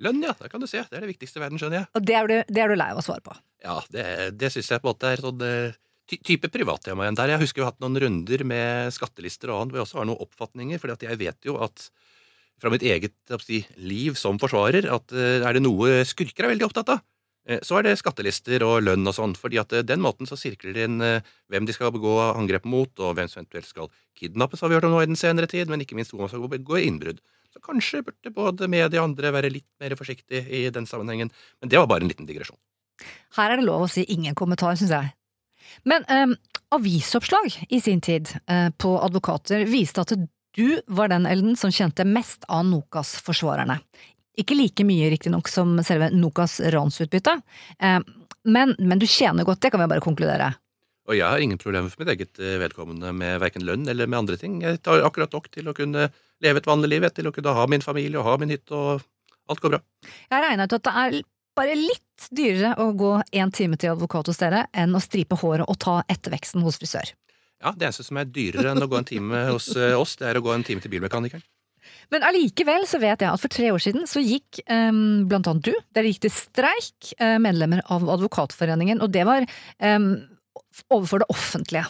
Lønn, 0.00 0.24
ja. 0.24 0.34
Det 0.38 0.50
kan 0.52 0.62
du 0.62 0.68
se. 0.70 0.82
Det 0.88 0.96
er 0.96 1.04
det 1.04 1.12
viktigste 1.12 1.40
i 1.40 1.44
verden, 1.44 1.60
skjønner 1.60 1.82
jeg. 1.82 1.90
Og 1.96 2.04
det 2.08 2.16
er 2.16 2.28
du, 2.28 2.36
det 2.48 2.64
er 2.64 2.72
du 2.72 2.78
lei 2.80 2.90
av 2.94 3.00
å 3.00 3.04
svare 3.04 3.24
på. 3.24 3.36
Ja, 3.64 3.76
det, 3.92 4.04
det 4.40 4.52
syns 4.52 4.70
jeg 4.72 4.80
på 4.80 4.88
en 4.88 4.94
måte 4.94 5.12
er 5.12 5.20
sånn 5.24 5.44
eh, 5.44 5.78
type 6.18 6.50
privattema 6.52 7.06
igjen 7.06 7.18
der. 7.18 7.34
Jeg 7.34 7.44
husker 7.44 7.60
vi 7.60 7.66
har 7.66 7.72
hatt 7.72 7.82
noen 7.84 7.98
runder 8.02 8.44
med 8.48 8.94
skattelister 8.94 9.52
og 9.52 9.60
annet 9.60 9.74
hvor 9.74 9.80
jeg 9.80 9.88
også 9.88 10.00
har 10.00 10.08
noen 10.10 10.24
oppfatninger, 10.26 10.82
fordi 10.82 11.10
jeg 11.10 11.20
vet 11.20 11.48
jo 11.48 11.58
at 11.62 11.90
fra 12.60 12.72
mitt 12.72 12.84
eget 12.84 13.14
si, 13.40 13.62
liv 13.80 14.18
som 14.20 14.40
forsvarer 14.40 14.90
at 14.92 15.14
eh, 15.16 15.40
er 15.40 15.56
det 15.56 15.64
noe 15.64 16.02
skurker 16.08 16.46
er 16.46 16.54
veldig 16.54 16.68
opptatt 16.68 16.92
av, 16.96 17.02
eh, 17.48 17.62
så 17.64 17.78
er 17.78 17.88
det 17.88 17.96
skattelister 18.00 18.64
og 18.66 18.82
lønn 18.84 19.06
og 19.08 19.16
sånn. 19.16 19.36
fordi 19.38 19.60
at 19.62 19.72
eh, 19.72 19.86
den 19.86 20.02
måten 20.04 20.28
så 20.28 20.36
sirkler 20.36 20.76
det 20.76 20.86
inn 20.88 21.00
hvem 21.00 21.68
de 21.68 21.76
skal 21.76 21.94
begå 21.94 22.18
angrep 22.34 22.68
mot, 22.68 22.92
og 23.00 23.16
hvem 23.16 23.30
som 23.32 23.42
eventuelt 23.42 23.70
skal 23.70 23.92
kidnappes, 24.18 24.60
har 24.60 24.72
vi 24.72 24.76
hørt 24.76 24.88
om 24.88 24.96
nå 24.96 25.04
i 25.04 25.10
den 25.10 25.20
senere 25.20 25.48
tid, 25.50 25.72
men 25.72 25.80
ikke 25.80 25.96
minst 25.96 26.12
hvor 26.12 26.26
man 26.26 26.32
skal 26.32 26.48
begå 26.52 26.82
innbrudd. 26.84 27.22
Så 27.50 27.62
kanskje 27.64 28.04
burde 28.06 28.30
både 28.34 28.68
media 28.70 29.00
og 29.00 29.08
andre 29.08 29.32
være 29.34 29.50
litt 29.50 29.70
mer 29.82 29.96
forsiktige 29.98 30.44
i 30.46 30.68
den 30.70 30.86
sammenhengen. 30.86 31.32
Men 31.58 31.72
det 31.72 31.80
var 31.80 31.88
bare 31.90 32.04
en 32.04 32.12
liten 32.12 32.28
digresjon. 32.28 32.58
Her 33.34 33.54
er 33.54 33.58
det 33.58 33.66
lov 33.66 33.86
å 33.86 33.90
si 33.90 34.04
ingen 34.12 34.36
kommentar, 34.38 34.76
syns 34.78 34.92
jeg. 34.94 35.10
Men 35.88 36.06
eh, 36.08 36.36
avisoppslag 36.74 37.66
i 37.68 37.80
sin 37.80 38.00
tid 38.00 38.28
eh, 38.46 38.68
på 38.70 38.94
advokater 39.00 39.64
viste 39.68 40.04
at 40.04 40.14
du 40.56 40.80
var 40.86 41.10
den 41.12 41.26
Elden 41.26 41.56
som 41.56 41.72
kjente 41.72 42.04
mest 42.04 42.44
av 42.48 42.64
Nokas-forsvarerne. 42.66 43.78
Ikke 44.40 44.56
like 44.56 44.84
mye, 44.86 45.10
riktignok, 45.12 45.50
som 45.50 45.76
selve 45.86 46.10
Nokas 46.14 46.60
ransutbytte, 46.74 47.36
eh, 47.78 48.00
men, 48.44 48.74
men 48.78 48.98
du 48.98 49.06
tjener 49.06 49.44
godt, 49.44 49.60
det 49.62 49.70
kan 49.74 49.82
vi 49.82 49.90
bare 49.90 50.04
konkludere. 50.04 50.52
Og 51.10 51.16
jeg 51.18 51.26
har 51.26 51.42
ingen 51.42 51.58
problemer 51.58 51.90
for 51.90 52.02
mitt 52.02 52.12
eget 52.14 52.38
eh, 52.38 52.58
vedkommende 52.60 53.10
med 53.16 53.40
verken 53.42 53.64
lønn 53.66 53.88
eller 53.90 54.06
med 54.06 54.22
andre 54.22 54.38
ting. 54.40 54.60
Jeg 54.62 54.82
tar 54.86 55.02
akkurat 55.06 55.32
nok 55.34 55.50
til 55.50 55.70
å 55.70 55.74
kunne 55.76 56.06
leve 56.44 56.62
et 56.62 56.68
vanlig 56.68 56.92
liv, 56.92 57.08
til 57.14 57.28
å 57.28 57.34
kunne 57.34 57.54
ha 57.56 57.66
min 57.70 57.84
familie 57.84 58.20
og 58.20 58.28
ha 58.28 58.36
min 58.40 58.52
hytte, 58.54 58.76
og 58.76 59.50
alt 59.50 59.62
går 59.64 59.74
bra. 59.74 59.82
Jeg 60.30 60.44
regna 60.46 60.68
ut 60.68 60.76
at 60.78 60.86
det 60.86 60.96
er 61.02 61.20
bare 61.60 61.76
litt 61.76 62.30
dyrere 62.32 62.74
å 62.80 62.90
gå 62.96 63.14
én 63.36 63.52
time 63.52 63.78
til 63.80 63.92
advokat 63.92 64.30
hos 64.30 64.40
dere 64.40 64.64
enn 64.76 64.96
å 64.96 65.02
stripe 65.02 65.38
håret 65.40 65.68
og 65.68 65.78
ta 65.82 66.00
etterveksten 66.08 66.64
hos 66.64 66.80
frisør. 66.80 67.12
Ja, 67.60 67.74
Det 67.76 67.90
eneste 67.90 68.06
som 68.06 68.16
er 68.16 68.28
dyrere 68.28 68.72
enn 68.72 68.82
å 68.82 68.88
gå 68.88 68.96
en 68.96 69.08
time 69.08 69.46
hos 69.50 69.68
eh, 69.76 69.92
oss, 69.92 70.16
det 70.16 70.30
er 70.30 70.40
å 70.40 70.44
gå 70.44 70.54
en 70.54 70.64
time 70.64 70.80
til 70.80 70.92
bilmekanikeren. 70.94 71.44
Men 72.12 72.24
allikevel 72.26 72.86
så 72.88 73.00
vet 73.02 73.22
jeg 73.22 73.30
at 73.30 73.42
for 73.42 73.52
tre 73.52 73.70
år 73.72 73.82
siden 73.82 74.06
så 74.08 74.22
gikk 74.22 74.60
um, 74.68 75.28
blant 75.28 75.48
annet 75.50 75.68
du, 75.68 75.74
dere 75.96 76.10
gikk 76.10 76.24
til 76.24 76.32
streik, 76.34 77.12
eh, 77.18 77.36
medlemmer 77.42 77.82
av 77.92 78.08
Advokatforeningen, 78.16 79.02
og 79.04 79.12
det 79.12 79.24
var 79.28 79.46
um, 79.78 80.12
overfor 80.88 81.22
det 81.22 81.30
offentlige. 81.32 81.84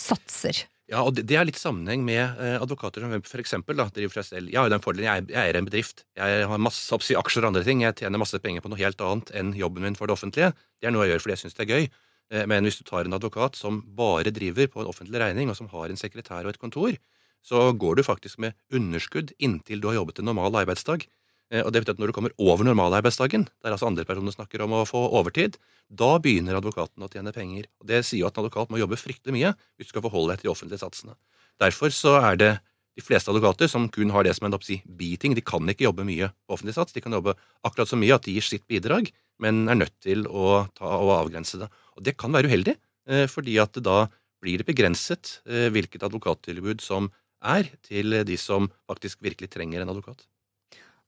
Satser. 0.00 0.64
Ja, 0.94 1.02
og 1.02 1.16
det, 1.16 1.24
det 1.26 1.38
har 1.40 1.46
litt 1.48 1.58
sammenheng 1.58 2.04
med 2.06 2.22
eh, 2.22 2.54
advokater 2.62 3.02
som 3.02 3.14
for 3.26 3.42
eksempel 3.42 3.78
da, 3.80 3.88
driver 3.90 4.12
for 4.12 4.20
seg 4.20 4.28
selv. 4.36 4.52
Jeg 4.52 4.60
har 4.60 4.68
jo 4.68 4.74
den 4.76 4.84
fordelen, 4.84 5.08
jeg, 5.08 5.34
eier 5.42 5.58
en 5.58 5.66
bedrift. 5.66 6.04
Jeg 6.14 6.44
har 6.50 6.62
masse 6.62 6.86
oppsi, 6.94 7.16
aksjer 7.18 7.42
og 7.42 7.50
andre 7.50 7.64
ting. 7.66 7.82
Jeg 7.82 7.98
tjener 7.98 8.22
masse 8.22 8.38
penger 8.44 8.62
på 8.62 8.70
noe 8.70 8.78
helt 8.78 9.02
annet 9.02 9.32
enn 9.34 9.50
jobben 9.58 9.82
min 9.82 9.98
for 9.98 10.06
det 10.06 10.14
offentlige. 10.14 10.52
Det 10.78 10.90
er 10.90 10.94
noe 10.94 11.08
jeg 11.08 11.16
gjør 11.16 11.24
fordi 11.24 11.34
jeg 11.34 11.42
syns 11.42 11.58
det 11.58 11.64
er 11.66 11.72
gøy. 11.72 11.88
Eh, 12.30 12.46
men 12.50 12.68
hvis 12.68 12.78
du 12.78 12.84
tar 12.86 13.08
en 13.08 13.18
advokat 13.18 13.58
som 13.58 13.82
bare 13.98 14.30
driver 14.34 14.70
på 14.70 14.84
en 14.84 14.92
offentlig 14.92 15.22
regning, 15.24 15.50
og 15.50 15.58
som 15.58 15.70
har 15.74 15.90
en 15.90 15.98
sekretær 15.98 16.46
og 16.46 16.54
et 16.54 16.62
kontor, 16.62 16.94
så 17.44 17.66
går 17.76 17.98
du 17.98 18.06
faktisk 18.06 18.38
med 18.40 18.54
underskudd 18.72 19.34
inntil 19.42 19.82
du 19.82 19.90
har 19.90 19.98
jobbet 19.98 20.22
en 20.22 20.30
normal 20.30 20.62
arbeidsdag. 20.62 21.08
Eh, 21.54 21.62
Og 21.62 21.70
det 21.72 21.84
betyr 21.84 21.94
at 21.94 22.02
når 22.02 22.10
du 22.10 22.16
kommer 22.16 22.34
over 22.42 22.66
normalarbeidsdagen, 22.66 23.46
der 23.62 23.74
altså 23.74 23.86
andre 23.86 24.04
personer 24.08 24.34
snakker 24.34 24.64
om 24.64 24.74
å 24.74 24.84
få 24.88 25.06
overtid, 25.14 25.58
da 25.88 26.16
begynner 26.18 26.58
advokaten 26.58 27.04
å 27.04 27.10
tjene 27.12 27.32
penger. 27.32 27.68
Og 27.80 27.86
Det 27.86 28.02
sier 28.04 28.24
jo 28.24 28.28
at 28.28 28.36
en 28.36 28.44
advokat 28.44 28.70
må 28.72 28.80
jobbe 28.82 28.98
fryktelig 28.98 29.36
mye 29.36 29.54
hvis 29.78 29.88
du 29.88 29.94
skal 29.94 30.06
forholde 30.06 30.34
deg 30.34 30.42
til 30.42 30.50
de 30.50 30.54
offentlige 30.54 30.82
satsene. 30.82 31.14
Derfor 31.62 31.94
så 31.94 32.18
er 32.18 32.36
det 32.40 32.52
de 32.94 33.02
fleste 33.02 33.30
advokater 33.30 33.70
som 33.70 33.88
kun 33.90 34.10
har 34.14 34.24
det 34.26 34.34
som 34.36 34.46
en 34.46 34.58
si, 34.62 34.82
biting. 34.86 35.34
De 35.34 35.42
kan 35.42 35.62
ikke 35.62 35.86
jobbe 35.86 36.06
mye 36.06 36.30
på 36.46 36.54
offentlig 36.56 36.74
sats. 36.74 36.94
De 36.94 37.02
kan 37.02 37.12
jobbe 37.12 37.34
akkurat 37.66 37.90
så 37.90 37.98
mye 37.98 38.14
at 38.14 38.26
de 38.26 38.34
gir 38.34 38.42
sitt 38.42 38.66
bidrag, 38.66 39.10
men 39.38 39.68
er 39.68 39.78
nødt 39.78 39.94
til 40.00 40.26
å 40.26 40.66
ta 40.74 40.86
og 40.86 41.14
avgrense 41.26 41.58
det. 41.58 41.70
Og 41.98 42.02
det 42.06 42.16
kan 42.16 42.32
være 42.34 42.50
uheldig, 42.50 42.76
eh, 43.06 43.26
fordi 43.26 43.58
at 43.62 43.74
da 43.82 44.06
blir 44.42 44.58
det 44.58 44.66
begrenset 44.66 45.40
eh, 45.46 45.70
hvilket 45.74 46.06
advokattilbud 46.06 46.80
som 46.80 47.10
er 47.42 47.66
til 47.82 48.24
de 48.24 48.36
som 48.40 48.70
faktisk 48.88 49.20
virkelig 49.22 49.50
trenger 49.50 49.82
en 49.82 49.90
advokat. 49.90 50.22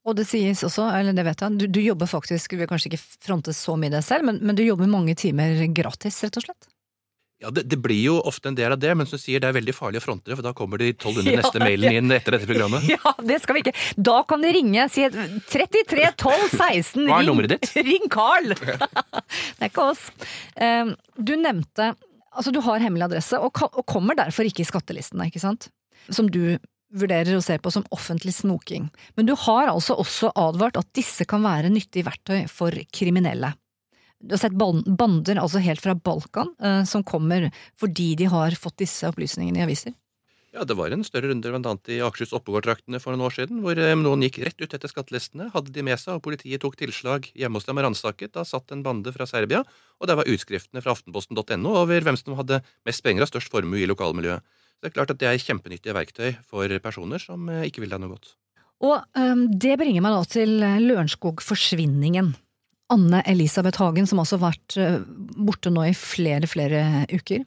Og 0.07 0.15
det 0.15 0.23
sies 0.29 0.63
også, 0.63 0.87
eller 0.95 1.15
det 1.15 1.25
vet 1.27 1.41
jeg, 1.43 1.59
du, 1.59 1.67
du 1.67 1.81
jobber 1.83 2.07
faktisk, 2.07 2.55
du 2.55 2.61
vil 2.61 2.69
kanskje 2.69 2.93
ikke 2.93 3.03
fronte 3.27 3.51
så 3.55 3.75
mye 3.79 3.91
det 3.91 4.05
selv, 4.07 4.23
men, 4.29 4.39
men 4.39 4.55
du 4.55 4.63
jobber 4.63 4.87
mange 4.87 5.17
timer 5.19 5.59
gratis, 5.75 6.21
rett 6.23 6.39
og 6.39 6.45
slett? 6.47 6.69
Ja, 7.43 7.51
det, 7.53 7.67
det 7.69 7.77
blir 7.77 7.99
jo 8.01 8.15
ofte 8.25 8.49
en 8.49 8.55
del 8.57 8.73
av 8.73 8.79
det, 8.81 8.95
men 8.97 9.05
som 9.05 9.19
sier, 9.21 9.37
det 9.43 9.51
er 9.51 9.57
veldig 9.59 9.73
farlig 9.77 9.99
å 9.99 10.05
fronte 10.07 10.31
det, 10.31 10.37
for 10.39 10.45
da 10.47 10.55
kommer 10.57 10.81
de 10.81 10.87
1200 10.95 11.27
Ja, 11.35 11.41
neste 11.43 11.61
mailen 11.61 11.97
inn 11.99 12.15
etter 12.15 12.33
dette 12.33 12.49
programmet. 12.49 12.87
Ja, 12.95 13.11
det 13.21 13.37
skal 13.43 13.57
vi 13.59 13.65
ikke. 13.65 13.75
Da 14.09 14.15
kan 14.29 14.41
de 14.41 14.53
ringe, 14.55 14.87
si 14.89 15.05
33 15.11 16.07
12 16.17 16.47
16, 16.55 17.03
Hva 17.03 17.19
er 17.19 17.21
ring, 17.21 17.29
nummeret 17.29 17.53
ditt? 17.53 17.69
ring 17.91 18.09
Carl! 18.09 18.55
det 18.57 19.59
er 19.59 19.69
ikke 19.69 19.85
oss. 19.91 20.07
Um, 20.57 20.95
Du 21.19 21.35
nevnte, 21.37 21.91
altså 22.31 22.55
du 22.55 22.63
har 22.65 22.81
hemmelig 22.81 23.05
adresse, 23.11 23.37
og, 23.37 23.61
og 23.69 23.85
kommer 23.85 24.17
derfor 24.17 24.49
ikke 24.49 24.63
i 24.65 24.69
skattelistene, 24.71 25.29
ikke 25.29 25.43
sant? 25.43 25.69
Som 26.09 26.31
du 26.33 26.55
vurderer 26.93 27.37
å 27.37 27.43
se 27.43 27.57
på 27.59 27.71
som 27.73 27.85
offentlig 27.95 28.35
snoking. 28.37 28.89
Men 29.15 29.27
du 29.27 29.35
har 29.47 29.71
altså 29.71 29.97
også 29.99 30.31
advart 30.35 30.79
at 30.79 30.89
disse 30.97 31.27
kan 31.27 31.43
være 31.45 31.71
nyttige 31.73 32.07
verktøy 32.07 32.45
for 32.51 32.75
kriminelle. 32.93 33.53
Du 34.17 34.33
har 34.33 34.41
sett 34.41 34.57
bander, 34.57 35.37
altså 35.37 35.61
helt 35.61 35.83
fra 35.83 35.93
Balkan, 35.93 36.55
eh, 36.63 36.83
som 36.89 37.05
kommer 37.05 37.51
fordi 37.77 38.15
de 38.17 38.29
har 38.31 38.57
fått 38.57 38.79
disse 38.81 39.05
opplysningene 39.09 39.61
i 39.61 39.65
aviser. 39.67 39.93
Ja, 40.55 40.63
det 40.65 40.73
var 40.79 40.89
en 40.89 41.03
større 41.05 41.29
runde 41.29 41.51
annet 41.53 41.89
i 41.91 41.99
Akershus 42.01 42.31
Oppegård-traktene 42.33 42.97
for 43.03 43.13
noen 43.13 43.27
år 43.27 43.35
siden, 43.35 43.59
hvor 43.61 43.77
eh, 43.77 43.93
noen 43.99 44.23
gikk 44.25 44.39
rett 44.47 44.63
ut 44.63 44.73
etter 44.73 44.89
skattelistene, 44.89 45.51
hadde 45.53 45.73
de 45.75 45.83
med 45.85 45.99
seg, 46.01 46.17
og 46.17 46.23
politiet 46.25 46.63
tok 46.63 46.79
tilslag 46.79 47.27
hjemme 47.37 47.59
hos 47.59 47.67
dem 47.67 47.77
og 47.77 47.85
ransaket. 47.85 48.33
Da 48.33 48.45
satt 48.47 48.73
en 48.73 48.81
bande 48.85 49.13
fra 49.13 49.27
Serbia, 49.29 49.61
og 50.01 50.09
der 50.09 50.17
var 50.17 50.31
utskriftene 50.31 50.81
fra 50.81 50.95
aftenposten.no 50.97 51.75
over 51.83 52.01
hvem 52.01 52.17
som 52.17 52.39
hadde 52.39 52.63
mest 52.89 53.05
penger 53.05 53.27
og 53.27 53.29
størst 53.35 53.53
formue 53.53 53.83
i 53.83 53.89
lokalmiljøet. 53.91 54.41
Så 54.77 54.85
det 54.85 54.91
er 54.91 54.97
klart 54.99 55.13
at 55.13 55.21
det 55.21 55.29
er 55.29 55.41
kjempenyttige 55.41 55.95
verktøy 55.97 56.35
for 56.45 56.71
personer 56.83 57.21
som 57.21 57.49
eh, 57.49 57.65
ikke 57.69 57.81
vil 57.83 57.93
deg 57.93 58.03
noe 58.03 58.13
godt. 58.13 58.35
Og 58.85 59.01
um, 59.17 59.47
det 59.57 59.73
bringer 59.81 60.03
meg 60.05 60.13
da 60.13 60.25
til 60.29 60.59
eh, 60.61 60.77
Lørenskog-forsvinningen. 60.83 62.35
Anne 62.93 63.23
Elisabeth 63.27 63.81
Hagen, 63.81 64.05
som 64.07 64.21
også 64.21 64.37
har 64.37 64.51
vært 64.51 64.77
øh, 64.79 64.99
borte 65.49 65.73
nå 65.73 65.89
i 65.89 65.95
flere, 65.97 66.47
flere 66.47 66.83
uker. 67.11 67.41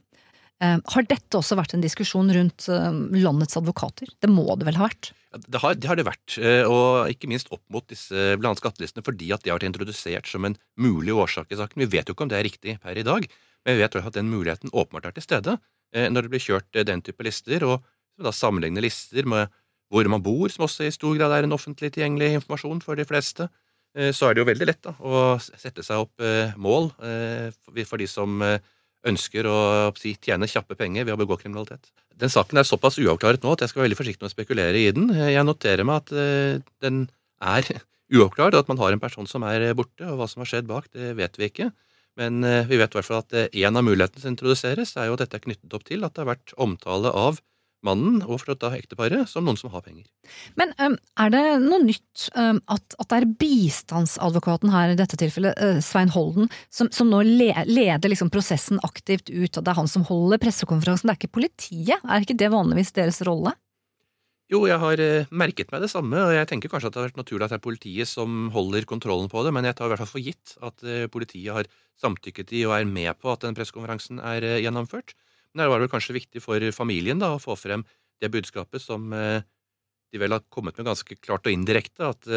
Eh, 0.60 0.76
har 0.92 1.06
dette 1.08 1.38
også 1.38 1.56
vært 1.56 1.72
en 1.76 1.84
diskusjon 1.84 2.28
rundt 2.34 2.66
øh, 2.68 2.98
landets 3.16 3.56
advokater? 3.56 4.10
Det 4.20 4.28
må 4.28 4.44
det 4.60 4.68
vel 4.68 4.76
ha 4.76 4.90
vært? 4.90 5.12
Det 5.46 5.60
har, 5.62 5.76
det 5.78 5.88
har 5.88 5.96
det 5.96 6.04
vært, 6.08 6.34
eh, 6.42 6.66
og 6.66 7.08
ikke 7.12 7.30
minst 7.30 7.48
opp 7.54 7.62
mot 7.72 7.86
disse 7.88 8.34
blant 8.42 8.60
skattelistene, 8.60 9.04
fordi 9.06 9.30
at 9.32 9.44
de 9.44 9.52
har 9.52 9.60
vært 9.60 9.70
introdusert 9.70 10.28
som 10.28 10.44
en 10.44 10.58
mulig 10.76 11.14
årsak 11.14 11.54
i 11.54 11.60
saken. 11.60 11.80
Vi 11.86 11.88
vet 11.94 12.10
jo 12.10 12.16
ikke 12.16 12.26
om 12.26 12.32
det 12.32 12.40
er 12.40 12.48
riktig 12.50 12.76
per 12.82 12.98
i 12.98 13.06
dag, 13.06 13.28
men 13.64 13.76
vi 13.76 13.84
vet 13.84 13.96
at 14.02 14.18
den 14.18 14.32
muligheten 14.32 14.74
åpenbart 14.74 15.08
er 15.08 15.16
til 15.16 15.24
stede 15.24 15.56
eh, 15.56 15.64
når 16.10 16.26
det 16.26 16.30
blir 16.34 16.44
kjørt 16.44 16.76
eh, 16.78 16.84
den 16.88 17.02
type 17.02 17.24
lister, 17.26 17.64
og 17.66 17.82
da 18.20 18.32
sammenligne 18.36 18.82
lister 18.84 19.26
med 19.28 19.48
hvor 19.90 20.06
man 20.12 20.22
bor, 20.22 20.46
som 20.52 20.66
også 20.68 20.84
i 20.86 20.92
stor 20.94 21.16
grad 21.18 21.32
er 21.34 21.46
en 21.48 21.56
offentlig 21.56 21.90
tilgjengelig 21.96 22.36
informasjon 22.38 22.82
for 22.84 22.94
de 23.00 23.06
fleste, 23.08 23.48
eh, 23.96 24.12
så 24.14 24.28
er 24.30 24.34
det 24.36 24.44
jo 24.44 24.50
veldig 24.52 24.68
lett 24.70 24.82
da, 24.86 24.92
å 25.02 25.22
sette 25.42 25.82
seg 25.82 26.04
opp 26.04 26.22
eh, 26.22 26.52
mål 26.60 26.92
eh, 27.02 27.48
for- 27.88 27.98
de 27.98 28.06
som 28.06 28.36
eh, 28.46 28.58
ønsker 29.10 29.46
å 29.48 29.58
tjene 29.96 30.46
kjappe 30.46 30.76
penger 30.76 31.06
ved 31.08 31.14
å 31.16 31.20
begå 31.22 31.38
kriminalitet. 31.40 31.88
Den 32.20 32.28
saken 32.28 32.60
er 32.60 32.68
såpass 32.68 32.98
uavklaret 33.00 33.40
nå 33.42 33.54
at 33.56 33.62
jeg 33.64 33.70
skal 33.72 33.80
være 33.80 33.88
veldig 33.88 33.98
forsiktig 34.02 34.22
med 34.26 34.28
å 34.28 34.34
spekulere 34.34 34.76
i 34.78 34.90
den. 34.92 35.08
Eh, 35.10 35.30
Jeg 35.34 35.46
noterer 35.48 35.86
meg 35.88 36.02
at 36.04 36.12
eh, 36.12 36.58
den 36.84 37.06
er 37.40 37.64
uavklart, 38.14 38.54
og 38.54 38.60
at 38.62 38.68
man 38.70 38.78
har 38.82 38.92
en 38.94 39.00
person 39.02 39.26
som 39.26 39.42
er 39.48 39.70
borte, 39.78 40.04
og 40.06 40.18
hva 40.20 40.26
som 40.28 40.44
har 40.44 40.50
skjedd 40.52 40.68
bak, 40.68 40.86
det 40.92 41.14
vet 41.18 41.38
vi 41.40 41.48
ikke. 41.50 41.70
Men 42.20 42.44
eh, 42.44 42.66
vi 42.68 42.78
vet 42.80 42.92
i 42.92 43.00
hvert 43.00 43.08
fall 43.08 43.22
at 43.24 43.36
én 43.50 43.70
en 43.70 43.80
av 43.80 43.86
mulighetene 43.86 44.22
som 44.22 44.34
introduseres, 44.34 44.96
er 44.96 45.08
jo 45.08 45.16
at 45.16 45.24
dette 45.24 45.40
er 45.40 45.46
knyttet 45.46 45.76
opp 45.76 45.86
til 45.88 46.04
at 46.04 46.14
det 46.14 46.24
har 46.24 46.34
vært 46.34 46.54
omtale 46.60 47.12
av 47.16 47.40
mannen 47.86 48.20
og 48.26 48.40
for 48.42 48.58
da 48.60 48.72
ekteparet 48.76 49.28
som 49.30 49.46
noen 49.46 49.58
som 49.58 49.72
har 49.72 49.84
penger. 49.84 50.04
Men 50.60 50.74
er 50.76 51.32
det 51.32 51.42
noe 51.62 51.80
nytt 51.82 52.26
at, 52.36 52.96
at 53.00 53.08
det 53.08 53.20
er 53.20 53.28
bistandsadvokaten 53.40 54.72
her, 54.74 54.92
i 54.92 54.98
dette 54.98 55.18
tilfellet 55.20 55.56
øh, 55.64 55.80
Svein 55.84 56.12
Holden, 56.12 56.50
som, 56.72 56.90
som 56.92 57.08
nå 57.12 57.22
leder 57.24 58.10
liksom 58.10 58.32
prosessen 58.32 58.80
aktivt 58.86 59.32
ut, 59.32 59.56
At 59.56 59.64
det 59.64 59.72
er 59.72 59.80
han 59.80 59.90
som 59.90 60.04
holder 60.08 60.42
pressekonferansen, 60.42 61.08
det 61.08 61.16
er 61.16 61.22
ikke 61.22 61.38
politiet? 61.40 62.04
Er 62.04 62.26
ikke 62.26 62.38
det 62.40 62.52
vanligvis 62.52 62.92
deres 62.96 63.22
rolle? 63.26 63.54
Jo, 64.50 64.64
jeg 64.66 64.80
har 64.82 64.98
eh, 64.98 65.28
merket 65.30 65.70
meg 65.70 65.84
det 65.84 65.92
samme, 65.92 66.18
og 66.26 66.32
jeg 66.34 66.48
tenker 66.50 66.70
kanskje 66.72 66.88
at 66.90 66.96
det 66.96 66.98
har 66.98 67.06
vært 67.06 67.20
naturlig 67.20 67.46
at 67.46 67.52
det 67.52 67.60
er 67.60 67.62
politiet 67.62 68.10
som 68.10 68.48
holder 68.50 68.86
kontrollen 68.88 69.30
på 69.30 69.44
det, 69.46 69.52
men 69.54 69.68
jeg 69.68 69.76
tar 69.78 69.86
i 69.86 69.92
hvert 69.92 70.02
fall 70.02 70.10
for 70.10 70.24
gitt 70.26 70.56
at 70.66 70.82
eh, 70.82 71.04
politiet 71.12 71.54
har 71.54 71.68
samtykket 72.02 72.50
i 72.58 72.64
og 72.66 72.74
er 72.74 72.88
med 72.88 73.14
på 73.22 73.30
at 73.30 73.44
den 73.46 73.54
pressekonferansen 73.54 74.18
er 74.18 74.46
eh, 74.48 74.56
gjennomført. 74.64 75.14
Men 75.52 75.62
det 75.62 75.68
var 75.70 75.84
vel 75.84 75.92
kanskje 75.92 76.16
viktig 76.18 76.42
for 76.42 76.66
familien 76.74 77.22
da, 77.22 77.30
å 77.36 77.42
få 77.42 77.54
frem 77.58 77.86
det 78.20 78.30
budskapet 78.34 78.82
som 78.82 79.06
de 79.10 80.18
vel 80.20 80.34
har 80.34 80.42
kommet 80.52 80.76
med 80.78 80.86
ganske 80.90 81.16
klart 81.18 81.46
og 81.48 81.54
indirekte, 81.54 82.10
at 82.12 82.28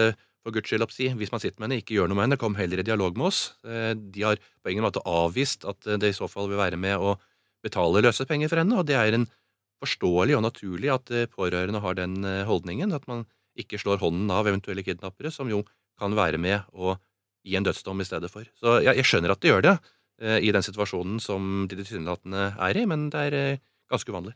for 0.41 0.55
guds 0.55 0.71
skyld, 0.71 0.85
oppsi, 0.85 1.09
hvis 1.19 1.29
man 1.33 1.41
sitter 1.43 1.59
med 1.59 1.67
henne, 1.67 1.83
ikke 1.83 1.97
gjør 1.97 2.09
noe 2.09 2.17
med 2.17 2.25
henne, 2.25 2.39
kom 2.41 2.55
heller 2.57 2.81
i 2.81 2.85
dialog 2.87 3.19
med 3.19 3.27
oss. 3.27 3.41
De 3.61 4.23
har 4.23 4.41
på 4.41 4.71
ingen 4.71 4.87
måte 4.87 5.03
avvist 5.05 5.67
at 5.69 5.85
det 6.01 6.09
i 6.09 6.17
så 6.17 6.29
fall 6.31 6.49
vil 6.49 6.61
være 6.61 6.79
med 6.79 6.97
å 6.97 7.17
betale 7.61 8.01
løsepenger 8.07 8.49
for 8.49 8.63
henne, 8.63 8.79
og 8.79 8.89
det 8.89 8.97
er 8.97 9.19
en 9.19 9.27
forståelig 9.83 10.37
og 10.37 10.45
naturlig 10.47 10.91
at 10.93 11.11
eh, 11.13 11.29
pårørende 11.31 11.81
har 11.83 11.97
den 11.99 12.19
eh, 12.27 12.43
holdningen, 12.47 12.95
at 12.95 13.07
man 13.09 13.25
ikke 13.59 13.79
slår 13.81 14.01
hånden 14.01 14.31
av 14.33 14.47
eventuelle 14.49 14.85
kidnappere, 14.85 15.31
som 15.31 15.51
jo 15.51 15.61
kan 15.99 16.15
være 16.17 16.39
med 16.41 16.63
å 16.73 16.95
gi 17.45 17.57
en 17.59 17.67
dødsdom 17.67 18.01
i 18.01 18.07
stedet 18.07 18.31
for. 18.31 18.47
Så 18.57 18.79
jeg, 18.81 18.95
jeg 19.01 19.09
skjønner 19.09 19.35
at 19.35 19.43
de 19.43 19.51
gjør 19.51 19.65
det 19.67 19.75
eh, 20.23 20.39
i 20.47 20.53
den 20.55 20.65
situasjonen 20.65 21.19
som 21.21 21.67
de 21.69 21.77
tilsynelatende 21.77 22.53
er 22.55 22.79
i, 22.79 22.87
men 22.89 23.09
det 23.13 23.27
er 23.27 23.37
ganske 23.91 24.09
uvanlig. 24.09 24.33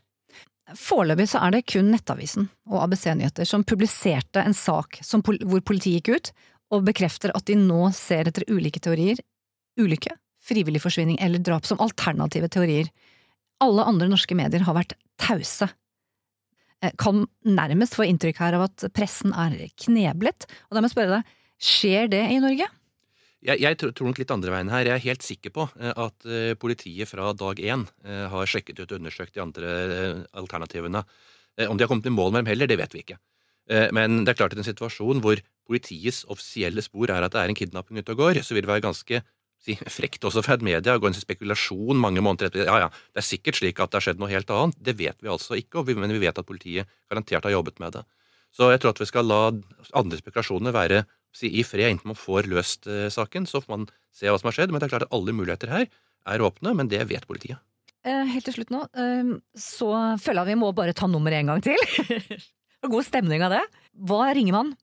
Foreløpig 0.76 1.24
så 1.30 1.40
er 1.46 1.54
det 1.54 1.66
kun 1.70 1.88
Nettavisen 1.88 2.50
og 2.68 2.82
ABC 2.84 3.06
Nyheter 3.16 3.48
som 3.48 3.64
publiserte 3.64 4.42
en 4.44 4.56
sak 4.56 4.98
som, 5.06 5.22
hvor 5.24 5.62
politiet 5.64 6.02
gikk 6.02 6.10
ut 6.12 6.32
og 6.76 6.84
bekrefter 6.84 7.32
at 7.36 7.46
de 7.48 7.56
nå 7.56 7.88
ser 7.96 8.28
etter 8.28 8.44
ulike 8.52 8.82
teorier, 8.84 9.20
ulykke, 9.80 10.12
frivillig 10.44 10.82
forsvinning 10.84 11.16
eller 11.24 11.40
drap 11.40 11.64
som 11.68 11.80
alternative 11.80 12.50
teorier. 12.52 12.90
Alle 13.64 13.84
andre 13.90 14.08
norske 14.10 14.36
medier 14.38 14.64
har 14.66 14.76
vært 14.76 14.94
tause. 15.20 15.68
Eh, 16.82 16.94
Kan 17.00 17.26
nærmest 17.46 17.96
få 17.98 18.06
inntrykk 18.06 18.42
her 18.42 18.58
av 18.58 18.68
at 18.68 18.88
pressen 18.94 19.34
er 19.34 19.56
kneblet, 19.82 20.46
og 20.68 20.76
da 20.76 20.82
må 20.82 20.88
jeg 20.88 20.94
spørre 20.94 21.18
deg, 21.18 21.32
skjer 21.58 22.12
det 22.12 22.24
i 22.30 22.42
Norge? 22.42 22.68
Jeg, 23.48 23.62
jeg 23.62 23.78
tror, 23.78 24.06
nok 24.06 24.18
litt 24.18 24.34
andre 24.34 24.50
veien 24.50 24.70
her. 24.70 24.86
Jeg 24.86 24.96
er 24.96 25.06
helt 25.06 25.26
sikker 25.26 25.54
på 25.54 25.66
eh, 25.78 25.94
at 25.94 26.26
eh, 26.26 26.52
politiet 26.58 27.10
fra 27.10 27.32
dag 27.38 27.58
én 27.62 27.86
har 28.02 28.50
sjekket 28.50 28.82
ut 28.82 28.92
og 28.92 29.00
undersøkt 29.00 29.34
de 29.34 29.42
andre 29.42 29.72
alternativene. 30.38 31.02
Om 31.58 31.74
de 31.78 31.82
har 31.82 31.90
kommet 31.90 32.06
i 32.06 32.14
mål 32.14 32.30
med 32.30 32.44
dem 32.44 32.52
heller, 32.52 32.70
det 32.70 32.78
vet 32.78 32.92
vi 32.94 33.02
ikke. 33.02 33.16
Men 33.92 34.22
det 34.22 34.30
er 34.30 34.36
klart 34.38 34.54
at 34.54 34.60
i 34.60 34.62
en 34.62 34.66
situasjon 34.68 35.18
hvor 35.20 35.40
politiets 35.66 36.22
offisielle 36.30 36.80
spor 36.86 37.10
er 37.10 37.26
at 37.26 37.34
det 37.34 37.40
er 37.42 37.50
en 37.50 37.58
kidnapping 37.58 37.98
ute 37.98 38.14
og 38.14 38.22
går, 38.22 38.38
så 38.46 38.54
vil 38.54 38.62
det 38.64 38.70
være 38.70 38.84
ganske 38.86 39.20
si, 39.64 39.76
frekt 39.90 40.24
også 40.24 40.42
fra 40.44 40.56
et 40.58 40.64
media 40.66 40.94
å 40.96 41.02
gå 41.02 41.10
inn 41.10 41.16
til 41.16 41.24
spekulasjon 41.24 41.98
mange 41.98 42.22
måneder 42.24 42.50
etter. 42.50 42.68
Ja, 42.68 42.86
ja, 42.86 42.88
det 43.14 43.22
er 43.22 43.28
sikkert 43.28 43.60
slik 43.60 43.82
at 43.82 43.92
det 43.92 44.00
har 44.00 44.06
skjedd 44.08 44.22
noe 44.22 44.30
helt 44.32 44.50
annet. 44.54 44.78
Det 44.78 44.96
vet 44.98 45.18
vi 45.22 45.32
altså 45.32 45.58
ikke, 45.58 45.84
men 45.98 46.14
vi 46.14 46.22
vet 46.22 46.38
at 46.38 46.48
politiet 46.48 46.90
garantert 47.10 47.48
har 47.48 47.56
jobbet 47.56 47.82
med 47.82 47.98
det. 47.98 48.04
Så 48.54 48.70
jeg 48.72 48.80
tror 48.80 48.94
at 48.94 49.02
vi 49.02 49.08
skal 49.10 49.28
la 49.28 49.40
andre 49.98 50.18
spekulasjoner 50.18 50.74
være 50.74 51.02
si, 51.36 51.50
i 51.50 51.64
fred 51.66 51.92
inntil 51.92 52.14
man 52.14 52.18
får 52.18 52.48
løst 52.50 52.88
uh, 52.88 53.06
saken. 53.12 53.46
Så 53.48 53.60
får 53.64 53.74
man 53.74 53.88
se 54.14 54.30
hva 54.30 54.38
som 54.40 54.48
har 54.50 54.56
skjedd. 54.56 54.72
Men 54.72 54.80
det 54.80 54.88
er 54.88 54.94
klart 54.96 55.08
at 55.08 55.14
alle 55.14 55.34
muligheter 55.36 55.72
her 55.72 55.88
er 56.28 56.44
åpne, 56.44 56.74
men 56.76 56.90
det 56.90 57.04
vet 57.10 57.26
politiet. 57.28 57.60
Eh, 58.06 58.24
Helt 58.30 58.46
til 58.46 58.54
slutt 58.58 58.72
nå, 58.72 58.84
eh, 58.94 59.30
så 59.58 59.90
føler 60.22 60.44
jeg 60.44 60.54
vi 60.54 60.60
må 60.60 60.70
bare 60.76 60.94
ta 60.96 61.08
nummeret 61.10 61.42
en 61.42 61.52
gang 61.54 61.64
til. 61.64 62.38
God 62.92 63.06
stemning 63.06 63.42
av 63.44 63.56
det. 63.56 63.64
Hva 64.08 64.28
ringer 64.36 64.54
man? 64.54 64.76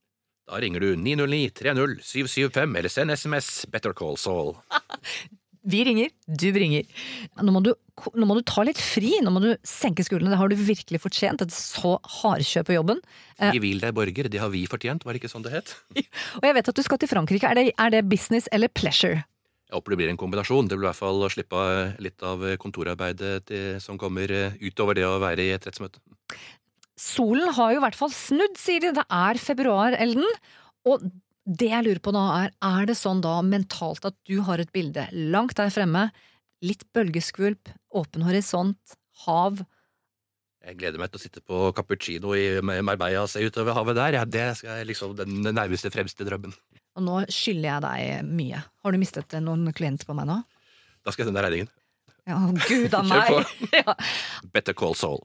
Da 0.45 0.59
ringer 0.61 0.83
du 0.83 0.91
909 0.99 1.49
30 1.57 1.95
775 2.05 2.77
eller 2.77 2.91
send 2.93 3.11
SMS 3.15 3.65
Better 3.73 3.95
Call 3.97 4.17
Saul. 4.21 4.53
Vi 5.65 5.79
ringer, 5.81 6.11
du 6.29 6.51
ringer. 6.53 6.83
Nå 7.41 7.49
må 7.55 7.61
du, 7.65 7.71
nå 8.13 8.27
må 8.29 8.35
du 8.37 8.43
ta 8.45 8.61
litt 8.67 8.77
fri, 8.77 9.15
nå 9.25 9.31
må 9.33 9.41
du 9.41 9.47
senke 9.65 10.03
skuldrene. 10.05 10.29
Det 10.29 10.37
har 10.37 10.51
du 10.51 10.59
virkelig 10.59 10.99
fortjent. 11.01 11.41
Et 11.41 11.55
så 11.55 11.95
hardkjør 12.19 12.67
på 12.67 12.75
jobben. 12.75 12.99
Eh, 13.39 13.49
Vi 13.55 13.63
vil 13.63 13.81
deg 13.81 13.95
borger, 13.97 14.29
det 14.29 14.43
har 14.43 14.51
vi 14.53 14.61
fortjent, 14.69 15.07
var 15.07 15.17
det 15.17 15.23
ikke 15.23 15.31
sånn 15.33 15.47
det 15.47 15.55
het? 15.55 15.73
Og 16.37 16.45
jeg 16.45 16.57
vet 16.59 16.69
at 16.69 16.77
du 16.77 16.83
skal 16.85 17.01
til 17.01 17.09
Frankrike. 17.09 17.49
Er 17.49 17.57
det, 17.57 17.71
er 17.81 17.95
det 17.97 18.03
business 18.11 18.45
eller 18.53 18.69
pleasure? 18.69 19.23
Jeg 19.65 19.73
håper 19.79 19.95
det 19.95 19.99
blir 20.03 20.13
en 20.13 20.21
kombinasjon. 20.21 20.69
Det 20.69 20.77
blir 20.77 20.85
i 20.85 20.91
hvert 20.91 21.01
fall 21.01 21.25
å 21.25 21.31
slippe 21.33 21.63
litt 22.05 22.21
av 22.29 22.45
kontorarbeidet 22.61 23.47
til, 23.49 23.65
som 23.81 23.97
kommer 23.97 24.29
eh, 24.29 24.53
utover 24.61 25.01
det 25.01 25.09
å 25.09 25.17
være 25.23 25.49
i 25.49 25.55
et 25.57 25.65
rettsmøte. 25.65 25.97
Solen 26.99 27.51
har 27.57 27.73
jo 27.73 27.79
i 27.81 27.83
hvert 27.83 27.97
fall 27.99 28.11
snudd, 28.15 28.55
sier 28.59 28.79
de. 28.83 28.93
Det 28.95 29.03
er 29.11 29.39
februar, 29.41 29.95
Elden. 29.99 30.25
Og 30.87 31.03
det 31.45 31.67
jeg 31.69 31.85
lurer 31.85 32.01
på 32.01 32.13
nå 32.15 32.21
er, 32.39 32.53
er 32.63 32.87
det 32.89 32.95
sånn 32.97 33.19
da 33.21 33.35
mentalt 33.45 34.05
at 34.07 34.15
du 34.25 34.39
har 34.47 34.61
et 34.63 34.71
bilde 34.73 35.03
langt 35.13 35.57
der 35.59 35.69
fremme, 35.73 36.07
litt 36.65 36.85
bølgeskvulp, 36.95 37.69
åpen 37.93 38.23
horisont, 38.25 38.95
hav, 39.25 39.61
Jeg 40.65 40.79
gleder 40.79 40.97
meg 40.97 41.11
til 41.13 41.19
å 41.19 41.21
sitte 41.21 41.41
på 41.45 41.57
cappuccino 41.77 42.31
i 42.33 42.57
Marbella 42.65 43.21
og 43.21 43.29
se 43.29 43.43
utover 43.45 43.75
havet 43.77 43.99
der. 43.99 44.15
Ja, 44.17 44.23
det 44.25 44.41
er 44.65 44.87
liksom 44.89 45.11
den 45.19 45.43
nærmeste, 45.45 45.91
fremste 45.93 46.25
drømmen. 46.25 46.55
og 46.97 47.03
nå 47.05 47.19
skylder 47.29 47.67
jeg 47.69 47.83
deg 47.85 48.31
mye. 48.39 48.63
Har 48.81 48.91
du 48.91 48.97
mistet 48.97 49.35
noen 49.45 49.69
klienter 49.77 50.07
på 50.09 50.15
meg 50.17 50.25
nå? 50.31 50.39
Da 51.05 51.11
skal 51.13 51.21
jeg 51.21 51.29
sende 51.29 51.43
deg 51.43 51.51
regningen. 51.51 51.69
Ja, 52.25 52.39
gud 52.65 52.97
a 52.97 53.03
Kjør 53.11 53.29
meg! 53.37 53.53
Ja. 53.77 53.93
Better 54.55 54.73
Call 54.73 54.95
Saul. 54.97 55.21